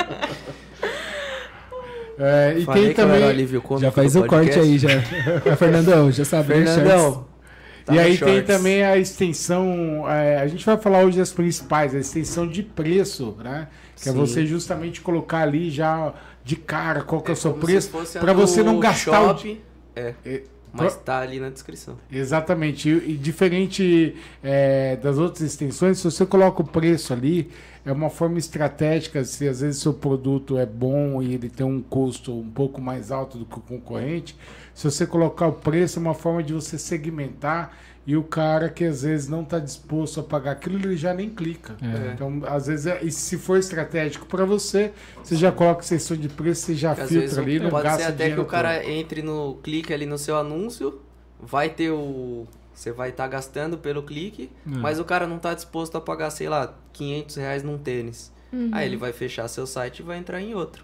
e 2.57 2.65
Falei 2.65 2.83
tem 2.83 2.91
o 2.91 2.95
também 2.95 3.47
já 3.79 3.91
faz 3.91 4.15
o 4.15 4.25
corte 4.25 4.59
aí, 4.59 4.77
já. 4.77 4.89
Fernandão, 5.57 6.11
já 6.11 6.23
sabe, 6.23 6.53
né? 6.53 6.65
Fernandão. 6.65 7.25
tá 7.85 7.95
e 7.95 7.99
aí 7.99 8.17
tem 8.17 8.35
shorts. 8.35 8.47
também 8.47 8.83
a 8.83 8.97
extensão, 8.97 10.09
é, 10.09 10.37
a 10.37 10.47
gente 10.47 10.65
vai 10.65 10.77
falar 10.77 11.03
hoje 11.03 11.17
das 11.17 11.31
principais, 11.31 11.95
a 11.95 11.99
extensão 11.99 12.47
de 12.47 12.61
preço, 12.61 13.35
né? 13.43 13.67
Que 13.95 14.09
é 14.09 14.11
Sim. 14.11 14.17
você 14.17 14.45
justamente 14.45 15.01
colocar 15.01 15.39
ali 15.39 15.69
já 15.69 16.13
de 16.43 16.55
cara 16.55 17.01
qual 17.01 17.21
que 17.21 17.31
é, 17.31 17.33
o 17.33 17.37
seu 17.37 17.51
como 17.51 17.65
se 17.65 17.89
preço, 17.89 18.19
para 18.19 18.33
você 18.33 18.61
não 18.61 18.79
gastar 18.79 19.21
o 19.21 19.27
shopping. 19.29 19.59
É, 19.95 20.13
É, 20.25 20.43
mas 20.73 20.95
tá 20.95 21.19
ali 21.19 21.39
na 21.39 21.49
descrição. 21.49 21.97
Exatamente. 22.11 22.89
E, 22.89 23.11
e 23.11 23.17
diferente 23.17 24.15
é, 24.43 24.95
das 24.95 25.17
outras 25.17 25.41
extensões, 25.41 25.97
se 25.97 26.03
você 26.03 26.25
coloca 26.25 26.61
o 26.61 26.65
preço 26.65 27.13
ali, 27.13 27.49
é 27.85 27.91
uma 27.91 28.09
forma 28.09 28.37
estratégica. 28.37 29.23
Se 29.23 29.47
às 29.47 29.61
vezes 29.61 29.81
seu 29.81 29.93
produto 29.93 30.57
é 30.57 30.65
bom 30.65 31.21
e 31.21 31.33
ele 31.33 31.49
tem 31.49 31.65
um 31.65 31.81
custo 31.81 32.37
um 32.37 32.49
pouco 32.49 32.79
mais 32.79 33.11
alto 33.11 33.37
do 33.37 33.45
que 33.45 33.57
o 33.57 33.61
concorrente, 33.61 34.37
se 34.73 34.89
você 34.89 35.05
colocar 35.05 35.47
o 35.47 35.53
preço, 35.53 35.99
é 35.99 36.01
uma 36.01 36.13
forma 36.13 36.41
de 36.41 36.53
você 36.53 36.77
segmentar. 36.77 37.77
E 38.05 38.17
o 38.17 38.23
cara 38.23 38.67
que 38.67 38.83
às 38.83 39.03
vezes 39.03 39.27
não 39.29 39.43
está 39.43 39.59
disposto 39.59 40.19
a 40.19 40.23
pagar 40.23 40.51
aquilo, 40.53 40.75
ele 40.77 40.97
já 40.97 41.13
nem 41.13 41.29
clica. 41.29 41.75
É. 41.81 42.13
Então, 42.13 42.41
às 42.47 42.65
vezes, 42.65 42.87
é- 42.87 43.03
e 43.03 43.11
se 43.11 43.37
for 43.37 43.59
estratégico 43.59 44.25
para 44.25 44.43
você, 44.43 44.91
você 45.23 45.35
já 45.35 45.51
coloca 45.51 45.81
extensão 45.83 46.17
de 46.17 46.27
preço, 46.27 46.61
você 46.65 46.73
já 46.75 46.95
Porque 46.95 47.07
filtra 47.19 47.41
ali, 47.41 47.59
não 47.59 47.69
pode 47.69 47.83
gasta 47.83 48.03
ser 48.05 48.09
até 48.11 48.31
que 48.31 48.39
o 48.39 48.45
cara 48.45 48.79
todo. 48.79 48.89
entre 48.89 49.21
no 49.21 49.55
clique 49.61 49.93
ali 49.93 50.07
no 50.07 50.17
seu 50.17 50.35
anúncio, 50.35 50.99
vai 51.39 51.69
ter 51.69 51.91
o 51.91 52.47
você 52.73 52.91
vai 52.91 53.09
estar 53.09 53.27
gastando 53.27 53.77
pelo 53.77 54.01
clique, 54.01 54.49
Hum. 54.65 54.79
mas 54.79 54.97
o 54.99 55.05
cara 55.05 55.27
não 55.27 55.37
tá 55.37 55.53
disposto 55.53 55.95
a 55.97 56.01
pagar, 56.01 56.31
sei 56.31 56.49
lá, 56.49 56.73
500 56.93 57.35
reais 57.35 57.61
num 57.61 57.77
tênis. 57.77 58.31
Aí 58.71 58.87
ele 58.87 58.97
vai 58.97 59.13
fechar 59.13 59.47
seu 59.47 59.67
site 59.67 59.99
e 59.99 60.03
vai 60.03 60.17
entrar 60.17 60.41
em 60.41 60.55
outro. 60.55 60.83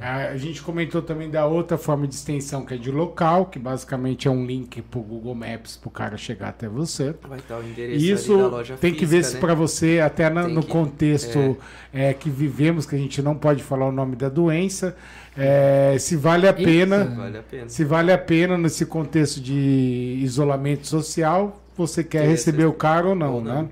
A 0.00 0.16
a 0.28 0.36
gente 0.36 0.60
comentou 0.62 1.00
também 1.02 1.30
da 1.30 1.46
outra 1.46 1.78
forma 1.78 2.06
de 2.06 2.14
extensão 2.14 2.64
que 2.64 2.74
é 2.74 2.76
de 2.76 2.90
local, 2.90 3.46
que 3.46 3.58
basicamente 3.58 4.28
é 4.28 4.30
um 4.30 4.44
link 4.44 4.82
pro 4.82 5.00
Google 5.00 5.34
Maps 5.34 5.76
pro 5.76 5.90
cara 5.90 6.16
chegar 6.16 6.48
até 6.48 6.68
você. 6.68 7.14
Vai 7.28 7.38
estar 7.38 7.58
o 7.58 7.62
endereço 7.62 7.92
E 7.92 7.94
ali 7.94 8.08
da 8.08 8.14
isso 8.20 8.36
loja 8.36 8.76
tem 8.76 8.92
que 8.94 9.06
ver 9.06 9.18
física, 9.18 9.28
se 9.28 9.34
né? 9.34 9.40
para 9.40 9.54
você, 9.54 10.00
até 10.00 10.28
na- 10.30 10.48
no 10.48 10.62
que- 10.62 10.68
contexto 10.68 11.56
é, 11.92 12.12
que 12.14 12.28
vivemos, 12.30 12.86
que 12.86 12.94
a 12.94 12.98
gente 12.98 13.22
não 13.22 13.34
pode 13.34 13.62
falar 13.62 13.86
o 13.86 13.92
nome 13.92 14.16
da 14.16 14.28
doença, 14.28 14.96
é, 15.36 15.96
se 15.98 16.16
vale 16.16 16.46
a 16.48 16.52
pena, 16.52 17.04
Vale 17.04 17.38
a 17.38 17.42
pena. 17.42 17.68
se 17.68 17.84
vale 17.84 18.12
a 18.12 18.18
pena 18.18 18.56
nesse 18.58 18.84
contexto 18.86 19.40
de 19.40 20.18
isolamento 20.22 20.86
social, 20.86 21.62
você 21.76 22.02
quer 22.02 22.22
Ter 22.22 22.28
receber 22.28 22.64
o 22.66 22.72
cara 22.72 23.06
ou 23.08 23.14
não, 23.14 23.34
ou 23.34 23.40
não. 23.42 23.62
né? 23.62 23.68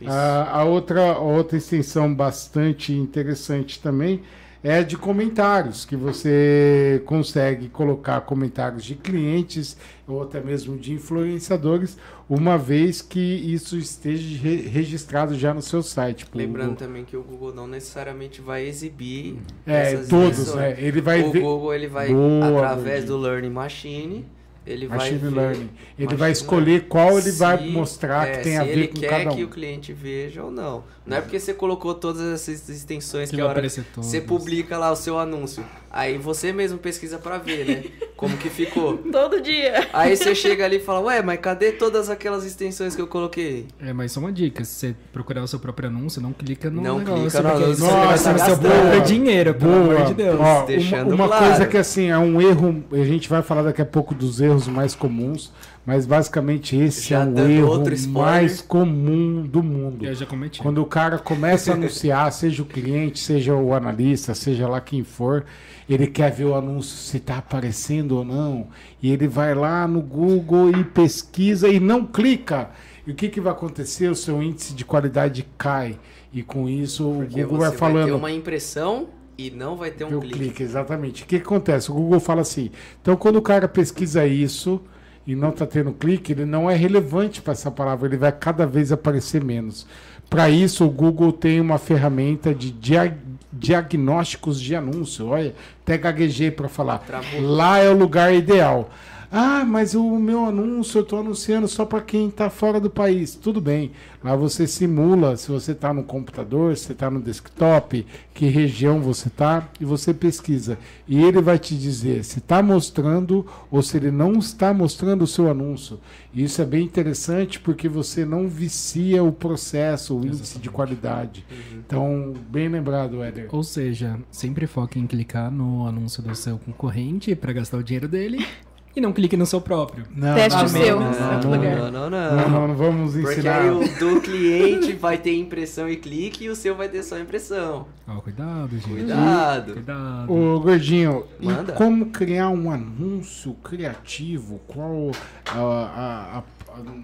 Isso. 0.00 0.10
A, 0.10 0.58
a 0.60 0.64
outra, 0.64 1.00
a 1.12 1.18
outra 1.18 1.56
extensão 1.56 2.14
bastante 2.14 2.92
interessante 2.92 3.80
também 3.80 4.20
é 4.62 4.82
de 4.82 4.96
comentários, 4.96 5.84
que 5.84 5.94
você 5.96 7.02
consegue 7.06 7.68
colocar 7.68 8.20
comentários 8.22 8.84
de 8.84 8.94
clientes 8.94 9.76
ou 10.08 10.22
até 10.22 10.40
mesmo 10.40 10.76
de 10.76 10.92
influenciadores, 10.92 11.96
uma 12.28 12.56
vez 12.58 13.00
que 13.02 13.20
isso 13.20 13.76
esteja 13.76 14.38
re- 14.42 14.62
registrado 14.68 15.34
já 15.36 15.54
no 15.54 15.62
seu 15.62 15.82
site. 15.82 16.26
Lembrando 16.34 16.70
Google. 16.70 16.86
também 16.86 17.04
que 17.04 17.16
o 17.16 17.22
Google 17.22 17.54
não 17.54 17.66
necessariamente 17.68 18.40
vai 18.40 18.66
exibir 18.66 19.36
É, 19.66 19.92
essas 19.92 20.08
todos, 20.08 20.54
né? 20.54 20.74
Ele 20.78 21.00
vai 21.00 21.22
o 21.22 21.30
ver. 21.32 21.40
Google 21.40 21.74
ele 21.74 21.86
vai 21.88 22.12
Boa, 22.12 22.48
através 22.48 23.04
do 23.04 23.16
Learning 23.16 23.50
Machine 23.50 24.24
Ele 24.66 24.86
vai 24.88 24.98
Machine 24.98 25.18
ver- 25.18 25.30
Learning. 25.34 25.70
Ele 25.96 26.04
Machine 26.06 26.16
vai 26.20 26.30
escolher 26.32 26.84
qual 26.88 27.18
ele 27.18 27.30
vai 27.32 27.58
Se- 27.58 27.64
mostrar 27.68 28.26
é, 28.28 28.32
que 28.32 28.42
tem 28.42 28.58
a 28.58 28.64
ver 28.64 28.70
ele 28.72 28.88
com 28.88 29.00
quer 29.00 29.08
cada 29.24 29.30
que 29.36 29.42
um. 29.44 29.46
o 29.46 29.48
cliente 29.48 29.92
veja 29.92 30.42
ou 30.42 30.50
não. 30.50 30.82
Não 31.06 31.16
é 31.16 31.20
porque 31.20 31.38
você 31.38 31.54
colocou 31.54 31.94
todas 31.94 32.20
essas 32.32 32.68
extensões 32.68 33.30
Que 33.30 33.36
que, 33.36 33.42
vai 33.42 33.46
a 33.48 33.54
hora 33.54 33.68
você 33.96 34.20
publica 34.20 34.76
lá 34.76 34.90
o 34.90 34.96
seu 34.96 35.18
anúncio. 35.18 35.64
Aí 35.88 36.18
você 36.18 36.52
mesmo 36.52 36.78
pesquisa 36.78 37.16
pra 37.16 37.38
ver, 37.38 37.64
né? 37.64 37.84
Como 38.16 38.36
que 38.36 38.50
ficou. 38.50 38.98
Todo 39.10 39.40
dia. 39.40 39.88
Aí 39.92 40.14
você 40.16 40.34
chega 40.34 40.64
ali 40.64 40.76
e 40.76 40.80
fala, 40.80 41.00
ué, 41.00 41.22
mas 41.22 41.38
cadê 41.40 41.72
todas 41.72 42.10
aquelas 42.10 42.44
extensões 42.44 42.94
que 42.96 43.00
eu 43.00 43.06
coloquei? 43.06 43.66
É, 43.80 43.92
mas 43.92 44.12
só 44.12 44.20
uma 44.20 44.32
dica, 44.32 44.62
se 44.64 44.72
você 44.74 44.96
procurar 45.12 45.42
o 45.42 45.48
seu 45.48 45.58
próprio 45.60 45.88
anúncio, 45.88 46.20
não 46.20 46.32
clica 46.32 46.68
no 46.68 46.82
Não 46.82 46.98
negócio. 46.98 47.22
clica 47.30 47.42
no 47.42 47.48
anúncio, 47.64 47.86
vai 47.86 48.18
você 48.18 48.32
vai 48.32 48.56
próprio 48.58 49.02
dinheiro, 49.04 49.54
pelo 49.54 49.70
Boa. 49.70 49.94
amor 49.96 50.06
de 50.08 50.14
Deus. 50.14 50.40
Ó, 50.40 50.66
uma 51.04 51.14
uma 51.14 51.28
claro. 51.28 51.46
coisa 51.46 51.66
que 51.66 51.76
assim 51.78 52.10
é 52.10 52.18
um 52.18 52.42
erro, 52.42 52.84
a 52.92 53.04
gente 53.04 53.28
vai 53.28 53.42
falar 53.42 53.62
daqui 53.62 53.80
a 53.80 53.86
pouco 53.86 54.14
dos 54.14 54.40
erros 54.40 54.55
mais 54.66 54.94
comuns, 54.94 55.52
mas 55.84 56.06
basicamente 56.06 56.76
esse 56.76 57.10
Já 57.10 57.22
é 57.22 57.26
um 57.26 57.48
erro 57.48 57.84
mais 58.08 58.60
comum 58.60 59.42
do 59.42 59.62
mundo. 59.62 60.04
Eu 60.04 60.14
já 60.14 60.24
cometi. 60.24 60.60
Quando 60.60 60.80
o 60.82 60.86
cara 60.86 61.18
começa 61.18 61.72
a 61.72 61.74
anunciar, 61.74 62.30
seja 62.32 62.62
o 62.62 62.66
cliente, 62.66 63.18
seja 63.18 63.54
o 63.54 63.74
analista, 63.74 64.34
seja 64.34 64.66
lá 64.66 64.80
quem 64.80 65.04
for, 65.04 65.44
ele 65.88 66.06
quer 66.06 66.32
ver 66.32 66.44
o 66.44 66.54
anúncio 66.54 66.96
se 66.96 67.18
está 67.18 67.38
aparecendo 67.38 68.16
ou 68.16 68.24
não. 68.24 68.68
E 69.02 69.10
ele 69.12 69.28
vai 69.28 69.54
lá 69.54 69.86
no 69.86 70.00
Google 70.00 70.70
e 70.70 70.84
pesquisa 70.84 71.68
e 71.68 71.78
não 71.78 72.04
clica. 72.06 72.70
E 73.06 73.12
o 73.12 73.14
que, 73.14 73.28
que 73.28 73.40
vai 73.40 73.52
acontecer? 73.52 74.10
O 74.10 74.16
seu 74.16 74.42
índice 74.42 74.74
de 74.74 74.84
qualidade 74.84 75.46
cai. 75.56 75.98
E 76.32 76.42
com 76.42 76.68
isso 76.68 77.14
Porque 77.18 77.42
o 77.42 77.48
Google 77.48 77.64
você 77.64 77.68
vai 77.68 77.78
falando. 77.78 78.06
ter 78.06 78.12
uma 78.12 78.32
impressão 78.32 79.08
e 79.38 79.50
não 79.50 79.76
vai 79.76 79.90
ter 79.90 80.04
um 80.04 80.20
clique. 80.20 80.38
clique, 80.38 80.62
exatamente. 80.62 81.22
O 81.22 81.26
que, 81.26 81.38
que 81.38 81.44
acontece? 81.44 81.90
O 81.90 81.94
Google 81.94 82.20
fala 82.20 82.40
assim. 82.40 82.70
Então, 83.02 83.16
quando 83.16 83.36
o 83.36 83.42
cara 83.42 83.68
pesquisa 83.68 84.26
isso 84.26 84.80
e 85.26 85.34
não 85.34 85.50
está 85.50 85.66
tendo 85.66 85.92
clique, 85.92 86.32
ele 86.32 86.44
não 86.44 86.70
é 86.70 86.74
relevante 86.74 87.42
para 87.42 87.52
essa 87.52 87.70
palavra, 87.70 88.08
ele 88.08 88.16
vai 88.16 88.32
cada 88.32 88.66
vez 88.66 88.92
aparecer 88.92 89.42
menos. 89.44 89.86
Para 90.30 90.48
isso, 90.48 90.84
o 90.84 90.90
Google 90.90 91.32
tem 91.32 91.60
uma 91.60 91.78
ferramenta 91.78 92.54
de 92.54 92.70
dia- 92.70 93.16
diagnósticos 93.52 94.60
de 94.60 94.74
anúncio. 94.74 95.28
Olha, 95.28 95.54
até 95.82 95.96
gaguejei 95.98 96.50
para 96.50 96.68
falar. 96.68 97.04
Lá 97.40 97.78
é 97.78 97.88
o 97.90 97.96
lugar 97.96 98.34
ideal. 98.34 98.90
Ah, 99.30 99.64
mas 99.64 99.94
o 99.94 100.18
meu 100.18 100.44
anúncio 100.44 100.98
eu 100.98 101.02
estou 101.02 101.20
anunciando 101.20 101.66
só 101.66 101.84
para 101.84 102.00
quem 102.00 102.28
está 102.28 102.48
fora 102.48 102.80
do 102.80 102.90
país. 102.90 103.34
Tudo 103.34 103.60
bem. 103.60 103.92
Lá 104.22 104.34
você 104.34 104.66
simula 104.66 105.36
se 105.36 105.50
você 105.50 105.72
está 105.72 105.92
no 105.92 106.02
computador, 106.02 106.76
se 106.76 106.84
você 106.84 106.92
está 106.92 107.10
no 107.10 107.20
desktop, 107.20 108.06
que 108.34 108.46
região 108.46 109.00
você 109.00 109.28
está, 109.28 109.68
e 109.80 109.84
você 109.84 110.12
pesquisa. 110.12 110.78
E 111.06 111.22
ele 111.22 111.40
vai 111.40 111.58
te 111.58 111.76
dizer 111.76 112.24
se 112.24 112.38
está 112.38 112.62
mostrando 112.62 113.46
ou 113.70 113.82
se 113.82 113.96
ele 113.96 114.10
não 114.10 114.32
está 114.34 114.72
mostrando 114.74 115.22
o 115.22 115.26
seu 115.26 115.50
anúncio. 115.50 116.00
E 116.32 116.42
isso 116.42 116.60
é 116.60 116.64
bem 116.64 116.84
interessante 116.84 117.58
porque 117.60 117.88
você 117.88 118.24
não 118.24 118.48
vicia 118.48 119.22
o 119.22 119.32
processo, 119.32 120.18
o 120.18 120.26
índice 120.26 120.58
de 120.58 120.68
qualidade. 120.68 121.44
Então, 121.72 122.34
bem 122.50 122.68
lembrado, 122.68 123.22
Éder. 123.22 123.48
Ou 123.52 123.62
seja, 123.62 124.18
sempre 124.30 124.66
foque 124.66 124.98
em 124.98 125.06
clicar 125.06 125.50
no 125.50 125.86
anúncio 125.86 126.22
do 126.22 126.34
seu 126.34 126.58
concorrente 126.58 127.34
para 127.34 127.52
gastar 127.52 127.78
o 127.78 127.82
dinheiro 127.82 128.08
dele 128.08 128.46
e 128.96 129.00
não 129.00 129.12
clique 129.12 129.36
no 129.36 129.44
seu 129.46 129.60
próprio. 129.60 130.04
Não, 130.16 130.34
Teste 130.34 130.58
não, 130.58 130.64
o 130.64 130.68
seu, 130.68 130.98
não, 131.00 131.10
não, 131.10 132.10
não. 132.10 132.36
Não, 132.50 132.68
não, 132.68 132.74
vamos 132.74 133.12
Porque 133.14 133.32
ensinar. 133.34 133.60
aí 133.60 133.70
o 133.70 133.80
do 133.98 134.20
cliente 134.22 134.92
vai 134.94 135.18
ter 135.18 135.36
impressão 135.36 135.88
e 135.88 135.96
clique 135.96 136.44
e 136.44 136.48
o 136.48 136.56
seu 136.56 136.74
vai 136.74 136.88
ter 136.88 137.02
só 137.02 137.18
impressão. 137.18 137.86
Ó, 138.08 138.20
cuidado, 138.20 138.70
gente. 138.70 138.88
Cuidado. 138.88 139.72
Cuidado. 139.74 140.32
Ô, 140.32 140.60
Gordinho, 140.60 141.24
e 141.40 141.46
Manda. 141.46 141.72
como 141.74 142.06
criar 142.06 142.48
um 142.48 142.70
anúncio 142.70 143.52
criativo? 143.62 144.60
Qual 144.66 145.10
a, 145.52 145.58
a- 145.58 146.38
a- 146.38 146.42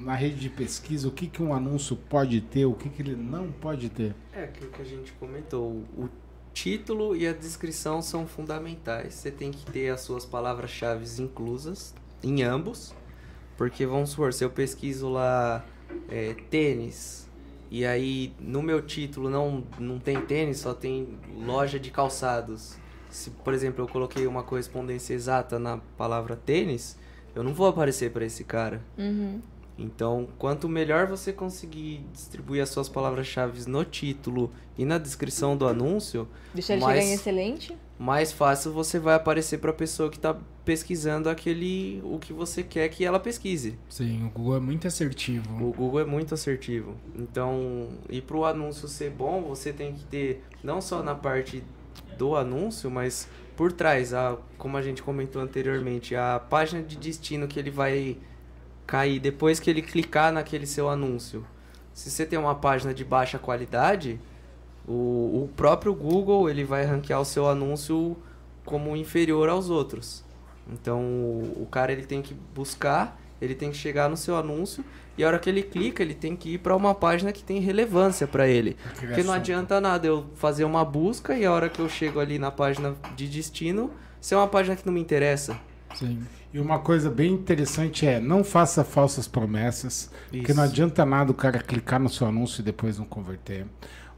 na 0.03 0.15
rede 0.15 0.37
de 0.37 0.49
pesquisa, 0.51 1.09
o 1.09 1.11
que, 1.11 1.27
que 1.27 1.43
um 1.43 1.55
anúncio 1.55 1.97
pode 1.97 2.41
ter, 2.43 2.67
o 2.67 2.75
que, 2.75 2.89
que 2.91 3.01
ele 3.03 3.17
não 3.17 3.49
pode 3.53 3.89
ter? 3.89 4.15
É 4.35 4.45
aquilo 4.45 4.71
que 4.71 4.83
a 4.83 4.85
gente 4.85 5.13
comentou. 5.13 5.83
O 5.97 6.09
título 6.53 7.17
e 7.17 7.27
a 7.27 7.33
descrição 7.33 8.03
são 8.03 8.27
fundamentais. 8.27 9.15
Você 9.15 9.31
tem 9.31 9.51
que 9.51 9.65
ter 9.71 9.91
as 9.91 10.01
suas 10.03 10.25
palavras-chave 10.25 11.05
inclusas 11.21 11.95
em 12.23 12.43
ambos. 12.43 12.95
Porque 13.57 13.87
vamos 13.87 14.11
supor, 14.11 14.33
se 14.33 14.45
eu 14.45 14.51
pesquiso 14.51 15.09
lá 15.09 15.65
é, 16.09 16.35
tênis, 16.51 17.29
e 17.71 17.85
aí 17.87 18.35
no 18.41 18.63
meu 18.63 18.83
título 18.83 19.31
não, 19.31 19.65
não 19.79 19.99
tem 19.99 20.21
tênis, 20.21 20.59
só 20.59 20.75
tem 20.75 21.19
loja 21.37 21.79
de 21.79 21.91
calçados. 21.91 22.77
Se, 23.11 23.31
por 23.31 23.53
exemplo, 23.53 23.85
eu 23.85 23.89
coloquei 23.89 24.27
uma 24.27 24.43
correspondência 24.43 25.15
exata 25.15 25.59
na 25.59 25.79
palavra 25.97 26.35
tênis, 26.35 26.99
eu 27.35 27.43
não 27.43 27.53
vou 27.53 27.67
aparecer 27.67 28.11
para 28.11 28.25
esse 28.25 28.43
cara. 28.43 28.83
Uhum. 28.97 29.41
Então, 29.79 30.29
quanto 30.39 30.69
melhor 30.69 31.07
você 31.07 31.33
conseguir 31.33 32.05
distribuir 32.13 32.63
as 32.63 32.69
suas 32.69 32.89
palavras-chave 32.89 33.69
no 33.69 33.85
título 33.85 34.51
e 34.77 34.85
na 34.85 34.99
descrição 34.99 35.57
do 35.57 35.67
anúncio, 35.67 36.29
Deixa 36.53 36.75
ele 36.75 36.85
em 36.85 37.13
excelente. 37.15 37.77
mais 37.99 38.33
fácil 38.33 38.73
você 38.73 38.99
vai 38.99 39.15
aparecer 39.15 39.59
para 39.59 39.71
a 39.71 39.75
pessoa 39.75 40.11
que 40.11 40.17
está 40.17 40.37
pesquisando 40.65 41.29
aquele 41.29 42.01
o 42.05 42.19
que 42.19 42.33
você 42.33 42.63
quer 42.63 42.89
que 42.91 43.05
ela 43.05 43.19
pesquise. 43.19 43.77
Sim, 43.89 44.27
o 44.27 44.31
Google 44.31 44.57
é 44.57 44.61
muito 44.61 44.87
assertivo. 44.87 45.51
O 45.57 45.73
Google 45.73 46.01
é 46.01 46.05
muito 46.05 46.35
assertivo. 46.35 46.95
Então, 47.17 47.89
e 48.09 48.21
para 48.21 48.37
o 48.37 48.45
anúncio 48.45 48.87
ser 48.87 49.11
bom, 49.11 49.43
você 49.43 49.73
tem 49.73 49.95
que 49.95 50.05
ter 50.05 50.45
não 50.63 50.81
só 50.81 51.03
na 51.03 51.15
parte 51.15 51.63
do 52.17 52.37
anúncio, 52.37 52.91
mas 52.91 53.27
por 53.57 53.73
trás, 53.73 54.15
a, 54.15 54.37
como 54.59 54.77
a 54.77 54.83
gente 54.83 55.03
comentou 55.03 55.41
anteriormente, 55.43 56.15
a 56.15 56.39
página 56.39 56.83
de 56.83 56.97
destino 56.97 57.49
que 57.49 57.59
ele 57.59 57.71
vai 57.71 58.17
cair 58.93 59.19
depois 59.19 59.59
que 59.59 59.71
ele 59.71 59.81
clicar 59.81 60.31
naquele 60.31 60.67
seu 60.67 60.87
anúncio. 60.87 61.47
Se 61.95 62.11
você 62.11 62.27
tem 62.27 62.39
uma 62.39 62.55
página 62.55 62.93
de 62.93 63.03
baixa 63.03 63.39
qualidade, 63.39 64.21
o, 64.87 65.45
o 65.45 65.51
próprio 65.57 65.95
Google 65.95 66.51
ele 66.51 66.63
vai 66.63 66.85
ranquear 66.85 67.19
o 67.19 67.25
seu 67.25 67.49
anúncio 67.49 68.15
como 68.67 68.95
inferior 68.95 69.49
aos 69.49 69.71
outros. 69.71 70.23
Então 70.71 71.01
o, 71.01 71.63
o 71.63 71.69
cara 71.71 71.91
ele 71.91 72.05
tem 72.05 72.21
que 72.21 72.35
buscar, 72.55 73.19
ele 73.41 73.55
tem 73.55 73.71
que 73.71 73.79
chegar 73.79 74.11
no 74.11 74.17
seu 74.17 74.37
anúncio 74.37 74.85
e 75.17 75.25
a 75.25 75.27
hora 75.27 75.39
que 75.39 75.49
ele 75.49 75.63
clica 75.63 76.03
ele 76.03 76.15
tem 76.15 76.37
que 76.37 76.51
ir 76.51 76.59
para 76.59 76.77
uma 76.77 76.95
página 76.95 77.33
que 77.33 77.43
tem 77.43 77.61
relevância 77.61 78.27
para 78.27 78.47
ele. 78.47 78.77
Porque 79.01 79.23
não 79.23 79.33
adianta 79.33 79.81
nada 79.81 80.07
eu 80.07 80.27
fazer 80.35 80.65
uma 80.65 80.85
busca 80.85 81.35
e 81.35 81.47
a 81.47 81.51
hora 81.51 81.71
que 81.71 81.81
eu 81.81 81.89
chego 81.89 82.21
ali 82.21 82.39
na 82.39 82.51
página 82.51 82.95
de 83.17 83.27
destino 83.27 83.91
ser 84.21 84.35
uma 84.35 84.47
página 84.47 84.77
que 84.77 84.85
não 84.85 84.93
me 84.93 85.01
interessa. 85.01 85.59
Sim. 85.95 86.23
E 86.53 86.61
uma 86.61 86.79
coisa 86.79 87.09
bem 87.11 87.33
interessante 87.33 88.07
é, 88.07 88.21
não 88.21 88.45
faça 88.45 88.85
falsas 88.85 89.27
promessas, 89.27 90.11
porque 90.31 90.51
Isso. 90.51 90.55
não 90.55 90.65
adianta 90.65 91.05
nada 91.05 91.31
o 91.31 91.35
cara 91.35 91.59
clicar 91.59 91.99
no 91.99 92.09
seu 92.11 92.27
anúncio 92.27 92.61
e 92.61 92.65
depois 92.65 92.99
não 92.99 93.07
converter. 93.07 93.65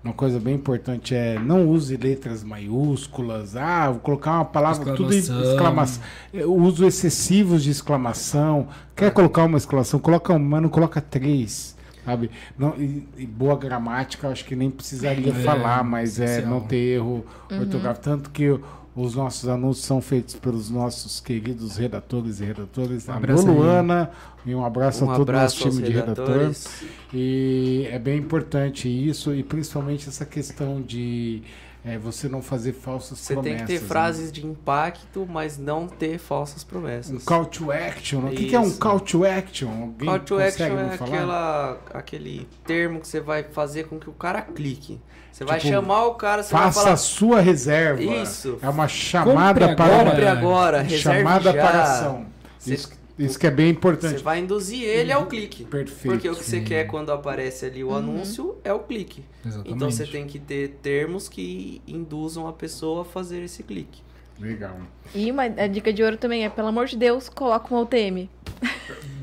Uma 0.02 0.12
coisa 0.12 0.38
bem 0.38 0.54
importante 0.56 1.14
é 1.14 1.38
não 1.38 1.66
use 1.68 1.96
letras 1.96 2.44
maiúsculas. 2.44 3.56
Ah, 3.56 3.90
vou 3.90 4.00
colocar 4.00 4.32
uma 4.32 4.44
palavra 4.44 4.94
tudo 4.94 5.14
em 5.14 5.18
Exclamação. 5.18 5.52
exclamação. 5.52 6.02
É, 6.34 6.44
Uso 6.44 6.84
excessivos 6.86 7.62
de 7.62 7.70
exclamação. 7.70 8.68
Quer 8.94 9.12
colocar 9.12 9.44
uma 9.44 9.56
exclamação? 9.56 9.98
Coloca 10.00 10.34
uma, 10.34 10.60
não 10.60 10.68
coloca 10.68 11.00
três. 11.00 11.74
Sabe? 12.04 12.30
Não, 12.58 12.74
e, 12.76 13.08
e 13.16 13.24
boa 13.26 13.56
gramática, 13.56 14.28
acho 14.28 14.44
que 14.44 14.54
nem 14.54 14.70
precisaria 14.70 15.30
É, 15.32 15.42
falar, 15.42 15.82
mas 15.82 16.20
é 16.20 16.24
essencial. 16.24 16.50
não 16.50 16.60
ter 16.60 16.76
erro 16.96 17.24
ortográfico. 17.50 18.04
Tanto 18.04 18.28
que 18.30 18.50
o- 18.50 18.60
os 18.96 19.14
nossos 19.14 19.48
anúncios 19.48 19.84
são 19.84 20.00
feitos 20.00 20.34
pelos 20.34 20.70
nossos 20.70 21.18
queridos 21.18 21.76
redatores 21.76 22.40
e 22.40 22.44
redatoras. 22.44 23.08
Um 23.08 23.12
a 23.12 23.16
abraço. 23.16 23.46
Luana, 23.46 24.10
e 24.46 24.54
um 24.54 24.64
abraço 24.64 25.04
um 25.04 25.10
a 25.10 25.16
todo 25.16 25.28
o 25.30 25.32
nosso 25.32 25.56
time 25.68 25.82
de 25.82 25.92
redator. 25.92 26.26
redatores. 26.26 26.84
E 27.12 27.88
é 27.90 27.98
bem 27.98 28.18
importante 28.18 28.88
isso, 28.88 29.34
e 29.34 29.42
principalmente 29.42 30.08
essa 30.08 30.24
questão 30.24 30.80
de 30.80 31.42
é, 31.84 31.98
você 31.98 32.28
não 32.28 32.40
fazer 32.40 32.72
falsas 32.72 33.18
Você 33.18 33.34
promessas. 33.34 33.58
tem 33.58 33.66
que 33.66 33.72
ter 33.74 33.80
né? 33.82 33.88
frases 33.88 34.32
de 34.32 34.46
impacto, 34.46 35.26
mas 35.28 35.58
não 35.58 35.86
ter 35.86 36.18
falsas 36.18 36.64
promessas. 36.64 37.10
Um 37.22 37.24
call 37.24 37.44
to 37.46 37.70
action. 37.70 38.20
O 38.26 38.30
que, 38.30 38.46
que 38.48 38.54
é 38.56 38.60
um 38.60 38.70
call 38.72 39.00
to 39.00 39.24
action? 39.24 39.68
Alguém 39.68 40.08
Call 40.08 40.18
to 40.20 40.38
action 40.38 40.78
é 40.78 40.94
aquela, 40.94 41.78
aquele 41.92 42.48
termo 42.66 43.00
que 43.00 43.08
você 43.08 43.20
vai 43.20 43.42
fazer 43.42 43.84
com 43.84 43.98
que 43.98 44.08
o 44.08 44.14
cara 44.14 44.40
clique. 44.42 45.00
Você 45.30 45.44
vai 45.44 45.58
Tipo, 45.58 45.72
chamar 45.72 46.04
o 46.06 46.14
cara, 46.14 46.42
você 46.42 46.50
Faça 46.50 46.62
vai 46.62 46.68
a 46.82 46.84
falar, 46.84 46.96
sua 46.96 47.40
reserva. 47.40 48.00
Isso. 48.02 48.56
É 48.62 48.68
uma 48.68 48.86
chamada 48.88 49.60
Compre 49.68 49.76
para 49.76 49.84
agora. 49.86 50.10
compre 50.10 50.26
agora, 50.28 50.80
reserve 50.82 51.18
chamada 51.18 51.52
já. 51.52 51.60
para 51.60 51.82
ação. 51.82 52.26
Você- 52.58 52.74
Isso, 52.74 52.90
isso 53.18 53.38
que 53.38 53.46
é 53.46 53.50
bem 53.50 53.66
Você 53.66 53.72
importante. 53.72 54.22
vai 54.22 54.40
induzir 54.40 54.82
ele 54.82 55.12
ao 55.12 55.26
clique. 55.26 55.64
Perfeito. 55.64 56.14
Porque 56.14 56.28
o 56.28 56.34
que 56.34 56.44
você 56.44 56.60
quer 56.60 56.86
quando 56.86 57.10
aparece 57.12 57.66
ali 57.66 57.84
o 57.84 57.94
anúncio 57.94 58.56
é 58.64 58.72
o 58.72 58.80
clique. 58.80 59.22
Exatamente. 59.44 59.72
Então 59.74 59.90
você 59.90 60.06
tem 60.06 60.26
que 60.26 60.38
ter 60.38 60.78
termos 60.82 61.28
que 61.28 61.80
induzam 61.86 62.46
a 62.48 62.52
pessoa 62.52 63.02
a 63.02 63.04
fazer 63.04 63.42
esse 63.42 63.62
clique. 63.62 64.02
Legal. 64.40 64.76
E 65.14 65.30
uma 65.30 65.44
a 65.44 65.66
dica 65.68 65.92
de 65.92 66.02
ouro 66.02 66.16
também 66.16 66.44
é, 66.44 66.48
pelo 66.48 66.66
amor 66.68 66.86
de 66.86 66.96
Deus, 66.96 67.28
coloca 67.28 67.72
um 67.72 67.80
UTM. 67.82 68.28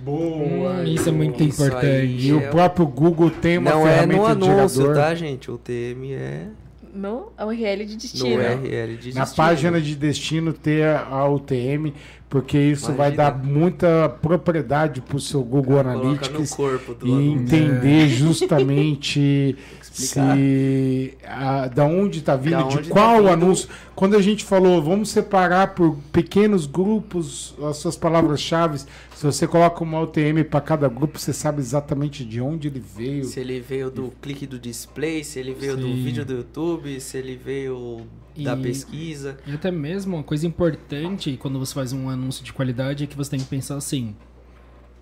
Boa. 0.03 0.71
Hum, 0.73 0.83
isso 0.85 1.09
é 1.09 1.11
muito 1.11 1.43
Isso 1.43 1.63
importante. 1.65 2.05
E 2.05 2.33
o 2.33 2.39
é- 2.39 2.47
próprio 2.49 2.85
Google 2.87 3.29
tem 3.29 3.57
uma 3.57 3.71
Não 3.71 3.87
é 3.87 3.93
ferramenta 3.93 4.35
no 4.35 4.45
de 4.45 4.49
anúncio, 4.51 4.81
gerador. 4.81 5.03
tá, 5.03 5.15
gente? 5.15 5.51
O 5.51 5.57
TM 5.57 6.13
é 6.13 6.47
No 6.93 7.31
URL 7.39 7.85
de 7.85 7.93
no 7.93 7.99
destino. 7.99 8.35
URL 8.35 8.97
de 8.97 9.13
Na 9.13 9.21
destino. 9.21 9.35
página 9.35 9.81
de 9.81 9.95
destino 9.95 10.53
ter 10.53 10.85
a 10.85 11.25
UTM, 11.29 11.93
porque 12.29 12.57
isso 12.57 12.87
vai 12.93 13.13
Imagina. 13.13 13.31
dar 13.31 13.37
muita 13.43 14.09
propriedade 14.21 15.01
para 15.01 15.17
o 15.17 15.19
seu 15.19 15.41
Google 15.43 15.83
no 15.83 15.89
Analytics 15.91 16.53
corpo 16.53 16.93
do 16.93 17.07
e 17.07 17.11
entender 17.31 18.07
justamente 18.09 19.55
explicar. 19.81 20.35
se 20.35 21.17
a, 21.25 21.67
da 21.67 21.85
onde 21.85 22.19
está 22.19 22.35
vindo, 22.35 22.57
Da 22.57 22.63
de 22.63 22.89
tá 22.89 22.89
qual 22.89 23.17
vindo. 23.17 23.29
anúncio. 23.29 23.69
Quando 23.95 24.15
a 24.15 24.21
gente 24.21 24.43
falou, 24.43 24.81
vamos 24.81 25.09
separar 25.09 25.75
por 25.75 25.95
pequenos 26.11 26.65
grupos 26.65 27.53
as 27.69 27.77
suas 27.77 27.95
palavras-chave. 27.95 28.81
Se 29.21 29.25
você 29.27 29.47
coloca 29.47 29.83
uma 29.83 29.99
UTM 30.01 30.43
para 30.43 30.59
cada 30.61 30.89
grupo, 30.89 31.19
você 31.19 31.31
sabe 31.31 31.59
exatamente 31.59 32.25
de 32.25 32.41
onde 32.41 32.67
ele 32.69 32.79
veio. 32.79 33.23
Se 33.23 33.39
ele 33.39 33.59
veio 33.59 33.91
do 33.91 34.11
clique 34.19 34.47
do 34.47 34.57
display, 34.57 35.23
se 35.23 35.37
ele 35.37 35.53
veio 35.53 35.77
do 35.77 35.85
Sim. 35.85 36.03
vídeo 36.03 36.25
do 36.25 36.33
YouTube, 36.37 36.99
se 36.99 37.19
ele 37.19 37.35
veio 37.35 38.07
da 38.35 38.57
E- 38.57 38.61
pesquisa. 38.63 39.37
E 39.45 39.51
até 39.53 39.69
mesmo 39.69 40.15
uma 40.17 40.23
coisa 40.23 40.47
importante 40.47 41.37
quando 41.39 41.59
você 41.59 41.71
faz 41.71 41.93
um 41.93 42.09
anúncio 42.09 42.43
de 42.43 42.51
qualidade 42.51 43.03
é 43.03 43.07
que 43.07 43.15
você 43.15 43.29
tem 43.29 43.39
que 43.39 43.45
pensar 43.45 43.75
assim. 43.75 44.15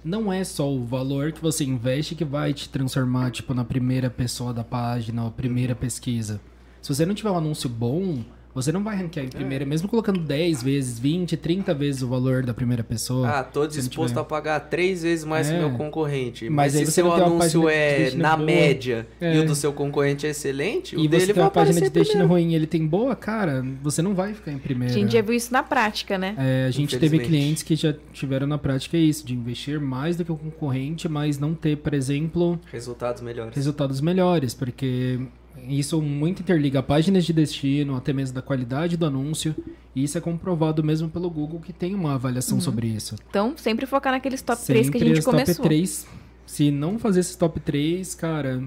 Não 0.03 0.33
é 0.33 0.43
só 0.43 0.69
o 0.69 0.83
valor 0.83 1.31
que 1.31 1.41
você 1.41 1.63
investe 1.63 2.13
que 2.13 2.25
vai 2.25 2.53
te 2.53 2.67
transformar, 2.67 3.31
tipo, 3.31 3.53
na 3.53 3.63
primeira 3.63 4.09
pessoa 4.09 4.53
da 4.53 4.65
página, 4.65 5.21
ou 5.21 5.29
a 5.29 5.31
primeira 5.31 5.73
pesquisa. 5.75 6.41
Se 6.81 6.93
você 6.93 7.05
não 7.05 7.15
tiver 7.15 7.31
um 7.31 7.37
anúncio 7.37 7.69
bom, 7.69 8.21
você 8.53 8.71
não 8.71 8.83
vai 8.83 8.95
ranquear 8.97 9.25
em 9.25 9.29
primeira, 9.29 9.65
mesmo 9.65 9.87
colocando 9.87 10.19
10 10.19 10.63
vezes, 10.63 10.99
20, 10.99 11.37
30 11.37 11.73
vezes 11.73 12.01
o 12.01 12.07
valor 12.07 12.43
da 12.43 12.53
primeira 12.53 12.83
pessoa. 12.83 13.27
Ah, 13.29 13.43
tô 13.43 13.65
disposto 13.67 14.09
tiver. 14.09 14.21
a 14.21 14.23
pagar 14.23 14.59
três 14.61 15.03
vezes 15.03 15.23
mais 15.25 15.47
que 15.49 15.55
É. 15.55 15.59
meu 15.59 15.71
concorrente. 15.71 16.49
Mas 16.49 16.73
Mas, 16.73 16.85
se 16.87 16.91
seu 16.91 17.11
anúncio 17.13 17.69
é 17.69 18.11
na 18.15 18.35
boa. 18.35 18.45
média 18.45 19.07
É. 19.21 19.35
e 19.35 19.39
o 19.39 19.45
do 19.45 19.55
seu 19.55 19.71
concorrente 19.71 20.25
é 20.25 20.29
excelente, 20.31 20.95
o 20.95 20.99
e 20.99 21.07
dele 21.07 21.25
você 21.27 21.33
tem 21.33 21.43
uma 21.43 21.51
página 21.51 21.79
de 21.81 21.89
destino 21.89 22.19
primeiro. 22.27 22.27
ruim 22.27 22.51
e 22.51 22.55
ele 22.55 22.67
tem 22.67 22.85
boa, 22.85 23.15
cara, 23.15 23.65
você 23.81 24.01
não 24.01 24.13
vai 24.13 24.33
ficar 24.33 24.51
em 24.51 24.55
A 24.55 24.59
primeira. 24.59 24.93
gente 24.93 25.13
já 25.13 25.21
viu 25.21 25.33
isso 25.35 25.53
na 25.53 25.63
prática, 25.63 26.17
né? 26.17 26.35
É, 26.37 26.65
a 26.67 26.71
gente 26.71 26.97
teve 26.97 27.19
clientes 27.19 27.63
que 27.63 27.75
já 27.75 27.93
tiveram 28.13 28.47
na 28.47 28.57
prática 28.57 28.97
isso, 28.97 29.25
de 29.25 29.33
investir 29.33 29.79
mais 29.79 30.15
do 30.17 30.25
que 30.25 30.31
o 30.31 30.35
concorrente, 30.35 31.07
mas 31.07 31.37
não 31.39 31.53
ter, 31.53 31.77
por 31.77 31.93
exemplo, 31.93 32.59
Resultados 32.71 33.21
melhores. 33.21 33.55
resultados 33.55 34.01
melhores, 34.01 34.53
porque 34.53 35.19
isso 35.67 36.01
muito 36.01 36.41
interliga 36.41 36.81
páginas 36.81 37.25
de 37.25 37.33
destino, 37.33 37.95
até 37.95 38.13
mesmo 38.13 38.35
da 38.35 38.41
qualidade 38.41 38.97
do 38.97 39.05
anúncio, 39.05 39.55
e 39.95 40.03
isso 40.03 40.17
é 40.17 40.21
comprovado 40.21 40.83
mesmo 40.83 41.09
pelo 41.09 41.29
Google 41.29 41.59
que 41.59 41.73
tem 41.73 41.93
uma 41.93 42.15
avaliação 42.15 42.61
sobre 42.61 42.87
isso. 42.87 43.15
Então, 43.29 43.53
sempre 43.57 43.85
focar 43.85 44.13
naqueles 44.13 44.41
top 44.41 44.61
3 44.63 44.89
que 44.89 44.97
a 44.97 44.99
Sempre 44.99 45.15
gente 45.15 45.25
começou. 45.25 45.55
top 45.55 45.67
3. 45.67 46.07
Se 46.45 46.71
não 46.71 46.97
fazer 46.97 47.19
esses 47.19 47.35
top 47.35 47.59
3, 47.59 48.15
cara, 48.15 48.63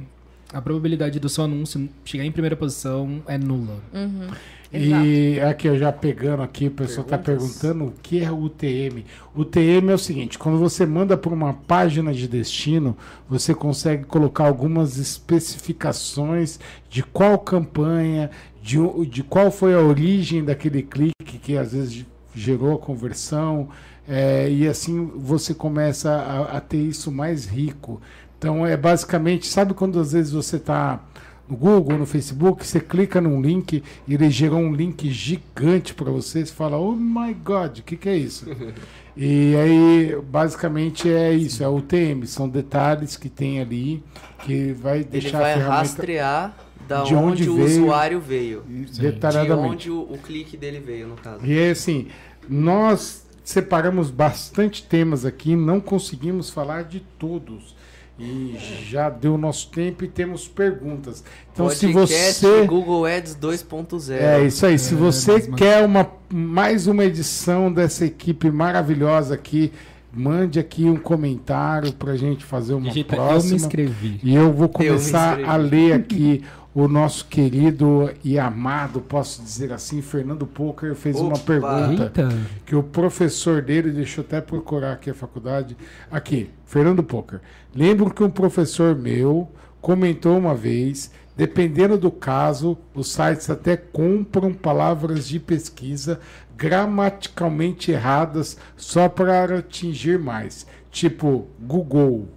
a 0.53 0.61
probabilidade 0.61 1.19
do 1.19 1.29
seu 1.29 1.45
anúncio 1.45 1.89
chegar 2.05 2.25
em 2.25 2.33
primeira 2.33 2.57
posição 2.57 3.23
é 3.27 3.39
nula. 3.39 3.81
Uhum. 3.93 4.29
Exato. 4.73 5.05
E 5.05 5.41
aqui, 5.41 5.69
eu 5.69 5.79
já 5.79 5.93
pegando 5.93 6.43
aqui, 6.43 6.69
o 6.69 6.71
pessoal 6.71 7.05
está 7.05 7.19
perguntando 7.19 7.85
o 7.85 7.93
que 8.03 8.25
é 8.25 8.31
o 8.31 8.39
UTM. 8.45 9.05
O 9.35 9.43
UTM 9.43 9.91
é 9.91 9.95
o 9.95 9.99
seguinte: 9.99 10.39
quando 10.39 10.59
você 10.59 10.87
manda 10.87 11.17
para 11.17 11.33
uma 11.33 11.53
página 11.53 12.13
de 12.13 12.27
destino, 12.27 12.97
você 13.29 13.55
consegue 13.55 14.05
colocar 14.05 14.47
algumas 14.47 14.97
especificações 14.97 16.59
de 16.89 17.03
qual 17.03 17.39
campanha, 17.39 18.31
de, 18.63 18.79
de 19.07 19.23
qual 19.23 19.51
foi 19.51 19.75
a 19.75 19.81
origem 19.81 20.43
daquele 20.43 20.83
clique 20.83 21.39
que 21.43 21.57
às 21.57 21.73
vezes 21.73 22.07
gerou 22.35 22.75
a 22.75 22.79
conversão, 22.79 23.69
é, 24.09 24.51
e 24.51 24.67
assim 24.67 25.11
você 25.15 25.55
começa 25.55 26.11
a, 26.11 26.57
a 26.57 26.61
ter 26.61 26.79
isso 26.79 27.13
mais 27.13 27.47
rico. 27.47 28.01
Então 28.43 28.67
é 28.67 28.77
basicamente, 28.77 29.47
sabe 29.47 29.73
quando 29.73 30.01
às 30.01 30.11
vezes 30.11 30.33
você 30.33 30.57
está 30.57 31.01
no 31.49 31.57
Google, 31.57 31.97
no 31.97 32.05
Facebook, 32.05 32.67
você 32.67 32.81
clica 32.81 33.21
num 33.21 33.41
link 33.41 33.85
e 34.09 34.15
ele 34.15 34.29
gerou 34.31 34.59
um 34.59 34.75
link 34.75 35.09
gigante 35.13 35.95
para 35.95 36.11
você, 36.11 36.45
você 36.45 36.53
fala, 36.53 36.77
oh 36.77 36.91
my 36.91 37.33
god, 37.35 37.79
o 37.79 37.83
que, 37.85 37.97
que 37.97 38.09
é 38.09 38.17
isso? 38.17 38.45
e 39.17 39.55
aí, 39.55 40.21
basicamente 40.29 41.09
é 41.09 41.33
isso, 41.33 41.63
é 41.63 41.69
o 41.69 41.77
UTM, 41.77 42.27
são 42.27 42.49
detalhes 42.49 43.17
que 43.17 43.29
tem 43.29 43.61
ali 43.61 44.03
que 44.41 44.73
vai 44.73 44.99
Ele 44.99 45.05
deixar 45.05 45.39
vai 45.39 45.53
a 45.53 45.55
ferramenta 45.55 45.79
rastrear 45.79 46.57
da 46.89 47.05
de 47.05 47.15
onde, 47.15 47.49
onde 47.49 47.51
o 47.51 47.55
veio. 47.55 47.83
usuário 47.83 48.21
veio. 48.21 48.65
De 48.67 49.01
detalhadamente. 49.03 49.89
onde 49.89 49.91
o, 49.93 50.01
o 50.01 50.19
clique 50.19 50.57
dele 50.57 50.81
veio, 50.81 51.07
no 51.07 51.15
caso. 51.15 51.47
E 51.47 51.57
é 51.57 51.71
assim, 51.71 52.09
nós 52.49 53.25
separamos 53.45 54.11
bastante 54.11 54.83
temas 54.83 55.25
aqui, 55.25 55.55
não 55.55 55.81
conseguimos 55.81 56.51
falar 56.51 56.83
de 56.83 56.99
todos. 57.21 57.81
E 58.19 58.57
já 58.89 59.09
deu 59.11 59.37
nosso 59.39 59.69
tempo 59.71 60.05
e 60.05 60.09
temos 60.09 60.47
perguntas. 60.47 61.25
Então, 61.53 61.69
se 61.71 61.91
Podcast 61.93 62.41
você. 62.47 62.67
Google 62.67 63.05
Ads 63.07 63.35
2.0. 63.35 64.13
É 64.21 64.45
isso 64.47 64.65
aí. 64.67 64.79
Se 64.79 64.95
É, 64.95 64.97
você 64.97 65.33
uma- 65.49 65.57
quer 65.57 65.85
uma, 65.85 66.09
mais 66.33 66.87
uma 66.87 67.05
edição 67.05 67.73
dessa 67.73 68.05
equipe 68.05 68.51
maravilhosa 68.51 69.35
aqui, 69.35 69.73
mande 70.13 70.61
aqui 70.61 70.85
um 70.85 70.97
comentário 70.99 71.93
para 71.95 72.13
a 72.13 72.17
gente 72.17 72.45
fazer 72.45 72.75
uma 72.75 72.89
Digita, 72.89 73.17
eu 73.17 73.23
me 73.23 73.29
próxima. 73.29 73.57
inscrevi. 73.57 74.21
E 74.23 74.35
eu 74.35 74.53
vou 74.53 74.69
me 74.69 74.75
começar 74.75 75.31
inscrevi. 75.41 75.51
a 75.51 75.57
ler 75.57 75.93
aqui 75.95 76.43
o 76.75 76.89
nosso 76.89 77.27
querido 77.27 78.11
e 78.25 78.39
amado, 78.39 79.01
posso 79.01 79.43
dizer 79.43 79.73
assim, 79.73 80.01
Fernando 80.01 80.47
Poker 80.47 80.95
fez 80.95 81.17
uma 81.21 81.35
Opa! 81.35 81.45
pergunta 81.45 82.05
Eita! 82.05 82.29
que 82.65 82.75
o 82.75 82.83
professor 82.83 83.61
dele, 83.61 83.91
deixa 83.91 84.21
eu 84.21 84.25
até 84.25 84.41
procurar 84.41 84.93
aqui 84.93 85.11
a 85.11 85.15
faculdade. 85.15 85.77
Aqui, 86.11 86.51
Fernando 86.65 87.03
Poker. 87.03 87.41
Lembro 87.75 88.13
que 88.13 88.23
um 88.23 88.31
professor 88.31 88.97
meu 88.97 89.51
comentou 89.83 90.39
uma 90.39 90.55
vez, 90.55 91.11
dependendo 91.37 91.99
do 91.99 92.11
caso, 92.11 92.79
os 92.95 93.13
sites 93.13 93.51
até 93.51 93.77
compram 93.77 94.55
palavras 94.55 95.29
de 95.29 95.39
pesquisa 95.39 96.21
gramaticalmente 96.57 97.91
erradas 97.91 98.57
só 98.77 99.09
para 99.09 99.59
atingir 99.59 100.19
mais, 100.19 100.67
tipo 100.91 101.49
Google, 101.61 102.29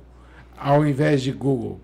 ao 0.57 0.85
invés 0.85 1.21
de 1.21 1.31
Google. 1.31 1.79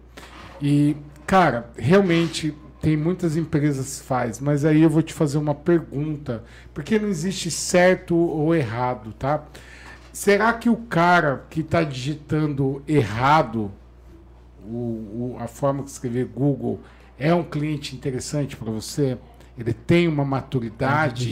E, 0.62 0.98
cara, 1.32 1.70
realmente 1.78 2.54
tem 2.82 2.98
muitas 2.98 3.38
empresas 3.38 4.02
que 4.02 4.06
faz, 4.06 4.38
mas 4.42 4.66
aí 4.66 4.82
eu 4.82 4.90
vou 4.90 5.02
te 5.02 5.14
fazer 5.14 5.38
uma 5.38 5.56
pergunta, 5.56 6.44
porque 6.74 7.00
não 7.00 7.08
existe 7.08 7.50
certo 7.50 8.14
ou 8.18 8.54
errado, 8.54 9.14
tá? 9.14 9.42
Será 10.12 10.52
que 10.52 10.70
o 10.70 10.76
cara 10.76 11.46
que 11.50 11.62
está 11.62 11.84
digitando 11.86 12.84
errado 12.86 13.72
o, 14.66 14.76
o- 14.76 15.38
a 15.40 15.48
forma 15.48 15.84
que 15.84 15.90
escrever 15.90 16.26
Google 16.26 16.82
é 17.18 17.34
um 17.34 17.44
cliente 17.44 17.96
interessante 17.96 18.58
para 18.58 18.70
você? 18.70 19.18
Ele 19.58 19.72
tem 19.72 20.10
uma 20.10 20.26
maturidade? 20.26 21.30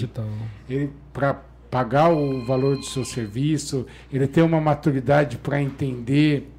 Ele 0.69 0.93
para 1.11 1.33
pagar 1.69 2.07
o 2.09 2.45
valor 2.45 2.77
do 2.77 2.85
seu 2.85 3.03
serviço, 3.03 3.85
ele 4.13 4.27
tem 4.27 4.43
uma 4.45 4.61
maturidade 4.61 5.37
para 5.37 5.61
entender 5.61 6.49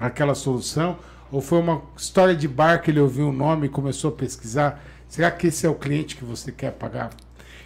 aquela 0.00 0.34
solução? 0.34 0.96
Ou 1.32 1.40
foi 1.40 1.58
uma 1.58 1.82
história 1.96 2.36
de 2.36 2.46
bar 2.46 2.82
que 2.82 2.90
ele 2.90 3.00
ouviu 3.00 3.30
o 3.30 3.32
nome 3.32 3.66
e 3.66 3.70
começou 3.70 4.10
a 4.10 4.14
pesquisar? 4.14 4.84
Será 5.08 5.30
que 5.30 5.46
esse 5.46 5.66
é 5.66 5.68
o 5.68 5.74
cliente 5.74 6.14
que 6.14 6.24
você 6.24 6.52
quer 6.52 6.72
pagar? 6.72 7.10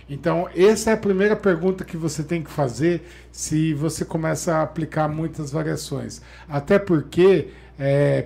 Então, 0.08 0.48
essa 0.54 0.90
é 0.90 0.92
a 0.92 0.96
primeira 0.96 1.34
pergunta 1.34 1.84
que 1.84 1.96
você 1.96 2.22
tem 2.22 2.40
que 2.40 2.50
fazer 2.50 3.04
se 3.32 3.74
você 3.74 4.04
começa 4.04 4.54
a 4.54 4.62
aplicar 4.62 5.08
muitas 5.08 5.50
variações. 5.50 6.22
Até 6.48 6.78
porque, 6.78 7.48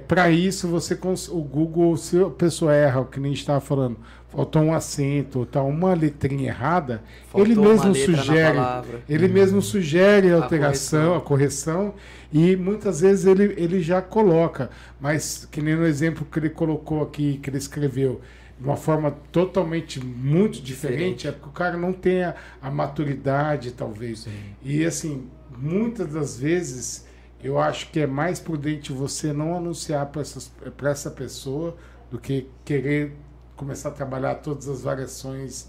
para 0.06 0.30
isso, 0.30 0.68
você 0.68 0.98
o 1.30 1.42
Google, 1.42 1.96
se 1.96 2.22
a 2.22 2.28
pessoa 2.28 2.74
erra, 2.74 3.00
o 3.00 3.06
que 3.06 3.18
nem 3.18 3.32
estava 3.32 3.60
falando, 3.60 3.96
faltou 4.30 4.62
um 4.62 4.72
acento, 4.72 5.40
ou 5.40 5.46
tá 5.46 5.62
uma 5.62 5.92
letrinha 5.94 6.48
errada, 6.48 7.02
ele 7.34 7.54
Faltou 7.54 7.64
uma 7.64 7.70
mesmo 7.70 7.94
sugere, 7.94 8.58
ele 9.08 9.28
mesmo 9.28 9.60
sugere 9.62 10.30
a 10.30 10.36
A 10.36 10.36
alteração, 10.36 11.14
a 11.16 11.20
correção, 11.20 11.94
e 12.32 12.56
muitas 12.56 13.00
vezes 13.00 13.26
ele, 13.26 13.54
ele 13.56 13.80
já 13.82 14.00
coloca, 14.00 14.70
mas 15.00 15.46
que 15.50 15.60
nem 15.60 15.74
no 15.76 15.84
exemplo 15.86 16.24
que 16.24 16.38
ele 16.38 16.50
colocou 16.50 17.02
aqui, 17.02 17.38
que 17.42 17.50
ele 17.50 17.58
escreveu, 17.58 18.20
de 18.58 18.64
uma 18.64 18.76
forma 18.76 19.10
totalmente 19.32 19.98
muito 20.04 20.60
diferente, 20.60 21.18
Diferente. 21.18 21.28
é 21.28 21.32
porque 21.32 21.48
o 21.48 21.52
cara 21.52 21.76
não 21.76 21.92
tem 21.92 22.24
a, 22.24 22.34
a 22.60 22.70
maturidade, 22.70 23.72
talvez. 23.72 24.28
E 24.62 24.84
assim, 24.84 25.28
muitas 25.56 26.12
das 26.12 26.38
vezes 26.38 27.06
eu 27.42 27.58
acho 27.58 27.90
que 27.90 28.00
é 28.00 28.06
mais 28.06 28.38
prudente 28.38 28.92
você 28.92 29.32
não 29.32 29.56
anunciar 29.56 30.06
para 30.06 30.90
essa 30.90 31.10
pessoa 31.10 31.76
do 32.10 32.18
que 32.18 32.48
querer 32.64 33.14
começar 33.60 33.90
a 33.90 33.92
trabalhar 33.92 34.36
todas 34.36 34.68
as 34.68 34.82
variações 34.82 35.68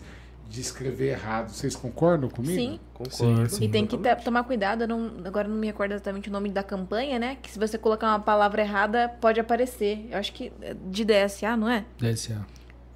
de 0.50 0.60
escrever 0.62 1.10
errado. 1.12 1.50
Vocês 1.50 1.76
concordam 1.76 2.30
comigo? 2.30 2.54
Sim. 2.54 2.80
Concordo. 2.94 3.16
Sim, 3.16 3.58
sim. 3.58 3.66
E 3.66 3.70
tem 3.70 3.86
que 3.86 3.98
ter- 3.98 4.16
tomar 4.18 4.44
cuidado, 4.44 4.84
eu 4.84 4.88
não, 4.88 5.12
agora 5.26 5.48
não 5.48 5.56
me 5.56 5.68
recordo 5.68 5.92
exatamente 5.94 6.30
o 6.30 6.32
nome 6.32 6.50
da 6.50 6.64
campanha, 6.64 7.20
né? 7.20 7.38
Que 7.42 7.52
se 7.52 7.60
você 7.60 7.78
colocar 7.78 8.08
uma 8.08 8.20
palavra 8.20 8.62
errada, 8.62 9.10
pode 9.22 9.40
aparecer. 9.40 10.08
Eu 10.12 10.18
acho 10.18 10.34
que 10.34 10.52
é 10.62 10.74
de 10.74 11.06
DSA, 11.06 11.56
não 11.56 11.70
é? 11.70 11.86
DSA. 11.98 12.46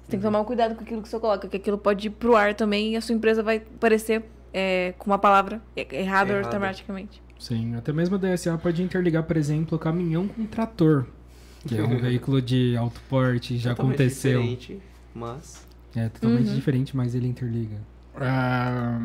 Você 0.02 0.10
tem 0.10 0.20
que 0.20 0.24
tomar 0.26 0.44
cuidado 0.44 0.74
com 0.74 0.82
aquilo 0.82 1.02
que 1.02 1.08
você 1.08 1.18
coloca, 1.18 1.48
que 1.48 1.56
aquilo 1.56 1.76
pode 1.78 2.06
ir 2.06 2.10
pro 2.10 2.36
ar 2.36 2.54
também 2.54 2.92
e 2.92 2.96
a 2.96 3.00
sua 3.00 3.14
empresa 3.14 3.42
vai 3.42 3.56
aparecer 3.56 4.22
é, 4.52 4.94
com 4.98 5.10
uma 5.10 5.18
palavra 5.18 5.60
errada 5.76 6.32
Errada. 6.32 6.46
automaticamente. 6.46 7.22
Sim, 7.38 7.74
até 7.74 7.92
mesmo 7.92 8.14
a 8.16 8.18
DSA 8.18 8.56
pode 8.56 8.82
interligar, 8.82 9.22
por 9.24 9.36
exemplo, 9.36 9.78
caminhão 9.78 10.26
com 10.28 10.46
trator, 10.46 11.06
que 11.66 11.76
é 11.76 11.82
um 11.84 11.98
veículo 11.98 12.40
de 12.42 12.76
alto 12.76 13.00
porte, 13.08 13.56
já 13.58 13.70
Totalmente 13.70 13.94
aconteceu. 13.96 14.40
diferente, 14.40 14.80
mas 15.14 15.66
É 15.94 16.08
totalmente 16.10 16.48
Uhum. 16.48 16.54
diferente, 16.54 16.96
mas 16.96 17.14
ele 17.14 17.26
interliga. 17.26 17.76
Ah, 18.14 18.98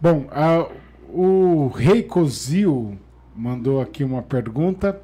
Bom, 0.00 0.28
a- 0.30 0.68
o 1.08 1.68
Rei 1.68 2.02
Cozil 2.02 2.98
mandou 3.36 3.80
aqui 3.80 4.02
uma 4.04 4.22
pergunta. 4.22 5.00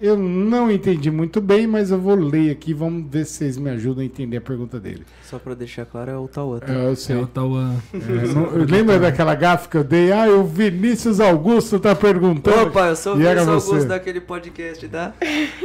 Eu 0.00 0.16
não 0.16 0.70
entendi 0.70 1.10
muito 1.10 1.42
bem, 1.42 1.66
mas 1.66 1.90
eu 1.90 1.98
vou 2.00 2.14
ler 2.14 2.50
aqui. 2.50 2.72
Vamos 2.72 3.10
ver 3.10 3.26
se 3.26 3.34
vocês 3.34 3.58
me 3.58 3.68
ajudam 3.68 4.02
a 4.02 4.06
entender 4.06 4.38
a 4.38 4.40
pergunta 4.40 4.80
dele. 4.80 5.04
Só 5.24 5.38
pra 5.38 5.54
deixar 5.54 5.84
claro, 5.84 6.10
é 6.10 6.16
o 6.16 6.26
Tauan. 6.26 6.58
tá? 6.60 6.72
É, 6.72 6.86
eu 6.86 6.92
É 6.92 6.94
sei. 6.94 7.16
o 7.16 7.26
Tauan. 7.26 7.74
É, 7.92 8.72
lembra 8.72 8.98
daquela 8.98 9.34
gafe 9.34 9.68
que 9.68 9.76
eu 9.76 9.84
dei? 9.84 10.10
Ah, 10.10 10.26
o 10.28 10.44
Vinícius 10.44 11.20
Augusto 11.20 11.78
tá 11.78 11.94
perguntando. 11.94 12.68
Opa, 12.68 12.88
eu 12.88 12.96
sou 12.96 13.12
o 13.12 13.16
Vinícius 13.16 13.44
você. 13.44 13.70
Augusto 13.72 13.88
daquele 13.88 14.20
podcast, 14.22 14.88
tá? 14.88 15.12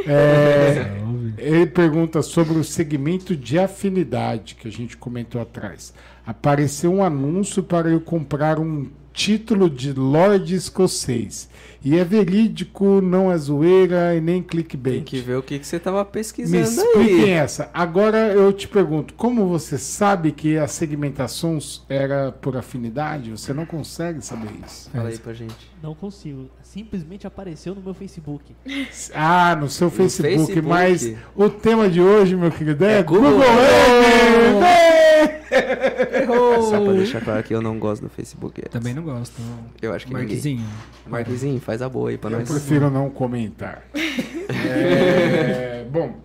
É, 0.06 0.92
ele 1.38 1.66
pergunta 1.68 2.22
sobre 2.22 2.58
o 2.58 2.64
segmento 2.64 3.36
de 3.38 3.58
afinidade 3.58 4.56
que 4.56 4.68
a 4.68 4.72
gente 4.72 4.98
comentou 4.98 5.40
atrás. 5.42 5.94
Apareceu 6.28 6.92
um 6.94 7.04
anúncio 7.04 7.64
para 7.64 7.88
eu 7.90 8.02
comprar 8.02 8.60
um 8.60 8.88
título 9.16 9.70
de 9.70 9.94
Lorde 9.94 10.54
Escocês. 10.56 11.50
E 11.84 11.96
é 11.98 12.04
verídico, 12.04 13.00
não 13.00 13.32
é 13.32 13.38
zoeira 13.38 14.16
e 14.16 14.20
nem 14.20 14.42
clickbait. 14.42 14.96
Tem 14.96 15.04
que 15.04 15.20
ver 15.20 15.38
o 15.38 15.44
que, 15.44 15.60
que 15.60 15.68
você 15.68 15.80
tava 15.80 16.04
Me 16.04 16.10
pesquisando 16.12 16.64
expliquem 16.64 17.24
aí. 17.26 17.30
essa. 17.30 17.70
Agora 17.72 18.18
eu 18.34 18.52
te 18.52 18.68
pergunto, 18.68 19.14
como 19.14 19.48
você 19.48 19.78
sabe 19.78 20.32
que 20.32 20.58
a 20.58 20.68
segmentação 20.68 21.60
era 21.88 22.32
por 22.32 22.58
afinidade? 22.58 23.30
Você 23.30 23.54
não 23.54 23.68
consegue 23.68 24.20
saber 24.26 24.50
isso. 24.66 24.90
Fala 24.90 25.10
aí 25.10 25.18
pra 25.20 25.34
gente. 25.34 25.56
Não 25.82 25.94
consigo. 25.94 26.50
Simplesmente 26.76 27.26
apareceu 27.26 27.74
no 27.74 27.82
meu 27.82 27.94
Facebook. 27.94 28.54
Ah, 29.16 29.56
no 29.56 29.70
seu 29.70 29.90
Facebook, 29.90 30.36
Facebook. 30.36 30.62
mas 30.68 31.16
o 31.34 31.50
tema 31.50 31.88
de 31.90 32.02
hoje, 32.02 32.36
meu 32.36 32.52
querido, 32.52 32.84
é, 32.84 33.00
É 33.00 33.04
Google, 33.04 33.32
Google! 33.32 33.46
Só 36.70 36.84
pra 36.84 36.92
deixar 36.94 37.22
claro 37.22 37.44
que 37.44 37.56
eu 37.56 37.62
não 37.62 37.80
gosto 37.80 38.02
do 38.02 38.10
Facebook. 38.10 38.60
Ads. 38.60 38.72
Também 38.74 38.94
não 38.94 39.04
gosto. 39.04 39.42
Eu 39.82 39.94
acho 39.94 40.06
que 40.06 40.12
ninguém. 40.14 40.28
Marquezinho. 40.28 40.66
Marquezinho, 41.08 41.62
faz 41.62 41.82
a 41.82 41.88
boa 41.88 42.10
aí 42.10 42.18
pra 42.18 42.30
Eu 42.32 42.40
nós. 42.40 42.50
prefiro 42.50 42.90
não 42.90 43.10
comentar. 43.10 43.84
É, 43.96 45.86
bom, 45.90 46.18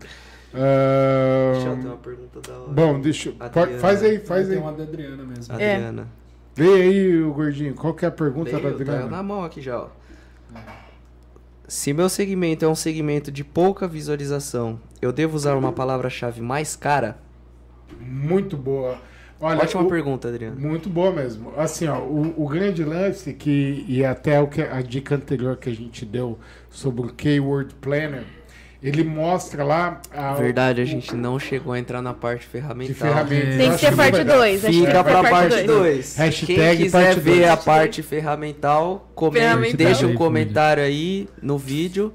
ah, 0.52 1.52
Deixa 1.55 1.68
eu 1.68 1.77
ter 1.77 1.86
uma 1.86 1.97
pergunta 1.97 2.40
da 2.40 2.59
hora. 2.59 2.72
bom, 2.72 3.01
deixa 3.01 3.28
eu- 3.28 3.35
Adriana. 3.39 3.78
faz 3.78 4.02
aí, 4.02 4.18
faz 4.18 4.48
Tem 4.48 4.56
aí. 4.56 4.62
uma 4.62 4.72
da 4.72 4.82
Adriana 4.82 5.22
mesmo. 5.22 5.55
Adriana. 5.55 6.09
Lê 6.59 6.74
aí, 6.82 7.22
o 7.22 7.32
gordinho. 7.32 7.74
Qual 7.74 7.94
que 7.94 8.05
é 8.05 8.09
a 8.09 8.10
pergunta 8.10 8.51
Veio, 8.51 8.62
da 8.62 8.68
tá 8.70 8.74
Adriana? 8.74 9.06
na 9.06 9.22
mão 9.22 9.44
aqui 9.44 9.60
já, 9.60 9.78
ó. 9.78 9.99
Se 11.66 11.93
meu 11.93 12.09
segmento 12.09 12.64
é 12.64 12.68
um 12.68 12.74
segmento 12.74 13.31
de 13.31 13.44
pouca 13.44 13.86
visualização, 13.86 14.81
eu 15.01 15.12
devo 15.12 15.36
usar 15.36 15.56
uma 15.56 15.72
palavra-chave 15.72 16.40
mais 16.40 16.74
cara? 16.74 17.18
Muito 18.01 18.56
boa. 18.56 18.98
Olha, 19.40 19.62
Ótima 19.62 19.82
o- 19.82 19.89
pergunta, 19.89 20.28
Adriano. 20.28 20.60
Muito 20.60 20.90
boa 20.90 21.12
mesmo. 21.12 21.52
Assim, 21.56 21.86
ó, 21.86 21.98
o, 22.01 22.43
o 22.44 22.48
grande 22.48 22.85
lance 22.85 23.32
que 23.32 23.85
e 23.89 24.05
até 24.05 24.40
o 24.40 24.48
que 24.48 24.60
a 24.60 24.82
dica 24.82 25.14
anterior 25.14 25.56
que 25.56 25.70
a 25.70 25.74
gente 25.74 26.05
deu 26.05 26.39
sobre 26.68 27.02
o 27.02 27.09
Keyword 27.14 27.74
Planner, 27.77 28.24
ele 28.82 29.05
mostra 29.05 29.62
lá 29.62 30.01
a, 30.15 30.32
Verdade, 30.35 30.81
a 30.81 30.85
o- 30.85 30.86
gente 30.86 31.15
não 31.15 31.39
chegou 31.39 31.73
a 31.73 31.78
entrar 31.78 32.01
na 32.01 32.15
parte 32.15 32.47
ferramental. 32.47 32.93
de 32.94 32.94
ferramentas. 33.01 33.57
Tem 33.57 33.70
que 33.73 33.78
ser 33.78 33.94
parte 33.97 34.16
legal. 34.19 34.36
2. 34.39 34.65
Fica 34.65 35.05
pra 35.05 35.23
parte 35.23 35.51
dois. 35.51 35.66
2. 35.66 36.16
Hashtag 36.16 36.55
Quem 36.55 36.77
quiser 36.77 37.05
parte 37.07 37.20
ver 37.20 37.36
dois. 37.36 37.48
a 37.51 37.57
parte 37.57 38.02
ferramental, 38.02 39.11
comenta, 39.15 39.47
Ferramental. 39.47 39.77
deixa 39.77 40.07
um 40.07 40.15
comentário 40.15 40.82
aí 40.82 41.28
no 41.43 41.59
vídeo. 41.59 42.15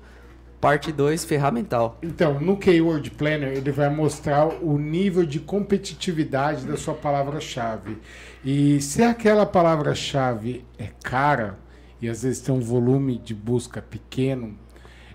Parte 0.62 0.92
2, 0.92 1.24
ferramental. 1.24 2.00
Então, 2.02 2.40
no 2.40 2.58
Keyword 2.58 3.12
Planner, 3.12 3.50
ele 3.50 3.72
vai 3.72 3.88
mostrar 3.88 4.48
o 4.48 4.80
nível 4.80 5.24
de 5.24 5.40
competitividade 5.40 6.66
da 6.66 6.76
sua 6.76 6.96
palavra-chave. 6.96 7.98
E 8.44 8.82
se 8.82 9.04
aquela 9.04 9.46
palavra-chave 9.46 10.66
é 10.80 10.88
cara, 11.04 11.60
e 12.02 12.10
às 12.10 12.24
vezes 12.24 12.42
tem 12.42 12.56
um 12.56 12.60
volume 12.62 13.20
de 13.24 13.36
busca 13.36 13.80
pequeno, 13.80 14.58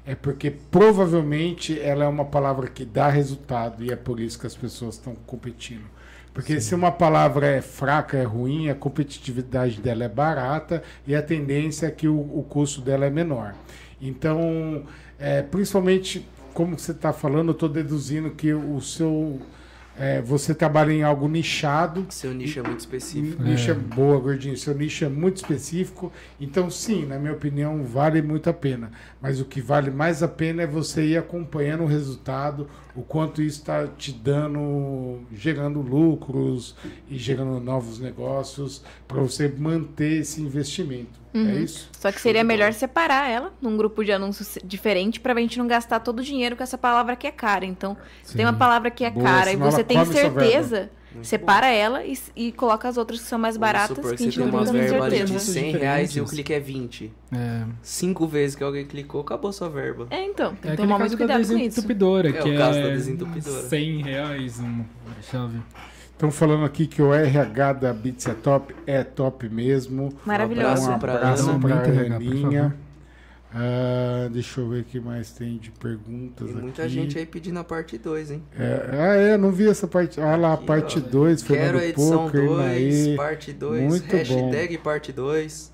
é 0.07 0.15
porque 0.15 0.51
provavelmente 0.51 1.79
ela 1.79 2.05
é 2.05 2.09
uma 2.09 2.25
palavra 2.25 2.69
que 2.69 2.85
dá 2.85 3.09
resultado 3.09 3.85
e 3.85 3.93
é 3.93 3.97
por 3.97 4.19
isso 4.19 4.39
que 4.39 4.47
as 4.47 4.57
pessoas 4.57 4.95
estão 4.95 5.15
competindo. 5.27 5.85
Porque 6.33 6.61
se 6.61 6.75
uma 6.75 6.93
palavra 6.93 7.47
é 7.47 7.61
fraca, 7.61 8.17
é 8.17 8.23
ruim, 8.23 8.69
a 8.69 8.75
competitividade 8.75 9.81
dela 9.81 10.05
é 10.05 10.09
barata 10.09 10.83
e 11.07 11.15
a 11.15 11.23
tendência 11.23 11.87
é 11.87 11.91
que 11.91 12.07
o, 12.07 12.19
o 12.19 12.47
custo 12.49 12.81
dela 12.81 13.05
é 13.05 13.11
menor. 13.11 13.55
Então, 14.01 14.85
é, 15.19 15.43
principalmente, 15.43 16.27
como 16.55 16.79
você 16.79 16.93
está 16.93 17.13
falando, 17.13 17.49
eu 17.49 17.53
estou 17.53 17.69
deduzindo 17.69 18.31
que 18.31 18.53
o 18.53 18.81
seu. 18.81 19.41
É, 19.99 20.23
você 20.23 20.55
trabalha 20.55 20.93
em 20.93 21.03
algo 21.03 21.29
nichado. 21.29 22.07
Seu 22.09 22.33
nicho 22.33 22.59
é 22.59 22.63
muito 22.63 22.81
específico. 22.81 23.43
Nicho 23.43 23.71
é 23.71 23.75
boa, 23.75 24.19
gordinho. 24.19 24.57
Seu 24.57 24.75
nicho 24.75 25.05
é 25.05 25.09
muito 25.09 25.37
específico. 25.37 26.13
Então, 26.41 26.71
sim, 26.71 27.05
na 27.05 27.19
minha 27.19 27.33
opinião, 27.33 27.85
vale 27.85 28.23
muito 28.23 28.49
a 28.49 28.53
pena. 28.53 28.91
Mas 29.21 29.41
o 29.41 29.45
que 29.45 29.61
vale 29.61 29.91
mais 29.91 30.23
a 30.23 30.29
pena 30.29 30.63
é 30.63 30.67
você 30.67 31.05
ir 31.05 31.19
acompanhando 31.19 31.83
o 31.83 31.87
resultado, 31.87 32.69
o 32.95 33.03
quanto 33.03 33.43
isso 33.43 33.61
está 33.61 33.87
te 33.87 34.13
dando, 34.13 35.21
gerando 35.33 35.81
lucros 35.81 36.75
e 37.09 37.17
gerando 37.17 37.61
novos 37.61 37.99
negócios 37.99 38.83
para 39.07 39.21
você 39.21 39.49
manter 39.49 40.21
esse 40.21 40.41
investimento. 40.41 41.21
É 41.33 41.39
isso? 41.39 41.89
Só 41.93 42.11
que 42.11 42.21
seria 42.21 42.43
melhor 42.43 42.73
separar 42.73 43.29
ela 43.31 43.53
num 43.63 43.77
grupo 43.77 44.05
de 44.05 44.11
anúncios 44.11 44.59
diferente 44.65 45.21
pra 45.21 45.35
gente 45.35 45.59
não 45.59 45.67
gastar 45.69 46.01
todo 46.01 46.19
o 46.19 46.23
dinheiro 46.23 46.57
com 46.57 46.63
essa 46.63 46.77
palavra 46.77 47.15
que 47.15 47.27
é 47.27 47.31
cara. 47.31 47.65
Então, 47.65 47.97
se 48.23 48.37
tem 48.37 48.45
uma 48.45 48.53
palavra 48.53 48.91
que 48.91 49.05
é 49.05 49.11
Boa, 49.11 49.25
cara 49.25 49.53
e 49.53 49.57
você 49.57 49.85
tem 49.85 49.97
come 49.97 50.13
certeza, 51.13 51.25
separa 51.25 51.69
ela 51.69 52.05
e, 52.05 52.19
e 52.37 52.53
coloca 52.53 52.89
as 52.89 52.97
outras 52.97 53.21
que 53.21 53.27
são 53.27 53.39
mais 53.39 53.57
baratas 53.57 53.97
Vamos 53.97 54.11
supor 54.11 54.17
que 54.17 54.25
a 54.25 54.31
você 54.31 54.39
tem 54.41 54.51
não 54.51 54.59
uma 54.59 54.73
verba 54.73 55.05
ali 55.05 55.17
de 55.25 55.27
certeza. 55.29 55.53
100 55.53 55.73
reais 55.73 56.17
e 56.17 56.21
o 56.21 56.25
clique 56.25 56.53
é 56.53 56.61
20. 56.61 57.13
É. 57.33 57.63
Cinco 57.83 58.27
vezes 58.27 58.57
que 58.57 58.65
alguém 58.65 58.85
clicou, 58.87 59.21
acabou 59.21 59.53
sua 59.53 59.69
verba. 59.69 60.07
É, 60.11 60.25
então, 60.25 60.55
tem 60.55 60.73
É 60.73 60.77
que 60.77 60.83
tomar 60.83 60.99
muito 60.99 61.13
da 61.13 61.17
cuidado 61.17 61.47
com 61.47 61.59
isso. 61.59 61.81
É, 61.81 62.33
que 62.33 62.49
o 62.49 62.57
caso 62.57 62.81
da 62.81 62.89
é 62.89 62.91
desentupidora. 62.93 63.63
100 63.63 64.03
reais 64.03 64.59
uma 64.59 64.87
chave. 65.23 65.59
Estão 66.13 66.31
falando 66.31 66.67
aqui 66.67 66.87
que 66.87 67.01
o 67.01 67.15
RH 67.15 67.73
da 67.73 67.93
Bits 67.95 68.27
é 68.27 68.35
top, 68.35 68.77
é 68.87 69.03
top 69.03 69.49
mesmo. 69.49 70.13
Maravilhoso. 70.27 70.91
Um 70.91 70.99
pra 70.99 71.15
abraço 71.15 71.49
Ana. 71.49 71.59
para 71.59 71.75
a 71.75 71.81
Aumenta, 71.81 71.91
RH, 71.91 72.19
por 72.19 72.27
Aninha. 72.27 72.77
Ah, 73.53 74.29
deixa 74.31 74.61
eu 74.61 74.69
ver 74.69 74.83
o 74.83 74.85
que 74.85 75.01
mais 75.01 75.33
tem 75.33 75.59
de 75.59 75.73
perguntas 75.73 76.47
Tem 76.49 76.57
muita 76.57 76.83
aqui. 76.83 76.93
gente 76.93 77.19
aí 77.19 77.27
pedindo 77.27 77.59
a 77.59 77.65
parte 77.65 77.99
2, 77.99 78.31
hein? 78.31 78.43
É, 78.57 78.89
ah, 78.93 79.15
é, 79.17 79.37
não 79.37 79.51
vi 79.51 79.69
essa 79.69 79.89
parte. 79.89 80.21
Ah 80.21 80.37
lá, 80.37 80.55
Aqui, 80.55 80.67
parte 80.67 80.99
ó. 81.05 81.09
2, 81.11 81.43
Quero 81.43 81.79
a 81.79 81.85
edição 81.85 82.25
Poker, 82.27 82.47
2, 82.47 82.95
Inaê. 83.07 83.17
parte 83.17 83.53
2, 83.53 83.83
Muito 83.83 84.07
bom. 84.09 84.17
hashtag 84.17 84.79
parte 84.79 85.13
2. 85.13 85.73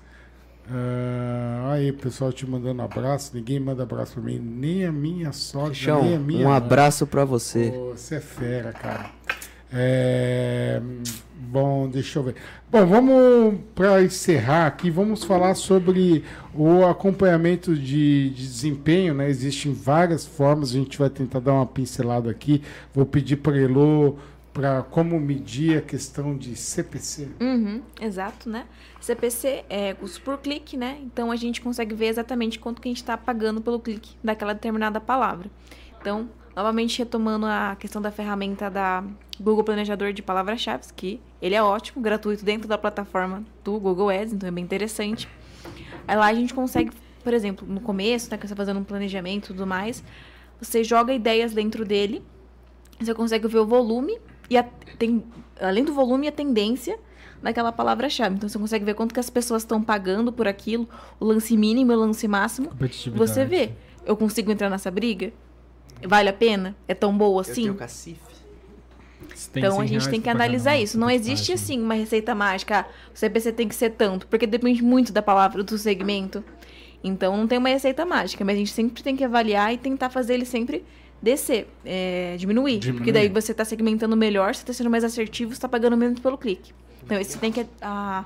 Ah, 0.69 1.71
aí, 1.73 1.91
pessoal 1.93 2.33
te 2.33 2.45
mandando 2.49 2.81
abraço. 2.81 3.31
Ninguém 3.35 3.59
manda 3.59 3.83
abraço 3.83 4.13
pra 4.13 4.23
mim, 4.23 4.39
nem 4.39 4.83
a 4.85 4.91
minha 4.91 5.31
sogra, 5.31 5.73
Chão, 5.73 6.03
nem 6.03 6.15
a 6.15 6.19
minha 6.19 6.41
um 6.47 6.49
mãe. 6.49 6.57
abraço 6.57 7.05
pra 7.05 7.23
você. 7.25 7.71
Você 7.91 8.15
é 8.15 8.19
fera, 8.19 8.73
cara. 8.73 9.11
É, 9.71 10.81
bom, 11.35 11.89
deixa 11.89 12.19
eu 12.19 12.23
ver. 12.23 12.35
Bom, 12.71 12.85
vamos 12.85 13.59
para 13.75 14.03
encerrar 14.03 14.67
aqui, 14.67 14.89
vamos 14.89 15.23
falar 15.23 15.55
sobre 15.55 16.23
o 16.53 16.85
acompanhamento 16.85 17.75
de, 17.75 18.29
de 18.29 18.47
desempenho, 18.47 19.13
né? 19.13 19.29
Existem 19.29 19.73
várias 19.73 20.25
formas, 20.25 20.69
a 20.69 20.73
gente 20.73 20.97
vai 20.97 21.09
tentar 21.09 21.39
dar 21.39 21.53
uma 21.53 21.65
pincelada 21.65 22.29
aqui. 22.29 22.61
Vou 22.93 23.05
pedir 23.05 23.37
para 23.37 23.57
Elô 23.57 24.15
para 24.57 24.81
como 24.81 25.19
medir 25.19 25.77
a 25.77 25.81
questão 25.81 26.35
de 26.35 26.55
CPC. 26.55 27.27
Uhum, 27.39 27.79
exato, 28.01 28.49
né? 28.49 28.65
CPC 28.99 29.63
é 29.69 29.93
custo 29.93 30.19
por 30.21 30.39
clique, 30.39 30.75
né? 30.75 30.97
Então 31.03 31.31
a 31.31 31.35
gente 31.35 31.61
consegue 31.61 31.93
ver 31.93 32.07
exatamente 32.07 32.57
quanto 32.57 32.81
que 32.81 32.87
a 32.87 32.91
gente 32.91 33.03
está 33.03 33.15
pagando 33.15 33.61
pelo 33.61 33.79
clique 33.79 34.15
daquela 34.23 34.53
determinada 34.53 34.99
palavra. 34.99 35.47
Então, 36.01 36.27
novamente 36.57 36.97
retomando 36.97 37.45
a 37.45 37.77
questão 37.79 38.01
da 38.01 38.09
ferramenta 38.09 38.67
da 38.67 39.03
Google 39.39 39.63
Planejador 39.63 40.11
de 40.11 40.23
Palavras-Chave, 40.23 40.85
que 40.95 41.21
ele 41.39 41.53
é 41.53 41.61
ótimo, 41.61 42.01
gratuito 42.01 42.43
dentro 42.43 42.67
da 42.67 42.79
plataforma 42.79 43.43
do 43.63 43.79
Google 43.79 44.09
Ads, 44.09 44.33
então 44.33 44.49
é 44.49 44.51
bem 44.51 44.63
interessante. 44.63 45.29
Aí 46.07 46.17
lá 46.17 46.25
a 46.25 46.33
gente 46.33 46.55
consegue, 46.55 46.89
por 47.23 47.31
exemplo, 47.31 47.67
no 47.67 47.79
começo, 47.79 48.31
né, 48.31 48.37
que 48.37 48.47
você 48.47 48.53
está 48.53 48.55
fazendo 48.55 48.79
um 48.79 48.83
planejamento 48.83 49.45
e 49.45 49.47
tudo 49.49 49.67
mais, 49.67 50.03
você 50.59 50.83
joga 50.83 51.13
ideias 51.13 51.53
dentro 51.53 51.85
dele, 51.85 52.23
você 52.99 53.13
consegue 53.13 53.47
ver 53.47 53.59
o 53.59 53.65
volume 53.67 54.17
e 54.49 54.57
a, 54.57 54.63
tem, 54.97 55.23
além 55.61 55.83
do 55.83 55.93
volume, 55.93 56.27
a 56.27 56.31
tendência 56.31 56.97
daquela 57.39 57.71
palavra-chave. 57.71 58.33
Então 58.33 58.49
você 58.49 58.57
consegue 58.57 58.83
ver 58.83 58.95
quanto 58.95 59.13
que 59.13 59.19
as 59.19 59.29
pessoas 59.29 59.61
estão 59.61 59.83
pagando 59.83 60.33
por 60.33 60.47
aquilo, 60.47 60.89
o 61.19 61.25
lance 61.25 61.55
mínimo 61.55 61.91
e 61.91 61.95
o 61.95 61.99
lance 61.99 62.27
máximo. 62.27 62.71
Você 63.15 63.45
vê, 63.45 63.73
eu 64.03 64.17
consigo 64.17 64.51
entrar 64.51 64.71
nessa 64.71 64.89
briga? 64.89 65.31
Vale 66.05 66.29
a 66.29 66.33
pena? 66.33 66.75
É 66.87 66.93
tão 66.93 67.15
boa 67.17 67.37
Eu 67.37 67.39
assim? 67.41 67.53
tenho 67.63 67.75
cacife. 67.75 68.19
Então 69.55 69.73
100 69.77 69.81
a 69.81 69.85
gente 69.85 70.09
tem 70.09 70.21
que 70.21 70.29
analisar 70.29 70.77
isso. 70.77 70.97
Não 70.99 71.09
existe 71.09 71.51
assim 71.53 71.81
uma 71.81 71.93
receita 71.93 72.33
mágica. 72.35 72.79
ah, 72.81 72.85
O 73.13 73.17
CPC 73.17 73.51
tem 73.51 73.67
que 73.67 73.75
ser 73.75 73.91
tanto, 73.91 74.27
porque 74.27 74.45
depende 74.47 74.83
muito 74.83 75.11
da 75.11 75.21
palavra, 75.21 75.63
do 75.63 75.77
segmento. 75.77 76.43
Então 77.03 77.37
não 77.37 77.47
tem 77.47 77.57
uma 77.57 77.69
receita 77.69 78.05
mágica, 78.05 78.43
mas 78.43 78.55
a 78.55 78.59
gente 78.59 78.71
sempre 78.71 79.03
tem 79.03 79.15
que 79.15 79.23
avaliar 79.23 79.73
e 79.73 79.77
tentar 79.77 80.09
fazer 80.09 80.33
ele 80.33 80.45
sempre 80.45 80.83
descer, 81.21 81.67
é, 81.85 82.35
diminuir. 82.37 82.79
Diminuir. 82.79 82.97
Porque 82.99 83.11
daí 83.11 83.29
você 83.29 83.51
está 83.51 83.63
segmentando 83.63 84.15
melhor, 84.17 84.53
você 84.55 84.61
está 84.61 84.73
sendo 84.73 84.89
mais 84.89 85.03
assertivo, 85.03 85.51
você 85.51 85.57
está 85.57 85.69
pagando 85.69 85.95
menos 85.95 86.19
pelo 86.19 86.37
clique. 86.37 86.73
Então 87.03 87.19
isso 87.19 87.37
tem 87.39 87.51
que 87.51 87.65
ah, 87.81 88.25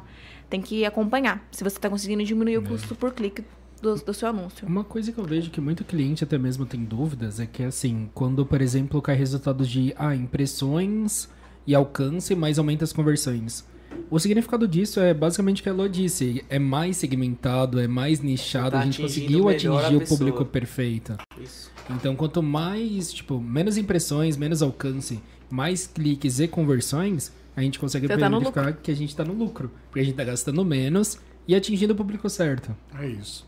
tem 0.50 0.62
que 0.62 0.86
acompanhar 0.86 1.46
se 1.52 1.64
você 1.64 1.78
está 1.78 1.90
conseguindo 1.90 2.24
diminuir 2.24 2.56
É. 2.56 2.58
o 2.60 2.64
custo 2.64 2.96
por 2.96 3.14
clique 3.14 3.44
do, 3.82 3.96
do 3.96 4.14
seu 4.14 4.30
anúncio. 4.30 4.68
Uma 4.68 4.84
coisa 4.84 5.12
que 5.12 5.18
eu 5.18 5.26
vejo 5.26 5.50
que 5.50 5.60
muito 5.60 5.84
cliente 5.84 6.24
até 6.24 6.38
mesmo 6.38 6.66
tem 6.66 6.84
dúvidas 6.84 7.40
é 7.40 7.46
que, 7.46 7.64
assim, 7.64 8.10
quando, 8.14 8.46
por 8.46 8.62
exemplo, 8.62 9.02
cai 9.02 9.16
resultados 9.16 9.68
de 9.68 9.94
ah, 9.98 10.16
impressões 10.16 11.28
e 11.66 11.74
alcance, 11.74 12.36
mais 12.36 12.58
aumenta 12.58 12.84
as 12.84 12.94
conversões. 12.94 13.66
O 14.10 14.20
significado 14.20 14.68
disso 14.68 15.00
é 15.00 15.14
basicamente 15.14 15.62
o 15.62 15.64
que 15.64 15.70
a 15.70 15.74
Lô 15.74 15.88
disse: 15.88 16.46
é 16.50 16.58
mais 16.58 16.98
segmentado, 16.98 17.80
é 17.80 17.88
mais 17.88 18.22
nichado, 18.22 18.72
Tá 18.72 18.80
a 18.80 18.86
gente 18.86 19.04
atingindo 19.04 19.44
conseguiu 19.44 19.50
atingir 19.50 19.96
o 19.96 20.08
público 20.08 20.46
perfeito. 20.46 21.18
Isso. 21.42 21.70
Então, 21.90 22.16
quanto 22.16 22.42
mais, 22.42 23.12
tipo, 23.12 23.40
menos 23.40 23.78
impressões, 23.78 24.38
menos 24.38 24.62
alcance, 24.62 25.22
mais 25.50 25.88
cliques 25.88 26.40
e 26.40 26.48
conversões, 26.48 27.34
a 27.56 27.62
gente 27.62 27.80
consegue 27.80 28.08
Você 28.08 28.18
tá 28.18 28.30
verificar 28.30 28.74
que 28.74 28.92
a 28.92 28.96
gente 28.96 29.16
tá 29.16 29.26
no 29.26 29.34
lucro. 29.34 29.70
Porque 29.88 30.00
a 30.00 30.04
gente 30.04 30.16
tá 30.16 30.24
gastando 30.24 30.64
menos 30.64 31.18
e 31.48 31.56
atingindo 31.56 31.94
o 31.94 31.96
público 31.96 32.30
certo. 32.30 32.76
É 32.98 33.08
isso. 33.08 33.46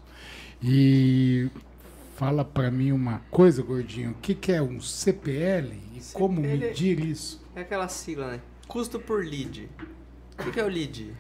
E 0.64 1.49
fala 2.15 2.45
pra 2.45 2.72
mim 2.72 2.91
uma 2.91 3.22
coisa, 3.30 3.61
gordinho. 3.61 4.11
O 4.11 4.15
que, 4.15 4.34
que 4.34 4.52
é 4.52 4.61
um 4.61 4.80
CPL 4.80 5.73
e 5.95 6.02
como 6.14 6.35
CPL 6.41 6.64
é- 6.64 6.68
medir 6.69 6.99
isso? 6.99 7.41
É 7.56 7.61
aquela 7.61 7.88
sigla, 7.88 8.27
né? 8.31 8.40
Custo 8.68 8.99
por 8.99 9.23
lead. 9.23 9.69
O 10.40 10.44
que, 10.44 10.52
que 10.52 10.60
é 10.60 10.64
o 10.64 10.68
lead? 10.68 11.14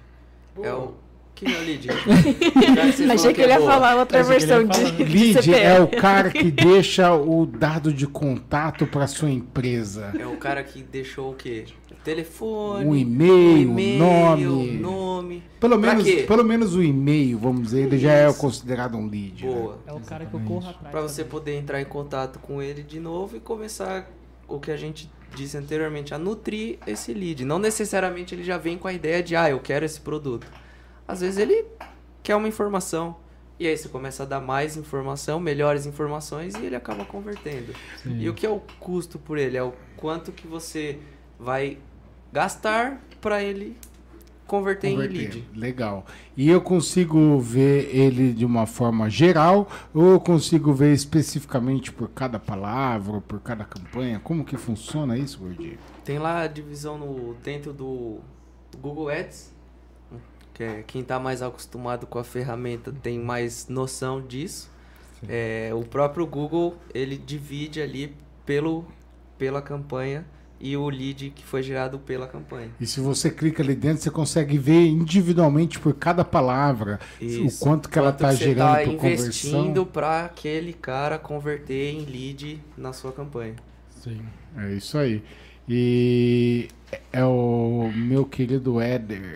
É 0.61 0.73
o. 0.73 0.77
O 0.85 1.35
que, 1.35 1.45
é 1.51 1.57
o 1.57 1.61
lead? 1.63 1.87
Falou 2.95 3.13
Achei 3.15 3.33
que 3.33 3.41
ele 3.41 3.49
ia 3.51 3.55
é 3.55 3.59
boa. 3.59 3.71
falar 3.71 3.95
outra 3.97 4.21
Achei 4.21 4.37
versão 4.37 4.67
falar. 4.67 4.91
de, 4.91 4.97
de 5.03 5.17
Lead 5.17 5.33
CPL. 5.43 5.55
é 5.65 5.79
o 5.81 5.87
cara 5.87 6.29
que 6.29 6.51
deixa 6.51 7.13
o 7.15 7.45
dado 7.47 7.91
de 7.91 8.05
contato 8.07 8.85
para 8.85 9.07
sua 9.07 9.31
empresa. 9.31 10.13
É 10.17 10.27
o 10.27 10.37
cara 10.37 10.63
que 10.63 10.83
deixou 10.83 11.31
o 11.31 11.35
quê? 11.35 11.65
Telefone, 12.03 12.85
Um 12.85 12.95
e-mail, 12.95 13.57
e-mail, 13.57 13.97
nome. 13.99 14.71
nome. 14.77 15.43
Pelo 15.59 15.79
Pra 15.79 15.91
menos, 15.91 16.03
quê? 16.03 16.23
pelo 16.27 16.43
menos 16.43 16.75
o 16.75 16.83
e-mail, 16.83 17.37
vamos 17.39 17.63
dizer, 17.63 17.83
ele 17.83 17.97
já 17.97 18.11
é 18.11 18.33
considerado 18.33 18.97
um 18.97 19.07
lead. 19.07 19.45
né? 19.45 19.51
Boa. 19.53 19.79
É 19.87 19.93
o 19.93 19.99
cara 20.01 20.25
que 20.25 20.33
eu 20.33 20.39
corro 20.41 20.69
atrás. 20.69 20.91
Pra 20.91 21.01
você 21.01 21.23
poder 21.23 21.55
entrar 21.57 21.81
em 21.81 21.85
contato 21.85 22.39
com 22.39 22.61
ele 22.61 22.83
de 22.83 22.99
novo 22.99 23.37
e 23.37 23.39
começar 23.39 24.09
o 24.47 24.59
que 24.59 24.71
a 24.71 24.77
gente 24.77 25.09
disse 25.35 25.57
anteriormente, 25.57 26.13
a 26.13 26.17
nutrir 26.19 26.77
esse 26.85 27.13
lead. 27.13 27.43
Não 27.45 27.57
necessariamente 27.57 28.35
ele 28.35 28.43
já 28.43 28.57
vem 28.57 28.77
com 28.77 28.87
a 28.87 28.93
ideia 28.93 29.23
de, 29.23 29.35
ah, 29.35 29.49
eu 29.49 29.59
quero 29.59 29.83
esse 29.85 29.99
produto. 29.99 30.45
Às 31.07 31.21
vezes 31.21 31.37
ele 31.37 31.65
quer 32.21 32.35
uma 32.35 32.47
informação. 32.47 33.15
E 33.59 33.65
aí 33.67 33.77
você 33.77 33.87
começa 33.87 34.23
a 34.23 34.25
dar 34.25 34.41
mais 34.41 34.75
informação, 34.77 35.39
melhores 35.39 35.85
informações 35.85 36.53
e 36.55 36.65
ele 36.65 36.75
acaba 36.75 37.05
convertendo. 37.05 37.73
E 38.05 38.27
o 38.27 38.33
que 38.33 38.45
é 38.45 38.49
o 38.49 38.61
custo 38.79 39.17
por 39.17 39.37
ele? 39.37 39.55
É 39.55 39.63
o 39.63 39.73
quanto 39.95 40.31
que 40.31 40.45
você 40.47 40.99
vai 41.39 41.77
gastar 42.33 42.99
para 43.21 43.43
ele 43.43 43.77
converter, 44.47 44.87
em 44.87 44.95
Converter. 44.95 45.17
lead. 45.17 45.49
Legal. 45.55 46.05
E 46.35 46.49
eu 46.49 46.59
consigo 46.59 47.39
ver 47.39 47.95
ele 47.95 48.33
de 48.33 48.43
uma 48.43 48.65
forma 48.65 49.09
geral 49.09 49.69
ou 49.93 50.13
eu 50.13 50.19
consigo 50.19 50.73
ver 50.73 50.93
especificamente 50.93 51.91
por 51.91 52.09
cada 52.09 52.39
palavra 52.39 53.13
ou 53.13 53.21
por 53.21 53.39
cada 53.39 53.63
campanha? 53.63 54.19
Como 54.19 54.43
que 54.43 54.57
funciona 54.57 55.17
isso, 55.17 55.39
Gordinho? 55.39 55.77
Tem 56.03 56.17
lá 56.17 56.41
a 56.41 56.47
divisão 56.47 56.97
no, 56.97 57.35
dentro 57.35 57.71
do 57.71 58.19
Google 58.81 59.09
Ads, 59.09 59.53
que 60.53 60.63
é 60.63 60.83
quem 60.85 61.01
está 61.01 61.19
mais 61.19 61.41
acostumado 61.41 62.05
com 62.07 62.19
a 62.19 62.23
ferramenta 62.23 62.91
tem 62.91 63.19
mais 63.19 63.67
noção 63.67 64.21
disso. 64.21 64.71
É, 65.29 65.71
o 65.73 65.83
próprio 65.83 66.27
Google 66.27 66.75
ele 66.93 67.15
divide 67.15 67.81
ali 67.81 68.13
pelo, 68.45 68.85
pela 69.37 69.61
campanha 69.61 70.25
e 70.63 70.77
o 70.77 70.89
lead 70.89 71.29
que 71.31 71.43
foi 71.43 71.61
gerado 71.61 71.99
pela 71.99 72.25
campanha. 72.25 72.69
E 72.79 72.87
se 72.87 73.01
você 73.01 73.29
clica 73.29 73.61
ali 73.61 73.75
dentro, 73.75 74.01
você 74.01 74.09
consegue 74.09 74.57
ver 74.57 74.87
individualmente 74.87 75.77
por 75.77 75.93
cada 75.93 76.23
palavra 76.23 77.01
Isso. 77.19 77.45
o 77.45 77.59
quanto 77.59 77.89
que 77.89 77.99
ela 77.99 78.11
está 78.11 78.31
você 78.31 78.45
gerando 78.45 78.77
tá 78.77 78.83
por 78.85 78.95
conversão. 78.95 79.25
investindo 79.25 79.85
para 79.85 80.23
aquele 80.23 80.71
cara 80.71 81.19
converter 81.19 81.93
em 81.93 82.05
lead 82.05 82.63
na 82.77 82.93
sua 82.93 83.11
campanha. 83.11 83.55
Sim. 84.01 84.21
É 84.55 84.71
isso 84.71 84.97
aí. 84.97 85.21
E 85.67 86.69
é 87.11 87.25
o 87.25 87.91
meu 87.93 88.23
querido 88.23 88.79
Éder. 88.79 89.33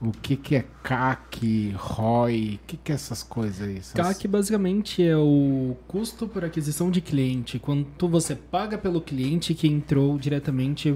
O 0.00 0.12
que, 0.12 0.36
que 0.36 0.54
é 0.56 0.64
CAC, 0.82 1.72
ROI? 1.76 2.60
O 2.62 2.66
que, 2.66 2.76
que 2.76 2.92
é 2.92 2.94
essas 2.94 3.22
coisas 3.22 3.66
aí? 3.66 3.78
Essas- 3.78 3.92
CAC 3.94 4.28
basicamente 4.28 5.02
é 5.02 5.16
o 5.16 5.76
custo 5.88 6.28
por 6.28 6.44
aquisição 6.44 6.90
de 6.90 7.00
cliente. 7.00 7.58
Quanto 7.58 8.08
você 8.08 8.36
paga 8.36 8.78
pelo 8.78 9.00
cliente 9.00 9.54
que 9.54 9.66
entrou 9.66 10.16
diretamente 10.18 10.94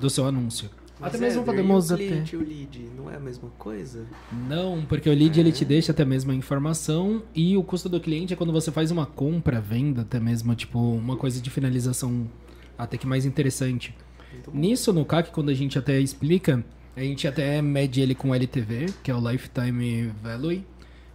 do 0.00 0.10
seu 0.10 0.26
anúncio. 0.26 0.68
Mas, 0.98 1.10
até 1.14 1.18
mesmo 1.18 1.42
Éder, 1.42 1.54
podemos 1.54 1.88
e 1.88 1.92
o 1.92 1.94
até. 1.94 2.06
cliente 2.06 2.34
e 2.34 2.38
o 2.38 2.40
lead 2.42 2.90
não 2.96 3.10
é 3.10 3.16
a 3.16 3.20
mesma 3.20 3.50
coisa? 3.58 4.06
Não, 4.48 4.82
porque 4.86 5.08
o 5.10 5.14
lead 5.14 5.38
ele 5.38 5.52
te 5.52 5.64
deixa 5.64 5.92
até 5.92 6.04
mesmo 6.06 6.32
a 6.32 6.34
informação 6.34 7.22
e 7.34 7.56
o 7.56 7.62
custo 7.62 7.88
do 7.88 8.00
cliente 8.00 8.32
é 8.32 8.36
quando 8.36 8.52
você 8.52 8.70
faz 8.72 8.90
uma 8.90 9.04
compra, 9.04 9.60
venda, 9.60 10.02
até 10.02 10.18
mesmo 10.18 10.54
tipo 10.54 10.78
uma 10.78 11.16
coisa 11.16 11.40
de 11.40 11.50
finalização 11.50 12.26
até 12.78 12.96
que 12.96 13.06
mais 13.06 13.26
interessante. 13.26 13.94
Nisso 14.52 14.90
no 14.92 15.04
CAC 15.04 15.30
quando 15.32 15.50
a 15.50 15.54
gente 15.54 15.78
até 15.78 16.00
explica, 16.00 16.64
a 16.96 17.00
gente 17.02 17.28
até 17.28 17.60
mede 17.60 18.00
ele 18.00 18.14
com 18.14 18.34
LTV, 18.34 18.86
que 19.02 19.10
é 19.10 19.14
o 19.14 19.30
Lifetime 19.30 20.10
Value, 20.22 20.64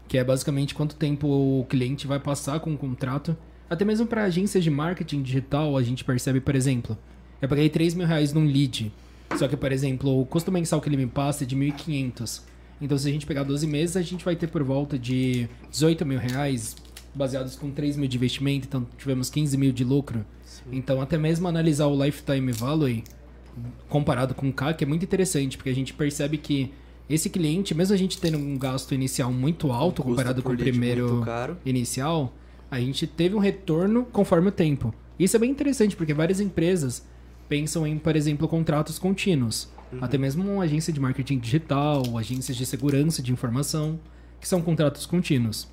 que 0.07 0.15
é 0.15 0.23
basicamente 0.23 0.75
quanto 0.75 0.95
tempo 0.95 1.27
o 1.27 1.65
cliente 1.67 2.05
vai 2.05 2.19
passar 2.19 2.59
com 2.59 2.71
o 2.71 2.77
contrato. 2.77 3.35
Até 3.67 3.83
mesmo 3.83 4.05
para 4.05 4.23
agências 4.23 4.63
de 4.63 4.69
marketing 4.69 5.23
digital, 5.23 5.75
a 5.75 5.81
gente 5.81 6.03
percebe, 6.03 6.39
por 6.39 6.53
exemplo, 6.55 6.95
eu 7.41 7.49
paguei 7.49 7.67
3 7.67 7.95
mil 7.95 8.05
reais 8.05 8.31
num 8.31 8.45
lead. 8.45 8.93
Só 9.39 9.47
que, 9.47 9.57
por 9.57 9.71
exemplo, 9.71 10.21
o 10.21 10.25
custo 10.25 10.51
mensal 10.51 10.79
que 10.79 10.87
ele 10.87 10.97
me 10.97 11.07
passa 11.07 11.45
é 11.45 11.47
de 11.47 11.55
1.500. 11.55 12.43
Então, 12.79 12.97
se 12.97 13.07
a 13.07 13.11
gente 13.11 13.25
pegar 13.25 13.41
12 13.41 13.65
meses, 13.65 13.97
a 13.97 14.03
gente 14.03 14.23
vai 14.23 14.35
ter 14.35 14.47
por 14.47 14.61
volta 14.61 14.99
de 14.99 15.49
18 15.71 16.05
mil 16.05 16.19
reais, 16.19 16.75
baseados 17.15 17.55
com 17.55 17.71
3 17.71 17.97
mil 17.97 18.07
de 18.07 18.17
investimento, 18.17 18.67
então 18.67 18.85
tivemos 18.99 19.31
15 19.31 19.57
mil 19.57 19.71
de 19.71 19.83
lucro. 19.83 20.23
Então, 20.71 21.01
até 21.01 21.17
mesmo 21.17 21.47
analisar 21.47 21.87
o 21.87 22.03
lifetime 22.03 22.51
value 22.51 23.03
comparado 23.89 24.33
com 24.33 24.49
o 24.49 24.53
CAC 24.53 24.83
é 24.83 24.87
muito 24.87 25.03
interessante, 25.03 25.57
porque 25.57 25.69
a 25.69 25.75
gente 25.75 25.93
percebe 25.93 26.37
que 26.37 26.71
esse 27.09 27.29
cliente, 27.29 27.75
mesmo 27.75 27.93
a 27.93 27.97
gente 27.97 28.19
tendo 28.19 28.37
um 28.37 28.57
gasto 28.57 28.93
inicial 28.93 29.31
muito 29.33 29.71
alto 29.71 30.01
Um 30.01 30.05
comparado 30.05 30.41
com 30.41 30.53
o 30.53 30.57
primeiro 30.57 31.23
inicial, 31.65 32.33
a 32.69 32.79
gente 32.79 33.05
teve 33.05 33.35
um 33.35 33.39
retorno 33.39 34.05
conforme 34.05 34.47
o 34.47 34.51
tempo. 34.51 34.93
Isso 35.19 35.35
é 35.35 35.39
bem 35.39 35.51
interessante, 35.51 35.95
porque 35.95 36.13
várias 36.13 36.39
empresas 36.39 37.05
pensam 37.49 37.85
em, 37.85 37.97
por 37.97 38.15
exemplo, 38.15 38.47
contratos 38.47 38.97
contínuos. 38.97 39.69
Até 39.99 40.17
mesmo 40.17 40.49
uma 40.49 40.63
agência 40.63 40.93
de 40.93 41.01
marketing 41.01 41.37
digital, 41.37 42.17
agências 42.17 42.55
de 42.55 42.65
segurança 42.65 43.21
de 43.21 43.33
informação, 43.33 43.99
que 44.39 44.47
são 44.47 44.61
contratos 44.61 45.05
contínuos. 45.05 45.67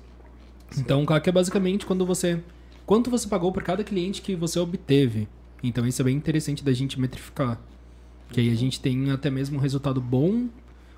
Então, 0.77 1.03
o 1.03 1.05
CAC 1.05 1.29
é 1.29 1.31
basicamente 1.31 1.85
quando 1.85 2.05
você. 2.05 2.39
Quanto 2.85 3.09
você 3.09 3.27
pagou 3.27 3.51
por 3.51 3.63
cada 3.63 3.83
cliente 3.83 4.21
que 4.21 4.35
você 4.35 4.59
obteve. 4.59 5.27
Então, 5.63 5.85
isso 5.87 6.01
é 6.01 6.05
bem 6.05 6.15
interessante 6.15 6.63
da 6.63 6.73
gente 6.73 6.99
metrificar. 6.99 7.59
Que 8.29 8.41
aí 8.41 8.49
a 8.51 8.55
gente 8.55 8.79
tem 8.79 9.11
até 9.11 9.29
mesmo 9.29 9.57
um 9.57 9.61
resultado 9.61 9.99
bom 9.99 10.47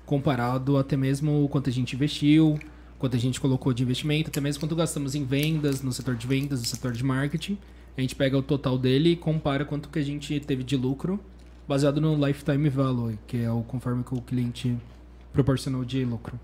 comparado 0.04 0.76
até 0.76 0.96
mesmo 0.96 1.44
o 1.44 1.48
quanto 1.48 1.70
a 1.70 1.72
gente 1.72 1.94
investiu, 1.94 2.58
quanto 2.98 3.16
a 3.16 3.18
gente 3.18 3.40
colocou 3.40 3.72
de 3.72 3.82
investimento, 3.82 4.28
até 4.28 4.40
mesmo 4.40 4.60
quanto 4.60 4.76
gastamos 4.76 5.14
em 5.14 5.24
vendas, 5.24 5.82
no 5.82 5.92
setor 5.92 6.14
de 6.14 6.26
vendas, 6.26 6.60
no 6.60 6.66
setor 6.66 6.92
de 6.92 7.04
marketing. 7.04 7.56
A 7.96 8.00
gente 8.00 8.14
pega 8.14 8.36
o 8.36 8.42
total 8.42 8.78
dele 8.78 9.10
e 9.10 9.16
compara 9.16 9.64
quanto 9.64 9.88
que 9.88 9.98
a 9.98 10.02
gente 10.02 10.38
teve 10.40 10.62
de 10.62 10.76
lucro, 10.76 11.18
baseado 11.66 12.00
no 12.00 12.14
lifetime 12.26 12.68
value, 12.68 13.18
que 13.26 13.38
é 13.38 13.50
o 13.50 13.62
conforme 13.62 14.04
que 14.04 14.14
o 14.14 14.20
cliente 14.20 14.76
proporcionou 15.32 15.84
de 15.84 16.04
lucro. 16.04 16.38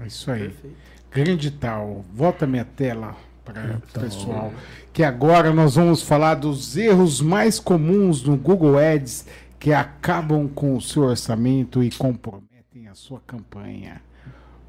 É 0.00 0.06
isso 0.06 0.30
aí. 0.30 0.42
Perfeito. 0.42 0.76
Grande 1.10 1.50
tal. 1.50 2.04
Volta 2.14 2.46
minha 2.46 2.64
tela 2.64 3.16
para 3.52 3.76
o 3.76 4.00
pessoal. 4.04 4.52
Que 4.92 5.02
agora 5.02 5.52
nós 5.52 5.74
vamos 5.76 6.02
falar 6.02 6.34
dos 6.34 6.76
erros 6.76 7.20
mais 7.20 7.58
comuns 7.58 8.22
no 8.22 8.36
Google 8.36 8.78
Ads 8.78 9.26
que 9.58 9.72
acabam 9.72 10.48
com 10.48 10.76
o 10.76 10.80
seu 10.80 11.02
orçamento 11.04 11.82
e 11.82 11.90
comprometem 11.90 12.88
a 12.90 12.94
sua 12.94 13.20
campanha. 13.26 14.00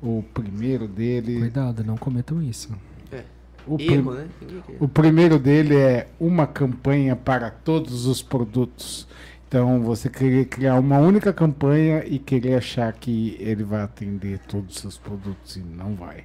O 0.01 0.23
primeiro 0.34 0.88
dele. 0.88 1.39
Cuidado, 1.39 1.84
não 1.84 1.97
cometam 1.97 2.41
isso. 2.41 2.69
O, 3.68 3.76
prim- 3.76 3.93
Erro, 3.93 4.14
né? 4.14 4.27
Quer. 4.65 4.77
o 4.80 4.88
primeiro 4.88 5.38
dele 5.38 5.76
é 5.76 6.07
uma 6.19 6.47
campanha 6.47 7.15
para 7.15 7.51
todos 7.51 8.06
os 8.07 8.22
produtos. 8.22 9.07
Então 9.47 9.81
você 9.81 10.10
querer 10.10 10.45
criar 10.45 10.80
uma 10.80 10.97
única 10.99 11.31
campanha 11.34 12.03
e 12.06 12.18
querer 12.18 12.56
achar 12.56 12.91
que 12.93 13.35
ele 13.39 13.64
vai 13.64 13.81
atender 13.81 14.39
todos 14.47 14.76
os 14.76 14.81
seus 14.81 14.97
produtos 14.97 15.56
e 15.57 15.60
não 15.60 15.93
vai. 15.95 16.23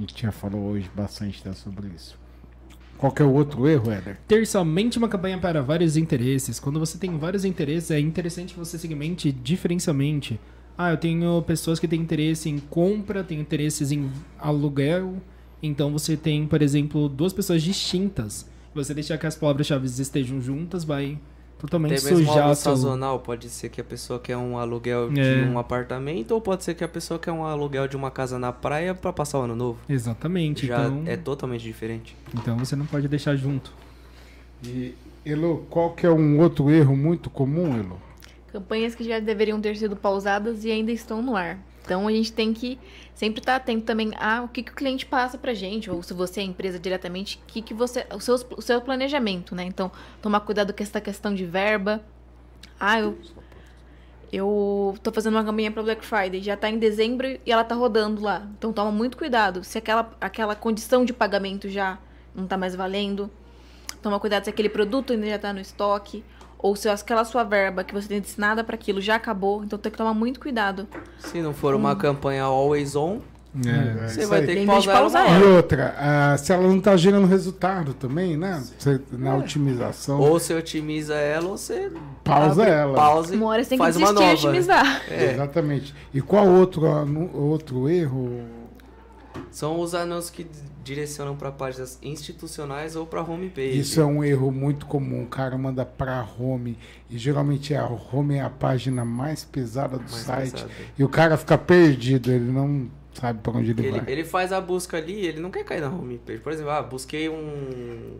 A 0.00 0.02
gente 0.02 0.22
já 0.22 0.32
falou 0.32 0.62
hoje 0.62 0.90
bastante 0.96 1.42
tá, 1.42 1.52
sobre 1.52 1.88
isso. 1.94 2.18
Qual 2.96 3.12
é 3.18 3.22
o 3.22 3.34
outro 3.34 3.68
erro, 3.68 3.90
Éder? 3.90 4.18
Ter 4.26 4.46
somente 4.46 4.96
uma 4.96 5.10
campanha 5.10 5.36
para 5.36 5.60
vários 5.60 5.94
interesses. 5.94 6.58
Quando 6.58 6.80
você 6.80 6.96
tem 6.96 7.18
vários 7.18 7.44
interesses, 7.44 7.90
é 7.90 8.00
interessante 8.00 8.54
você 8.54 8.78
segmente 8.78 9.30
diferencialmente. 9.30 10.40
Ah, 10.76 10.92
eu 10.92 10.96
tenho 10.96 11.42
pessoas 11.42 11.78
que 11.78 11.86
têm 11.86 12.00
interesse 12.00 12.48
em 12.48 12.58
compra, 12.58 13.22
têm 13.22 13.40
interesses 13.40 13.92
em 13.92 14.10
aluguel. 14.38 15.16
Então 15.62 15.92
você 15.92 16.16
tem, 16.16 16.46
por 16.46 16.62
exemplo, 16.62 17.06
duas 17.06 17.34
pessoas 17.34 17.62
distintas. 17.62 18.48
Você 18.74 18.94
deixar 18.94 19.18
que 19.18 19.26
as 19.26 19.36
palavras-chave 19.36 19.86
estejam 19.86 20.40
juntas 20.40 20.82
vai 20.82 21.18
totalmente 21.60 21.94
Até 21.98 22.04
mesmo 22.10 22.30
algo 22.30 22.32
sujato. 22.40 22.56
sazonal, 22.56 23.18
pode 23.20 23.48
ser 23.48 23.68
que 23.68 23.80
a 23.80 23.84
pessoa 23.84 24.18
quer 24.18 24.36
um 24.36 24.56
aluguel 24.58 25.10
de 25.10 25.20
É. 25.20 25.44
um 25.44 25.58
apartamento, 25.58 26.32
ou 26.32 26.40
pode 26.40 26.64
ser 26.64 26.74
que 26.74 26.82
a 26.82 26.88
pessoa 26.88 27.18
quer 27.18 27.32
um 27.32 27.44
aluguel 27.44 27.86
de 27.86 27.96
uma 27.96 28.10
casa 28.10 28.38
na 28.38 28.52
praia 28.52 28.94
pra 28.94 29.12
passar 29.12 29.38
o 29.38 29.42
ano 29.42 29.54
novo. 29.54 29.78
Exatamente. 29.88 30.66
Já 30.66 30.86
então, 30.86 31.02
é 31.06 31.16
totalmente 31.16 31.62
diferente. 31.62 32.16
então 32.34 32.56
você 32.58 32.74
não 32.74 32.86
pode 32.86 33.06
deixar 33.08 33.36
junto. 33.36 33.72
E, 34.64 34.94
Elo, 35.24 35.66
qual 35.70 35.90
que 35.90 36.06
é 36.06 36.10
um 36.10 36.38
outro 36.40 36.70
erro 36.70 36.96
muito 36.96 37.28
comum, 37.30 37.76
Elo? 37.78 38.00
Campanhas 38.52 38.94
que 38.94 39.04
já 39.04 39.18
deveriam 39.20 39.60
ter 39.60 39.76
sido 39.76 39.94
pausadas 39.94 40.64
e 40.64 40.70
ainda 40.70 40.90
estão 40.90 41.22
no 41.22 41.36
ar. 41.36 41.58
Então 41.82 42.06
a 42.06 42.12
gente 42.12 42.32
tem 42.32 42.52
que 42.52 42.78
sempre 43.14 43.40
estar 43.40 43.56
atento 43.56 43.84
também 43.84 44.12
a 44.18 44.42
o 44.42 44.48
que, 44.48 44.62
que 44.62 44.72
o 44.72 44.74
cliente 44.74 45.04
passa 45.04 45.36
pra 45.36 45.52
gente, 45.52 45.90
ou 45.90 46.02
se 46.02 46.14
você 46.14 46.40
é 46.40 46.44
empresa 46.44 46.78
diretamente, 46.78 47.40
que, 47.46 47.60
que 47.60 47.74
você. 47.74 48.06
O, 48.14 48.20
seus, 48.20 48.46
o 48.56 48.62
seu 48.62 48.80
planejamento, 48.80 49.54
né? 49.54 49.64
Então, 49.64 49.90
tomar 50.22 50.40
cuidado 50.40 50.72
com 50.72 50.82
essa 50.82 51.00
questão 51.00 51.34
de 51.34 51.44
verba. 51.44 52.02
Ah, 52.78 53.00
eu. 53.00 53.18
Eu 54.32 54.96
tô 55.02 55.10
fazendo 55.10 55.34
uma 55.34 55.44
campanha 55.44 55.72
para 55.72 55.82
Black 55.82 56.06
Friday, 56.06 56.40
já 56.40 56.56
tá 56.56 56.70
em 56.70 56.78
dezembro 56.78 57.26
e 57.26 57.40
ela 57.50 57.64
tá 57.64 57.74
rodando 57.74 58.22
lá. 58.22 58.46
Então 58.56 58.72
toma 58.72 58.92
muito 58.92 59.16
cuidado. 59.16 59.64
Se 59.64 59.76
aquela, 59.76 60.16
aquela 60.20 60.54
condição 60.54 61.04
de 61.04 61.12
pagamento 61.12 61.68
já 61.68 61.98
não 62.32 62.46
tá 62.46 62.56
mais 62.56 62.76
valendo, 62.76 63.28
toma 64.00 64.20
cuidado 64.20 64.44
se 64.44 64.50
aquele 64.50 64.68
produto 64.68 65.12
ainda 65.12 65.26
já 65.26 65.38
tá 65.38 65.52
no 65.52 65.58
estoque. 65.58 66.24
Ou 66.62 66.76
se 66.76 66.88
aquela 66.88 67.24
sua 67.24 67.42
verba 67.42 67.82
que 67.82 67.94
você 67.94 68.06
tem 68.08 68.20
destinada 68.20 68.62
para 68.62 68.74
aquilo 68.74 69.00
já 69.00 69.14
acabou, 69.16 69.64
então 69.64 69.78
tem 69.78 69.90
que 69.90 69.96
tomar 69.96 70.12
muito 70.14 70.38
cuidado. 70.38 70.86
Se 71.18 71.40
não 71.40 71.54
for 71.54 71.74
uma 71.74 71.96
campanha 71.96 72.42
always 72.44 72.94
on, 72.94 73.20
É, 73.66 74.06
você 74.08 74.20
isso 74.20 74.28
vai 74.28 74.40
aí. 74.40 74.46
ter 74.46 74.56
que 74.60 74.66
pausar, 74.66 74.96
pausar 74.98 75.26
ela. 75.30 75.40
E 75.40 75.42
outra, 75.56 75.94
ah, 75.98 76.36
se 76.38 76.52
ela 76.52 76.62
não 76.68 76.76
está 76.76 76.96
gerando 76.96 77.26
resultado 77.26 77.94
também, 77.94 78.36
né? 78.36 78.62
Você- 78.78 79.00
na 79.10 79.34
otimização, 79.36 80.20
Ou 80.20 80.38
você 80.38 80.54
otimiza 80.54 81.14
ela, 81.14 81.48
ou 81.48 81.56
você 81.56 81.90
pausa 82.22 82.62
abre, 82.62 82.74
ela. 82.74 82.94
pausa 82.94 83.34
e 83.34 83.36
Uma 83.38 83.46
hora 83.46 83.64
você 83.64 83.70
tem 83.70 83.78
que 83.78 83.84
desistir 83.86 84.10
e 84.10 84.12
nova. 84.14 84.32
otimizar. 84.34 85.02
É, 85.10 85.32
Exatamente. 85.32 85.94
E 86.12 86.20
qual 86.20 86.46
outro, 86.46 86.86
anu- 86.86 87.30
outro 87.34 87.88
erro? 87.88 88.42
são 89.50 89.80
os 89.80 89.94
anúncios 89.94 90.30
que 90.30 90.46
direcionam 90.82 91.36
para 91.36 91.50
páginas 91.52 91.98
institucionais 92.02 92.96
ou 92.96 93.06
para 93.06 93.22
homepage. 93.22 93.78
Isso 93.78 94.00
é 94.00 94.04
um 94.04 94.22
erro 94.24 94.50
muito 94.50 94.86
comum. 94.86 95.22
O 95.24 95.26
cara 95.26 95.56
manda 95.58 95.84
para 95.84 96.26
home 96.38 96.78
e 97.08 97.18
geralmente 97.18 97.74
a 97.74 97.86
home 97.86 98.36
é 98.36 98.40
a 98.42 98.50
página 98.50 99.04
mais 99.04 99.44
pesada 99.44 99.96
do 99.96 100.02
Mais 100.02 100.12
site. 100.14 100.52
pesado. 100.52 100.70
E 100.98 101.04
o 101.04 101.08
cara 101.08 101.36
fica 101.36 101.56
perdido, 101.58 102.30
ele 102.32 102.50
não 102.50 102.88
sabe 103.12 103.40
para 103.42 103.52
onde 103.52 103.70
ele, 103.72 103.86
Ele, 103.86 104.00
vai. 104.00 104.12
ele 104.12 104.24
faz 104.24 104.52
a 104.52 104.60
busca 104.60 104.96
ali, 104.96 105.26
ele 105.26 105.40
não 105.40 105.50
quer 105.50 105.64
cair 105.64 105.80
na 105.80 105.88
homepage. 105.88 106.38
Por 106.40 106.52
exemplo, 106.52 106.70
ah, 106.70 106.82
busquei 106.82 107.28
um. 107.28 108.16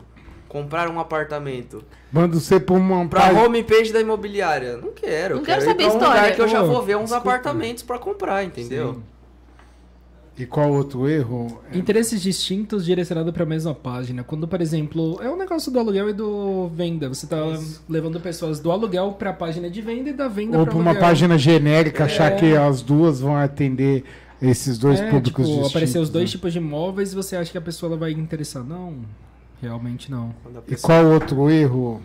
comprar 0.47 0.89
um 0.89 0.99
apartamento. 0.99 1.83
Manda 2.11 2.37
você 2.39 2.59
para 2.59 2.75
uma 2.75 3.07
Pra 3.07 3.21
página. 3.21 3.41
homepage 3.45 3.93
da 3.93 4.01
imobiliária. 4.01 4.75
Não 4.77 4.91
quero. 4.91 5.37
Não 5.37 5.43
quero 5.43 5.61
ir 5.61 5.65
saber 5.65 5.83
pra 5.85 5.85
um 5.85 5.97
história. 5.97 6.21
lugar 6.21 6.35
que 6.35 6.41
eu 6.41 6.47
já 6.47 6.61
vou 6.61 6.83
ver 6.83 6.97
uns 6.97 7.03
desculpa. 7.05 7.29
apartamentos 7.29 7.83
pra 7.83 7.97
comprar, 7.97 8.43
entendeu? 8.43 8.95
Sim. 8.95 9.03
E 10.37 10.45
qual 10.45 10.71
outro 10.71 11.07
erro? 11.07 11.61
É, 11.71 11.77
Interesses 11.77 12.21
distintos 12.21 12.85
direcionados 12.85 13.31
para 13.33 13.43
a 13.43 13.45
mesma 13.45 13.75
página. 13.75 14.23
Quando, 14.23 14.47
por 14.47 14.59
exemplo, 14.61 15.19
é 15.21 15.29
um 15.29 15.37
negócio 15.37 15.71
do 15.71 15.77
aluguel 15.77 16.09
e 16.09 16.13
do 16.13 16.67
venda. 16.69 17.09
Você 17.09 17.27
tá 17.27 17.37
levando 17.87 18.19
pessoas 18.19 18.59
do 18.59 18.71
aluguel 18.71 19.11
para 19.13 19.31
a 19.31 19.33
página 19.33 19.69
de 19.69 19.81
venda 19.81 20.09
e 20.09 20.13
da 20.13 20.27
venda 20.27 20.57
Ou 20.57 20.63
para 20.65 20.73
para 20.73 20.81
uma 20.81 20.95
página 20.95 21.37
genérica, 21.37 22.05
achar 22.05 22.31
É. 22.31 22.35
que 22.35 22.55
as 22.55 22.81
duas 22.81 23.19
vão 23.19 23.35
atender 23.35 24.03
esses 24.41 24.79
dois 24.79 24.99
é, 24.99 25.09
públicos 25.11 25.27
tipo, 25.45 25.47
distintos. 25.47 25.69
aparecer 25.69 25.99
os 25.99 26.09
dois 26.09 26.25
né? 26.25 26.31
tipos 26.31 26.53
de 26.53 26.57
imóveis 26.59 27.11
e 27.11 27.15
você 27.15 27.35
acha 27.35 27.51
que 27.51 27.57
a 27.57 27.61
pessoa 27.61 27.91
ela 27.91 27.99
vai 27.99 28.11
interessar. 28.11 28.63
Não, 28.63 28.95
realmente 29.61 30.09
não. 30.09 30.33
Quando 30.41 30.57
a 30.57 30.59
E 30.59 30.63
pessoa- 30.71 30.87
qual 31.01 31.05
outro 31.13 31.49
erro? 31.51 32.01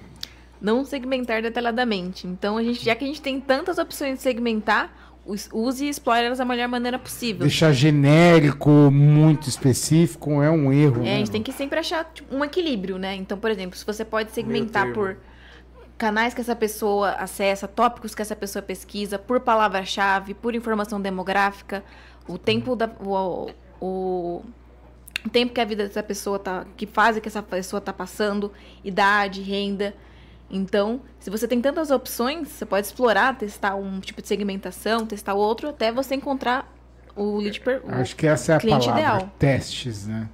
Não 0.60 0.84
segmentar 0.84 1.40
detalhadamente. 1.42 2.26
Então, 2.26 2.56
a 2.58 2.62
gente, 2.62 2.84
já 2.84 2.94
que 2.94 3.04
a 3.04 3.06
gente 3.06 3.22
tem 3.22 3.38
tantas 3.40 3.78
opções 3.78 4.16
de 4.16 4.22
segmentar, 4.22 5.05
use 5.52 5.84
e 5.84 5.88
explore 5.88 6.24
elas 6.24 6.38
da 6.38 6.44
melhor 6.44 6.68
maneira 6.68 6.98
possível. 6.98 7.40
Deixar 7.40 7.72
genérico, 7.72 8.70
muito 8.90 9.48
específico, 9.48 10.42
é 10.42 10.50
um 10.50 10.72
erro. 10.72 11.02
É, 11.02 11.04
né? 11.04 11.14
a 11.14 11.18
gente 11.18 11.30
tem 11.30 11.42
que 11.42 11.52
sempre 11.52 11.78
achar 11.78 12.04
tipo, 12.12 12.34
um 12.34 12.44
equilíbrio, 12.44 12.98
né? 12.98 13.14
Então, 13.16 13.36
por 13.36 13.50
exemplo, 13.50 13.76
se 13.76 13.84
você 13.84 14.04
pode 14.04 14.30
segmentar 14.30 14.92
por 14.92 15.16
canais 15.98 16.34
que 16.34 16.40
essa 16.40 16.54
pessoa 16.54 17.10
acessa, 17.12 17.66
tópicos 17.66 18.14
que 18.14 18.22
essa 18.22 18.36
pessoa 18.36 18.62
pesquisa, 18.62 19.18
por 19.18 19.40
palavra-chave, 19.40 20.34
por 20.34 20.54
informação 20.54 21.00
demográfica, 21.00 21.82
o 22.28 22.38
tempo 22.38 22.76
da 22.76 22.90
o, 23.00 23.50
o, 23.80 24.42
o 25.24 25.30
tempo 25.30 25.52
que 25.52 25.60
a 25.60 25.64
vida 25.64 25.86
dessa 25.86 26.02
pessoa 26.02 26.38
tá, 26.38 26.66
que 26.76 26.86
fase 26.86 27.20
que 27.20 27.28
essa 27.28 27.42
pessoa 27.42 27.80
tá 27.80 27.92
passando, 27.92 28.52
idade, 28.84 29.42
renda. 29.42 29.94
Então, 30.50 31.00
se 31.18 31.28
você 31.28 31.48
tem 31.48 31.60
tantas 31.60 31.90
opções, 31.90 32.48
você 32.48 32.64
pode 32.64 32.86
explorar, 32.86 33.36
testar 33.36 33.74
um 33.74 33.98
tipo 34.00 34.22
de 34.22 34.28
segmentação, 34.28 35.04
testar 35.04 35.34
outro, 35.34 35.68
até 35.70 35.90
você 35.90 36.14
encontrar 36.14 36.72
o 37.16 37.38
lead 37.38 37.60
per, 37.60 37.80
o- 37.84 37.90
Acho 37.94 38.14
que 38.14 38.26
essa 38.26 38.52
é 38.52 38.56
a 38.56 38.60
palavra. 38.60 38.90
ideal. 38.92 39.30
Testes, 39.38 40.06
né? 40.06 40.28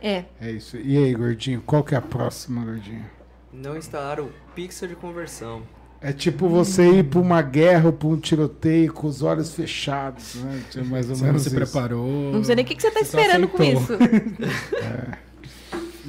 É, 0.00 0.24
É 0.40 0.50
isso. 0.50 0.76
E 0.78 0.96
aí, 0.96 1.14
gordinho, 1.14 1.60
qual 1.64 1.84
que 1.84 1.94
é 1.94 1.98
a 1.98 2.02
próxima, 2.02 2.64
gordinho? 2.64 3.04
Não 3.52 3.76
instalar 3.76 4.18
o 4.20 4.32
pixel 4.54 4.88
de 4.88 4.96
conversão. 4.96 5.62
É 6.00 6.12
tipo 6.12 6.48
você 6.48 6.84
ir 6.90 7.04
para 7.04 7.20
uma 7.20 7.40
guerra 7.42 7.86
ou 7.86 7.92
para 7.92 8.08
um 8.08 8.18
tiroteio 8.18 8.92
com 8.92 9.06
os 9.06 9.22
olhos 9.22 9.54
fechados, 9.54 10.34
né? 10.36 10.60
É 10.74 10.82
mais 10.82 11.08
ou 11.08 11.14
Você 11.14 11.20
não 11.20 11.26
menos 11.28 11.42
se 11.42 11.48
isso. 11.48 11.56
preparou. 11.56 12.32
não 12.32 12.42
sei 12.42 12.56
nem 12.56 12.64
o 12.64 12.68
que, 12.68 12.74
que 12.74 12.82
você 12.82 12.90
tá 12.90 13.00
Você 13.00 13.04
só 13.04 13.20
esperando 13.20 13.46
com 13.48 13.62
isso. 13.62 13.92
E 13.92 15.31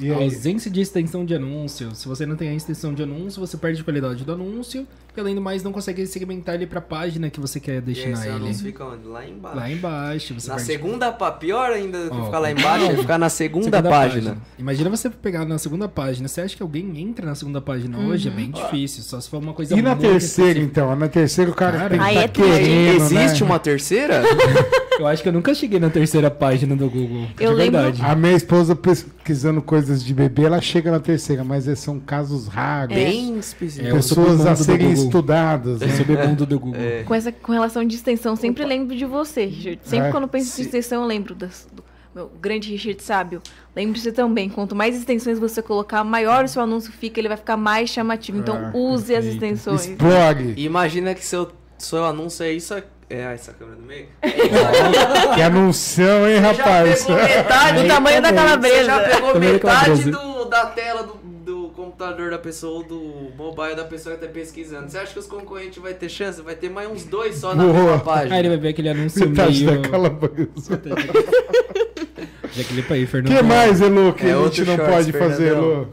aí? 0.00 0.10
Ausência 0.24 0.70
de 0.70 0.80
extensão 0.80 1.24
de 1.24 1.34
anúncio. 1.34 1.94
Se 1.94 2.08
você 2.08 2.24
não 2.26 2.36
tem 2.36 2.48
a 2.48 2.54
extensão 2.54 2.92
de 2.94 3.02
anúncio, 3.02 3.40
você 3.40 3.56
perde 3.56 3.80
a 3.80 3.84
qualidade 3.84 4.24
do 4.24 4.32
anúncio. 4.32 4.86
E 5.16 5.20
além 5.20 5.34
do 5.34 5.40
mais, 5.40 5.62
não 5.62 5.70
consegue 5.70 6.04
segmentar 6.08 6.56
ele 6.56 6.66
pra 6.66 6.80
página 6.80 7.30
que 7.30 7.38
você 7.38 7.60
quer 7.60 7.76
E 7.76 7.80
destinar 7.80 8.18
esse 8.18 8.26
ele. 8.26 8.36
anúncio 8.36 8.64
fica 8.64 8.84
onde? 8.84 9.06
Lá 9.06 9.24
embaixo. 9.28 9.56
Lá 9.56 9.70
embaixo. 9.70 10.34
Você 10.34 10.48
Na 10.48 10.56
perde- 10.56 10.72
segunda 10.72 11.12
página, 11.12 11.38
pior 11.38 11.70
ainda 11.70 12.04
do 12.04 12.10
que 12.10 12.16
Ó, 12.16 12.24
ficar 12.24 12.38
lá 12.40 12.50
embaixo, 12.50 12.84
é 12.86 12.96
ficar 12.96 13.18
na 13.18 13.28
segunda, 13.28 13.64
segunda 13.64 13.82
página. 13.88 14.36
Imagina 14.58 14.90
você 14.90 15.08
pegar 15.08 15.44
na 15.44 15.56
segunda 15.58 15.88
página. 15.88 16.26
Você 16.26 16.40
acha 16.40 16.56
que 16.56 16.62
alguém 16.62 16.98
entra 17.00 17.24
na 17.26 17.34
segunda 17.36 17.60
página 17.60 17.96
hoje? 17.98 18.26
É 18.28 18.30
bem 18.32 18.50
difícil. 18.50 19.04
Só 19.04 19.20
se 19.20 19.30
for 19.30 19.38
uma 19.40 19.52
coisa 19.52 19.76
E 19.78 19.82
na 19.82 19.94
terceira, 19.94 20.18
específica. 20.58 20.80
então? 20.80 20.96
Na 20.96 21.08
terceira 21.08 21.50
o 21.50 21.54
cara, 21.54 21.78
Cara, 21.78 21.90
tem 21.90 21.98
que 22.00 22.14
tá 22.14 22.20
é 22.22 22.28
querendo, 22.28 22.96
Existe 23.04 23.44
né? 23.44 23.50
uma 23.50 23.58
terceira? 23.60 24.22
Eu 24.98 25.06
acho 25.06 25.22
que 25.22 25.28
eu 25.28 25.32
nunca 25.32 25.52
cheguei 25.54 25.78
na 25.80 25.90
terceira 25.90 26.30
página 26.30 26.74
do 26.76 26.88
Google. 26.88 27.26
Eu 27.40 27.50
de 27.50 27.56
lembro- 27.56 27.80
verdade. 27.82 28.02
A 28.02 28.14
minha 28.14 28.32
esposa 28.34 28.76
pesquisando 28.76 29.60
coisas 29.62 30.02
de 30.04 30.14
bebê, 30.14 30.44
ela 30.44 30.60
chega 30.60 30.90
na 30.90 31.00
terceira, 31.00 31.42
mas 31.44 31.66
esses 31.66 31.84
são 31.84 31.98
casos 31.98 32.46
raros. 32.46 32.94
Bem 32.94 33.38
específico. 33.38 33.88
É, 33.88 33.92
o 33.92 33.96
Pessoas 33.96 34.46
a 34.46 34.54
serem 34.54 34.92
estudadas. 34.92 35.82
É 35.82 35.86
né? 35.86 35.96
submundo 35.96 36.46
do 36.46 36.58
Google. 36.58 36.80
É. 36.80 37.02
Com, 37.04 37.14
essa, 37.14 37.32
com 37.32 37.52
relação 37.52 37.84
de 37.84 37.94
extensão, 37.96 38.36
sempre 38.36 38.64
lembro 38.64 38.96
de 38.96 39.04
você, 39.04 39.44
Richard. 39.44 39.80
Sempre 39.82 40.08
É? 40.08 40.10
quando 40.10 40.28
penso 40.28 40.50
Se- 40.50 40.62
em 40.62 40.64
extensão, 40.64 41.02
eu 41.02 41.08
lembro 41.08 41.34
das, 41.34 41.66
do 41.74 41.82
meu 42.14 42.30
grande 42.40 42.70
Richard 42.70 43.02
Sábio. 43.02 43.42
Lembre-se 43.74 44.12
também, 44.12 44.48
quanto 44.48 44.74
mais 44.76 44.96
extensões 44.96 45.38
você 45.38 45.60
colocar, 45.60 46.04
maior 46.04 46.44
o 46.44 46.48
seu 46.48 46.62
anúncio 46.62 46.92
fica, 46.92 47.18
ele 47.20 47.26
vai 47.28 47.36
ficar 47.36 47.56
mais 47.56 47.90
chamativo. 47.90 48.38
Então, 48.38 48.56
Ah, 48.56 48.70
use 48.72 49.14
as 49.14 49.24
perfeito. 49.24 49.34
extensões. 49.44 49.86
Explore. 49.88 50.54
E 50.56 50.64
Imagina 50.64 51.12
que 51.14 51.24
seu, 51.24 51.50
seu 51.76 52.04
anúncio 52.04 52.44
é 52.44 52.52
isso 52.52 52.72
aqui. 52.74 52.86
É, 53.14 53.26
ah, 53.26 53.32
essa 53.32 53.52
câmera 53.52 53.76
do 53.76 53.82
meio? 53.86 54.06
Que 55.34 55.42
anunção, 55.42 56.28
hein, 56.28 56.38
rapaz? 56.38 57.00
Já 57.00 57.06
pegou 57.06 57.22
metade 57.28 57.78
O 57.84 57.88
tamanho 57.88 58.22
da 58.22 58.28
Você 58.28 58.34
calabresa. 58.34 58.84
já 58.84 59.00
pegou 59.00 59.32
da 59.34 59.40
metade 59.40 60.10
do, 60.10 60.44
da 60.46 60.66
tela 60.66 61.02
do, 61.04 61.14
do 61.44 61.68
computador 61.70 62.30
da 62.30 62.38
pessoa 62.38 62.78
ou 62.78 62.82
do 62.84 63.30
mobile 63.36 63.76
da 63.76 63.84
pessoa 63.84 64.16
que 64.16 64.26
tá 64.26 64.32
pesquisando. 64.32 64.88
Você 64.90 64.98
acha 64.98 65.12
que 65.12 65.18
os 65.18 65.26
concorrentes 65.26 65.80
vai 65.82 65.94
ter 65.94 66.08
chance? 66.08 66.40
Vai 66.42 66.54
ter 66.56 66.68
mais 66.70 66.90
uns 66.90 67.04
dois 67.04 67.36
só 67.36 67.54
na 67.54 67.62
Boa. 67.64 67.74
mesma 67.74 67.98
página. 68.00 68.34
Aí 68.34 68.40
ele 68.40 68.48
vai 68.48 68.58
ver 68.58 68.68
aquele 68.68 68.88
anúncio 68.88 69.28
Metade 69.28 69.64
meio... 69.64 69.82
da 69.82 69.88
calabresa. 69.88 70.82
Já 72.52 72.64
clipa 72.64 72.94
aí, 72.94 73.04
O 73.04 73.08
Fernando. 73.08 73.36
que 73.36 73.42
mais, 73.42 73.80
Elo, 73.80 74.12
que 74.12 74.26
É 74.26 74.32
a 74.32 74.42
gente 74.44 74.64
não 74.64 74.76
shorts, 74.76 74.94
pode 74.94 75.12
fazer. 75.12 75.48
Elo? 75.48 75.88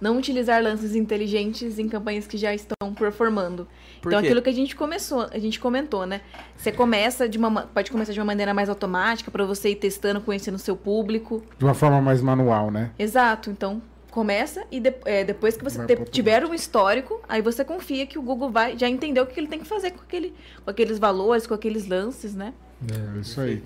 Não 0.00 0.16
utilizar 0.16 0.62
lances 0.62 0.94
inteligentes 0.94 1.78
em 1.78 1.88
campanhas 1.88 2.26
que 2.26 2.38
já 2.38 2.54
estão 2.54 2.94
performando. 2.96 3.66
Por 4.00 4.10
então, 4.10 4.20
quê? 4.20 4.26
aquilo 4.28 4.42
que 4.42 4.48
a 4.50 4.52
gente 4.54 4.74
começou, 4.76 5.28
a 5.30 5.38
gente 5.38 5.58
comentou, 5.60 6.06
né? 6.06 6.20
Você 6.56 6.70
começa 6.72 7.28
de 7.28 7.36
uma, 7.38 7.50
ma- 7.50 7.62
pode 7.62 7.90
começar 7.90 8.12
de 8.12 8.20
uma 8.20 8.26
maneira 8.26 8.54
mais 8.54 8.68
automática 8.68 9.30
para 9.30 9.44
você 9.44 9.70
ir 9.70 9.76
testando, 9.76 10.20
conhecendo 10.20 10.54
o 10.54 10.58
seu 10.58 10.76
público. 10.76 11.42
De 11.58 11.64
uma 11.64 11.74
forma 11.74 12.00
mais 12.00 12.20
manual, 12.22 12.70
né? 12.70 12.90
Exato. 12.98 13.50
Então, 13.50 13.82
começa 14.10 14.64
e 14.70 14.80
de- 14.80 14.94
é, 15.04 15.24
depois 15.24 15.56
que 15.56 15.64
você 15.64 15.84
te- 15.86 16.04
tiver 16.10 16.44
um 16.44 16.54
histórico, 16.54 17.20
aí 17.28 17.42
você 17.42 17.64
confia 17.64 18.06
que 18.06 18.18
o 18.18 18.22
Google 18.22 18.50
vai 18.50 18.76
já 18.76 18.88
entendeu 18.88 19.24
o 19.24 19.26
que 19.26 19.38
ele 19.38 19.46
tem 19.48 19.58
que 19.60 19.66
fazer 19.66 19.90
com, 19.92 20.00
aquele, 20.02 20.34
com 20.64 20.70
aqueles 20.70 20.98
valores, 20.98 21.46
com 21.46 21.54
aqueles 21.54 21.86
lances, 21.86 22.34
né? 22.34 22.52
É 22.90 23.20
isso 23.20 23.40
aí. 23.40 23.62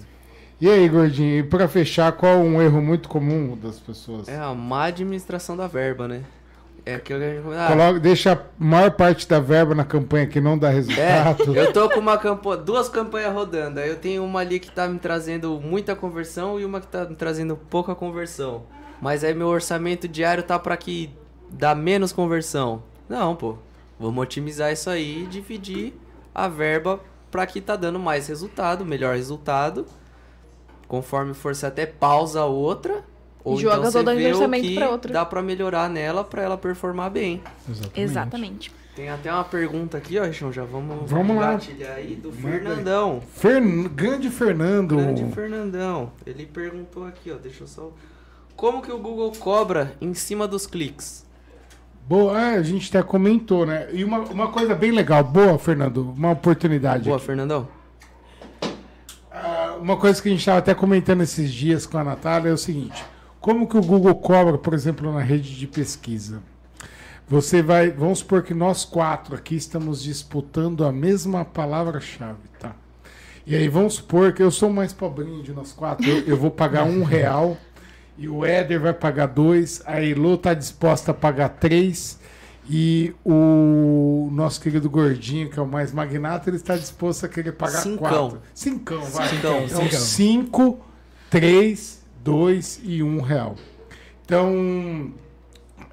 E 0.61 0.69
aí, 0.69 0.89
gordinho, 0.89 1.39
e 1.39 1.43
pra 1.43 1.67
fechar, 1.67 2.13
qual 2.13 2.39
um 2.39 2.63
erro 2.63 2.81
muito 2.81 3.09
comum 3.09 3.57
das 3.61 3.81
pessoas? 3.81 4.29
É 4.29 4.37
a 4.39 4.55
má 4.55 4.85
administração 4.85 5.57
da 5.57 5.67
verba, 5.67 6.07
né? 6.07 6.23
É 6.85 6.97
aquilo 6.97 7.21
que 7.21 7.25
a 7.25 7.35
gente... 7.35 7.55
Ah, 7.57 7.69
Coloca, 7.69 8.01
deixa 8.01 8.33
a 8.33 8.39
maior 8.59 8.91
parte 8.91 9.29
da 9.29 9.39
verba 9.39 9.75
na 9.75 9.85
campanha 9.85 10.27
que 10.27 10.41
não 10.41 10.59
dá 10.59 10.71
É, 10.71 10.75
resultado. 10.75 11.57
eu 11.57 11.73
tô 11.73 11.89
com 11.89 12.01
uma 12.01 12.19
campanha, 12.19 12.57
duas 12.57 12.89
campanhas 12.89 13.33
rodando. 13.33 13.79
Aí 13.79 13.89
eu 13.89 13.97
tenho 13.97 14.25
uma 14.25 14.41
ali 14.41 14.59
que 14.59 14.71
tá 14.71 14.89
me 14.89 14.99
trazendo 14.99 15.61
muita 15.61 15.95
conversão 15.95 16.59
e 16.59 16.65
uma 16.65 16.81
que 16.81 16.89
tá 16.89 17.05
me 17.05 17.15
trazendo 17.15 17.57
pouca 17.57 17.95
conversão. 17.95 18.65
Mas 19.01 19.23
aí 19.23 19.33
meu 19.33 19.47
orçamento 19.49 20.09
diário 20.09 20.43
tá 20.43 20.59
pra 20.59 20.77
que 20.77 21.11
dá 21.49 21.75
menos 21.75 22.13
conversão. 22.13 22.83
Não, 23.09 23.37
pô. 23.37 23.57
Vamos 23.99 24.21
otimizar 24.23 24.73
isso 24.73 24.91
aí 24.91 25.23
e 25.23 25.27
dividir 25.27 25.95
a 26.35 26.49
verba 26.49 26.99
para 27.31 27.47
que 27.47 27.61
tá 27.61 27.77
dando 27.77 27.99
mais 28.01 28.27
resultado, 28.27 28.85
melhor 28.85 29.15
resultado. 29.15 29.87
Conforme 30.89 31.33
for, 31.33 31.55
você 31.55 31.67
até 31.67 31.87
pausa 31.87 32.41
a 32.41 32.45
outra. 32.47 33.05
Ou 33.45 33.59
Joga 33.59 33.89
então 33.89 33.91
você 33.91 34.15
vê 34.15 34.33
o 34.33 34.51
que 34.51 34.75
pra 34.77 34.91
outra. 34.91 35.13
dá 35.13 35.25
pra 35.25 35.43
melhorar 35.43 35.89
nela 35.89 36.23
pra 36.23 36.43
ela 36.43 36.57
performar 36.57 37.11
bem. 37.11 37.43
Exatamente. 37.69 38.01
Exatamente. 38.01 38.73
Tem 38.95 39.09
até 39.09 39.33
uma 39.33 39.43
pergunta 39.43 39.97
aqui, 39.97 40.19
ó, 40.19 40.25
Richão, 40.25 40.53
já 40.53 40.65
vamos, 40.65 41.11
Vamos 41.11 41.37
lá. 41.37 41.59
aí 41.97 42.15
do 42.15 42.29
Manda 42.29 42.49
aí. 42.49 42.53
Fernandão. 42.53 43.23
Fern... 43.35 43.89
Grande 43.89 44.29
Fernando. 44.29 44.97
Grande 44.97 45.25
Fernandão. 45.33 46.13
Ele 46.27 46.45
perguntou 46.45 47.07
aqui, 47.07 47.31
ó, 47.31 47.37
deixa 47.37 47.65
eu 47.65 47.67
só... 47.67 47.91
Como 48.55 48.83
que 48.83 48.93
o 48.93 48.99
Google 48.99 49.33
cobra 49.39 49.95
em 49.99 50.13
cima 50.13 50.47
dos 50.47 50.67
cliques? 50.67 51.25
Boa, 52.07 52.39
é, 52.39 52.57
a 52.59 52.63
gente 52.63 52.95
até 52.95 53.03
comentou, 53.03 53.65
né? 53.65 53.89
E 53.93 54.05
uma, 54.05 54.19
uma 54.19 54.49
coisa 54.49 54.75
bem 54.75 54.91
legal. 54.91 55.25
Boa, 55.25 55.59
Fernando. 55.59 56.13
Uma 56.13 56.33
oportunidade. 56.33 57.05
Boa, 57.05 57.17
aqui. 57.17 57.27
Fernandão. 57.27 57.67
Ah, 59.31 59.77
uma 59.81 59.97
coisa 59.97 60.21
que 60.21 60.29
a 60.29 60.31
gente 60.31 60.41
estava 60.41 60.59
até 60.59 60.75
comentando 60.75 61.23
esses 61.23 61.51
dias 61.51 61.87
com 61.87 61.97
a 61.97 62.05
Natália 62.05 62.51
é 62.51 62.53
o 62.53 62.59
seguinte: 62.59 63.03
como 63.43 63.67
que 63.67 63.77
o 63.77 63.83
Google 63.83 64.15
cobra, 64.15 64.57
por 64.57 64.73
exemplo, 64.73 65.13
na 65.13 65.21
rede 65.21 65.55
de 65.57 65.67
pesquisa? 65.67 66.41
Você 67.29 67.63
vai, 67.63 67.91
vamos 67.91 68.21
supor 68.21 68.43
que 68.43 68.55
nós 68.55 68.85
quatro 68.85 69.35
aqui 69.35 69.57
estamos 69.57 70.03
disputando 70.03 70.85
a 70.85 70.93
mesma 70.93 71.45
palavra-chave, 71.45 72.39
tá? 72.59 72.73
E 73.47 73.57
aí 73.57 73.69
vamos 73.69 73.95
supor 73.95 74.33
que 74.33 74.43
eu 74.43 74.51
sou 74.51 74.71
o 74.71 74.73
mais 74.73 74.93
pobrinho 74.93 75.43
de 75.43 75.53
nós 75.53 75.73
quatro, 75.73 76.09
eu, 76.09 76.19
eu 76.27 76.37
vou 76.37 76.51
pagar 76.51 76.85
um 76.85 77.03
real 77.03 77.57
e 78.17 78.29
o 78.29 78.45
Éder 78.45 78.81
vai 78.81 78.93
pagar 78.93 79.27
dois, 79.27 79.83
a 79.87 80.01
Elo 80.01 80.35
está 80.35 80.55
disposta 80.55 81.11
a 81.11 81.15
pagar 81.15 81.49
três 81.49 82.21
e 82.71 83.13
o 83.25 84.29
nosso 84.31 84.61
querido 84.61 84.89
gordinho, 84.89 85.51
que 85.51 85.59
é 85.59 85.63
o 85.63 85.67
mais 85.67 85.93
magnata, 85.93 86.49
ele 86.49 86.59
está 86.59 86.77
disposto 86.77 87.27
a 87.27 87.29
querer 87.29 87.53
pagar 87.53 87.81
Cincão. 87.81 87.99
quatro. 87.99 88.43
Cincão, 88.55 89.03
vai. 89.07 89.29
Cincão, 89.29 89.65
Então, 89.65 89.83
cincão. 89.83 89.99
5, 90.01 90.81
3, 91.31 92.02
2 92.23 92.81
e 92.85 93.03
1 93.03 93.07
um 93.07 93.21
real. 93.21 93.57
Então, 94.25 95.13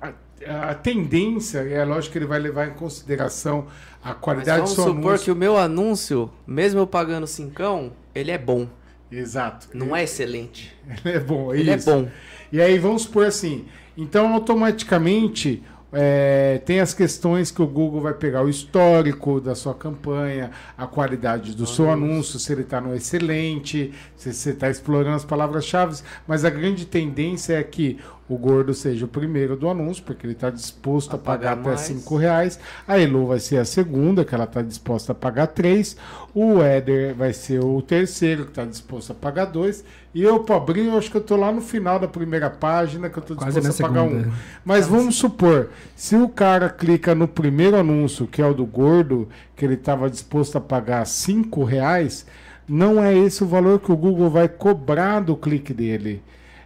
a, 0.02 0.70
a 0.70 0.76
tendência, 0.76 1.60
é 1.60 1.84
lógico 1.84 2.14
que 2.14 2.18
ele 2.20 2.26
vai 2.26 2.40
levar 2.40 2.68
em 2.68 2.74
consideração 2.74 3.68
a 4.04 4.10
Mas 4.10 4.18
qualidade 4.20 4.62
do 4.62 4.64
vamos 4.64 4.72
seu 4.76 4.84
supor 4.86 5.06
anúncio. 5.08 5.26
que 5.26 5.32
o 5.32 5.36
meu 5.36 5.58
anúncio, 5.58 6.32
mesmo 6.48 6.80
eu 6.80 6.88
pagando 6.88 7.28
cincão, 7.28 7.92
ele 8.14 8.32
é 8.32 8.38
bom. 8.38 8.68
Exato. 9.12 9.70
Não 9.74 9.96
é 9.96 10.04
excelente. 10.04 10.72
Ele 11.04 11.16
é 11.16 11.20
bom, 11.20 11.52
é 11.52 11.60
Ele 11.60 11.74
isso. 11.74 11.90
é 11.90 11.94
bom. 11.94 12.10
E 12.52 12.62
aí 12.62 12.78
vamos 12.78 13.02
supor 13.04 13.26
assim, 13.26 13.66
então 13.98 14.32
automaticamente 14.34 15.64
é, 15.92 16.62
tem 16.66 16.80
as 16.80 16.94
questões 16.94 17.50
que 17.50 17.62
o 17.62 17.68
Google 17.68 18.02
vai 18.02 18.14
pegar 18.14 18.44
o 18.44 18.50
histórico 18.50 19.42
da 19.42 19.56
sua 19.56 19.74
campanha, 19.74 20.52
a 20.78 20.86
qualidade 20.86 21.56
do 21.56 21.66
seu 21.66 21.90
anúncio, 21.90 22.40
se 22.40 22.52
ele 22.54 22.62
está 22.62 22.80
no 22.80 22.96
excelente, 22.96 23.94
se 24.16 24.32
você 24.32 24.52
está 24.52 24.70
explorando 24.70 25.16
as 25.16 25.26
palavras-chave, 25.26 26.02
mas 26.28 26.46
a 26.46 26.50
grande 26.50 26.86
tendência 26.86 27.54
é 27.54 27.64
que 27.64 27.98
o 28.30 28.38
gordo 28.38 28.76
seja 28.76 29.06
o 29.06 29.08
primeiro 29.08 29.58
do 29.58 29.68
anúncio, 29.68 30.04
porque 30.04 30.26
ele 30.26 30.34
está 30.34 30.52
disposto 30.52 31.14
a, 31.14 31.16
A 31.16 31.18
pagar, 31.18 31.58
pagar 31.58 31.62
até 31.62 31.70
mais. 31.70 31.82
5 31.82 32.16
reais. 32.16 32.60
A 32.88 33.00
Elo 33.00 33.26
vai 33.26 33.40
ser 33.40 33.58
a 33.58 33.66
segunda, 33.66 34.24
que 34.24 34.36
ela 34.36 34.44
está 34.44 34.62
disposta 34.62 35.14
a 35.14 35.16
pagar 35.16 35.48
3. 35.48 35.98
O 36.36 36.62
Éder 36.62 37.16
vai 37.16 37.34
ser 37.34 37.60
o 37.60 37.82
terceiro, 37.82 38.44
que 38.44 38.52
está 38.52 38.64
disposto 38.64 39.12
a 39.12 39.16
pagar 39.16 39.46
2. 39.46 39.84
E 40.14 40.22
eu, 40.22 40.42
pobrinho, 40.42 40.92
eu 40.92 40.98
acho 41.00 41.10
que 41.10 41.18
eu 41.18 41.22
estou 41.22 41.38
lá 41.38 41.52
no 41.52 41.60
final 41.60 42.00
da 42.00 42.08
primeira 42.08 42.52
página, 42.52 43.10
que 43.10 43.18
eu 43.18 43.22
estou 43.22 43.36
disposto 43.36 43.84
a 43.84 43.88
pagar 43.88 44.08
segunda. 44.08 44.28
um. 44.28 44.32
Mas 44.64 44.88
vamos 44.88 45.16
supor, 45.16 45.70
se 45.96 46.16
o 46.16 46.30
cara 46.30 46.70
clica 46.70 47.16
no 47.16 47.28
primeiro 47.28 47.78
anúncio, 47.78 48.28
que 48.28 48.42
é 48.42 48.46
o 48.46 48.54
do 48.54 48.66
gordo, 48.66 49.28
que 49.56 49.66
ele 49.66 49.74
estava 49.74 50.08
disposto 50.08 50.56
a 50.56 50.62
pagar 50.62 51.06
5 51.06 51.64
reais, 51.64 52.28
não 52.68 53.04
é 53.04 53.18
esse 53.18 53.44
o 53.44 53.48
valor 53.48 53.80
que 53.80 53.92
o 53.92 53.98
Google 53.98 54.30
vai 54.30 54.48
cobrar 54.48 55.20
do 55.20 55.36
clique 55.36 55.74
dele. 55.74 56.22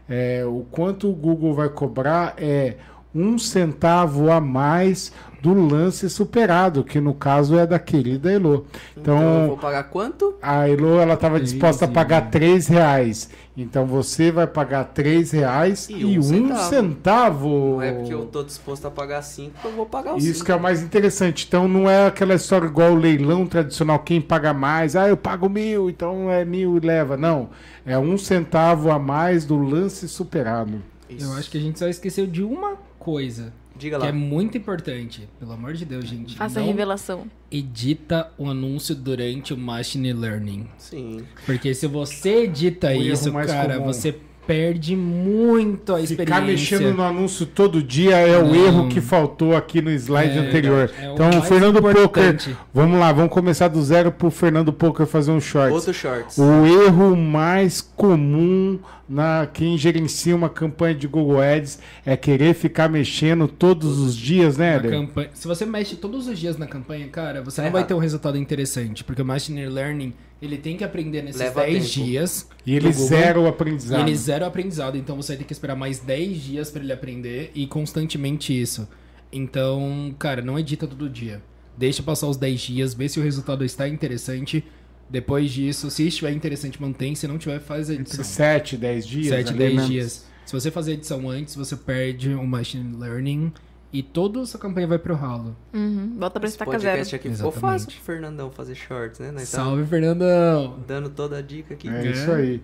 É, 0.07 0.43
o 0.45 0.65
quanto 0.69 1.09
o 1.09 1.15
Google 1.15 1.53
vai 1.53 1.69
cobrar 1.69 2.35
é 2.38 2.77
um 3.15 3.38
centavo 3.38 4.31
a 4.31 4.41
mais 4.41 5.13
do 5.44 5.53
lance 5.53 6.10
superado, 6.10 6.84
que 6.84 7.02
no 7.02 7.14
caso 7.14 7.57
é 7.57 7.68
da 7.68 7.78
querida 7.78 8.32
Elo. 8.32 8.65
Então, 8.98 9.18
Então, 9.18 9.41
eu 9.41 9.48
vou 9.49 9.57
pagar 9.57 9.84
quanto? 9.86 10.36
a 10.41 10.70
Elo 10.70 10.98
ela 10.99 11.15
estava 11.15 11.36
Três 11.36 11.52
disposta 11.52 11.86
a 11.86 11.88
pagar 11.90 12.30
3 12.32 12.68
reais. 12.68 13.30
Então 13.56 13.86
você 13.86 14.32
vai 14.32 14.48
pagar 14.48 14.86
3 14.86 15.32
reais 15.32 15.88
e, 15.90 16.06
E 16.06 16.18
um 16.18 16.20
um 16.20 16.24
centavo. 16.24 16.70
centavo. 16.70 17.49
Não 17.76 17.82
é 17.82 17.91
porque 17.91 18.14
eu 18.14 18.26
tô 18.26 18.41
disposto 18.44 18.86
a 18.88 18.91
pagar 18.91 19.22
cinco 19.22 19.56
eu 19.65 19.72
vou 19.74 19.86
pagar 19.86 20.15
os 20.15 20.24
Isso 20.24 20.36
cinco. 20.36 20.45
que 20.45 20.52
é 20.52 20.56
o 20.56 20.60
mais 20.61 20.82
interessante. 20.82 21.45
Então 21.48 21.68
não 21.68 21.90
é 21.90 22.07
aquela 22.07 22.34
história 22.36 22.65
igual 22.65 22.94
o 22.94 22.95
leilão 22.95 23.45
tradicional, 23.45 23.99
quem 23.99 24.22
paga 24.22 24.53
mais, 24.53 24.95
ah, 24.95 25.07
eu 25.07 25.18
pago 25.18 25.48
mil, 25.49 25.90
então 25.90 26.32
é 26.32 26.44
mil 26.45 26.78
e 26.78 26.80
leva. 26.80 27.18
Não. 27.18 27.49
É 27.86 27.98
um 27.99 28.18
centavo 28.18 28.90
a 28.91 28.98
mais 28.98 29.45
do 29.45 29.57
lance 29.61 30.07
superado. 30.07 30.82
Isso. 31.10 31.26
Eu 31.28 31.34
acho 31.34 31.52
que 31.52 31.57
a 31.57 31.61
gente 31.61 31.78
só 31.78 31.88
esqueceu 31.88 32.26
de 32.26 32.41
uma 32.41 32.76
coisa. 32.98 33.53
Diga 33.84 33.97
Que 33.97 34.03
lá. 34.03 34.10
é 34.10 34.11
muito 34.14 34.57
importante. 34.57 35.27
Pelo 35.39 35.51
amor 35.51 35.73
de 35.73 35.84
Deus, 35.84 36.05
gente. 36.05 36.35
Faça 36.38 36.61
a 36.61 36.64
revelação. 36.64 37.26
edita 37.51 38.31
o 38.38 38.49
anúncio 38.49 38.95
durante 38.95 39.53
o 39.53 39.57
Machine 39.57 40.14
Learning. 40.14 40.68
Sim. 40.77 41.18
Porque 41.45 41.73
se 41.73 41.85
você 41.85 42.43
edita 42.43 42.88
O 42.88 42.93
isso, 42.93 43.31
cara, 43.31 43.76
comum. 43.76 43.85
você 43.91 44.15
perde 44.48 44.95
muito 44.95 45.94
a 45.95 46.02
experiência. 46.02 46.26
Ficar 46.36 46.41
mexendo 46.41 46.94
no 46.95 47.03
anúncio 47.03 47.45
todo 47.45 47.82
dia 47.82 48.18
é 48.18 48.38
o 48.38 48.45
Não. 48.48 48.56
erro 48.56 48.90
que 48.90 48.99
faltou 49.02 49.56
aqui 49.56 49.82
no 49.82 49.90
slide 49.91 50.38
É, 50.38 50.41
anterior. 50.41 50.91
é 50.99 51.10
o 51.10 51.14
então, 51.14 51.30
mais 51.32 51.48
Fernando 51.48 51.82
Poker, 51.82 52.02
importante. 52.02 52.57
vamos 52.74 52.99
lá, 52.99 53.11
vamos 53.11 53.32
começar 53.32 53.68
do 53.68 53.82
zero 53.82 54.11
pro 54.11 54.30
Fernando 54.30 54.72
Poker 54.74 55.06
fazer 55.06 55.32
um 55.32 55.40
shorts. 55.40 55.74
Outro 55.74 55.94
shorts. 55.94 56.38
O 56.38 56.65
erro 56.65 57.15
mais 57.15 57.82
comum 57.82 58.80
na 59.07 59.48
quem 59.52 59.78
gerencia 59.78 60.36
uma 60.36 60.49
campanha 60.49 60.95
de 60.95 61.07
Google 61.07 61.41
Ads 61.41 61.80
é 62.06 62.15
querer 62.18 62.53
ficar 62.56 62.90
mexendo 62.90 63.48
todos 63.48 63.99
os 63.99 64.15
dias, 64.15 64.57
né, 64.57 64.80
campanha. 64.80 65.30
Se 65.34 65.48
você 65.48 65.65
mexe 65.65 65.95
todos 65.95 66.28
os 66.28 66.40
dias 66.40 66.57
na 66.57 66.65
campanha, 66.68 67.07
cara, 67.10 67.41
você 67.41 67.57
Tá 67.57 67.64
não 67.64 67.72
vai 67.72 67.82
errado. 67.82 67.88
ter 67.90 67.94
um 67.94 67.99
resultado 67.99 68.38
interessante. 68.38 69.03
Porque 69.03 69.22
o 69.22 69.26
Machine 69.26 69.65
Learning, 69.68 70.14
ele 70.45 70.57
tem 70.57 70.76
que 70.78 70.84
aprender 70.84 71.22
nesses 71.22 71.40
Leva 71.41 71.61
10 71.61 71.91
tempo. 71.94 72.06
dias. 72.06 72.49
E 72.65 72.76
ele 72.76 72.91
zero 72.91 73.41
o 73.41 73.45
E 73.45 73.49
aprendizado. 73.49 74.02
ele 74.07 74.15
zero 74.15 74.45
aprendizado, 74.45 74.98
então 74.98 75.15
você 75.15 75.34
vai 75.34 75.38
ter 75.40 75.44
que 75.45 75.53
esperar 75.53 75.76
mais 75.76 75.99
10 75.99 76.38
dias 76.41 76.72
pra 76.72 76.82
ele 76.84 76.91
aprender 76.94 77.52
e 77.56 77.65
constantemente 77.68 78.60
isso. 78.60 78.88
Então, 79.32 80.14
cara, 80.20 80.41
não 80.41 80.57
edita 80.60 80.88
todo 80.88 81.10
dia. 81.10 81.41
Deixa 81.78 82.03
passar 82.03 82.28
os 82.28 82.38
10 82.38 82.61
dias, 82.61 82.94
vê 82.94 83.10
se 83.10 83.20
o 83.20 83.24
resultado 83.24 83.65
está 83.65 83.88
interessante. 83.88 84.64
Depois 85.10 85.52
disso, 85.52 85.90
se 85.91 86.07
estiver 86.07 86.32
interessante, 86.32 86.82
mantém. 86.82 87.14
Se 87.15 87.28
não 87.28 87.38
tiver, 87.38 87.60
faz 87.60 87.90
a 87.90 87.94
edição. 87.94 88.20
Entre 88.22 88.24
7 88.24 88.76
e 88.76 88.78
10 88.78 89.07
dias. 89.07 89.28
7, 89.28 89.49
ali 89.49 89.57
10 89.57 89.74
mesmo. 89.76 89.90
dias. 89.90 90.26
Se 90.45 90.53
você 90.53 90.70
fazer 90.72 90.91
a 90.91 90.94
edição 90.95 91.30
antes, 91.30 91.56
você 91.56 91.76
perde 91.76 92.34
o 92.34 92.45
machine 92.45 92.95
learning 92.98 93.52
e 93.94 94.02
toda 94.02 94.41
essa 94.41 94.57
campanha 94.57 94.88
vai 94.88 94.98
pro 94.98 95.14
ralo. 95.14 95.56
Uhum. 95.72 96.15
Volta 96.18 96.40
pra 96.40 96.49
estaca 96.49 96.80
zero. 96.80 97.02
aqui 97.02 97.10
ficou 97.11 97.30
Exatamente. 97.32 97.60
fácil 97.60 97.88
pro 97.91 98.02
Fernandão 98.02 98.52
fazer 98.52 98.74
shorts, 98.74 99.20
né? 99.20 99.32
Nós 99.32 99.48
Salve, 99.48 99.86
Fernandão! 99.86 100.80
dando 100.88 101.11
toda 101.11 101.38
a 101.38 101.41
dica 101.41 101.76
aqui. 101.76 101.88
É 101.88 102.07
isso 102.07 102.32
aí. 102.32 102.61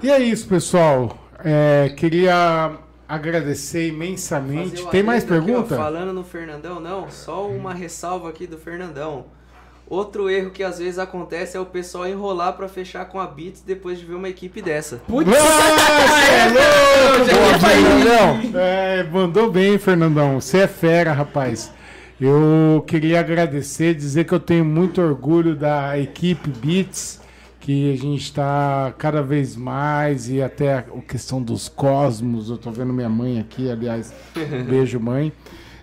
E 0.00 0.08
é 0.08 0.20
isso, 0.20 0.46
pessoal. 0.46 1.18
É, 1.44 1.92
queria 1.96 2.78
agradecer 3.08 3.88
imensamente. 3.88 4.86
Tem 4.86 5.02
mais 5.02 5.24
adendo 5.24 5.40
aqui, 5.42 5.50
ó, 5.50 5.54
pergunta? 5.54 5.76
falando 5.76 6.12
no 6.12 6.22
Fernandão, 6.22 6.78
não, 6.78 7.10
só 7.10 7.48
uma 7.48 7.74
ressalva 7.74 8.28
aqui 8.28 8.46
do 8.46 8.58
Fernandão. 8.58 9.26
Outro 9.90 10.28
erro 10.28 10.50
que 10.50 10.62
às 10.62 10.78
vezes 10.78 10.98
acontece 10.98 11.56
é 11.56 11.60
o 11.60 11.64
pessoal 11.64 12.06
enrolar 12.06 12.52
pra 12.52 12.68
fechar 12.68 13.06
com 13.06 13.18
a 13.18 13.26
Beats 13.26 13.62
depois 13.62 13.98
de 13.98 14.04
ver 14.04 14.14
uma 14.14 14.28
equipe 14.28 14.60
dessa. 14.60 15.00
Putz! 15.06 15.30
É 17.28 17.58
Fernandão. 17.58 18.60
É, 18.60 19.02
mandou 19.04 19.50
bem, 19.50 19.78
Fernandão. 19.78 20.40
Você 20.40 20.58
é 20.58 20.66
fera, 20.66 21.12
rapaz. 21.12 21.72
Eu 22.20 22.84
queria 22.86 23.20
agradecer, 23.20 23.94
dizer 23.94 24.24
que 24.24 24.32
eu 24.32 24.40
tenho 24.40 24.64
muito 24.64 25.00
orgulho 25.00 25.54
da 25.54 25.98
equipe 25.98 26.50
Beats, 26.50 27.20
que 27.60 27.92
a 27.92 27.96
gente 27.96 28.24
está 28.24 28.92
cada 28.98 29.22
vez 29.22 29.56
mais, 29.56 30.28
e 30.28 30.42
até 30.42 30.74
a 30.74 30.82
questão 31.06 31.40
dos 31.42 31.68
cosmos. 31.68 32.50
Eu 32.50 32.58
tô 32.58 32.70
vendo 32.70 32.92
minha 32.92 33.08
mãe 33.08 33.38
aqui, 33.38 33.70
aliás, 33.70 34.12
um 34.36 34.64
beijo, 34.68 34.98
mãe. 34.98 35.32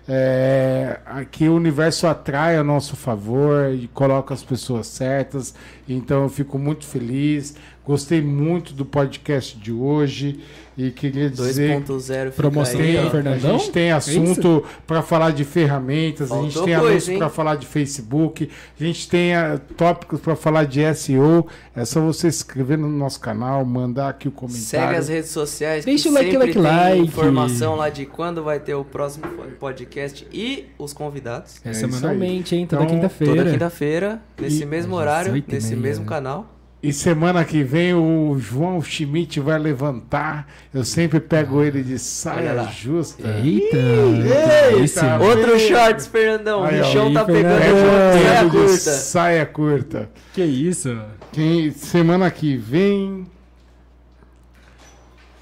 É, 0.08 1.00
aqui 1.04 1.48
o 1.48 1.54
universo 1.56 2.06
atrai 2.06 2.56
a 2.56 2.62
nosso 2.62 2.94
favor 2.94 3.72
e 3.74 3.88
coloca 3.88 4.32
as 4.32 4.44
pessoas 4.44 4.86
certas. 4.86 5.54
Então 5.88 6.22
eu 6.22 6.28
fico 6.28 6.58
muito 6.58 6.86
feliz 6.86 7.56
Gostei 7.86 8.20
muito 8.20 8.72
do 8.72 8.84
podcast 8.84 9.56
de 9.56 9.70
hoje 9.70 10.40
e 10.76 10.90
queria 10.90 11.30
dizer 11.30 11.80
2.0 11.80 12.24
fica 12.26 12.30
Promoção 12.32 12.80
aí, 12.80 12.96
do 12.96 13.16
ó. 13.16 13.28
a 13.28 13.38
gente 13.38 13.70
tem 13.70 13.92
assunto 13.92 14.64
para 14.86 15.02
falar 15.02 15.30
de 15.30 15.44
ferramentas, 15.44 16.30
a 16.32 16.34
gente 16.42 16.54
Faltou 16.54 16.64
tem 16.64 16.74
anúncio 16.74 17.16
para 17.16 17.30
falar 17.30 17.54
de 17.54 17.64
Facebook, 17.66 18.50
a 18.78 18.84
gente 18.84 19.08
tem 19.08 19.34
ah, 19.34 19.60
tópicos 19.76 20.20
para 20.20 20.34
falar 20.34 20.64
de 20.64 20.82
SEO. 20.94 21.46
É 21.76 21.84
só 21.84 22.00
você 22.00 22.30
se 22.32 22.38
inscrever 22.38 22.76
no 22.76 22.88
nosso 22.88 23.20
canal, 23.20 23.64
mandar 23.64 24.08
aqui 24.08 24.26
o 24.26 24.32
comentário. 24.32 24.66
Segue 24.66 24.96
as 24.96 25.08
redes 25.08 25.30
sociais 25.30 25.84
Deixa 25.84 26.08
o 26.08 26.12
like, 26.12 26.36
like, 26.36 26.58
like. 26.58 27.02
informação 27.02 27.76
lá 27.76 27.88
de 27.88 28.04
quando 28.04 28.42
vai 28.42 28.58
ter 28.58 28.74
o 28.74 28.84
próximo 28.84 29.26
podcast 29.60 30.26
e 30.32 30.66
os 30.76 30.92
convidados. 30.92 31.60
É, 31.64 31.70
É 31.70 31.72
semanalmente, 31.72 32.56
hein? 32.56 32.66
Toda 32.66 32.82
Então, 32.82 32.94
quinta-feira. 32.96 33.36
Toda 33.36 33.50
quinta-feira, 33.52 34.22
nesse 34.40 34.64
E- 34.64 34.66
mesmo 34.66 34.96
horário, 34.96 35.32
nesse 35.46 35.76
mesmo 35.76 36.04
canal. 36.04 36.55
E 36.88 36.92
semana 36.92 37.44
que 37.44 37.62
vem 37.62 37.94
o 37.94 38.36
João 38.38 38.80
Schmidt 38.82 39.40
vai 39.40 39.58
levantar. 39.58 40.46
Eu 40.72 40.84
sempre 40.84 41.18
pego 41.20 41.62
ele 41.62 41.82
de 41.82 41.92
Olha 41.92 41.98
saia 41.98 42.52
lá. 42.52 42.64
justa. 42.64 43.22
Eita! 43.42 43.76
Eita! 43.76 44.82
Esse- 44.84 45.00
Tá 45.00 45.18
Outro 45.18 45.58
shorts, 45.58 46.06
Fernandão. 46.06 46.62
Aí, 46.64 46.80
o 46.80 46.84
ó. 46.84 46.92
chão 46.92 47.06
Aí, 47.08 47.14
tá 47.14 47.24
pegando 47.24 47.62
É, 47.62 48.12
saia 48.12 48.44
de 48.44 48.50
curta. 48.50 48.76
saia 48.78 49.46
curta. 49.46 50.10
Que 50.32 50.42
isso? 50.44 50.96
Quem, 51.32 51.70
semana 51.72 52.30
que 52.30 52.56
vem. 52.56 53.26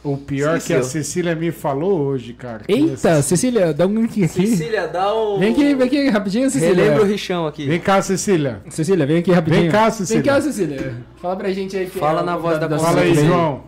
O 0.04 0.18
pior 0.18 0.60
que 0.60 0.74
a. 0.74 0.82
Cecília 0.82 1.34
me 1.34 1.50
falou 1.50 1.98
hoje, 2.02 2.34
cara. 2.34 2.62
Eita, 2.68 2.92
essa- 2.92 3.22
Cecília, 3.22 3.72
dá 3.72 3.86
um 3.86 3.94
link 4.02 4.22
aqui. 4.22 4.46
Cecília, 4.46 4.86
dá 4.86 5.14
um... 5.14 5.38
Vem 5.38 5.52
aqui, 5.52 5.74
vem 5.74 5.86
aqui 5.86 6.08
rapidinho, 6.10 6.50
Cecília. 6.50 6.74
Relembra 6.74 7.02
o 7.04 7.06
richão 7.06 7.46
aqui. 7.46 7.66
Vem 7.66 7.80
cá, 7.80 8.02
Cecília. 8.02 8.60
Cecília, 8.68 9.06
vem 9.06 9.18
aqui 9.18 9.32
rapidinho. 9.32 9.62
Vem 9.62 9.70
cá, 9.70 9.90
Cecília. 9.90 10.22
Vem 10.22 10.30
cá, 10.32 10.40
Cecília. 10.42 10.96
Fala 11.16 11.36
pra 11.36 11.50
gente 11.52 11.74
aí. 11.74 11.86
Fala 11.86 12.20
é 12.20 12.22
o 12.22 12.26
na 12.26 12.36
voz 12.36 12.58
da 12.58 12.68
convidado 12.68 12.84
Fala 12.86 13.00
aí. 13.00 13.14
João. 13.14 13.64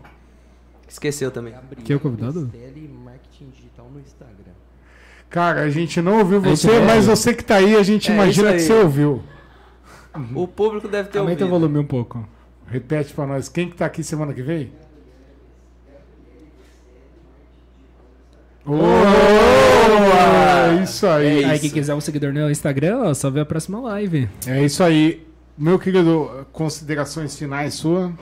Esqueceu 0.86 1.30
também. 1.30 1.54
Quem 1.84 1.94
é 1.94 1.96
o 1.96 2.00
convidado? 2.00 2.52
Marketing 3.04 3.50
Digital 3.50 3.90
no 3.92 3.98
Instagram. 4.00 4.52
Cara, 5.30 5.62
a 5.62 5.70
gente 5.70 6.00
não 6.02 6.18
ouviu 6.18 6.40
você, 6.40 6.70
não 6.78 6.84
mas 6.84 7.06
você 7.06 7.32
que 7.34 7.42
tá 7.42 7.56
aí, 7.56 7.76
a 7.76 7.82
gente 7.82 8.10
É, 8.10 8.14
imagina 8.14 8.52
que 8.52 8.60
você 8.60 8.72
ouviu. 8.74 9.22
O 10.34 10.46
público 10.46 10.86
deve 10.86 11.08
ter 11.08 11.18
Aumenta 11.18 11.44
o 11.44 11.46
ouvido. 11.48 11.60
volume 11.60 11.78
um 11.84 11.86
pouco. 11.86 12.26
Repete 12.66 13.12
pra 13.14 13.26
nós. 13.26 13.48
Quem 13.48 13.68
que 13.68 13.76
tá 13.76 13.86
aqui 13.86 14.02
semana 14.02 14.32
que 14.32 14.42
vem? 14.42 14.70
Boa! 18.66 18.82
Isso 20.82 21.06
aí. 21.06 21.44
Aí, 21.44 21.58
quem 21.60 21.70
quiser 21.70 21.94
um 21.94 22.00
seguidor 22.00 22.32
no 22.32 22.50
Instagram, 22.50 22.98
ó, 23.04 23.14
só 23.14 23.30
vê 23.30 23.38
a 23.40 23.44
próxima 23.44 23.80
live. 23.80 24.28
É 24.44 24.64
isso 24.64 24.82
aí. 24.82 25.24
Meu 25.56 25.78
querido, 25.78 26.46
considerações 26.52 27.38
finais 27.38 27.74
sua? 27.74 28.12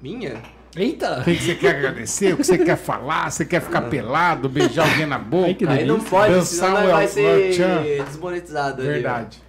Minha? 0.00 0.42
Eita! 0.76 1.20
O 1.20 1.24
que 1.24 1.36
você 1.38 1.54
quer 1.54 1.76
agradecer? 1.76 2.34
O 2.34 2.36
que 2.36 2.44
você 2.44 2.58
quer 2.58 2.76
falar? 2.76 3.30
Você 3.30 3.44
quer 3.46 3.62
ficar 3.62 3.82
pelado, 3.82 4.48
beijar 4.48 4.88
alguém 4.90 5.06
na 5.06 5.18
boca? 5.18 5.46
Ai, 5.46 5.54
que 5.54 5.66
Aí 5.66 5.84
não 5.86 6.00
pode, 6.00 6.34
Dançar 6.34 6.76
senão 6.76 6.90
vai 6.92 7.08
ser 7.08 7.22
El 7.22 7.52
Chan. 7.54 7.82
desmonetizado. 8.04 8.82
ali, 8.82 8.90
ó. 8.90 8.92
Verdade. 8.92 9.42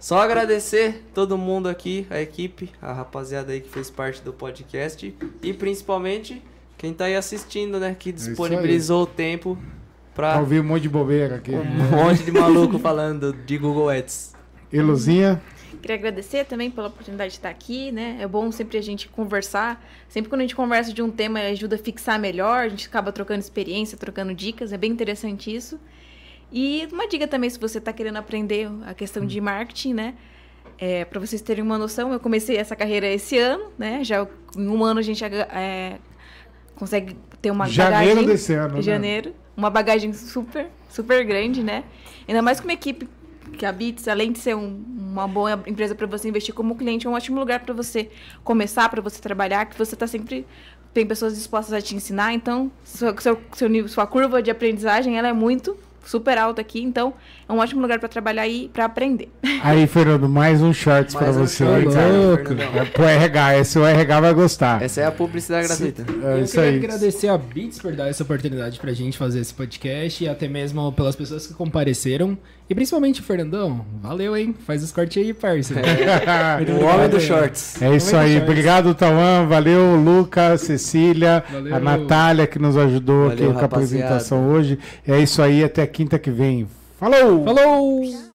Só 0.00 0.20
agradecer 0.20 1.04
todo 1.14 1.38
mundo 1.38 1.68
aqui, 1.68 2.06
a 2.10 2.20
equipe, 2.20 2.70
a 2.82 2.92
rapaziada 2.92 3.52
aí 3.52 3.60
que 3.60 3.70
fez 3.70 3.88
parte 3.88 4.20
do 4.20 4.32
podcast 4.32 5.14
e 5.42 5.52
principalmente 5.54 6.42
quem 6.76 6.92
tá 6.92 7.04
aí 7.04 7.16
assistindo, 7.16 7.78
né, 7.80 7.96
que 7.98 8.10
isso 8.10 8.28
disponibilizou 8.28 9.02
o 9.02 9.06
tempo 9.06 9.58
Pra 10.14 10.32
pra 10.32 10.40
ouvir 10.40 10.60
um 10.60 10.64
monte 10.64 10.82
de 10.82 10.88
bobeira 10.88 11.36
aqui. 11.36 11.50
um 11.52 11.64
monte 11.90 12.22
de 12.22 12.30
maluco 12.30 12.78
falando 12.78 13.32
de 13.32 13.58
Google 13.58 13.88
Ads. 13.88 14.32
Eluzinha, 14.72 15.40
Queria 15.84 15.96
agradecer 15.96 16.46
também 16.46 16.70
pela 16.70 16.88
oportunidade 16.88 17.32
de 17.32 17.36
estar 17.36 17.50
aqui, 17.50 17.92
né? 17.92 18.16
É 18.18 18.26
bom 18.26 18.50
sempre 18.50 18.78
a 18.78 18.82
gente 18.82 19.06
conversar. 19.06 19.84
Sempre 20.08 20.30
quando 20.30 20.40
a 20.40 20.44
gente 20.44 20.56
conversa 20.56 20.92
de 20.94 21.02
um 21.02 21.10
tema, 21.10 21.40
ajuda 21.40 21.76
a 21.76 21.78
fixar 21.78 22.18
melhor, 22.18 22.64
a 22.64 22.68
gente 22.68 22.88
acaba 22.88 23.12
trocando 23.12 23.40
experiência, 23.40 23.98
trocando 23.98 24.32
dicas, 24.32 24.72
é 24.72 24.78
bem 24.78 24.90
interessante 24.90 25.54
isso. 25.54 25.78
E 26.50 26.88
uma 26.90 27.06
dica 27.06 27.28
também, 27.28 27.50
se 27.50 27.58
você 27.58 27.76
está 27.76 27.92
querendo 27.92 28.16
aprender 28.16 28.70
a 28.86 28.94
questão 28.94 29.26
de 29.26 29.38
marketing, 29.42 29.92
né? 29.92 30.14
É, 30.78 31.04
para 31.04 31.20
vocês 31.20 31.42
terem 31.42 31.62
uma 31.62 31.76
noção, 31.76 32.12
eu 32.14 32.20
comecei 32.20 32.56
essa 32.56 32.74
carreira 32.74 33.06
esse 33.06 33.36
ano, 33.36 33.70
né? 33.78 34.02
Já 34.02 34.26
em 34.56 34.66
um 34.66 34.82
ano 34.82 35.00
a 35.00 35.02
gente 35.02 35.22
é, 35.22 35.98
consegue 36.76 37.16
ter 37.40 37.50
uma 37.50 37.66
janeiro 37.68 38.14
bagagem 38.16 38.26
desse 38.26 38.52
ano, 38.54 38.74
né? 38.76 38.82
janeiro. 38.82 39.34
Uma 39.56 39.70
bagagem 39.70 40.12
super, 40.12 40.66
super 40.90 41.24
grande, 41.24 41.62
né? 41.62 41.84
Ainda 42.26 42.42
mais 42.42 42.58
com 42.60 42.66
uma 42.66 42.72
equipe 42.72 43.08
que 43.56 43.64
a 43.64 43.70
Bits, 43.72 44.08
além 44.08 44.32
de 44.32 44.38
ser 44.40 44.56
um- 44.56 44.82
uma 44.98 45.28
boa 45.28 45.62
empresa 45.66 45.94
para 45.94 46.06
você 46.06 46.28
investir 46.28 46.52
como 46.54 46.74
cliente, 46.74 47.06
é 47.06 47.10
um 47.10 47.12
ótimo 47.12 47.38
lugar 47.38 47.60
para 47.60 47.72
você 47.72 48.10
começar, 48.42 48.88
para 48.88 49.00
você 49.00 49.20
trabalhar, 49.20 49.66
que 49.66 49.78
você 49.78 49.94
está 49.94 50.06
sempre 50.06 50.44
tem 50.92 51.04
pessoas 51.04 51.34
dispostas 51.34 51.72
a 51.74 51.80
te 51.82 51.94
ensinar. 51.94 52.32
Então, 52.32 52.70
seu, 52.84 53.16
seu, 53.20 53.40
seu 53.54 53.68
nível, 53.68 53.88
sua 53.88 54.06
curva 54.06 54.40
de 54.42 54.50
aprendizagem, 54.50 55.18
ela 55.18 55.28
é 55.28 55.32
muito 55.32 55.76
super 56.04 56.38
alta 56.38 56.60
aqui. 56.60 56.80
Então, 56.80 57.12
é 57.48 57.52
um 57.52 57.58
ótimo 57.58 57.80
lugar 57.82 57.98
para 57.98 58.08
trabalhar 58.08 58.46
e 58.48 58.68
para 58.68 58.84
aprender. 58.86 59.28
Aí, 59.62 59.86
Fernando, 59.88 60.28
mais 60.28 60.62
um 60.62 60.72
shorts 60.72 61.14
pra 61.14 61.24
Mais 61.26 61.36
um 61.36 61.40
você, 61.46 61.64
short, 61.64 61.88
cara. 61.94 62.08
louco. 62.12 62.52
É 62.78 62.84
pro 62.86 63.04
RH, 63.04 63.58
esse 63.58 63.78
o 63.78 63.84
RH 63.86 64.20
vai 64.20 64.34
gostar. 64.34 64.82
Essa 64.82 65.02
é 65.02 65.06
a 65.06 65.12
publicidade 65.12 65.66
gratuita. 65.68 66.04
É 66.22 66.32
eu 66.38 66.42
isso 66.44 66.54
queria 66.54 66.70
aí. 66.70 66.76
agradecer 66.78 67.28
a 67.28 67.36
Beats 67.38 67.78
por 67.78 67.92
dar 67.92 68.08
essa 68.08 68.22
oportunidade 68.22 68.78
pra 68.80 68.92
gente 68.92 69.16
fazer 69.18 69.40
esse 69.40 69.52
podcast 69.54 70.24
e 70.24 70.28
até 70.28 70.48
mesmo 70.48 70.90
pelas 70.92 71.14
pessoas 71.16 71.46
que 71.46 71.54
compareceram. 71.54 72.36
E 72.68 72.74
principalmente 72.74 73.20
o 73.20 73.22
Fernandão. 73.24 73.84
Valeu, 74.00 74.34
hein? 74.34 74.54
Faz 74.66 74.82
os 74.82 74.90
cortes 74.90 75.22
aí, 75.22 75.34
parça. 75.34 75.74
Muito 76.56 76.72
O 76.72 76.76
obrigado, 76.76 76.94
homem 76.94 77.08
dos 77.10 77.22
hein? 77.22 77.28
shorts. 77.28 77.82
É 77.82 77.94
isso 77.94 78.16
aí. 78.16 78.32
shorts. 78.32 78.48
Obrigado, 78.48 78.94
Tauan. 78.94 79.46
Valeu, 79.46 79.96
Lucas, 79.96 80.62
Cecília, 80.62 81.44
Valeu. 81.52 81.74
a 81.76 81.78
Natália 81.78 82.46
que 82.46 82.58
nos 82.58 82.76
ajudou 82.78 83.28
Valeu, 83.28 83.44
aqui 83.50 83.52
com 83.52 83.60
a 83.60 83.64
apresentação 83.64 84.48
hoje. 84.48 84.78
É 85.06 85.18
isso 85.20 85.42
aí. 85.42 85.62
Até 85.62 85.86
quinta 85.86 86.18
que 86.18 86.30
vem. 86.30 86.66
Falou! 87.04 87.44
Falou! 87.44 88.33